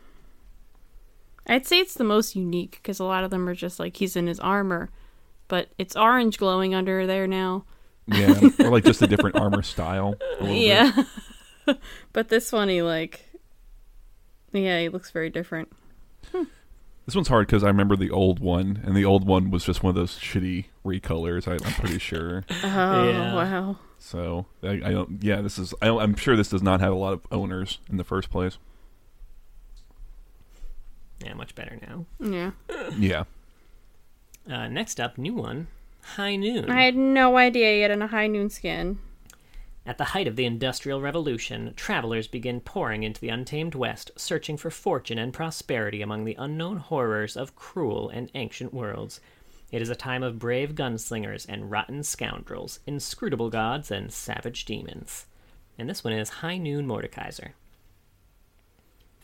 I'd 1.47 1.65
say 1.65 1.79
it's 1.79 1.95
the 1.95 2.03
most 2.03 2.35
unique 2.35 2.79
because 2.81 2.99
a 2.99 3.03
lot 3.03 3.23
of 3.23 3.31
them 3.31 3.47
are 3.49 3.55
just 3.55 3.79
like 3.79 3.97
he's 3.97 4.15
in 4.15 4.27
his 4.27 4.39
armor, 4.39 4.89
but 5.47 5.69
it's 5.77 5.95
orange 5.95 6.37
glowing 6.37 6.73
under 6.75 7.05
there 7.07 7.27
now. 7.27 7.65
Yeah, 8.07 8.39
or 8.59 8.69
like 8.69 8.83
just 8.83 9.01
a 9.01 9.07
different 9.07 9.35
armor 9.37 9.61
style. 9.61 10.15
a 10.39 10.43
little 10.43 10.47
bit. 10.47 10.65
Yeah. 10.65 11.03
but 12.13 12.29
this 12.29 12.51
one, 12.51 12.69
he 12.69 12.81
like, 12.81 13.29
yeah, 14.51 14.79
he 14.79 14.89
looks 14.89 15.11
very 15.11 15.29
different. 15.29 15.71
This 17.05 17.15
one's 17.15 17.27
hard 17.27 17.47
because 17.47 17.63
I 17.63 17.67
remember 17.67 17.95
the 17.95 18.11
old 18.11 18.39
one, 18.39 18.81
and 18.85 18.95
the 18.95 19.05
old 19.05 19.25
one 19.25 19.49
was 19.51 19.65
just 19.65 19.83
one 19.83 19.89
of 19.89 19.95
those 19.95 20.17
shitty 20.19 20.65
recolors. 20.85 21.47
I, 21.47 21.53
I'm 21.65 21.73
pretty 21.73 21.97
sure. 21.99 22.45
Oh 22.63 22.63
Yeah. 23.09 23.33
wow. 23.35 23.77
So 23.97 24.45
I, 24.63 24.69
I 24.69 24.91
don't. 24.91 25.21
Yeah, 25.23 25.41
this 25.41 25.57
is. 25.59 25.73
I 25.81 25.87
don't, 25.87 26.01
I'm 26.01 26.15
sure 26.15 26.35
this 26.35 26.49
does 26.49 26.61
not 26.63 26.79
have 26.79 26.91
a 26.91 26.95
lot 26.95 27.13
of 27.13 27.21
owners 27.31 27.79
in 27.89 27.97
the 27.97 28.03
first 28.03 28.29
place. 28.29 28.57
Yeah, 31.23 31.33
much 31.33 31.53
better 31.55 31.77
now. 31.87 32.05
Yeah. 32.19 32.51
Yeah. 32.97 33.23
Uh, 34.49 34.67
next 34.67 34.99
up, 34.99 35.17
new 35.19 35.35
one, 35.35 35.67
High 36.15 36.35
Noon. 36.35 36.69
I 36.71 36.83
had 36.83 36.95
no 36.95 37.37
idea 37.37 37.73
he 37.75 37.81
had 37.81 37.91
a 37.91 38.07
high 38.07 38.25
noon 38.27 38.49
skin. 38.49 38.97
At 39.91 39.97
the 39.97 40.05
height 40.15 40.25
of 40.25 40.37
the 40.37 40.45
Industrial 40.45 41.01
Revolution, 41.01 41.73
travelers 41.75 42.25
begin 42.25 42.61
pouring 42.61 43.03
into 43.03 43.19
the 43.19 43.27
untamed 43.27 43.75
West, 43.75 44.09
searching 44.15 44.55
for 44.55 44.71
fortune 44.71 45.17
and 45.17 45.33
prosperity 45.33 46.01
among 46.01 46.23
the 46.23 46.37
unknown 46.39 46.77
horrors 46.77 47.35
of 47.35 47.57
cruel 47.57 48.07
and 48.07 48.31
ancient 48.33 48.73
worlds. 48.73 49.19
It 49.69 49.81
is 49.81 49.89
a 49.89 49.95
time 49.95 50.23
of 50.23 50.39
brave 50.39 50.75
gunslingers 50.75 51.45
and 51.49 51.69
rotten 51.69 52.03
scoundrels, 52.03 52.79
inscrutable 52.87 53.49
gods 53.49 53.91
and 53.91 54.13
savage 54.13 54.63
demons. 54.63 55.25
And 55.77 55.89
this 55.89 56.05
one 56.05 56.13
is 56.13 56.29
High 56.39 56.57
Noon 56.57 56.87
Mordekaiser. 56.87 57.49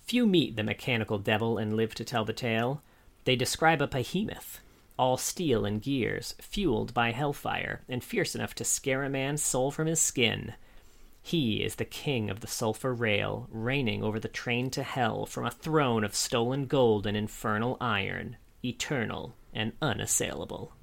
Few 0.03 0.27
meet 0.27 0.57
the 0.57 0.63
mechanical 0.63 1.17
devil 1.17 1.57
and 1.57 1.77
live 1.77 1.95
to 1.95 2.03
tell 2.03 2.25
the 2.25 2.33
tale. 2.33 2.81
They 3.23 3.37
describe 3.37 3.81
a 3.81 3.87
behemoth, 3.87 4.59
all 4.97 5.17
steel 5.17 5.65
and 5.65 5.81
gears, 5.81 6.35
fueled 6.39 6.93
by 6.93 7.11
hellfire, 7.11 7.83
and 7.89 8.03
fierce 8.03 8.35
enough 8.35 8.55
to 8.55 8.63
scare 8.63 9.03
a 9.03 9.09
man's 9.09 9.43
soul 9.43 9.71
from 9.71 9.87
his 9.87 10.01
skin. 10.01 10.53
He 11.21 11.63
is 11.63 11.75
the 11.75 11.85
king 11.85 12.29
of 12.29 12.39
the 12.39 12.47
sulphur 12.47 12.93
rail, 12.93 13.49
reigning 13.51 14.01
over 14.01 14.19
the 14.19 14.29
train 14.29 14.69
to 14.71 14.83
hell 14.83 15.25
from 15.25 15.45
a 15.45 15.51
throne 15.51 16.05
of 16.05 16.15
stolen 16.15 16.67
gold 16.67 17.05
and 17.05 17.17
infernal 17.17 17.75
iron, 17.81 18.37
eternal 18.63 19.35
and 19.53 19.73
unassailable. 19.81 20.73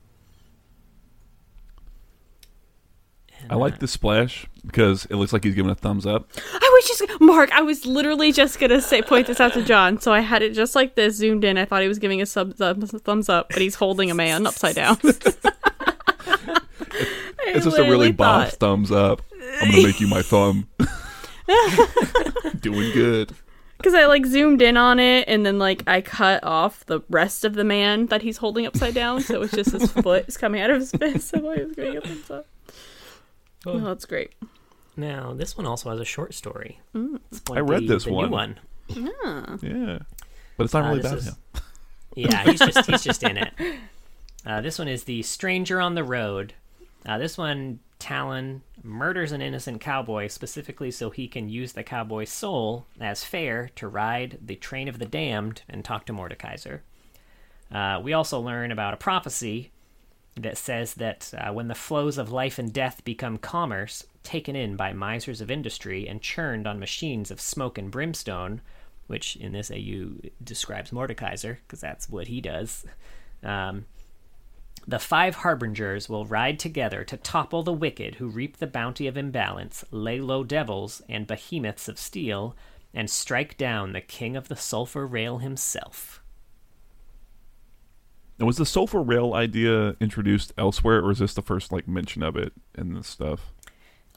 I 3.50 3.56
like 3.56 3.78
the 3.78 3.88
splash 3.88 4.46
because 4.66 5.06
it 5.06 5.16
looks 5.16 5.32
like 5.32 5.44
he's 5.44 5.54
giving 5.54 5.70
a 5.70 5.74
thumbs 5.74 6.06
up. 6.06 6.28
I 6.36 6.70
was 6.80 6.98
just 6.98 7.20
Mark. 7.20 7.50
I 7.52 7.62
was 7.62 7.84
literally 7.86 8.32
just 8.32 8.58
gonna 8.58 8.80
say 8.80 9.02
point 9.02 9.26
this 9.26 9.40
out 9.40 9.52
to 9.54 9.62
John, 9.62 10.00
so 10.00 10.12
I 10.12 10.20
had 10.20 10.42
it 10.42 10.54
just 10.54 10.74
like 10.74 10.94
this 10.94 11.16
zoomed 11.16 11.44
in. 11.44 11.58
I 11.58 11.64
thought 11.64 11.82
he 11.82 11.88
was 11.88 11.98
giving 11.98 12.20
a 12.22 12.26
sub, 12.26 12.56
sub 12.56 12.82
thumbs 12.88 13.28
up, 13.28 13.48
but 13.50 13.60
he's 13.60 13.74
holding 13.76 14.10
a 14.10 14.14
man 14.14 14.46
upside 14.46 14.74
down. 14.74 14.98
It's 17.46 17.64
just 17.66 17.78
a 17.78 17.82
really 17.82 18.10
boss 18.10 18.56
thumbs 18.56 18.90
up. 18.90 19.22
I'm 19.60 19.70
gonna 19.70 19.82
make 19.82 20.00
you 20.00 20.08
my 20.08 20.22
thumb. 20.22 20.66
Doing 22.60 22.92
good. 22.92 23.32
because 23.76 23.94
I 23.94 24.06
like 24.06 24.24
zoomed 24.26 24.62
in 24.62 24.76
on 24.76 24.98
it 24.98 25.28
and 25.28 25.44
then 25.44 25.58
like 25.58 25.82
I 25.86 26.00
cut 26.00 26.42
off 26.42 26.86
the 26.86 27.00
rest 27.10 27.44
of 27.44 27.54
the 27.54 27.62
man 27.64 28.06
that 28.06 28.22
he's 28.22 28.38
holding 28.38 28.66
upside 28.66 28.94
down, 28.94 29.20
so 29.20 29.42
it's 29.42 29.52
just 29.52 29.72
his 29.72 29.92
foot 30.02 30.24
is 30.26 30.36
coming 30.36 30.62
out 30.62 30.70
of 30.70 30.80
his 30.80 30.90
fist. 30.92 31.28
So 31.28 31.38
I 31.38 31.62
was 31.64 31.74
giving 31.76 31.96
a 31.98 32.00
thumbs 32.00 32.30
up. 32.30 32.46
Oh, 33.66 33.78
that's 33.78 34.04
great. 34.04 34.32
Now, 34.96 35.32
this 35.34 35.56
one 35.56 35.66
also 35.66 35.90
has 35.90 35.98
a 36.00 36.04
short 36.04 36.34
story. 36.34 36.80
It's 36.94 37.42
I 37.50 37.60
read 37.60 37.82
the- 37.84 37.94
this 37.94 38.04
the 38.04 38.10
new 38.10 38.16
one. 38.28 38.30
one. 38.30 38.58
Yeah, 39.62 39.98
but 40.56 40.64
it's 40.64 40.74
not 40.74 40.84
Uh, 40.84 40.88
really 40.88 41.00
this 41.02 41.06
about 41.10 41.18
is- 41.18 41.28
him. 41.28 41.34
Yeah, 42.16 42.44
he's 42.44 42.60
just 42.60 42.86
he's 42.88 43.02
just 43.02 43.22
in 43.24 43.36
it. 43.38 43.52
Uh, 44.46 44.60
this 44.60 44.78
one 44.78 44.88
is 44.88 45.04
the 45.04 45.22
stranger 45.22 45.80
on 45.80 45.94
the 45.94 46.04
road. 46.04 46.52
Uh, 47.06 47.16
this 47.16 47.38
one, 47.38 47.78
Talon 47.98 48.60
murders 48.82 49.32
an 49.32 49.40
innocent 49.40 49.80
cowboy 49.80 50.26
specifically 50.28 50.90
so 50.90 51.08
he 51.08 51.26
can 51.28 51.48
use 51.48 51.72
the 51.72 51.82
cowboy's 51.82 52.28
soul 52.28 52.84
as 53.00 53.24
fare 53.24 53.70
to 53.76 53.88
ride 53.88 54.36
the 54.44 54.56
train 54.56 54.86
of 54.86 54.98
the 54.98 55.06
damned 55.06 55.62
and 55.66 55.82
talk 55.82 56.04
to 56.04 56.12
Mordekaiser. 56.12 56.80
Uh, 57.72 57.98
we 58.04 58.12
also 58.12 58.38
learn 58.38 58.70
about 58.70 58.92
a 58.92 58.98
prophecy 58.98 59.70
that 60.36 60.56
says 60.56 60.94
that 60.94 61.32
uh, 61.38 61.52
when 61.52 61.68
the 61.68 61.74
flows 61.74 62.18
of 62.18 62.32
life 62.32 62.58
and 62.58 62.72
death 62.72 63.04
become 63.04 63.38
commerce, 63.38 64.04
taken 64.22 64.56
in 64.56 64.76
by 64.76 64.92
misers 64.92 65.40
of 65.40 65.50
industry 65.50 66.08
and 66.08 66.20
churned 66.20 66.66
on 66.66 66.80
machines 66.80 67.30
of 67.30 67.40
smoke 67.40 67.78
and 67.78 67.90
brimstone, 67.90 68.60
which 69.06 69.36
in 69.36 69.52
this 69.52 69.70
AU 69.70 70.28
describes 70.42 70.90
Mordekaiser, 70.90 71.58
because 71.66 71.80
that's 71.80 72.08
what 72.08 72.26
he 72.26 72.40
does, 72.40 72.84
um, 73.42 73.84
the 74.86 74.98
five 74.98 75.36
harbingers 75.36 76.08
will 76.08 76.26
ride 76.26 76.58
together 76.58 77.04
to 77.04 77.16
topple 77.16 77.62
the 77.62 77.72
wicked 77.72 78.16
who 78.16 78.28
reap 78.28 78.58
the 78.58 78.66
bounty 78.66 79.06
of 79.06 79.16
imbalance, 79.16 79.84
lay 79.90 80.20
low 80.20 80.44
devils 80.44 81.00
and 81.08 81.26
behemoths 81.26 81.88
of 81.88 81.98
steel, 81.98 82.54
and 82.92 83.08
strike 83.08 83.56
down 83.56 83.92
the 83.92 84.00
king 84.00 84.36
of 84.36 84.48
the 84.48 84.56
sulphur 84.56 85.06
rail 85.06 85.38
himself. 85.38 86.22
And 88.38 88.46
was 88.46 88.56
the 88.56 88.66
sulfur 88.66 89.02
rail 89.02 89.32
idea 89.34 89.96
introduced 90.00 90.52
elsewhere, 90.58 91.00
or 91.04 91.12
is 91.12 91.18
this 91.18 91.34
the 91.34 91.42
first 91.42 91.70
like 91.70 91.86
mention 91.86 92.22
of 92.22 92.36
it 92.36 92.52
in 92.76 92.94
this 92.94 93.06
stuff? 93.06 93.52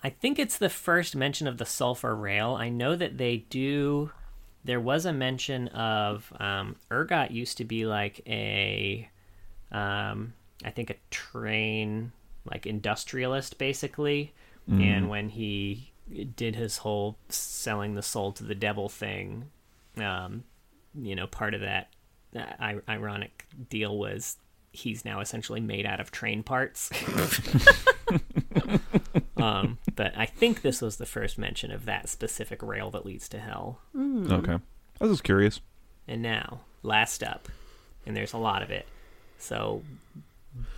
I 0.04 0.10
think 0.10 0.40
it's 0.40 0.58
the 0.58 0.70
first 0.70 1.16
mention 1.16 1.48
of 1.48 1.58
the 1.58 1.66
sulfur 1.66 2.16
rail. 2.16 2.56
I 2.56 2.70
know 2.70 2.96
that 2.96 3.18
they 3.18 3.46
do. 3.50 4.12
There 4.64 4.80
was 4.80 5.06
a 5.06 5.14
mention 5.14 5.68
of 5.70 6.32
um, 6.40 6.76
Urgot 6.92 7.32
used 7.32 7.58
to 7.58 7.66
be 7.66 7.86
like 7.86 8.22
a, 8.28 9.10
um, 9.72 10.34
I 10.64 10.72
think 10.72 10.90
a 10.90 10.96
train 11.12 12.12
like 12.50 12.66
industrialist 12.66 13.58
basically, 13.58 14.34
and 14.70 15.10
when 15.10 15.30
he 15.30 15.92
did 16.36 16.56
his 16.56 16.78
whole 16.78 17.18
selling 17.30 17.96
the 17.96 18.02
soul 18.02 18.32
to 18.34 18.44
the 18.44 18.56
devil 18.56 18.90
thing, 18.90 19.46
um, 19.98 20.44
you 20.96 21.16
know, 21.16 21.28
part 21.28 21.54
of 21.54 21.62
that 21.62 21.90
uh, 22.38 22.46
I- 22.60 22.80
ironic 22.90 23.46
deal 23.70 23.98
was 23.98 24.38
he's 24.72 25.04
now 25.04 25.20
essentially 25.20 25.60
made 25.60 25.86
out 25.86 26.00
of 26.00 26.12
train 26.12 26.44
parts. 26.44 26.90
um, 29.38 29.78
but 29.96 30.14
I 30.16 30.26
think 30.26 30.62
this 30.62 30.82
was 30.82 30.98
the 30.98 31.06
first 31.06 31.38
mention 31.38 31.72
of 31.72 31.86
that 31.86 32.10
specific 32.10 32.62
rail 32.62 32.92
that 32.92 33.06
leads 33.06 33.28
to 33.30 33.40
hell. 33.40 33.80
Okay, 33.98 34.54
I 34.54 34.60
was 35.04 35.12
just 35.12 35.24
curious. 35.24 35.60
And 36.08 36.22
now, 36.22 36.62
last 36.84 37.24
up, 37.24 37.48
and 38.06 38.16
there's 38.16 38.34
a 38.34 38.38
lot 38.38 38.62
of 38.62 38.70
it. 38.72 38.88
So 39.40 39.82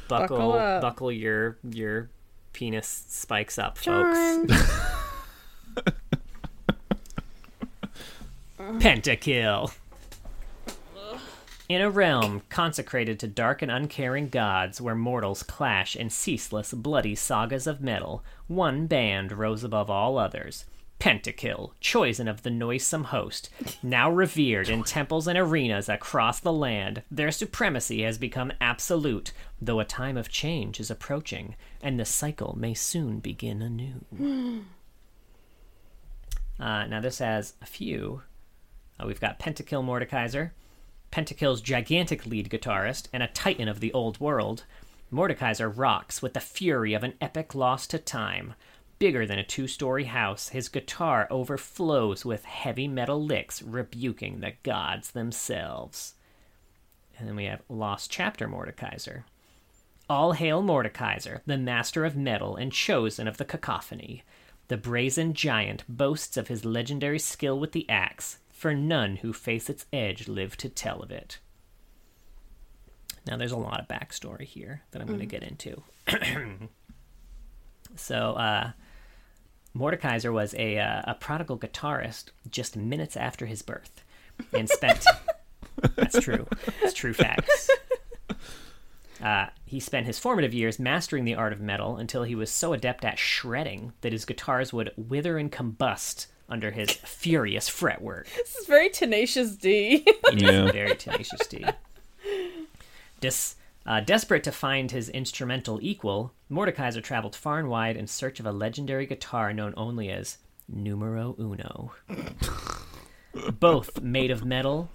buckle 0.08 0.54
Buckle 0.54 0.82
buckle 0.82 1.12
your 1.12 1.58
your 1.64 2.10
penis 2.54 3.06
spikes 3.10 3.58
up, 3.60 3.78
folks. 3.78 4.18
Pentakill. 8.60 9.72
In 11.70 11.82
a 11.82 11.90
realm 11.92 12.42
consecrated 12.50 13.20
to 13.20 13.28
dark 13.28 13.62
and 13.62 13.70
uncaring 13.70 14.30
gods, 14.30 14.82
where 14.82 14.96
mortals 14.96 15.44
clash 15.44 15.96
in 15.96 16.10
ceaseless, 16.10 16.74
bloody 16.74 17.14
sagas 17.14 17.68
of 17.68 17.80
metal, 17.80 18.24
one 18.48 18.88
band 18.88 19.32
rose 19.32 19.64
above 19.64 19.88
all 19.88 20.18
others. 20.18 20.66
Pentakill, 21.00 21.74
chosen 21.80 22.28
of 22.28 22.42
the 22.42 22.50
noisome 22.50 23.04
host, 23.06 23.52
now 23.84 24.10
revered 24.10 24.68
in 24.68 24.84
temples 24.84 25.28
and 25.28 25.38
arenas 25.38 25.88
across 25.88 26.40
the 26.40 26.52
land, 26.52 27.04
their 27.12 27.30
supremacy 27.30 28.02
has 28.02 28.18
become 28.18 28.52
absolute, 28.60 29.32
though 29.62 29.80
a 29.80 29.86
time 29.86 30.18
of 30.18 30.28
change 30.28 30.80
is 30.80 30.90
approaching, 30.90 31.56
and 31.84 32.00
the 32.00 32.04
cycle 32.04 32.58
may 32.58 32.74
soon 32.74 33.20
begin 33.20 33.62
anew. 33.62 34.66
Uh, 36.60 36.86
now, 36.88 37.00
this 37.00 37.20
has 37.20 37.54
a 37.62 37.66
few. 37.66 38.22
Uh, 39.00 39.08
we've 39.08 39.22
got 39.22 39.40
Pentakill 39.40 39.82
Mordekaiser, 39.82 40.52
Pentakill's 41.12 41.62
gigantic 41.62 42.26
lead 42.26 42.50
guitarist, 42.50 43.08
and 43.12 43.24
a 43.24 43.28
titan 43.28 43.68
of 43.68 43.80
the 43.80 43.92
old 43.94 44.20
world. 44.20 44.66
Mordekaiser 45.12 45.72
rocks 45.76 46.22
with 46.22 46.34
the 46.34 46.40
fury 46.40 46.94
of 46.94 47.04
an 47.04 47.16
epic 47.20 47.56
lost 47.56 47.90
to 47.92 47.98
time. 47.98 48.54
Bigger 49.00 49.26
than 49.26 49.40
a 49.40 49.44
two 49.44 49.68
story 49.68 50.04
house, 50.04 50.50
his 50.50 50.70
guitar 50.70 51.28
overflows 51.32 52.26
with 52.26 52.46
heavy 52.46 52.88
metal 52.88 53.24
licks 53.24 53.62
rebuking 53.62 54.40
the 54.40 54.54
gods 54.64 55.12
themselves. 55.12 56.16
And 57.18 57.28
then 57.28 57.36
we 57.36 57.46
have 57.46 57.62
Lost 57.70 58.12
Chapter 58.12 58.48
Mordekaiser. 58.48 59.24
All 60.10 60.34
hail 60.34 60.62
Mordekaiser, 60.62 61.42
the 61.46 61.58
master 61.58 62.04
of 62.06 62.16
metal 62.16 62.56
and 62.56 62.72
chosen 62.72 63.28
of 63.28 63.38
the 63.38 63.46
cacophony. 63.46 64.24
The 64.68 64.78
brazen 64.78 65.34
giant 65.34 65.84
boasts 65.88 66.38
of 66.38 66.48
his 66.48 66.66
legendary 66.66 67.20
skill 67.20 67.60
with 67.60 67.72
the 67.72 67.90
axe, 67.90 68.38
for 68.60 68.74
none 68.74 69.16
who 69.16 69.32
face 69.32 69.70
its 69.70 69.86
edge 69.94 70.28
live 70.28 70.58
to 70.58 70.68
tell 70.68 71.02
of 71.02 71.12
it. 71.12 71.40
Now, 73.26 73.38
there's 73.38 73.54
a 73.54 73.58
lot 73.58 73.80
of 73.80 73.88
backstory 73.88 74.44
here 74.44 74.82
that 74.92 75.02
I'm 75.02 75.08
going 75.08 75.22
to 75.22 75.26
get 75.26 75.44
into. 75.44 75.82
so, 77.96 78.34
uh, 78.34 78.72
Mordekaiser 79.74 80.34
was 80.34 80.54
a, 80.56 80.78
uh, 80.78 81.04
a 81.06 81.14
prodigal 81.14 81.58
guitarist 81.58 82.32
just 82.50 82.76
minutes 82.76 83.16
after 83.16 83.46
his 83.46 83.62
birth 83.62 84.04
and 84.52 84.68
spent. 84.68 85.06
that's 85.96 86.20
true. 86.20 86.46
It's 86.82 86.94
true 86.94 87.14
facts. 87.14 87.70
Uh, 89.22 89.48
he 89.66 89.82
spent 89.82 90.06
his 90.06 90.18
formative 90.18 90.54
years 90.54 90.80
mastering 90.80 91.26
the 91.26 91.36
art 91.36 91.52
of 91.52 91.60
metal 91.60 91.98
until 91.98 92.24
he 92.24 92.36
was 92.36 92.50
so 92.50 92.72
adept 92.72 93.04
at 93.04 93.20
shredding 93.20 93.92
that 94.00 94.14
his 94.14 94.24
guitars 94.24 94.72
would 94.72 94.94
wither 94.96 95.38
and 95.38 95.52
combust 95.52 96.28
under 96.50 96.72
his 96.72 96.92
furious 96.92 97.68
fretwork. 97.70 98.28
This 98.36 98.56
is 98.56 98.66
very 98.66 98.90
tenacious 98.90 99.56
D. 99.56 100.06
He 100.32 100.38
Yeah. 100.38 100.66
is 100.66 100.72
very 100.72 100.96
tenacious 100.96 101.46
D. 101.48 101.66
Des- 103.22 103.56
uh, 103.86 104.00
desperate 104.02 104.44
to 104.44 104.52
find 104.52 104.92
his 104.92 105.10
instrumental 105.10 105.80
equal, 105.82 106.34
Mordekaiser 106.52 107.04
traveled 107.04 107.36
far 107.36 107.60
and 107.60 107.70
wide 107.70 107.98
in 107.98 108.08
search 108.08 108.40
of 108.40 108.46
a 108.46 108.52
legendary 108.52 109.06
guitar 109.06 109.54
known 109.54 109.74
only 109.78 110.10
as 110.10 110.38
Numero 110.68 111.36
Uno. 111.40 111.92
Both 113.60 114.02
made 114.02 114.32
of 114.32 114.44
metal 114.46 114.90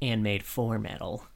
and 0.00 0.22
made 0.22 0.42
for 0.44 0.78
metal. 0.78 1.26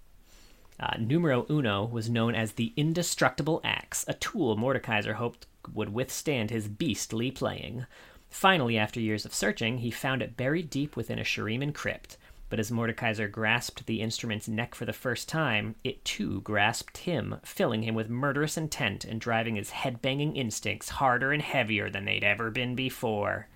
Uh, 0.80 0.96
numero 0.98 1.46
uno 1.48 1.84
was 1.84 2.10
known 2.10 2.34
as 2.34 2.52
the 2.52 2.72
indestructible 2.76 3.60
axe, 3.62 4.04
a 4.08 4.14
tool 4.14 4.56
Mordekaiser 4.56 5.14
hoped 5.14 5.46
would 5.72 5.90
withstand 5.92 6.50
his 6.50 6.66
beastly 6.68 7.30
playing. 7.30 7.86
Finally, 8.34 8.76
after 8.76 8.98
years 8.98 9.24
of 9.24 9.32
searching, 9.32 9.78
he 9.78 9.92
found 9.92 10.20
it 10.20 10.36
buried 10.36 10.68
deep 10.68 10.96
within 10.96 11.20
a 11.20 11.24
Shuriman 11.24 11.72
crypt. 11.72 12.16
But 12.50 12.58
as 12.58 12.68
Mordekaiser 12.68 13.30
grasped 13.30 13.86
the 13.86 14.00
instrument's 14.00 14.48
neck 14.48 14.74
for 14.74 14.84
the 14.84 14.92
first 14.92 15.28
time, 15.28 15.76
it 15.84 16.04
too 16.04 16.40
grasped 16.40 16.98
him, 16.98 17.36
filling 17.44 17.84
him 17.84 17.94
with 17.94 18.10
murderous 18.10 18.56
intent 18.56 19.04
and 19.04 19.20
driving 19.20 19.54
his 19.54 19.70
head-banging 19.70 20.34
instincts 20.34 20.88
harder 20.88 21.30
and 21.32 21.42
heavier 21.42 21.88
than 21.88 22.06
they'd 22.06 22.24
ever 22.24 22.50
been 22.50 22.74
before. 22.74 23.46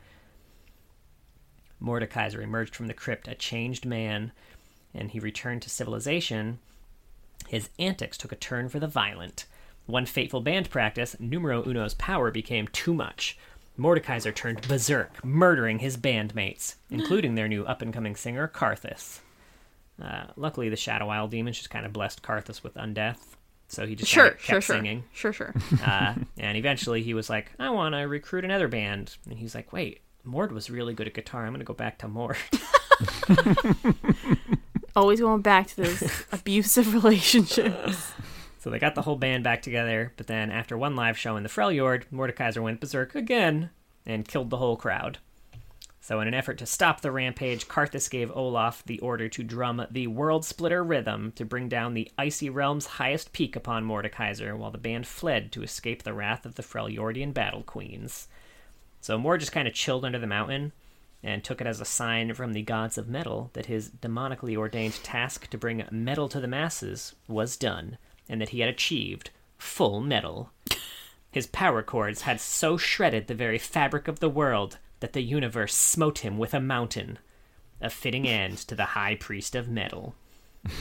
Mordekaiser 1.83 2.41
emerged 2.41 2.77
from 2.77 2.87
the 2.87 2.95
crypt 2.95 3.27
a 3.27 3.35
changed 3.35 3.85
man, 3.85 4.31
and 4.95 5.11
he 5.11 5.19
returned 5.19 5.63
to 5.63 5.71
civilization. 5.71 6.61
His 7.49 7.69
antics 7.81 8.17
took 8.17 8.31
a 8.31 8.37
turn 8.37 8.69
for 8.69 8.79
the 8.79 8.87
violent. 8.87 9.47
One 9.87 10.07
fateful 10.07 10.41
band 10.41 10.71
practice, 10.71 11.17
Numero 11.19 11.65
Uno's 11.65 11.95
power 11.95 12.31
became 12.31 12.69
too 12.69 12.95
much. 12.95 13.37
Mordekaiser 13.79 14.35
turned 14.35 14.67
berserk, 14.67 15.25
murdering 15.25 15.79
his 15.79 15.97
bandmates, 15.97 16.75
including 16.91 17.35
their 17.37 17.47
new 17.49 17.65
up 17.65 17.81
and 17.83 17.93
coming 17.95 18.17
singer, 18.17 18.49
Karthus. 18.53 19.21
Uh, 20.03 20.25
luckily, 20.37 20.69
the 20.69 20.77
Shadow 20.77 21.09
Isle 21.09 21.29
demons 21.29 21.57
just 21.59 21.71
kind 21.71 21.87
of 21.87 21.93
blessed 21.93 22.23
Karthus 22.23 22.63
with 22.63 22.75
undeath, 22.75 23.19
so 23.69 23.87
he 23.87 23.95
just 23.95 24.11
Sure, 24.11 24.31
kinda 24.31 24.39
sure, 24.41 24.55
kept 24.57 24.67
sure. 24.67 24.77
singing. 24.77 25.05
Sure, 25.13 25.33
sure. 25.33 25.55
Uh, 25.85 26.15
and 26.37 26.57
eventually, 26.57 27.03
he 27.03 27.15
was 27.15 27.31
like, 27.31 27.53
"I 27.59 27.71
want 27.71 27.95
to 27.95 28.01
recruit 28.03 28.45
another 28.45 28.69
band," 28.69 29.17
and 29.29 29.39
he's 29.39 29.55
like, 29.55 29.73
"Wait, 29.73 30.01
Mord 30.25 30.53
was 30.53 30.71
really 30.71 30.95
good 30.95 31.07
at 31.07 31.15
guitar. 31.15 31.45
I'm 31.45 31.51
going 31.53 31.61
to 31.61 31.65
go 31.65 31.75
back 31.75 31.99
to 31.99 32.09
Mord." 32.09 32.37
Always 34.97 35.21
going 35.21 35.43
back 35.43 35.69
to 35.69 35.77
those 35.77 36.03
abusive 36.33 36.93
relationships. 36.93 38.13
So 38.59 38.71
they 38.71 38.79
got 38.79 38.95
the 38.95 39.03
whole 39.03 39.17
band 39.17 39.45
back 39.45 39.63
together, 39.63 40.13
but 40.17 40.27
then 40.27 40.51
after 40.51 40.77
one 40.77 40.97
live 40.97 41.17
show 41.17 41.37
in 41.37 41.45
the 41.45 41.49
Freljord, 41.49 42.05
Mordekaiser 42.13 42.63
went 42.63 42.81
berserk 42.81 43.15
again 43.15 43.71
and 44.05 44.27
killed 44.27 44.51
the 44.51 44.57
whole 44.57 44.77
crowd. 44.77 45.19
So, 46.01 46.21
in 46.21 46.29
an 46.29 46.35
effort 46.35 46.59
to 46.59 46.67
stop 46.67 47.03
the 47.03 47.13
rampage, 47.13 47.69
Karthus 47.69 48.09
gave 48.09 48.31
Olaf 48.31 48.83
the 48.85 48.99
order 49.01 49.29
to 49.29 49.43
drum 49.43 49.85
the 49.91 50.07
World 50.07 50.45
Splitter 50.45 50.83
rhythm 50.83 51.33
to 51.33 51.45
bring 51.45 51.69
down 51.69 51.93
the 51.93 52.11
Icy 52.17 52.49
Realm's 52.49 52.87
highest 52.87 53.33
peak 53.33 53.55
upon 53.55 53.85
Mordekaiser, 53.85 54.57
while 54.57 54.71
the 54.71 54.79
band 54.79 55.07
fled 55.07 55.53
to 55.53 55.63
escape 55.63 56.05
the 56.05 56.15
wrath 56.15 56.47
of 56.47 56.55
the 56.55 56.63
Freljordian 56.63 57.35
battle 57.35 57.63
queens. 57.63 58.27
So, 59.03 59.19
Mord 59.19 59.41
just 59.41 59.53
kind 59.53 59.69
of 59.69 59.75
chilled 59.75 60.05
under 60.05 60.19
the 60.19 60.27
mountain 60.27 60.73
and 61.23 61.45
took 61.45 61.61
it 61.61 61.67
as 61.67 61.81
a 61.81 61.85
sign 61.85 62.33
from 62.33 62.55
the 62.55 62.63
gods 62.63 62.97
of 62.97 63.09
metal 63.09 63.51
that 63.53 63.67
his 63.67 63.91
demonically 63.91 64.57
ordained 64.57 64.95
task 65.03 65.51
to 65.51 65.59
bring 65.59 65.85
metal 65.91 66.29
to 66.31 66.41
the 66.41 66.49
masses 66.49 67.15
was 67.27 67.57
done, 67.57 67.99
and 68.29 68.41
that 68.41 68.51
he 68.51 68.61
had 68.61 68.69
achieved 68.69 69.31
full 69.57 70.01
metal. 70.01 70.51
His 71.31 71.47
power 71.47 71.83
chords 71.83 72.23
had 72.23 72.41
so 72.41 72.77
shredded 72.77 73.27
the 73.27 73.35
very 73.35 73.59
fabric 73.59 74.09
of 74.09 74.21
the 74.21 74.31
world 74.31 74.79
that 75.01 75.13
the 75.13 75.23
universe 75.23 75.75
smote 75.75 76.19
him 76.19 76.39
with 76.39 76.55
a 76.55 76.61
mountain, 76.61 77.19
a 77.81 77.91
fitting 77.91 78.27
end 78.27 78.59
to 78.59 78.75
the 78.75 78.87
high 78.87 79.15
priest 79.15 79.55
of 79.55 79.69
metal. 79.69 80.15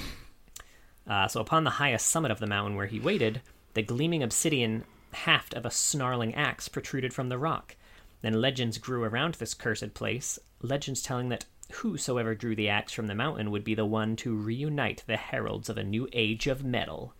Uh, 1.07 1.25
so, 1.25 1.39
upon 1.39 1.63
the 1.63 1.69
highest 1.69 2.07
summit 2.07 2.31
of 2.31 2.39
the 2.39 2.45
mountain 2.45 2.75
where 2.75 2.87
he 2.87 2.99
waited, 2.99 3.41
the 3.75 3.81
gleaming 3.81 4.21
obsidian 4.21 4.83
haft 5.13 5.53
of 5.53 5.65
a 5.65 5.71
snarling 5.71 6.35
axe 6.35 6.67
protruded 6.67 7.13
from 7.13 7.29
the 7.29 7.37
rock. 7.37 7.77
Then 8.21 8.41
legends 8.41 8.77
grew 8.77 9.03
around 9.03 9.35
this 9.35 9.53
cursed 9.53 9.93
place, 9.93 10.37
legends 10.61 11.01
telling 11.01 11.29
that 11.29 11.45
whosoever 11.71 12.35
drew 12.35 12.55
the 12.55 12.69
axe 12.69 12.91
from 12.91 13.07
the 13.07 13.15
mountain 13.15 13.51
would 13.51 13.63
be 13.63 13.75
the 13.75 13.85
one 13.85 14.15
to 14.17 14.35
reunite 14.35 15.03
the 15.07 15.17
heralds 15.17 15.69
of 15.69 15.77
a 15.77 15.83
new 15.83 16.09
age 16.11 16.47
of 16.47 16.63
metal. 16.63 17.13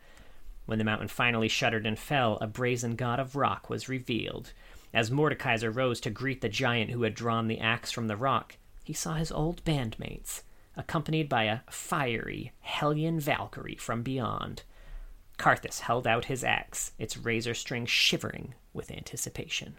When 0.67 0.77
the 0.77 0.85
mountain 0.85 1.07
finally 1.07 1.47
shuddered 1.47 1.87
and 1.87 1.97
fell, 1.97 2.37
a 2.39 2.45
brazen 2.45 2.95
god 2.95 3.19
of 3.19 3.35
rock 3.35 3.69
was 3.69 3.89
revealed. 3.89 4.51
As 4.93 5.09
Mordekaiser 5.09 5.73
rose 5.73 5.99
to 6.01 6.09
greet 6.09 6.41
the 6.41 6.49
giant 6.49 6.91
who 6.91 7.03
had 7.03 7.15
drawn 7.15 7.47
the 7.47 7.59
axe 7.59 7.89
from 7.89 8.07
the 8.07 8.17
rock, 8.17 8.57
he 8.83 8.93
saw 8.93 9.15
his 9.15 9.31
old 9.31 9.63
bandmates, 9.63 10.41
accompanied 10.75 11.29
by 11.29 11.43
a 11.43 11.59
fiery, 11.69 12.51
hellion 12.59 13.19
Valkyrie 13.19 13.77
from 13.77 14.03
beyond. 14.03 14.63
Karthus 15.37 15.79
held 15.79 16.05
out 16.05 16.25
his 16.25 16.43
axe, 16.43 16.91
its 16.99 17.15
razor 17.17 17.53
string 17.53 17.85
shivering 17.85 18.53
with 18.73 18.91
anticipation. 18.91 19.77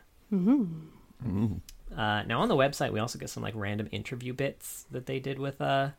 Uh, 1.94 2.22
now 2.22 2.40
on 2.40 2.48
the 2.48 2.56
website, 2.56 2.92
we 2.92 3.00
also 3.00 3.18
get 3.18 3.28
some 3.28 3.42
like 3.42 3.54
random 3.56 3.88
interview 3.92 4.32
bits 4.32 4.86
that 4.90 5.04
they 5.06 5.20
did 5.20 5.38
with 5.38 5.60
uh, 5.60 5.90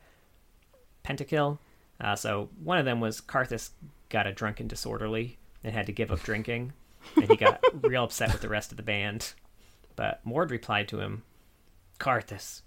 Pentakill. 1.04 1.60
Uh, 2.02 2.16
so 2.16 2.50
one 2.64 2.78
of 2.78 2.86
them 2.86 3.00
was 3.00 3.22
Karthus 3.22 3.72
got 4.10 4.28
a 4.28 4.34
drunken 4.34 4.68
disorderly 4.68 5.38
and 5.64 5.74
had 5.74 5.86
to 5.86 5.92
give 5.92 6.12
up 6.12 6.22
drinking, 6.22 6.74
and 7.16 7.30
he 7.30 7.36
got 7.36 7.64
real 7.82 8.04
upset 8.04 8.32
with 8.32 8.42
the 8.42 8.50
rest 8.50 8.72
of 8.72 8.78
the 8.78 8.84
band. 8.84 9.34
But 9.96 10.26
Mord 10.26 10.52
replied 10.52 10.88
to 10.90 11.00
him, 11.00 11.24
"Karthus, 12.00 12.62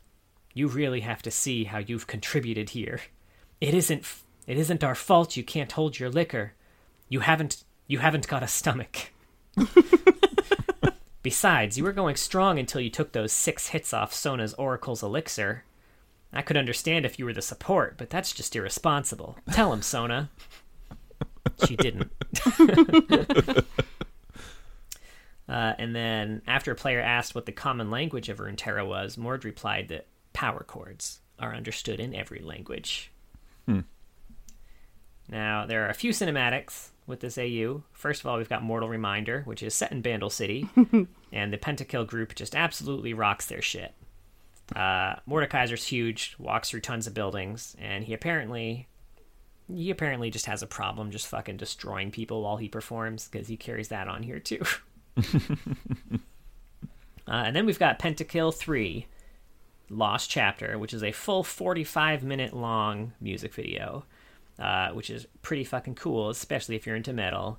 you 0.54 0.68
really 0.68 1.00
have 1.00 1.22
to 1.22 1.30
see 1.30 1.64
how 1.64 1.78
you've 1.78 2.06
contributed 2.06 2.70
here. 2.70 3.00
It 3.60 3.74
isn't 3.74 4.04
it 4.46 4.58
isn't 4.58 4.84
our 4.84 4.94
fault 4.94 5.36
you 5.36 5.44
can't 5.44 5.72
hold 5.72 5.98
your 5.98 6.10
liquor. 6.10 6.54
You 7.08 7.20
haven't 7.20 7.64
you 7.86 7.98
haven't 7.98 8.28
got 8.28 8.42
a 8.42 8.48
stomach." 8.48 9.10
Besides, 11.22 11.78
you 11.78 11.84
were 11.84 11.92
going 11.92 12.16
strong 12.16 12.58
until 12.58 12.80
you 12.80 12.90
took 12.90 13.12
those 13.12 13.32
six 13.32 13.68
hits 13.68 13.94
off 13.94 14.12
Sona's 14.12 14.54
Oracle's 14.54 15.04
elixir. 15.04 15.64
I 16.32 16.42
could 16.42 16.56
understand 16.56 17.06
if 17.06 17.18
you 17.18 17.24
were 17.24 17.32
the 17.32 17.42
support, 17.42 17.96
but 17.96 18.10
that's 18.10 18.32
just 18.32 18.56
irresponsible. 18.56 19.38
Tell 19.52 19.72
him, 19.72 19.82
Sona. 19.82 20.30
She 21.66 21.76
didn't. 21.76 22.10
uh, 25.48 25.72
and 25.78 25.94
then, 25.94 26.42
after 26.46 26.72
a 26.72 26.76
player 26.76 27.00
asked 27.00 27.34
what 27.34 27.46
the 27.46 27.52
common 27.52 27.90
language 27.90 28.28
of 28.28 28.38
Runeterra 28.38 28.86
was, 28.86 29.16
Mord 29.16 29.44
replied 29.44 29.88
that 29.88 30.06
power 30.32 30.64
chords 30.64 31.20
are 31.38 31.54
understood 31.54 32.00
in 32.00 32.14
every 32.14 32.40
language. 32.40 33.12
Now, 35.28 35.66
there 35.66 35.86
are 35.86 35.88
a 35.88 35.94
few 35.94 36.12
cinematics 36.12 36.90
with 37.06 37.20
this 37.20 37.38
AU. 37.38 37.82
First 37.92 38.20
of 38.20 38.26
all, 38.26 38.36
we've 38.36 38.48
got 38.48 38.62
Mortal 38.62 38.88
Reminder, 38.88 39.42
which 39.44 39.62
is 39.62 39.74
set 39.74 39.90
in 39.90 40.02
Bandle 40.02 40.30
City, 40.30 40.68
and 41.32 41.52
the 41.52 41.58
Pentakill 41.58 42.06
group 42.06 42.34
just 42.34 42.54
absolutely 42.54 43.14
rocks 43.14 43.46
their 43.46 43.62
shit. 43.62 43.94
Uh, 44.76 45.16
Mordekaiser's 45.28 45.86
huge, 45.86 46.36
walks 46.38 46.70
through 46.70 46.80
tons 46.80 47.06
of 47.06 47.14
buildings, 47.14 47.74
and 47.78 48.04
he 48.04 48.12
apparently 48.12 48.88
he 49.68 49.90
apparently 49.90 50.30
just 50.30 50.46
has 50.46 50.62
a 50.62 50.66
problem 50.66 51.10
just 51.10 51.26
fucking 51.26 51.56
destroying 51.56 52.10
people 52.10 52.42
while 52.42 52.56
he 52.56 52.68
performs 52.68 53.28
because 53.28 53.48
he 53.48 53.56
carries 53.56 53.88
that 53.88 54.08
on 54.08 54.22
here 54.22 54.38
too. 54.38 54.62
uh, 55.16 55.22
and 57.26 57.54
then 57.54 57.66
we've 57.66 57.78
got 57.78 57.98
Pentakill 57.98 58.54
3 58.54 59.06
Lost 59.90 60.30
Chapter, 60.30 60.78
which 60.78 60.94
is 60.94 61.02
a 61.02 61.12
full 61.12 61.42
45 61.42 62.22
minute 62.22 62.54
long 62.54 63.12
music 63.20 63.54
video, 63.54 64.04
uh, 64.58 64.90
which 64.90 65.10
is 65.10 65.26
pretty 65.42 65.64
fucking 65.64 65.94
cool, 65.94 66.30
especially 66.30 66.76
if 66.76 66.86
you're 66.86 66.96
into 66.96 67.12
metal. 67.12 67.58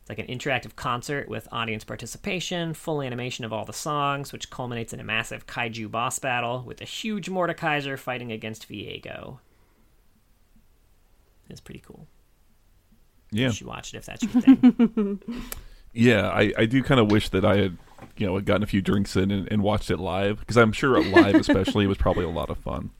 It's 0.00 0.08
like 0.08 0.18
an 0.18 0.26
interactive 0.26 0.74
concert 0.74 1.28
with 1.28 1.48
audience 1.52 1.84
participation, 1.84 2.74
full 2.74 3.02
animation 3.02 3.44
of 3.44 3.52
all 3.52 3.64
the 3.64 3.72
songs, 3.72 4.32
which 4.32 4.50
culminates 4.50 4.92
in 4.92 5.00
a 5.00 5.04
massive 5.04 5.46
kaiju 5.46 5.90
boss 5.90 6.18
battle 6.18 6.62
with 6.66 6.80
a 6.80 6.86
huge 6.86 7.28
Mordekaiser 7.28 7.98
fighting 7.98 8.32
against 8.32 8.68
Viego. 8.68 9.38
It's 11.48 11.60
pretty 11.60 11.80
cool. 11.86 12.06
Yeah, 13.30 13.46
You 13.48 13.52
should 13.52 13.66
watch 13.66 13.92
it 13.94 13.98
if 13.98 14.06
that's 14.06 14.22
your 14.22 14.40
thing. 14.42 15.20
yeah. 15.92 16.28
I, 16.28 16.52
I 16.56 16.66
do 16.66 16.82
kind 16.82 17.00
of 17.00 17.10
wish 17.10 17.28
that 17.30 17.44
I 17.44 17.56
had, 17.58 17.76
you 18.16 18.26
know, 18.26 18.34
had 18.36 18.46
gotten 18.46 18.62
a 18.62 18.66
few 18.66 18.80
drinks 18.80 19.16
in 19.16 19.30
and, 19.30 19.46
and 19.50 19.62
watched 19.62 19.90
it 19.90 19.98
live 19.98 20.40
because 20.40 20.56
I'm 20.56 20.72
sure 20.72 21.02
live, 21.02 21.34
especially, 21.36 21.86
was 21.86 21.98
probably 21.98 22.24
a 22.24 22.30
lot 22.30 22.48
of 22.50 22.58
fun. 22.58 22.90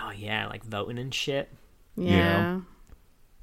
oh 0.00 0.10
yeah, 0.10 0.46
like 0.46 0.64
voting 0.64 0.98
and 0.98 1.12
shit. 1.14 1.48
Yeah. 1.96 2.10
Yeah. 2.16 2.60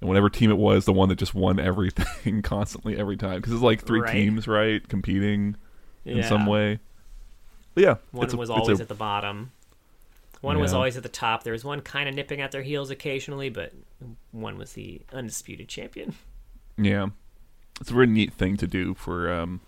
And 0.01 0.09
whatever 0.09 0.29
team 0.29 0.51
it 0.51 0.57
was, 0.57 0.85
the 0.85 0.93
one 0.93 1.09
that 1.09 1.15
just 1.17 1.33
won 1.33 1.59
everything 1.59 2.41
constantly 2.43 2.97
every 2.97 3.17
time 3.17 3.37
because 3.37 3.53
it's 3.53 3.61
like 3.63 3.83
three 3.83 4.01
Right. 4.01 4.11
teams, 4.11 4.47
right, 4.47 4.87
competing 4.87 5.55
in 6.05 6.17
Yeah. 6.17 6.27
some 6.29 6.45
way. 6.45 6.79
But 7.73 7.83
yeah, 7.83 7.95
One 8.11 8.25
it's 8.25 8.33
a- 8.33 8.37
was 8.37 8.49
it's 8.49 8.59
always 8.59 8.79
a- 8.79 8.83
at 8.83 8.87
the 8.89 8.93
bottom. 8.95 9.51
One 10.41 10.59
was 10.59 10.73
always 10.73 10.95
at 10.95 11.01
the 11.01 11.09
top. 11.09 11.41
There 11.43 11.53
was 11.53 11.65
one 11.65 11.81
kind 11.81 12.07
of 12.07 12.13
nipping 12.13 12.39
at 12.39 12.51
their 12.51 12.61
heels 12.61 12.91
occasionally, 12.91 13.49
but 13.49 13.73
one 14.31 14.57
was 14.57 14.73
the 14.73 15.01
undisputed 15.13 15.67
champion. 15.67 16.15
Yeah, 16.77 17.07
it's 17.79 17.89
a 17.89 17.93
very 17.93 18.07
neat 18.07 18.33
thing 18.33 18.57
to 18.57 18.67
do 18.67 18.93
for, 18.95 19.31
um, 19.31 19.61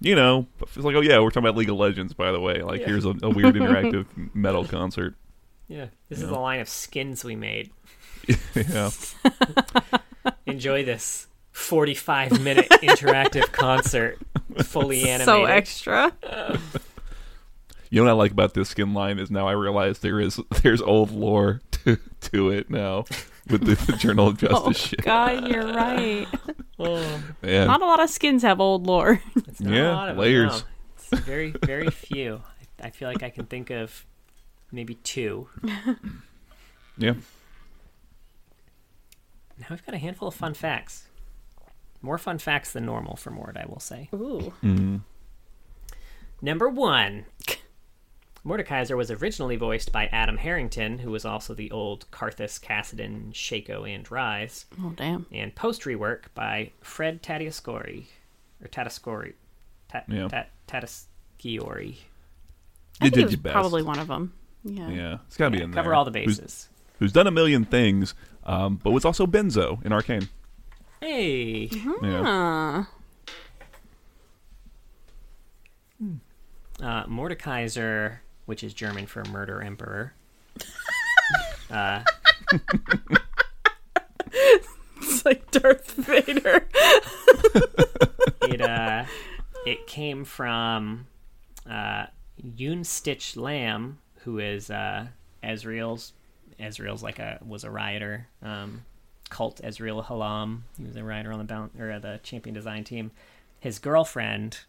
you 0.00 0.14
know, 0.14 0.46
it's 0.62 0.76
like, 0.76 0.94
oh 0.96 1.00
yeah, 1.00 1.18
we're 1.20 1.30
talking 1.30 1.44
about 1.44 1.56
League 1.56 1.70
of 1.70 1.76
Legends, 1.76 2.12
by 2.12 2.30
the 2.32 2.40
way. 2.40 2.62
Like, 2.62 2.80
Yeah. 2.80 2.86
here's 2.88 3.04
a, 3.04 3.14
a 3.22 3.30
weird 3.30 3.54
interactive 3.56 4.06
metal 4.34 4.64
concert. 4.64 5.14
Yeah, 5.68 5.86
this 6.08 6.18
is 6.18 6.24
Yeah. 6.24 6.30
the 6.30 6.38
line 6.38 6.60
of 6.60 6.68
skins 6.68 7.24
we 7.24 7.36
made. 7.36 7.70
yeah, 8.54 8.90
Enjoy 10.46 10.84
this 10.84 11.26
45 11.52 12.40
minute 12.42 12.68
interactive 12.82 13.50
concert, 13.52 14.18
fully 14.64 15.08
animated. 15.08 15.24
So 15.26 15.44
extra. 15.44 16.12
You 17.92 18.00
know 18.00 18.04
what 18.06 18.10
I 18.10 18.14
like 18.14 18.32
about 18.32 18.54
this 18.54 18.70
skin 18.70 18.94
line 18.94 19.18
is 19.18 19.30
now 19.30 19.46
I 19.46 19.52
realize 19.52 19.98
there 20.00 20.18
is 20.18 20.40
there's 20.62 20.80
old 20.82 21.10
lore 21.12 21.60
to 21.84 21.98
to 22.22 22.50
it 22.50 22.70
now. 22.70 23.04
with 23.50 23.64
the, 23.66 23.74
the 23.90 23.96
Journal 23.98 24.28
of 24.28 24.38
Justice 24.38 24.60
Oh 24.64 24.72
shit. 24.72 25.02
God, 25.02 25.48
you're 25.48 25.66
right. 25.72 26.26
Oh, 26.78 27.22
Man. 27.42 27.66
Not 27.66 27.82
a 27.82 27.86
lot 27.86 28.00
of 28.00 28.08
skins 28.08 28.42
have 28.42 28.60
old 28.60 28.86
lore. 28.86 29.20
it's 29.36 29.60
not 29.60 29.72
Yeah, 29.74 29.92
a 29.92 29.94
lot 29.94 30.08
of 30.08 30.16
them, 30.16 30.22
layers. 30.24 30.62
no. 30.62 30.68
It's 30.96 31.20
very, 31.26 31.50
very 31.64 31.90
few. 31.90 32.40
I, 32.82 32.86
I 32.86 32.90
feel 32.90 33.08
like 33.08 33.22
I 33.22 33.30
can 33.30 33.44
think 33.46 33.70
of 33.70 34.06
maybe 34.70 34.94
two. 34.94 35.48
yeah. 36.96 37.14
Now 39.58 39.66
we've 39.70 39.84
got 39.84 39.94
a 39.94 39.98
handful 39.98 40.28
of 40.28 40.34
fun 40.34 40.54
facts. 40.54 41.08
More 42.00 42.18
fun 42.18 42.38
facts 42.38 42.72
than 42.72 42.86
normal 42.86 43.16
for 43.16 43.30
Mort, 43.30 43.56
I 43.56 43.66
will 43.66 43.80
say. 43.80 44.08
Ooh. 44.14 44.52
hmm 44.60 44.96
Number 46.40 46.68
one. 46.68 47.26
Mordekaiser 48.44 48.96
was 48.96 49.10
originally 49.10 49.54
voiced 49.56 49.92
by 49.92 50.06
Adam 50.06 50.36
Harrington, 50.36 50.98
who 50.98 51.10
was 51.12 51.24
also 51.24 51.54
the 51.54 51.70
old 51.70 52.10
Karthus, 52.10 52.60
Kassadin, 52.60 53.32
Shaco, 53.32 53.88
and 53.88 54.04
Ryze, 54.08 54.64
Oh 54.82 54.92
damn. 54.96 55.26
and 55.30 55.54
post 55.54 55.82
rework 55.82 56.22
by 56.34 56.72
Fred 56.80 57.22
Tatasciore, 57.22 58.06
or 58.60 58.68
Tatasciore, 58.68 59.34
Ta- 59.88 60.02
Yeah. 60.08 60.26
Ta- 60.28 60.46
Tatasciore. 60.66 61.94
I 63.00 63.04
You 63.06 63.10
think 63.10 63.14
did 63.14 63.22
was 63.24 63.32
your 63.32 63.40
best. 63.42 63.52
probably 63.52 63.82
one 63.84 63.98
of 64.00 64.08
them. 64.08 64.32
Yeah. 64.64 64.88
Yeah. 64.88 65.18
It's 65.28 65.36
got 65.36 65.46
to 65.46 65.50
be 65.52 65.58
Yeah, 65.58 65.64
in 65.64 65.70
there. 65.70 65.80
cover 65.82 65.94
all 65.94 66.04
the 66.04 66.10
bases. 66.10 66.68
Who's, 66.98 67.12
done 67.12 67.26
a 67.28 67.32
million 67.32 67.64
things, 67.64 68.14
um, 68.44 68.76
but 68.82 68.90
was 68.92 69.04
also 69.04 69.26
Benzo 69.26 69.84
in 69.84 69.92
Arcane. 69.92 70.28
Hey, 71.00 71.68
Yeah. 71.72 72.22
Ah. 72.24 72.88
uh, 76.80 77.04
Mordekaiser, 77.06 78.18
which 78.46 78.62
is 78.62 78.74
German 78.74 79.06
for 79.06 79.24
murder 79.24 79.62
emperor. 79.62 80.14
uh, 81.70 82.02
It's 85.12 85.24
like 85.24 85.50
Darth 85.50 85.92
Vader. 85.92 86.66
it 88.42 88.60
uh, 88.60 89.04
it 89.66 89.86
came 89.86 90.24
from 90.24 91.06
uh, 91.68 92.06
Stitch 92.82 93.36
Lamb, 93.36 93.98
who 94.24 94.38
is 94.38 94.70
uh, 94.70 95.06
Ezreal's. 95.42 96.12
Ezreal's 96.60 97.02
like 97.02 97.18
a 97.18 97.38
was 97.44 97.64
a 97.64 97.70
rioter. 97.70 98.28
Um, 98.42 98.82
cult 99.28 99.60
Ezreal 99.62 100.04
Halam. 100.04 100.60
He 100.78 100.84
was 100.84 100.96
a 100.96 101.04
rider 101.04 101.32
on 101.32 101.38
the 101.38 101.44
bound 101.44 101.70
or 101.78 101.98
the 101.98 102.20
champion 102.22 102.54
design 102.54 102.84
team. 102.84 103.10
His 103.60 103.78
girlfriend, 103.78 104.60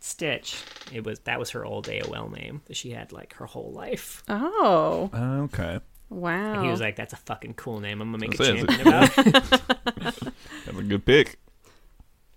Stitch. 0.00 0.56
It 0.92 1.04
was 1.04 1.18
that 1.20 1.38
was 1.38 1.50
her 1.50 1.64
old 1.64 1.86
AOL 1.88 2.32
name 2.34 2.62
that 2.66 2.76
she 2.76 2.90
had 2.90 3.12
like 3.12 3.34
her 3.34 3.46
whole 3.46 3.72
life. 3.72 4.22
Oh. 4.28 5.10
Okay. 5.52 5.80
Wow. 6.10 6.54
And 6.54 6.64
he 6.64 6.70
was 6.70 6.80
like, 6.80 6.96
"That's 6.96 7.12
a 7.12 7.16
fucking 7.16 7.54
cool 7.54 7.80
name. 7.80 8.00
I'm 8.00 8.08
gonna 8.12 8.18
make 8.18 8.34
a 8.34 8.38
That's 8.38 8.62
it. 8.62 8.68
champion 8.68 8.88
about 8.88 9.18
it." 9.18 9.34
That's 10.64 10.78
a 10.78 10.82
good 10.82 11.04
pick. 11.04 11.38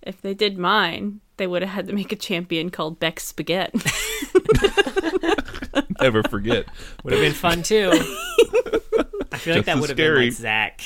if 0.02 0.22
they 0.22 0.34
did 0.34 0.58
mine, 0.58 1.22
they 1.38 1.48
would 1.48 1.62
have 1.62 1.72
had 1.72 1.88
to 1.88 1.94
make 1.94 2.12
a 2.12 2.16
champion 2.18 2.70
called 2.70 3.00
Beck 3.00 3.20
Spaghetti. 3.20 3.80
Never 6.02 6.24
forget. 6.24 6.66
Would 7.04 7.14
have 7.14 7.22
been 7.22 7.34
fun 7.34 7.64
too. 7.64 7.92
I 9.32 9.38
feel 9.38 9.56
like 9.56 9.66
that 9.66 9.78
would 9.80 9.90
have 9.90 9.98
been 9.98 10.16
like 10.16 10.32
Zach. 10.34 10.86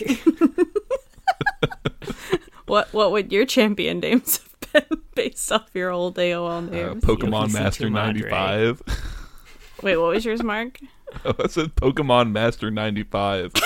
What 2.66 2.92
What 2.94 3.12
would 3.12 3.32
your 3.32 3.46
champion 3.46 4.00
names 4.00 4.38
have 4.74 4.90
been 4.90 5.02
based 5.16 5.52
off 5.52 5.70
your 5.74 5.90
old 5.92 6.16
AOL 6.18 6.58
Uh, 6.58 6.62
names? 6.72 7.04
Pokemon 7.04 7.54
Master 7.54 7.90
95. 7.90 8.82
Wait, 9.84 9.98
what 9.98 10.14
was 10.14 10.26
yours, 10.26 10.42
Mark? 10.44 10.80
oh, 11.26 11.34
I 11.44 11.48
said 11.48 11.76
Pokemon 11.76 12.32
Master 12.32 12.72
95. 12.72 13.52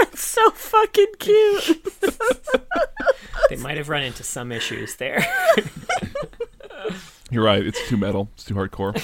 That's 0.00 0.22
so 0.22 0.50
fucking 0.50 1.12
cute. 1.18 1.86
they 3.48 3.56
might 3.56 3.76
have 3.76 3.88
run 3.88 4.02
into 4.02 4.22
some 4.22 4.52
issues 4.52 4.96
there. 4.96 5.24
You're 7.30 7.44
right. 7.44 7.64
It's 7.64 7.86
too 7.88 7.96
metal. 7.96 8.28
It's 8.34 8.44
too 8.44 8.54
hardcore. 8.54 8.94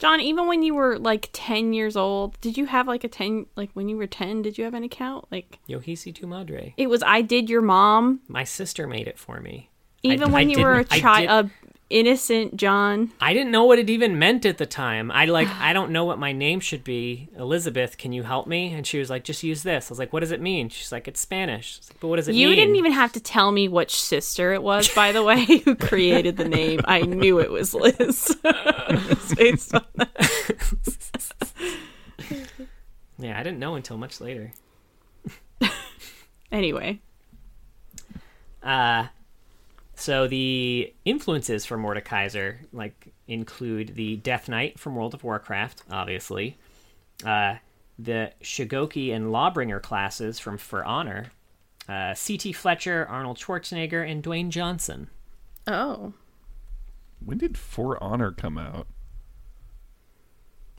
John, 0.00 0.20
even 0.20 0.46
when 0.48 0.62
you 0.62 0.74
were 0.74 0.98
like 0.98 1.28
10 1.32 1.72
years 1.72 1.94
old, 1.96 2.40
did 2.40 2.56
you 2.58 2.66
have 2.66 2.88
like 2.88 3.04
a 3.04 3.08
10, 3.08 3.46
like 3.54 3.70
when 3.74 3.88
you 3.88 3.96
were 3.96 4.06
10, 4.06 4.42
did 4.42 4.56
you 4.58 4.64
have 4.64 4.74
an 4.74 4.82
account? 4.82 5.26
Like, 5.30 5.58
Yohisi 5.68 6.12
tu 6.14 6.26
Madre. 6.26 6.74
it 6.76 6.88
was 6.88 7.02
I 7.02 7.20
did 7.22 7.48
your 7.50 7.60
mom, 7.62 8.20
My 8.26 8.44
sister 8.44 8.86
made 8.86 9.06
it 9.06 9.18
for 9.18 9.40
me. 9.40 9.68
even 10.02 10.30
I- 10.30 10.32
when 10.32 10.48
I 10.48 10.52
you 10.52 10.62
were 10.64 10.78
a 10.80 10.84
child, 10.84 11.28
a 11.46 11.59
innocent 11.90 12.56
John. 12.56 13.10
I 13.20 13.34
didn't 13.34 13.50
know 13.50 13.64
what 13.64 13.78
it 13.78 13.90
even 13.90 14.18
meant 14.18 14.46
at 14.46 14.58
the 14.58 14.66
time. 14.66 15.10
I 15.10 15.26
like 15.26 15.48
I 15.60 15.72
don't 15.72 15.90
know 15.90 16.04
what 16.04 16.18
my 16.18 16.32
name 16.32 16.60
should 16.60 16.84
be. 16.84 17.28
Elizabeth, 17.36 17.98
can 17.98 18.12
you 18.12 18.22
help 18.22 18.46
me? 18.46 18.72
And 18.72 18.86
she 18.86 18.98
was 18.98 19.10
like, 19.10 19.24
just 19.24 19.42
use 19.42 19.62
this. 19.62 19.90
I 19.90 19.92
was 19.92 19.98
like, 19.98 20.12
what 20.12 20.20
does 20.20 20.30
it 20.30 20.40
mean? 20.40 20.68
She's 20.68 20.92
like, 20.92 21.06
it's 21.08 21.20
Spanish. 21.20 21.80
Like, 21.88 22.00
but 22.00 22.08
what 22.08 22.16
does 22.16 22.28
it 22.28 22.34
You 22.34 22.48
mean? 22.48 22.56
didn't 22.56 22.76
even 22.76 22.92
have 22.92 23.12
to 23.14 23.20
tell 23.20 23.52
me 23.52 23.68
which 23.68 23.94
sister 23.94 24.52
it 24.54 24.62
was, 24.62 24.88
by 24.94 25.12
the 25.12 25.22
way, 25.22 25.44
who 25.64 25.74
created 25.74 26.36
the 26.36 26.48
name. 26.48 26.80
I 26.86 27.02
knew 27.02 27.40
it 27.40 27.50
was 27.50 27.74
Liz. 27.74 28.36
Based 29.36 29.74
on 29.74 29.84
that. 29.96 31.66
Yeah, 33.22 33.38
I 33.38 33.42
didn't 33.42 33.58
know 33.58 33.74
until 33.74 33.98
much 33.98 34.18
later. 34.18 34.50
Anyway, 36.50 37.00
Uh, 38.62 39.06
so 40.00 40.26
the 40.26 40.92
influences 41.04 41.66
for 41.66 41.76
Mordekaiser 41.76 42.58
like 42.72 43.12
include 43.28 43.94
the 43.94 44.16
Death 44.16 44.48
Knight 44.48 44.78
from 44.78 44.94
World 44.96 45.14
of 45.14 45.22
Warcraft, 45.22 45.82
obviously, 45.90 46.58
uh, 47.24 47.56
the 47.98 48.32
Shugoki 48.42 49.14
and 49.14 49.26
Lawbringer 49.26 49.80
classes 49.82 50.38
from 50.38 50.56
For 50.58 50.84
Honor, 50.84 51.26
uh, 51.88 52.14
C.T. 52.14 52.52
Fletcher, 52.52 53.06
Arnold 53.08 53.38
Schwarzenegger, 53.38 54.08
and 54.10 54.22
Dwayne 54.22 54.48
Johnson. 54.48 55.08
oh, 55.66 56.14
When 57.24 57.36
did 57.38 57.58
For 57.58 58.02
Honor 58.02 58.32
come 58.32 58.56
out? 58.56 58.86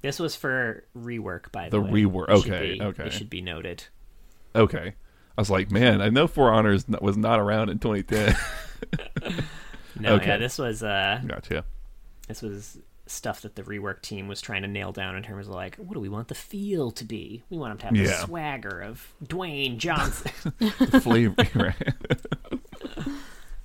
This 0.02 0.19
was 0.19 0.35
for 0.35 0.84
rework, 0.98 1.52
by 1.52 1.69
the, 1.69 1.77
The 1.77 1.81
way. 1.81 2.02
The 2.02 2.10
rework, 2.10 2.30
It 2.30 2.31
okay, 2.31 2.73
be- 2.73 2.81
okay. 2.81 3.03
It 3.06 3.14
should 3.14 3.30
be 3.30 3.41
noted. 3.41 3.84
Okay. 4.56 4.95
I 5.38 5.41
was 5.41 5.52
like, 5.52 5.69
man, 5.72 6.02
I 6.02 6.10
know 6.10 6.26
For 6.27 6.52
Honor 6.52 6.72
is 6.73 6.89
not, 6.89 7.02
was 7.03 7.18
not 7.18 7.39
around 7.39 7.69
in 7.69 7.77
2010. 7.77 8.35
No, 9.99 10.16
Okay. 10.16 10.28
yeah, 10.28 10.38
this 10.38 10.58
was 10.58 10.82
uh, 10.84 11.22
gotcha. 11.28 11.64
this 12.28 12.41
was 12.41 12.78
stuff 13.08 13.41
that 13.41 13.56
the 13.56 13.64
rework 13.64 14.02
team 14.02 14.28
was 14.30 14.40
trying 14.41 14.62
to 14.62 14.68
nail 14.68 14.91
down 14.94 15.18
in 15.18 15.22
terms 15.24 15.48
of 15.48 15.53
like, 15.53 15.76
what 15.76 15.94
do 15.95 15.99
we 15.99 16.08
want 16.10 16.30
the 16.30 16.36
feel 16.36 16.91
to 16.91 17.03
be? 17.03 17.44
We 17.49 17.58
want 17.58 17.72
him 17.74 17.78
to 17.80 17.86
have 17.88 18.08
the 18.22 18.26
swagger 18.26 18.80
of 18.82 19.14
Dwayne 19.24 19.78
Johnson. 19.78 20.32
The 20.60 21.02
flavor, 21.02 21.45
right? 21.53 21.94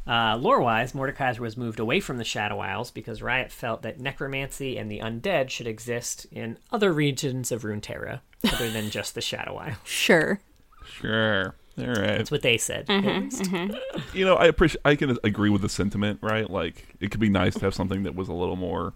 Uh, 0.07 0.37
lore-wise, 0.37 0.93
Mordekaiser 0.93 1.41
was 1.41 1.57
moved 1.57 1.81
away 1.81 1.99
from 1.99 2.17
the 2.19 2.25
Shadow 2.25 2.61
Isles 2.61 2.93
because 2.93 3.23
Riot 3.23 3.51
felt 3.51 3.83
that 3.83 3.99
necromancy 4.01 4.79
and 4.79 4.89
the 4.89 5.01
undead 5.01 5.51
should 5.51 5.67
exist 5.67 6.27
in 6.31 6.59
other 6.73 6.93
regions 6.93 7.51
of 7.51 7.63
Runeterra 7.63 8.21
other 8.53 8.71
than 8.71 8.91
just 8.91 9.17
the 9.17 9.21
Shadow 9.21 9.57
Isle. 9.57 9.75
sure. 9.85 10.39
Sure. 10.85 11.57
All 11.79 11.87
right. 11.87 12.17
That's 12.17 12.31
what 12.31 12.43
they 12.43 12.57
said. 12.57 12.87
Mm-hmm, 12.87 13.09
at 13.09 13.23
least. 13.23 13.43
Mm-hmm. 13.43 14.17
You 14.17 14.25
know, 14.25 14.35
I 14.35 14.47
appreciate. 14.47 14.81
I 14.85 14.97
can 14.97 15.19
agree 15.25 15.51
with 15.51 15.63
the 15.63 15.69
sentiment, 15.69 16.21
right? 16.23 16.49
Like, 16.49 16.97
it 17.01 17.11
could 17.11 17.21
be 17.21 17.29
nice 17.29 17.55
to 17.55 17.61
have 17.61 17.75
something 17.75 18.05
that 18.05 18.15
was 18.15 18.29
a 18.29 18.33
little 18.33 18.57
more. 18.57 18.95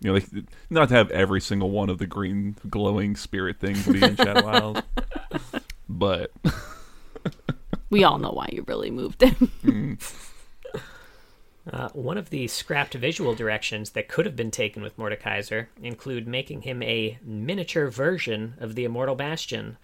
You 0.00 0.08
know, 0.08 0.14
like, 0.14 0.26
not 0.68 0.90
to 0.90 0.94
have 0.94 1.10
every 1.10 1.40
single 1.40 1.70
one 1.70 1.88
of 1.88 1.96
the 1.98 2.06
green 2.06 2.56
glowing 2.68 3.16
spirit 3.16 3.58
things 3.60 3.86
be 3.86 4.02
in 4.02 4.14
Shadow 4.16 4.46
Isles, 4.46 4.82
but 5.88 6.30
We 7.90 8.04
all 8.04 8.18
know 8.18 8.30
why 8.30 8.48
you 8.52 8.64
really 8.66 8.90
moved 8.90 9.22
him. 9.22 9.50
Mm. 9.64 10.22
Uh, 11.72 11.88
one 11.94 12.16
of 12.16 12.30
the 12.30 12.46
scrapped 12.46 12.94
visual 12.94 13.34
directions 13.34 13.90
that 13.90 14.06
could 14.06 14.24
have 14.24 14.36
been 14.36 14.52
taken 14.52 14.84
with 14.84 14.96
Mordekaiser 14.96 15.66
include 15.82 16.28
making 16.28 16.62
him 16.62 16.80
a 16.80 17.18
miniature 17.24 17.88
version 17.90 18.54
of 18.60 18.76
the 18.76 18.84
Immortal 18.84 19.16
Bastion. 19.16 19.76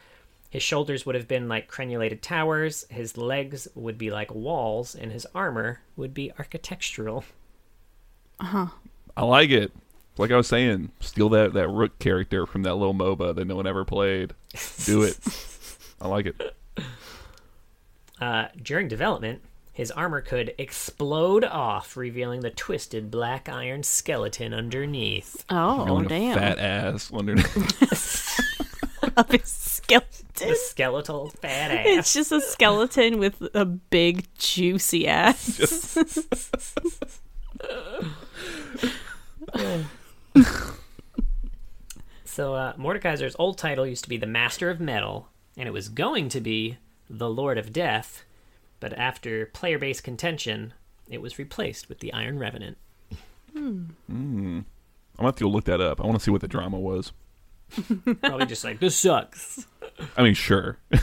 His 0.53 0.63
shoulders 0.63 1.07
would 1.07 1.15
have 1.15 1.27
been 1.27 1.49
like 1.49 1.73
crenulated 1.73 2.21
towers, 2.21 2.85
his 2.91 3.17
legs 3.17 3.69
would 3.75 3.97
be 3.97 4.11
like 4.11 4.35
walls, 4.35 4.95
and 4.95 5.11
his 5.11 5.27
armor 5.35 5.81
would 5.97 6.13
be 6.13 6.31
architectural. 6.39 7.25
Huh. 8.39 8.67
I 9.17 9.25
like 9.25 9.49
it. 9.49 9.73
Like 10.19 10.31
I 10.31 10.37
was 10.37 10.49
saying, 10.49 10.91
steal 11.01 11.31
that 11.31 11.55
that 11.55 11.69
Rook 11.69 11.99
character 11.99 12.45
from 12.45 12.65
that 12.65 12.75
little 12.75 12.93
MOBA 12.93 13.35
that 13.35 13.47
no 13.47 13.57
one 13.57 13.67
ever 13.67 13.87
played. 13.87 14.35
Do 14.85 15.05
it. 15.05 15.19
I 16.03 16.09
like 16.09 16.27
it. 16.27 16.55
Uh, 18.21 18.47
during 18.63 18.87
development, 18.87 19.43
his 19.73 19.91
armor 19.91 20.21
could 20.21 20.55
explode 20.57 21.43
off, 21.43 21.97
revealing 21.97 22.41
the 22.41 22.51
twisted 22.51 23.11
black 23.11 23.49
iron 23.49 23.83
skeleton 23.83 24.55
underneath. 24.55 25.45
Oh, 25.51 26.03
damn. 26.05 26.39
fat 26.39 26.61
ass 26.61 27.13
underneath. 27.13 28.22
Of 29.17 29.31
his 29.31 29.49
skeleton. 29.49 30.27
The 30.35 30.55
skeletal 30.57 31.29
fat 31.29 31.71
ass. 31.73 31.87
It's 31.87 32.13
just 32.15 32.33
a 32.33 32.41
skeleton 32.41 33.19
with 33.19 33.43
a 33.55 33.65
big, 33.65 34.27
juicy 34.39 35.07
ass. 35.07 35.99
So 42.33 42.55
uh, 42.55 42.73
Mordekaiser's 42.79 43.37
old 43.39 43.59
title 43.59 43.87
used 43.87 44.05
to 44.05 44.09
be 44.09 44.17
the 44.17 44.27
Master 44.27 44.71
of 44.71 44.81
Metal, 44.81 45.29
and 45.55 45.69
it 45.69 45.73
was 45.73 45.91
going 45.91 46.31
to 46.31 46.41
be 46.41 46.79
the 47.11 47.29
Lord 47.29 47.59
of 47.59 47.75
Death, 47.75 48.25
but 48.81 48.95
after 48.95 49.45
player-based 49.45 50.03
contention, 50.03 50.73
it 51.11 51.21
was 51.21 51.39
replaced 51.39 51.91
with 51.91 51.99
the 51.99 52.11
Iron 52.15 52.39
Revenant. 52.39 52.79
Hmm. 53.53 53.85
I'm 54.09 54.65
gonna 55.19 55.29
have 55.29 55.37
to 55.37 55.45
go 55.45 55.51
look 55.51 55.65
that 55.65 55.83
up. 55.83 56.01
I 56.01 56.07
want 56.07 56.19
to 56.19 56.25
see 56.25 56.31
what 56.31 56.41
the 56.41 56.49
drama 56.49 56.81
was. 56.81 57.13
Probably 58.21 58.47
just 58.47 58.65
like 58.65 58.81
this 58.81 58.97
sucks. 58.97 59.67
I 60.17 60.23
mean, 60.23 60.35
sure. 60.35 60.79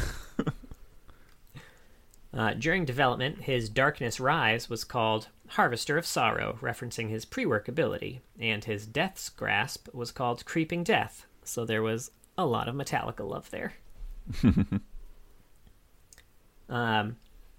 Uh, 2.32 2.54
during 2.54 2.86
development, 2.86 3.42
his 3.42 3.70
Darkness 3.70 4.20
Rise 4.20 4.70
was 4.70 4.84
called 4.84 5.30
Harvester 5.50 5.98
of 5.98 6.06
Sorrow, 6.06 6.60
referencing 6.62 7.10
his 7.10 7.26
pre 7.26 7.46
work 7.46 7.68
ability, 7.68 8.22
and 8.40 8.64
his 8.64 8.86
Death's 8.86 9.30
Grasp 9.30 9.88
was 9.94 10.12
called 10.12 10.46
Creeping 10.46 10.84
Death, 10.84 11.26
so 11.44 11.66
there 11.66 11.82
was 11.82 12.12
a 12.38 12.46
lot 12.46 12.68
of 12.68 12.76
Metallica 12.76 13.28
love 13.28 13.50
there. 13.50 13.74
um, 16.70 17.18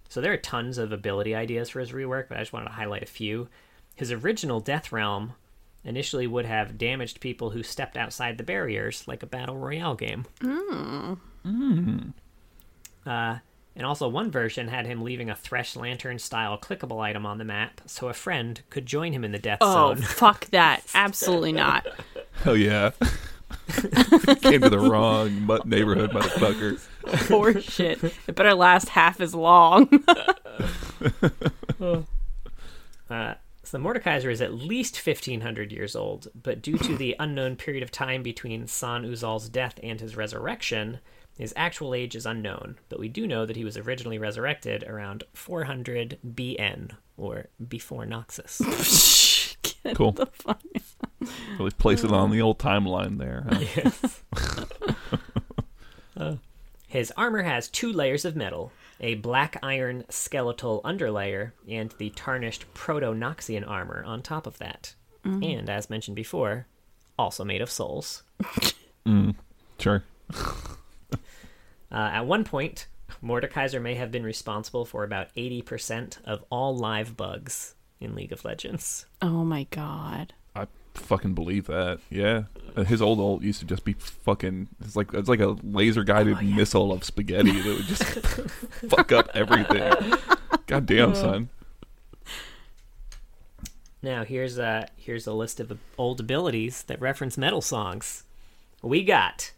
so 0.08 0.20
there 0.20 0.32
are 0.32 0.38
tons 0.38 0.78
of 0.78 0.92
ability 0.92 1.34
ideas 1.34 1.68
for 1.68 1.80
his 1.80 1.90
rework, 1.90 2.28
but 2.28 2.36
I 2.36 2.42
just 2.42 2.52
wanted 2.52 2.66
to 2.66 2.74
highlight 2.74 3.02
a 3.02 3.06
few. 3.06 3.48
His 3.96 4.12
original 4.12 4.60
Death 4.60 4.92
Realm 4.92 5.34
initially 5.84 6.26
would 6.26 6.44
have 6.46 6.76
damaged 6.78 7.20
people 7.20 7.50
who 7.50 7.62
stepped 7.62 7.96
outside 7.96 8.36
the 8.38 8.44
barriers, 8.44 9.06
like 9.08 9.22
a 9.22 9.26
Battle 9.26 9.56
Royale 9.56 9.94
game. 9.94 10.26
Uh, 13.06 13.38
and 13.76 13.86
also, 13.86 14.08
one 14.08 14.30
version 14.30 14.68
had 14.68 14.86
him 14.86 15.02
leaving 15.02 15.30
a 15.30 15.34
Thresh 15.34 15.74
Lantern 15.76 16.18
style 16.18 16.58
clickable 16.58 17.00
item 17.00 17.24
on 17.24 17.38
the 17.38 17.44
map 17.44 17.80
so 17.86 18.08
a 18.08 18.12
friend 18.12 18.60
could 18.68 18.84
join 18.84 19.12
him 19.12 19.24
in 19.24 19.32
the 19.32 19.38
death 19.38 19.58
Oh, 19.62 19.94
zone. 19.94 20.02
fuck 20.02 20.46
that. 20.50 20.82
Absolutely 20.94 21.52
not. 21.52 21.86
Hell 22.42 22.56
yeah. 22.56 22.90
Came 24.42 24.60
to 24.62 24.68
the 24.70 24.78
wrong 24.78 25.30
mu- 25.42 25.58
neighborhood, 25.64 26.10
motherfucker. 26.10 26.80
Poor 27.28 27.60
shit. 27.60 28.02
It 28.26 28.34
better 28.34 28.54
last 28.54 28.90
half 28.90 29.20
as 29.20 29.34
long. 29.34 29.88
Uh, 33.10 33.34
so 33.70 33.78
the 33.78 33.84
Mordekaiser 33.84 34.30
is 34.32 34.40
at 34.42 34.52
least 34.54 34.96
1500 35.06 35.70
years 35.70 35.94
old, 35.94 36.26
but 36.42 36.60
due 36.60 36.76
to 36.78 36.96
the 36.96 37.14
unknown 37.20 37.54
period 37.54 37.82
of 37.84 37.90
time 37.92 38.22
between 38.24 38.66
Sahn-Uzal's 38.66 39.48
death 39.48 39.78
and 39.82 40.00
his 40.00 40.16
resurrection, 40.16 40.98
his 41.38 41.52
actual 41.56 41.94
age 41.94 42.16
is 42.16 42.26
unknown. 42.26 42.78
But 42.88 42.98
we 42.98 43.08
do 43.08 43.26
know 43.28 43.46
that 43.46 43.54
he 43.56 43.64
was 43.64 43.76
originally 43.76 44.18
resurrected 44.18 44.82
around 44.82 45.22
400 45.34 46.18
BN, 46.26 46.90
or 47.16 47.46
before 47.68 48.04
Noxus. 48.06 48.58
Get 49.84 49.94
Cool. 49.96 50.12
the 50.12 50.26
fuck- 50.26 50.62
Really 51.58 51.70
place 51.70 52.02
it 52.02 52.10
on 52.10 52.30
uh. 52.30 52.32
the 52.32 52.40
old 52.40 52.58
timeline 52.58 53.18
there. 53.18 53.46
huh? 53.48 54.64
Uh, 56.16 56.36
his 56.86 57.10
armor 57.16 57.42
has 57.42 57.68
two 57.68 57.90
layers 57.92 58.26
of 58.26 58.36
metal 58.36 58.72
a 59.00 59.14
black 59.16 59.56
iron 59.62 60.04
skeletal 60.08 60.80
underlayer, 60.84 61.52
and 61.68 61.92
the 61.98 62.10
tarnished 62.10 62.72
Proto 62.74 63.12
Noxian 63.14 63.68
armor 63.68 64.04
on 64.04 64.22
top 64.22 64.46
of 64.46 64.58
that. 64.58 64.94
And 65.24 65.68
as 65.68 65.90
mentioned 65.90 66.16
before, 66.16 66.66
also 67.18 67.44
made 67.44 67.60
of 67.60 67.70
souls. 67.70 68.22
mm, 69.06 69.34
Sure. 69.78 70.02
Uh, 71.92 72.10
at 72.12 72.24
one 72.24 72.44
point, 72.44 72.86
Mordekaiser 73.20 73.82
may 73.82 73.96
have 73.96 74.12
been 74.12 74.22
responsible 74.22 74.84
for 74.84 75.02
about 75.02 75.34
80% 75.34 76.22
of 76.24 76.44
all 76.48 76.76
live 76.76 77.16
bugs 77.16 77.74
in 77.98 78.14
League 78.14 78.30
of 78.30 78.44
Legends. 78.44 79.06
Oh 79.20 79.44
my 79.44 79.64
god. 79.70 80.32
I 80.96 80.98
fucking 80.98 81.34
believe 81.34 81.66
that. 81.66 82.00
Yeah. 82.10 82.44
Uh, 82.76 82.84
His 82.84 83.00
old 83.02 83.18
ult 83.18 83.42
used 83.42 83.60
to 83.60 83.66
just 83.66 83.84
be 83.84 83.94
fucking. 83.94 84.68
It's 84.80 84.96
like 84.96 85.12
it's 85.14 85.28
like 85.28 85.40
a 85.40 85.56
laser 85.62 86.04
guided 86.04 86.42
missile 86.42 86.92
of 86.92 87.04
spaghetti 87.04 87.60
that 87.60 87.76
would 87.76 87.86
just 87.86 88.04
fuck 88.90 89.12
up 89.12 89.28
everything. 89.34 90.14
God 90.66 90.86
damn, 90.86 91.14
son. 91.14 91.48
Now, 94.02 94.24
here's 94.24 94.56
a, 94.58 94.88
here's 94.96 95.26
a 95.26 95.32
list 95.32 95.60
of 95.60 95.78
old 95.98 96.20
abilities 96.20 96.82
that 96.84 97.00
reference 97.00 97.36
metal 97.36 97.60
songs. 97.60 98.24
We 98.82 99.04
got 99.04 99.52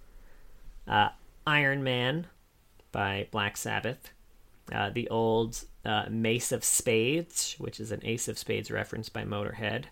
uh, 0.89 1.11
Iron 1.47 1.85
Man 1.85 2.27
by 2.91 3.29
Black 3.31 3.57
Sabbath, 3.57 4.13
uh, 4.73 4.91
the 4.91 5.09
old 5.09 5.63
uh, 5.85 6.07
Mace 6.11 6.51
of 6.51 6.65
Spades, 6.65 7.55
which 7.59 7.79
is 7.79 7.93
an 7.93 8.01
Ace 8.03 8.27
of 8.27 8.37
Spades 8.37 8.71
reference 8.71 9.09
by 9.09 9.23
Motorhead, 9.25 9.85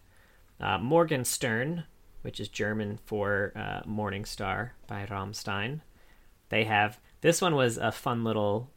uh, 0.61 0.79
Morgenstern, 0.79 1.85
which 2.23 2.41
is 2.41 2.49
German 2.49 2.99
for 3.05 3.53
uh, 3.57 3.81
Morning 3.87 4.25
Star 4.25 4.75
by 4.87 5.07
Rammstein. 5.07 5.81
They 6.49 6.65
have 6.65 7.01
this 7.21 7.41
one 7.41 7.55
was 7.55 7.77
a 7.77 7.93
fun 7.93 8.25
little 8.25 8.71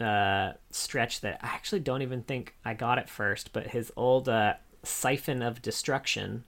uh, 0.00 0.52
stretch 0.70 1.20
that 1.20 1.38
I 1.42 1.48
actually 1.48 1.80
don't 1.80 2.02
even 2.02 2.22
think 2.22 2.54
I 2.64 2.74
got 2.74 2.98
at 2.98 3.08
first, 3.08 3.52
but 3.52 3.68
his 3.68 3.92
old 3.96 4.28
uh, 4.28 4.54
Siphon 4.82 5.42
of 5.42 5.62
Destruction. 5.62 6.44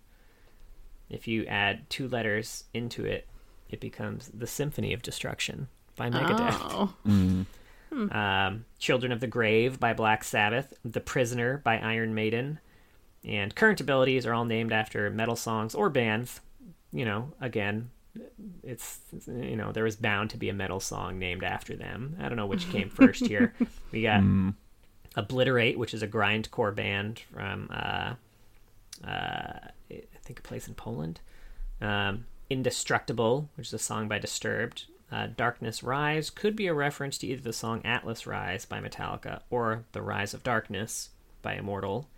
If 1.10 1.28
you 1.28 1.44
add 1.46 1.88
two 1.90 2.08
letters 2.08 2.64
into 2.72 3.04
it, 3.04 3.26
it 3.68 3.80
becomes 3.80 4.30
the 4.32 4.46
Symphony 4.46 4.92
of 4.94 5.02
Destruction 5.02 5.68
by 5.96 6.10
Megadeth. 6.10 6.56
Oh. 6.60 6.94
Um, 7.92 8.64
Children 8.78 9.12
of 9.12 9.20
the 9.20 9.26
Grave 9.26 9.78
by 9.78 9.92
Black 9.92 10.24
Sabbath, 10.24 10.72
The 10.82 11.00
Prisoner 11.00 11.58
by 11.58 11.78
Iron 11.78 12.14
Maiden, 12.14 12.58
and 13.24 13.54
current 13.54 13.80
abilities 13.80 14.26
are 14.26 14.34
all 14.34 14.44
named 14.44 14.72
after 14.72 15.10
metal 15.10 15.36
songs 15.36 15.74
or 15.74 15.88
bands. 15.90 16.40
You 16.92 17.04
know, 17.04 17.32
again, 17.40 17.90
it's 18.62 19.00
you 19.26 19.56
know 19.56 19.72
there 19.72 19.84
was 19.84 19.96
bound 19.96 20.30
to 20.30 20.36
be 20.36 20.48
a 20.48 20.54
metal 20.54 20.80
song 20.80 21.18
named 21.18 21.44
after 21.44 21.76
them. 21.76 22.16
I 22.20 22.28
don't 22.28 22.36
know 22.36 22.46
which 22.46 22.70
came 22.70 22.90
first 22.90 23.26
here. 23.26 23.54
We 23.90 24.02
got 24.02 24.22
Obliterate, 25.14 25.78
which 25.78 25.94
is 25.94 26.02
a 26.02 26.08
grindcore 26.08 26.74
band 26.74 27.20
from 27.32 27.68
uh, 27.70 28.14
uh, 29.06 29.58
I 29.90 30.18
think 30.22 30.38
a 30.38 30.42
place 30.42 30.68
in 30.68 30.74
Poland. 30.74 31.20
Um, 31.80 32.26
Indestructible, 32.50 33.48
which 33.56 33.68
is 33.68 33.72
a 33.74 33.78
song 33.78 34.08
by 34.08 34.18
Disturbed. 34.18 34.84
Uh, 35.10 35.28
Darkness 35.34 35.82
Rise 35.82 36.30
could 36.30 36.56
be 36.56 36.66
a 36.66 36.74
reference 36.74 37.18
to 37.18 37.26
either 37.26 37.42
the 37.42 37.52
song 37.52 37.80
Atlas 37.84 38.26
Rise 38.26 38.64
by 38.64 38.80
Metallica 38.80 39.40
or 39.50 39.84
The 39.92 40.02
Rise 40.02 40.34
of 40.34 40.42
Darkness 40.42 41.10
by 41.40 41.54
Immortal. 41.54 42.08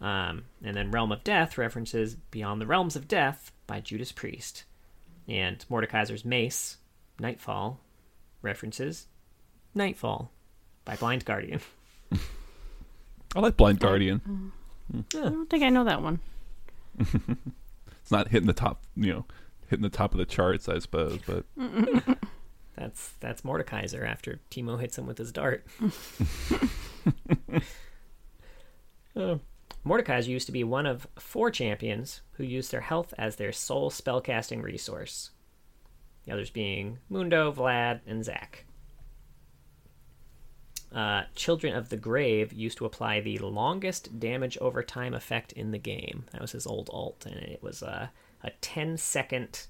Um, 0.00 0.44
and 0.64 0.76
then 0.76 0.90
Realm 0.90 1.12
of 1.12 1.22
Death 1.24 1.58
references 1.58 2.14
Beyond 2.14 2.60
the 2.60 2.66
Realms 2.66 2.96
of 2.96 3.06
Death 3.06 3.52
by 3.66 3.80
Judas 3.80 4.12
Priest. 4.12 4.64
And 5.28 5.64
Mordekaiser's 5.70 6.24
Mace, 6.24 6.78
Nightfall, 7.18 7.80
references 8.42 9.06
Nightfall 9.74 10.30
by 10.84 10.96
Blind 10.96 11.24
Guardian. 11.24 11.60
I 13.36 13.40
like 13.40 13.56
Blind 13.56 13.78
Guardian. 13.78 14.52
I 14.92 15.02
don't 15.12 15.48
think 15.50 15.62
I 15.62 15.68
know 15.68 15.84
that 15.84 16.02
one. 16.02 16.20
It's 18.02 18.10
not 18.10 18.28
hitting 18.28 18.48
the 18.48 18.52
top, 18.52 18.82
you 18.96 19.12
know, 19.12 19.24
hitting 19.68 19.84
the 19.84 19.88
top 19.88 20.12
of 20.14 20.18
the 20.18 20.24
charts, 20.24 20.68
I 20.68 20.80
suppose, 20.80 21.20
but 21.26 21.44
That's 22.76 23.12
that's 23.20 23.42
Mordekaiser 23.42 24.04
after 24.04 24.40
Teemo 24.50 24.80
hits 24.80 24.98
him 24.98 25.06
with 25.06 25.16
his 25.18 25.30
dart. 25.30 25.64
Uh, 29.14 29.38
Mordekaiser 29.84 30.28
used 30.28 30.46
to 30.46 30.52
be 30.52 30.64
one 30.64 30.86
of 30.86 31.06
four 31.18 31.50
champions 31.50 32.20
who 32.32 32.44
used 32.44 32.70
their 32.70 32.82
health 32.82 33.14
as 33.16 33.36
their 33.36 33.52
sole 33.52 33.90
spellcasting 33.90 34.62
resource. 34.62 35.30
The 36.24 36.32
others 36.32 36.50
being 36.50 36.98
Mundo, 37.08 37.50
Vlad, 37.50 38.00
and 38.06 38.24
Zac. 38.24 38.66
Uh, 40.94 41.22
Children 41.34 41.76
of 41.76 41.88
the 41.88 41.96
Grave 41.96 42.52
used 42.52 42.78
to 42.78 42.84
apply 42.84 43.20
the 43.20 43.38
longest 43.38 44.18
damage 44.18 44.58
over 44.58 44.82
time 44.82 45.14
effect 45.14 45.52
in 45.52 45.70
the 45.70 45.78
game. 45.78 46.24
That 46.32 46.40
was 46.40 46.52
his 46.52 46.66
old 46.66 46.90
ult, 46.92 47.24
and 47.26 47.36
it 47.36 47.62
was 47.62 47.82
uh, 47.82 48.08
a 48.42 48.50
10 48.60 48.96
second 48.96 49.66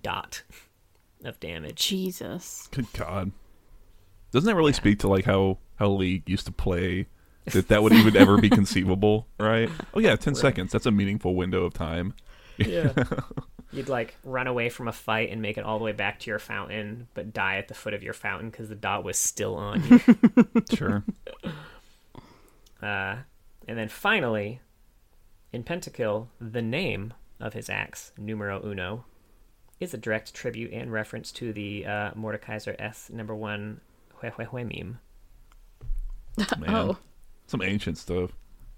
dot 0.00 0.42
of 1.24 1.40
damage. 1.40 1.88
Jesus. 1.88 2.68
good 2.70 2.92
God. 2.92 3.32
Doesn't 4.30 4.46
that 4.46 4.54
really 4.54 4.72
speak 4.72 5.00
to 5.00 5.08
like 5.08 5.24
how 5.24 5.58
how 5.76 5.88
League 5.88 6.28
used 6.28 6.46
to 6.46 6.52
play? 6.52 7.08
That 7.52 7.68
that 7.68 7.82
would 7.82 7.92
even 7.92 8.16
ever 8.16 8.38
be 8.38 8.50
conceivable, 8.50 9.26
right? 9.38 9.70
Oh 9.94 9.98
yeah, 9.98 10.14
ten 10.16 10.34
seconds. 10.34 10.72
That's 10.72 10.86
a 10.86 10.90
meaningful 10.90 11.34
window 11.34 11.64
of 11.64 11.72
time. 11.72 12.14
Yeah. 12.58 12.92
You'd 13.72 13.88
like 13.88 14.14
run 14.24 14.46
away 14.46 14.68
from 14.68 14.88
a 14.88 14.92
fight 14.92 15.30
and 15.30 15.40
make 15.40 15.56
it 15.56 15.64
all 15.64 15.78
the 15.78 15.84
way 15.84 15.92
back 15.92 16.18
to 16.20 16.30
your 16.30 16.38
fountain, 16.38 17.08
but 17.14 17.32
die 17.32 17.56
at 17.56 17.68
the 17.68 17.74
foot 17.74 17.94
of 17.94 18.02
your 18.02 18.12
fountain 18.12 18.50
because 18.50 18.68
the 18.68 18.74
dot 18.74 19.04
was 19.04 19.16
still 19.16 19.54
on 19.54 19.82
you. 19.88 20.00
Sure. 20.76 21.04
uh, 22.82 23.16
and 23.66 23.78
then 23.78 23.88
finally, 23.88 24.60
in 25.52 25.62
Pentakill, 25.64 26.26
the 26.40 26.62
name 26.62 27.14
of 27.40 27.54
his 27.54 27.70
axe, 27.70 28.12
numero 28.18 28.60
uno, 28.64 29.04
is 29.78 29.94
a 29.94 29.98
direct 29.98 30.34
tribute 30.34 30.72
and 30.72 30.92
reference 30.92 31.32
to 31.32 31.52
the 31.52 31.86
uh, 31.86 32.10
Mordekaiser 32.12 32.76
S 32.78 33.08
number 33.10 33.34
one 33.34 33.80
Hue 34.20 34.30
Hue 34.36 34.46
Hue 34.50 34.64
meme. 34.64 34.98
Man. 36.58 36.70
Oh. 36.74 36.98
Some 37.50 37.62
ancient 37.62 37.98
stuff. 37.98 38.30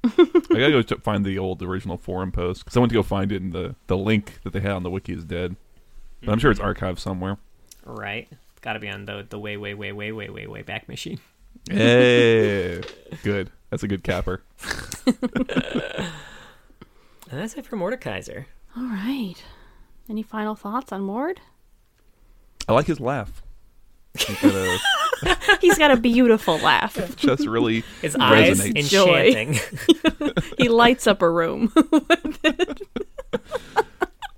I 0.04 0.10
gotta 0.48 0.70
go 0.70 0.82
ch- 0.82 1.00
find 1.02 1.24
the 1.24 1.38
old 1.38 1.62
original 1.62 1.96
forum 1.96 2.32
post 2.32 2.64
because 2.64 2.76
I 2.76 2.80
went 2.80 2.90
to 2.90 2.94
go 2.94 3.02
find 3.02 3.30
it, 3.30 3.42
and 3.42 3.52
the 3.52 3.76
the 3.86 3.96
link 3.96 4.40
that 4.44 4.52
they 4.52 4.60
had 4.60 4.72
on 4.72 4.82
the 4.82 4.90
wiki 4.90 5.12
is 5.12 5.24
dead. 5.24 5.56
But 6.24 6.32
I'm 6.32 6.38
sure 6.38 6.50
it's 6.50 6.58
mm-hmm. 6.58 6.84
archived 6.84 6.98
somewhere. 6.98 7.36
Right. 7.84 8.28
it's 8.30 8.60
Got 8.60 8.72
to 8.74 8.78
be 8.78 8.88
on 8.88 9.04
the 9.04 9.26
the 9.28 9.38
way 9.38 9.56
way 9.56 9.74
way 9.74 9.92
way 9.92 10.10
way 10.10 10.30
way 10.30 10.46
way 10.46 10.62
back 10.62 10.88
machine. 10.88 11.20
Hey, 11.70 12.80
good. 13.22 13.50
That's 13.70 13.82
a 13.82 13.88
good 13.88 14.02
capper. 14.02 14.42
And 17.32 17.40
that's 17.40 17.54
it 17.54 17.64
for 17.64 17.78
Mordekaiser. 17.78 18.44
All 18.76 18.82
right. 18.82 19.42
Any 20.06 20.22
final 20.22 20.54
thoughts 20.54 20.92
on 20.92 21.00
Mord? 21.00 21.40
I 22.68 22.74
like 22.74 22.86
his 22.86 23.00
laugh. 23.00 23.42
He's 24.12 24.38
got 24.38 24.54
a- 24.54 24.78
He's 25.60 25.78
got 25.78 25.90
a 25.90 25.96
beautiful 25.96 26.58
laugh. 26.58 26.96
just 27.16 27.46
really 27.46 27.84
His 28.00 28.16
eyes 28.16 28.60
resonates. 28.60 28.88
Joy. 28.88 29.26
enchanting. 29.28 29.58
He 30.58 30.68
lights 30.68 31.06
up 31.06 31.22
a 31.22 31.30
room. 31.30 31.72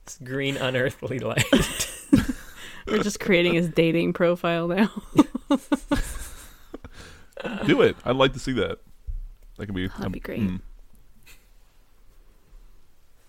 It's 0.03 0.19
green 0.23 0.57
unearthly 0.59 1.19
light. 1.19 1.45
We're 2.87 3.03
just 3.03 3.19
creating 3.21 3.55
his 3.55 3.69
dating 3.71 4.13
profile 4.13 4.69
now. 4.69 4.91
do 7.67 7.81
it. 7.83 7.97
I'd 8.05 8.17
like 8.17 8.35
to 8.35 8.39
see 8.39 8.53
that. 8.53 8.79
That 9.57 9.67
could 9.67 9.75
be. 9.75 9.89
That'd 9.89 10.13
be 10.13 10.21
great. 10.21 10.41
mm. 10.41 10.61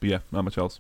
But 0.02 0.10
yeah, 0.10 0.20
not 0.32 0.44
much 0.44 0.58
else. 0.58 0.80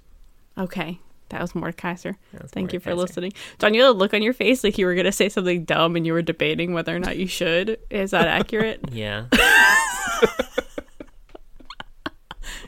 Okay. 0.57 0.99
That 1.29 1.41
was 1.41 1.53
Mordekaiser. 1.53 2.15
That's 2.33 2.51
Thank 2.51 2.71
you 2.73 2.79
for 2.79 2.91
Mordekaiser. 2.91 2.97
listening. 2.97 3.33
John, 3.59 3.73
you 3.73 3.81
had 3.81 3.89
a 3.89 3.91
look 3.93 4.13
on 4.13 4.21
your 4.21 4.33
face 4.33 4.63
like 4.63 4.77
you 4.77 4.85
were 4.85 4.93
going 4.93 5.05
to 5.05 5.11
say 5.11 5.27
something 5.29 5.65
dumb 5.65 5.95
and 5.95 6.05
you 6.05 6.13
were 6.13 6.21
debating 6.21 6.73
whether 6.73 6.95
or 6.95 6.99
not 6.99 7.17
you 7.17 7.27
should. 7.27 7.79
Is 7.89 8.11
that 8.11 8.27
accurate? 8.27 8.81
Yeah. 8.91 9.25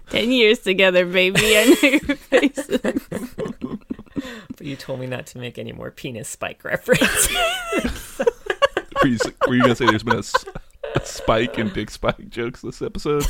10 0.09 0.31
years 0.31 0.59
together, 0.59 1.05
baby. 1.05 1.39
I 1.57 1.65
know 1.65 1.89
your 1.89 2.15
face. 2.15 2.67
But 4.57 4.61
you 4.65 4.75
told 4.75 4.99
me 5.01 5.05
not 5.07 5.25
to 5.27 5.37
make 5.37 5.57
any 5.59 5.71
more 5.73 5.91
penis 5.91 6.29
spike 6.29 6.63
reference. 6.63 7.29
Were 9.03 9.07
you, 9.09 9.17
were 9.47 9.55
you 9.55 9.61
gonna 9.61 9.75
say 9.75 9.85
there's 9.85 10.03
been 10.03 10.17
a 10.95 11.05
spike 11.05 11.59
in 11.59 11.69
big 11.69 11.91
spike 11.91 12.29
jokes 12.29 12.61
this 12.61 12.81
episode? 12.81 13.25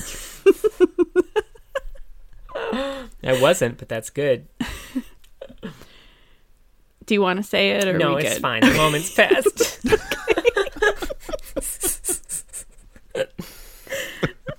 I 2.56 3.42
wasn't, 3.42 3.78
but 3.78 3.90
that's 3.90 4.10
good. 4.10 4.48
Do 7.08 7.16
you 7.16 7.22
want 7.22 7.38
to 7.38 7.44
say 7.44 7.72
it 7.72 7.88
or 7.88 7.98
no, 7.98 8.18
it's 8.18 8.34
good? 8.34 8.42
fine. 8.42 8.62
The 8.62 8.74
moment's 8.78 9.14
passed. 9.14 9.80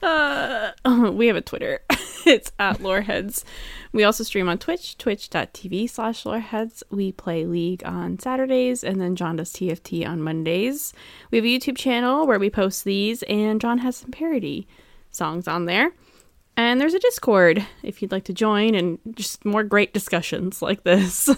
Uh, 0.02 0.72
we 1.12 1.26
have 1.26 1.36
a 1.36 1.40
Twitter. 1.40 1.80
it's 2.26 2.52
at 2.58 2.78
Loreheads. 2.78 3.44
We 3.92 4.04
also 4.04 4.24
stream 4.24 4.48
on 4.48 4.58
Twitch, 4.58 4.98
twitch.tv 4.98 5.90
slash 5.90 6.24
Loreheads. 6.24 6.82
We 6.90 7.12
play 7.12 7.44
League 7.44 7.82
on 7.84 8.18
Saturdays, 8.18 8.84
and 8.84 9.00
then 9.00 9.16
John 9.16 9.36
does 9.36 9.52
TFT 9.52 10.06
on 10.06 10.22
Mondays. 10.22 10.92
We 11.30 11.38
have 11.38 11.44
a 11.44 11.48
YouTube 11.48 11.76
channel 11.76 12.26
where 12.26 12.38
we 12.38 12.50
post 12.50 12.84
these, 12.84 13.22
and 13.24 13.60
John 13.60 13.78
has 13.78 13.96
some 13.96 14.10
parody 14.10 14.66
songs 15.10 15.48
on 15.48 15.64
there. 15.66 15.92
And 16.56 16.80
there's 16.80 16.94
a 16.94 16.98
Discord 16.98 17.64
if 17.82 18.02
you'd 18.02 18.12
like 18.12 18.24
to 18.24 18.32
join, 18.32 18.74
and 18.74 18.98
just 19.14 19.44
more 19.44 19.64
great 19.64 19.94
discussions 19.94 20.60
like 20.62 20.84
this. 20.84 21.30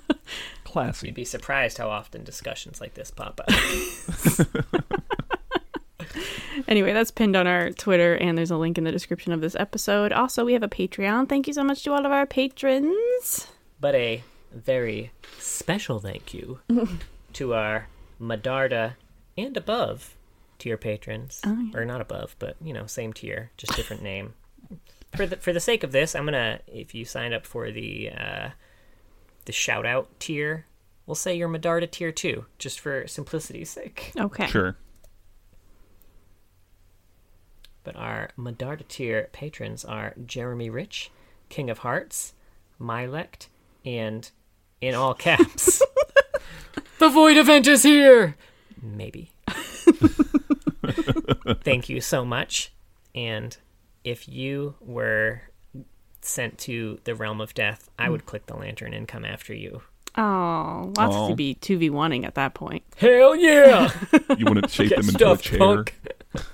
Classy. 0.64 1.08
You'd 1.08 1.14
be 1.14 1.24
surprised 1.24 1.78
how 1.78 1.90
often 1.90 2.24
discussions 2.24 2.80
like 2.80 2.94
this 2.94 3.10
pop 3.10 3.40
up. 3.40 3.50
Anyway, 6.68 6.92
that's 6.92 7.10
pinned 7.10 7.36
on 7.36 7.46
our 7.46 7.70
Twitter, 7.70 8.14
and 8.14 8.36
there's 8.36 8.50
a 8.50 8.56
link 8.56 8.78
in 8.78 8.84
the 8.84 8.92
description 8.92 9.32
of 9.32 9.40
this 9.40 9.54
episode. 9.56 10.12
Also, 10.12 10.44
we 10.44 10.52
have 10.52 10.62
a 10.62 10.68
Patreon. 10.68 11.28
Thank 11.28 11.46
you 11.46 11.52
so 11.52 11.64
much 11.64 11.82
to 11.84 11.92
all 11.92 12.06
of 12.06 12.12
our 12.12 12.26
patrons. 12.26 13.48
But 13.80 13.94
a 13.94 14.22
very 14.52 15.12
special 15.38 15.98
thank 15.98 16.34
you 16.34 16.60
to 17.34 17.54
our 17.54 17.88
Medarda 18.20 18.94
and 19.36 19.56
above 19.56 20.16
tier 20.58 20.76
patrons. 20.76 21.40
Oh, 21.44 21.58
yeah. 21.58 21.78
Or 21.78 21.84
not 21.84 22.00
above, 22.00 22.36
but 22.38 22.56
you 22.62 22.72
know, 22.72 22.86
same 22.86 23.12
tier, 23.12 23.50
just 23.56 23.74
different 23.74 24.02
name. 24.02 24.34
For 25.16 25.26
the 25.26 25.36
for 25.36 25.52
the 25.52 25.60
sake 25.60 25.82
of 25.82 25.92
this, 25.92 26.14
I'm 26.14 26.24
gonna 26.24 26.60
if 26.66 26.94
you 26.94 27.04
signed 27.04 27.34
up 27.34 27.44
for 27.46 27.70
the 27.70 28.10
uh, 28.10 28.48
the 29.44 29.52
shout 29.52 29.86
out 29.86 30.08
tier, 30.20 30.66
we'll 31.06 31.14
say 31.14 31.36
you're 31.36 31.48
Medarda 31.48 31.90
tier 31.90 32.12
two, 32.12 32.46
just 32.58 32.80
for 32.80 33.06
simplicity's 33.06 33.70
sake. 33.70 34.12
Okay. 34.16 34.46
Sure. 34.46 34.76
But 37.84 37.96
our 37.96 38.30
Medarda 38.38 38.86
tier 38.86 39.28
patrons 39.32 39.84
are 39.84 40.14
Jeremy 40.24 40.70
Rich, 40.70 41.10
King 41.48 41.68
of 41.68 41.78
Hearts, 41.78 42.34
Mylect, 42.80 43.48
and 43.84 44.30
in 44.80 44.94
all 44.94 45.14
caps, 45.14 45.82
the 46.98 47.08
Void 47.08 47.36
Event 47.36 47.66
is 47.66 47.82
here! 47.82 48.36
Maybe. 48.80 49.32
Thank 51.62 51.88
you 51.88 52.00
so 52.00 52.24
much. 52.24 52.72
And 53.14 53.56
if 54.04 54.28
you 54.28 54.74
were 54.80 55.42
sent 56.24 56.58
to 56.58 56.98
the 57.04 57.14
realm 57.14 57.40
of 57.40 57.54
death, 57.54 57.90
I 57.98 58.08
would 58.10 58.26
click 58.26 58.46
the 58.46 58.56
lantern 58.56 58.94
and 58.94 59.06
come 59.08 59.24
after 59.24 59.52
you. 59.54 59.82
Oh, 60.16 60.92
lots 60.96 61.16
Oh. 61.16 61.28
to 61.30 61.34
be 61.34 61.54
2v1ing 61.54 62.24
at 62.26 62.34
that 62.34 62.54
point. 62.54 62.82
Hell 62.96 63.34
yeah! 63.36 63.90
You 64.36 64.44
wouldn't 64.46 64.70
shape 64.70 64.90
Get 64.90 64.98
them 65.00 65.08
into 65.08 65.16
a 65.24 65.36
stuffed, 65.36 65.44
chair. 65.44 65.58
punk. 65.58 65.94
get 66.34 66.46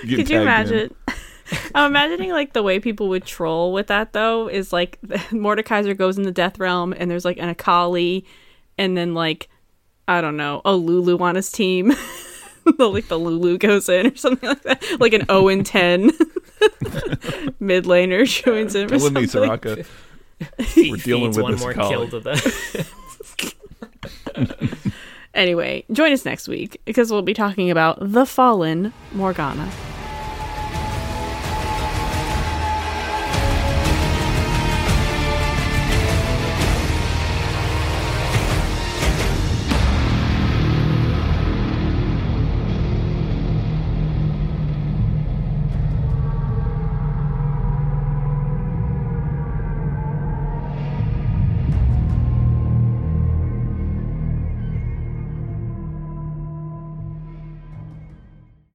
Could 0.00 0.10
you 0.10 0.16
tagged 0.16 0.30
in. 0.32 0.42
imagine? 0.42 0.94
I'm 1.74 1.90
imagining 1.90 2.30
like 2.30 2.52
the 2.54 2.62
way 2.62 2.80
people 2.80 3.08
would 3.10 3.24
troll 3.26 3.72
with 3.72 3.88
that 3.88 4.12
though 4.12 4.48
is 4.48 4.72
like 4.72 4.98
Mordekaiser 5.02 5.96
goes 5.96 6.16
in 6.16 6.22
the 6.24 6.32
death 6.32 6.58
realm 6.58 6.94
and 6.96 7.10
there's 7.10 7.24
like 7.26 7.38
an 7.38 7.48
Akali 7.50 8.24
and 8.78 8.96
then 8.96 9.12
like 9.14 9.48
I 10.08 10.20
don't 10.20 10.36
know 10.38 10.62
a 10.64 10.74
Lulu 10.74 11.18
on 11.18 11.34
his 11.34 11.52
team. 11.52 11.88
the, 12.78 12.88
like 12.88 13.08
the 13.08 13.18
Lulu 13.18 13.58
goes 13.58 13.88
in 13.88 14.06
or 14.08 14.16
something 14.16 14.48
like 14.48 14.62
that, 14.62 14.82
like 15.00 15.12
an 15.12 15.26
0 15.26 15.48
and 15.48 15.66
10 15.66 16.10
mid 17.60 17.84
laner 17.84 18.26
joins 18.26 18.74
in. 18.74 18.86
Or 18.86 18.98
Kill 18.98 19.10
me, 19.10 19.26
something. 19.26 19.50
Soraka. 19.50 19.86
We're 20.76 20.96
dealing 20.96 21.28
with 21.28 21.38
one 21.38 21.52
this 21.52 21.60
more 21.60 21.72
collie. 21.72 21.94
kill 21.94 22.08
to 22.08 22.20
the. 22.20 22.86
Anyway, 25.34 25.82
join 25.90 26.12
us 26.12 26.26
next 26.26 26.46
week 26.46 26.78
because 26.84 27.10
we'll 27.10 27.22
be 27.22 27.32
talking 27.32 27.70
about 27.70 27.96
the 28.00 28.26
fallen 28.26 28.92
Morgana. 29.12 29.70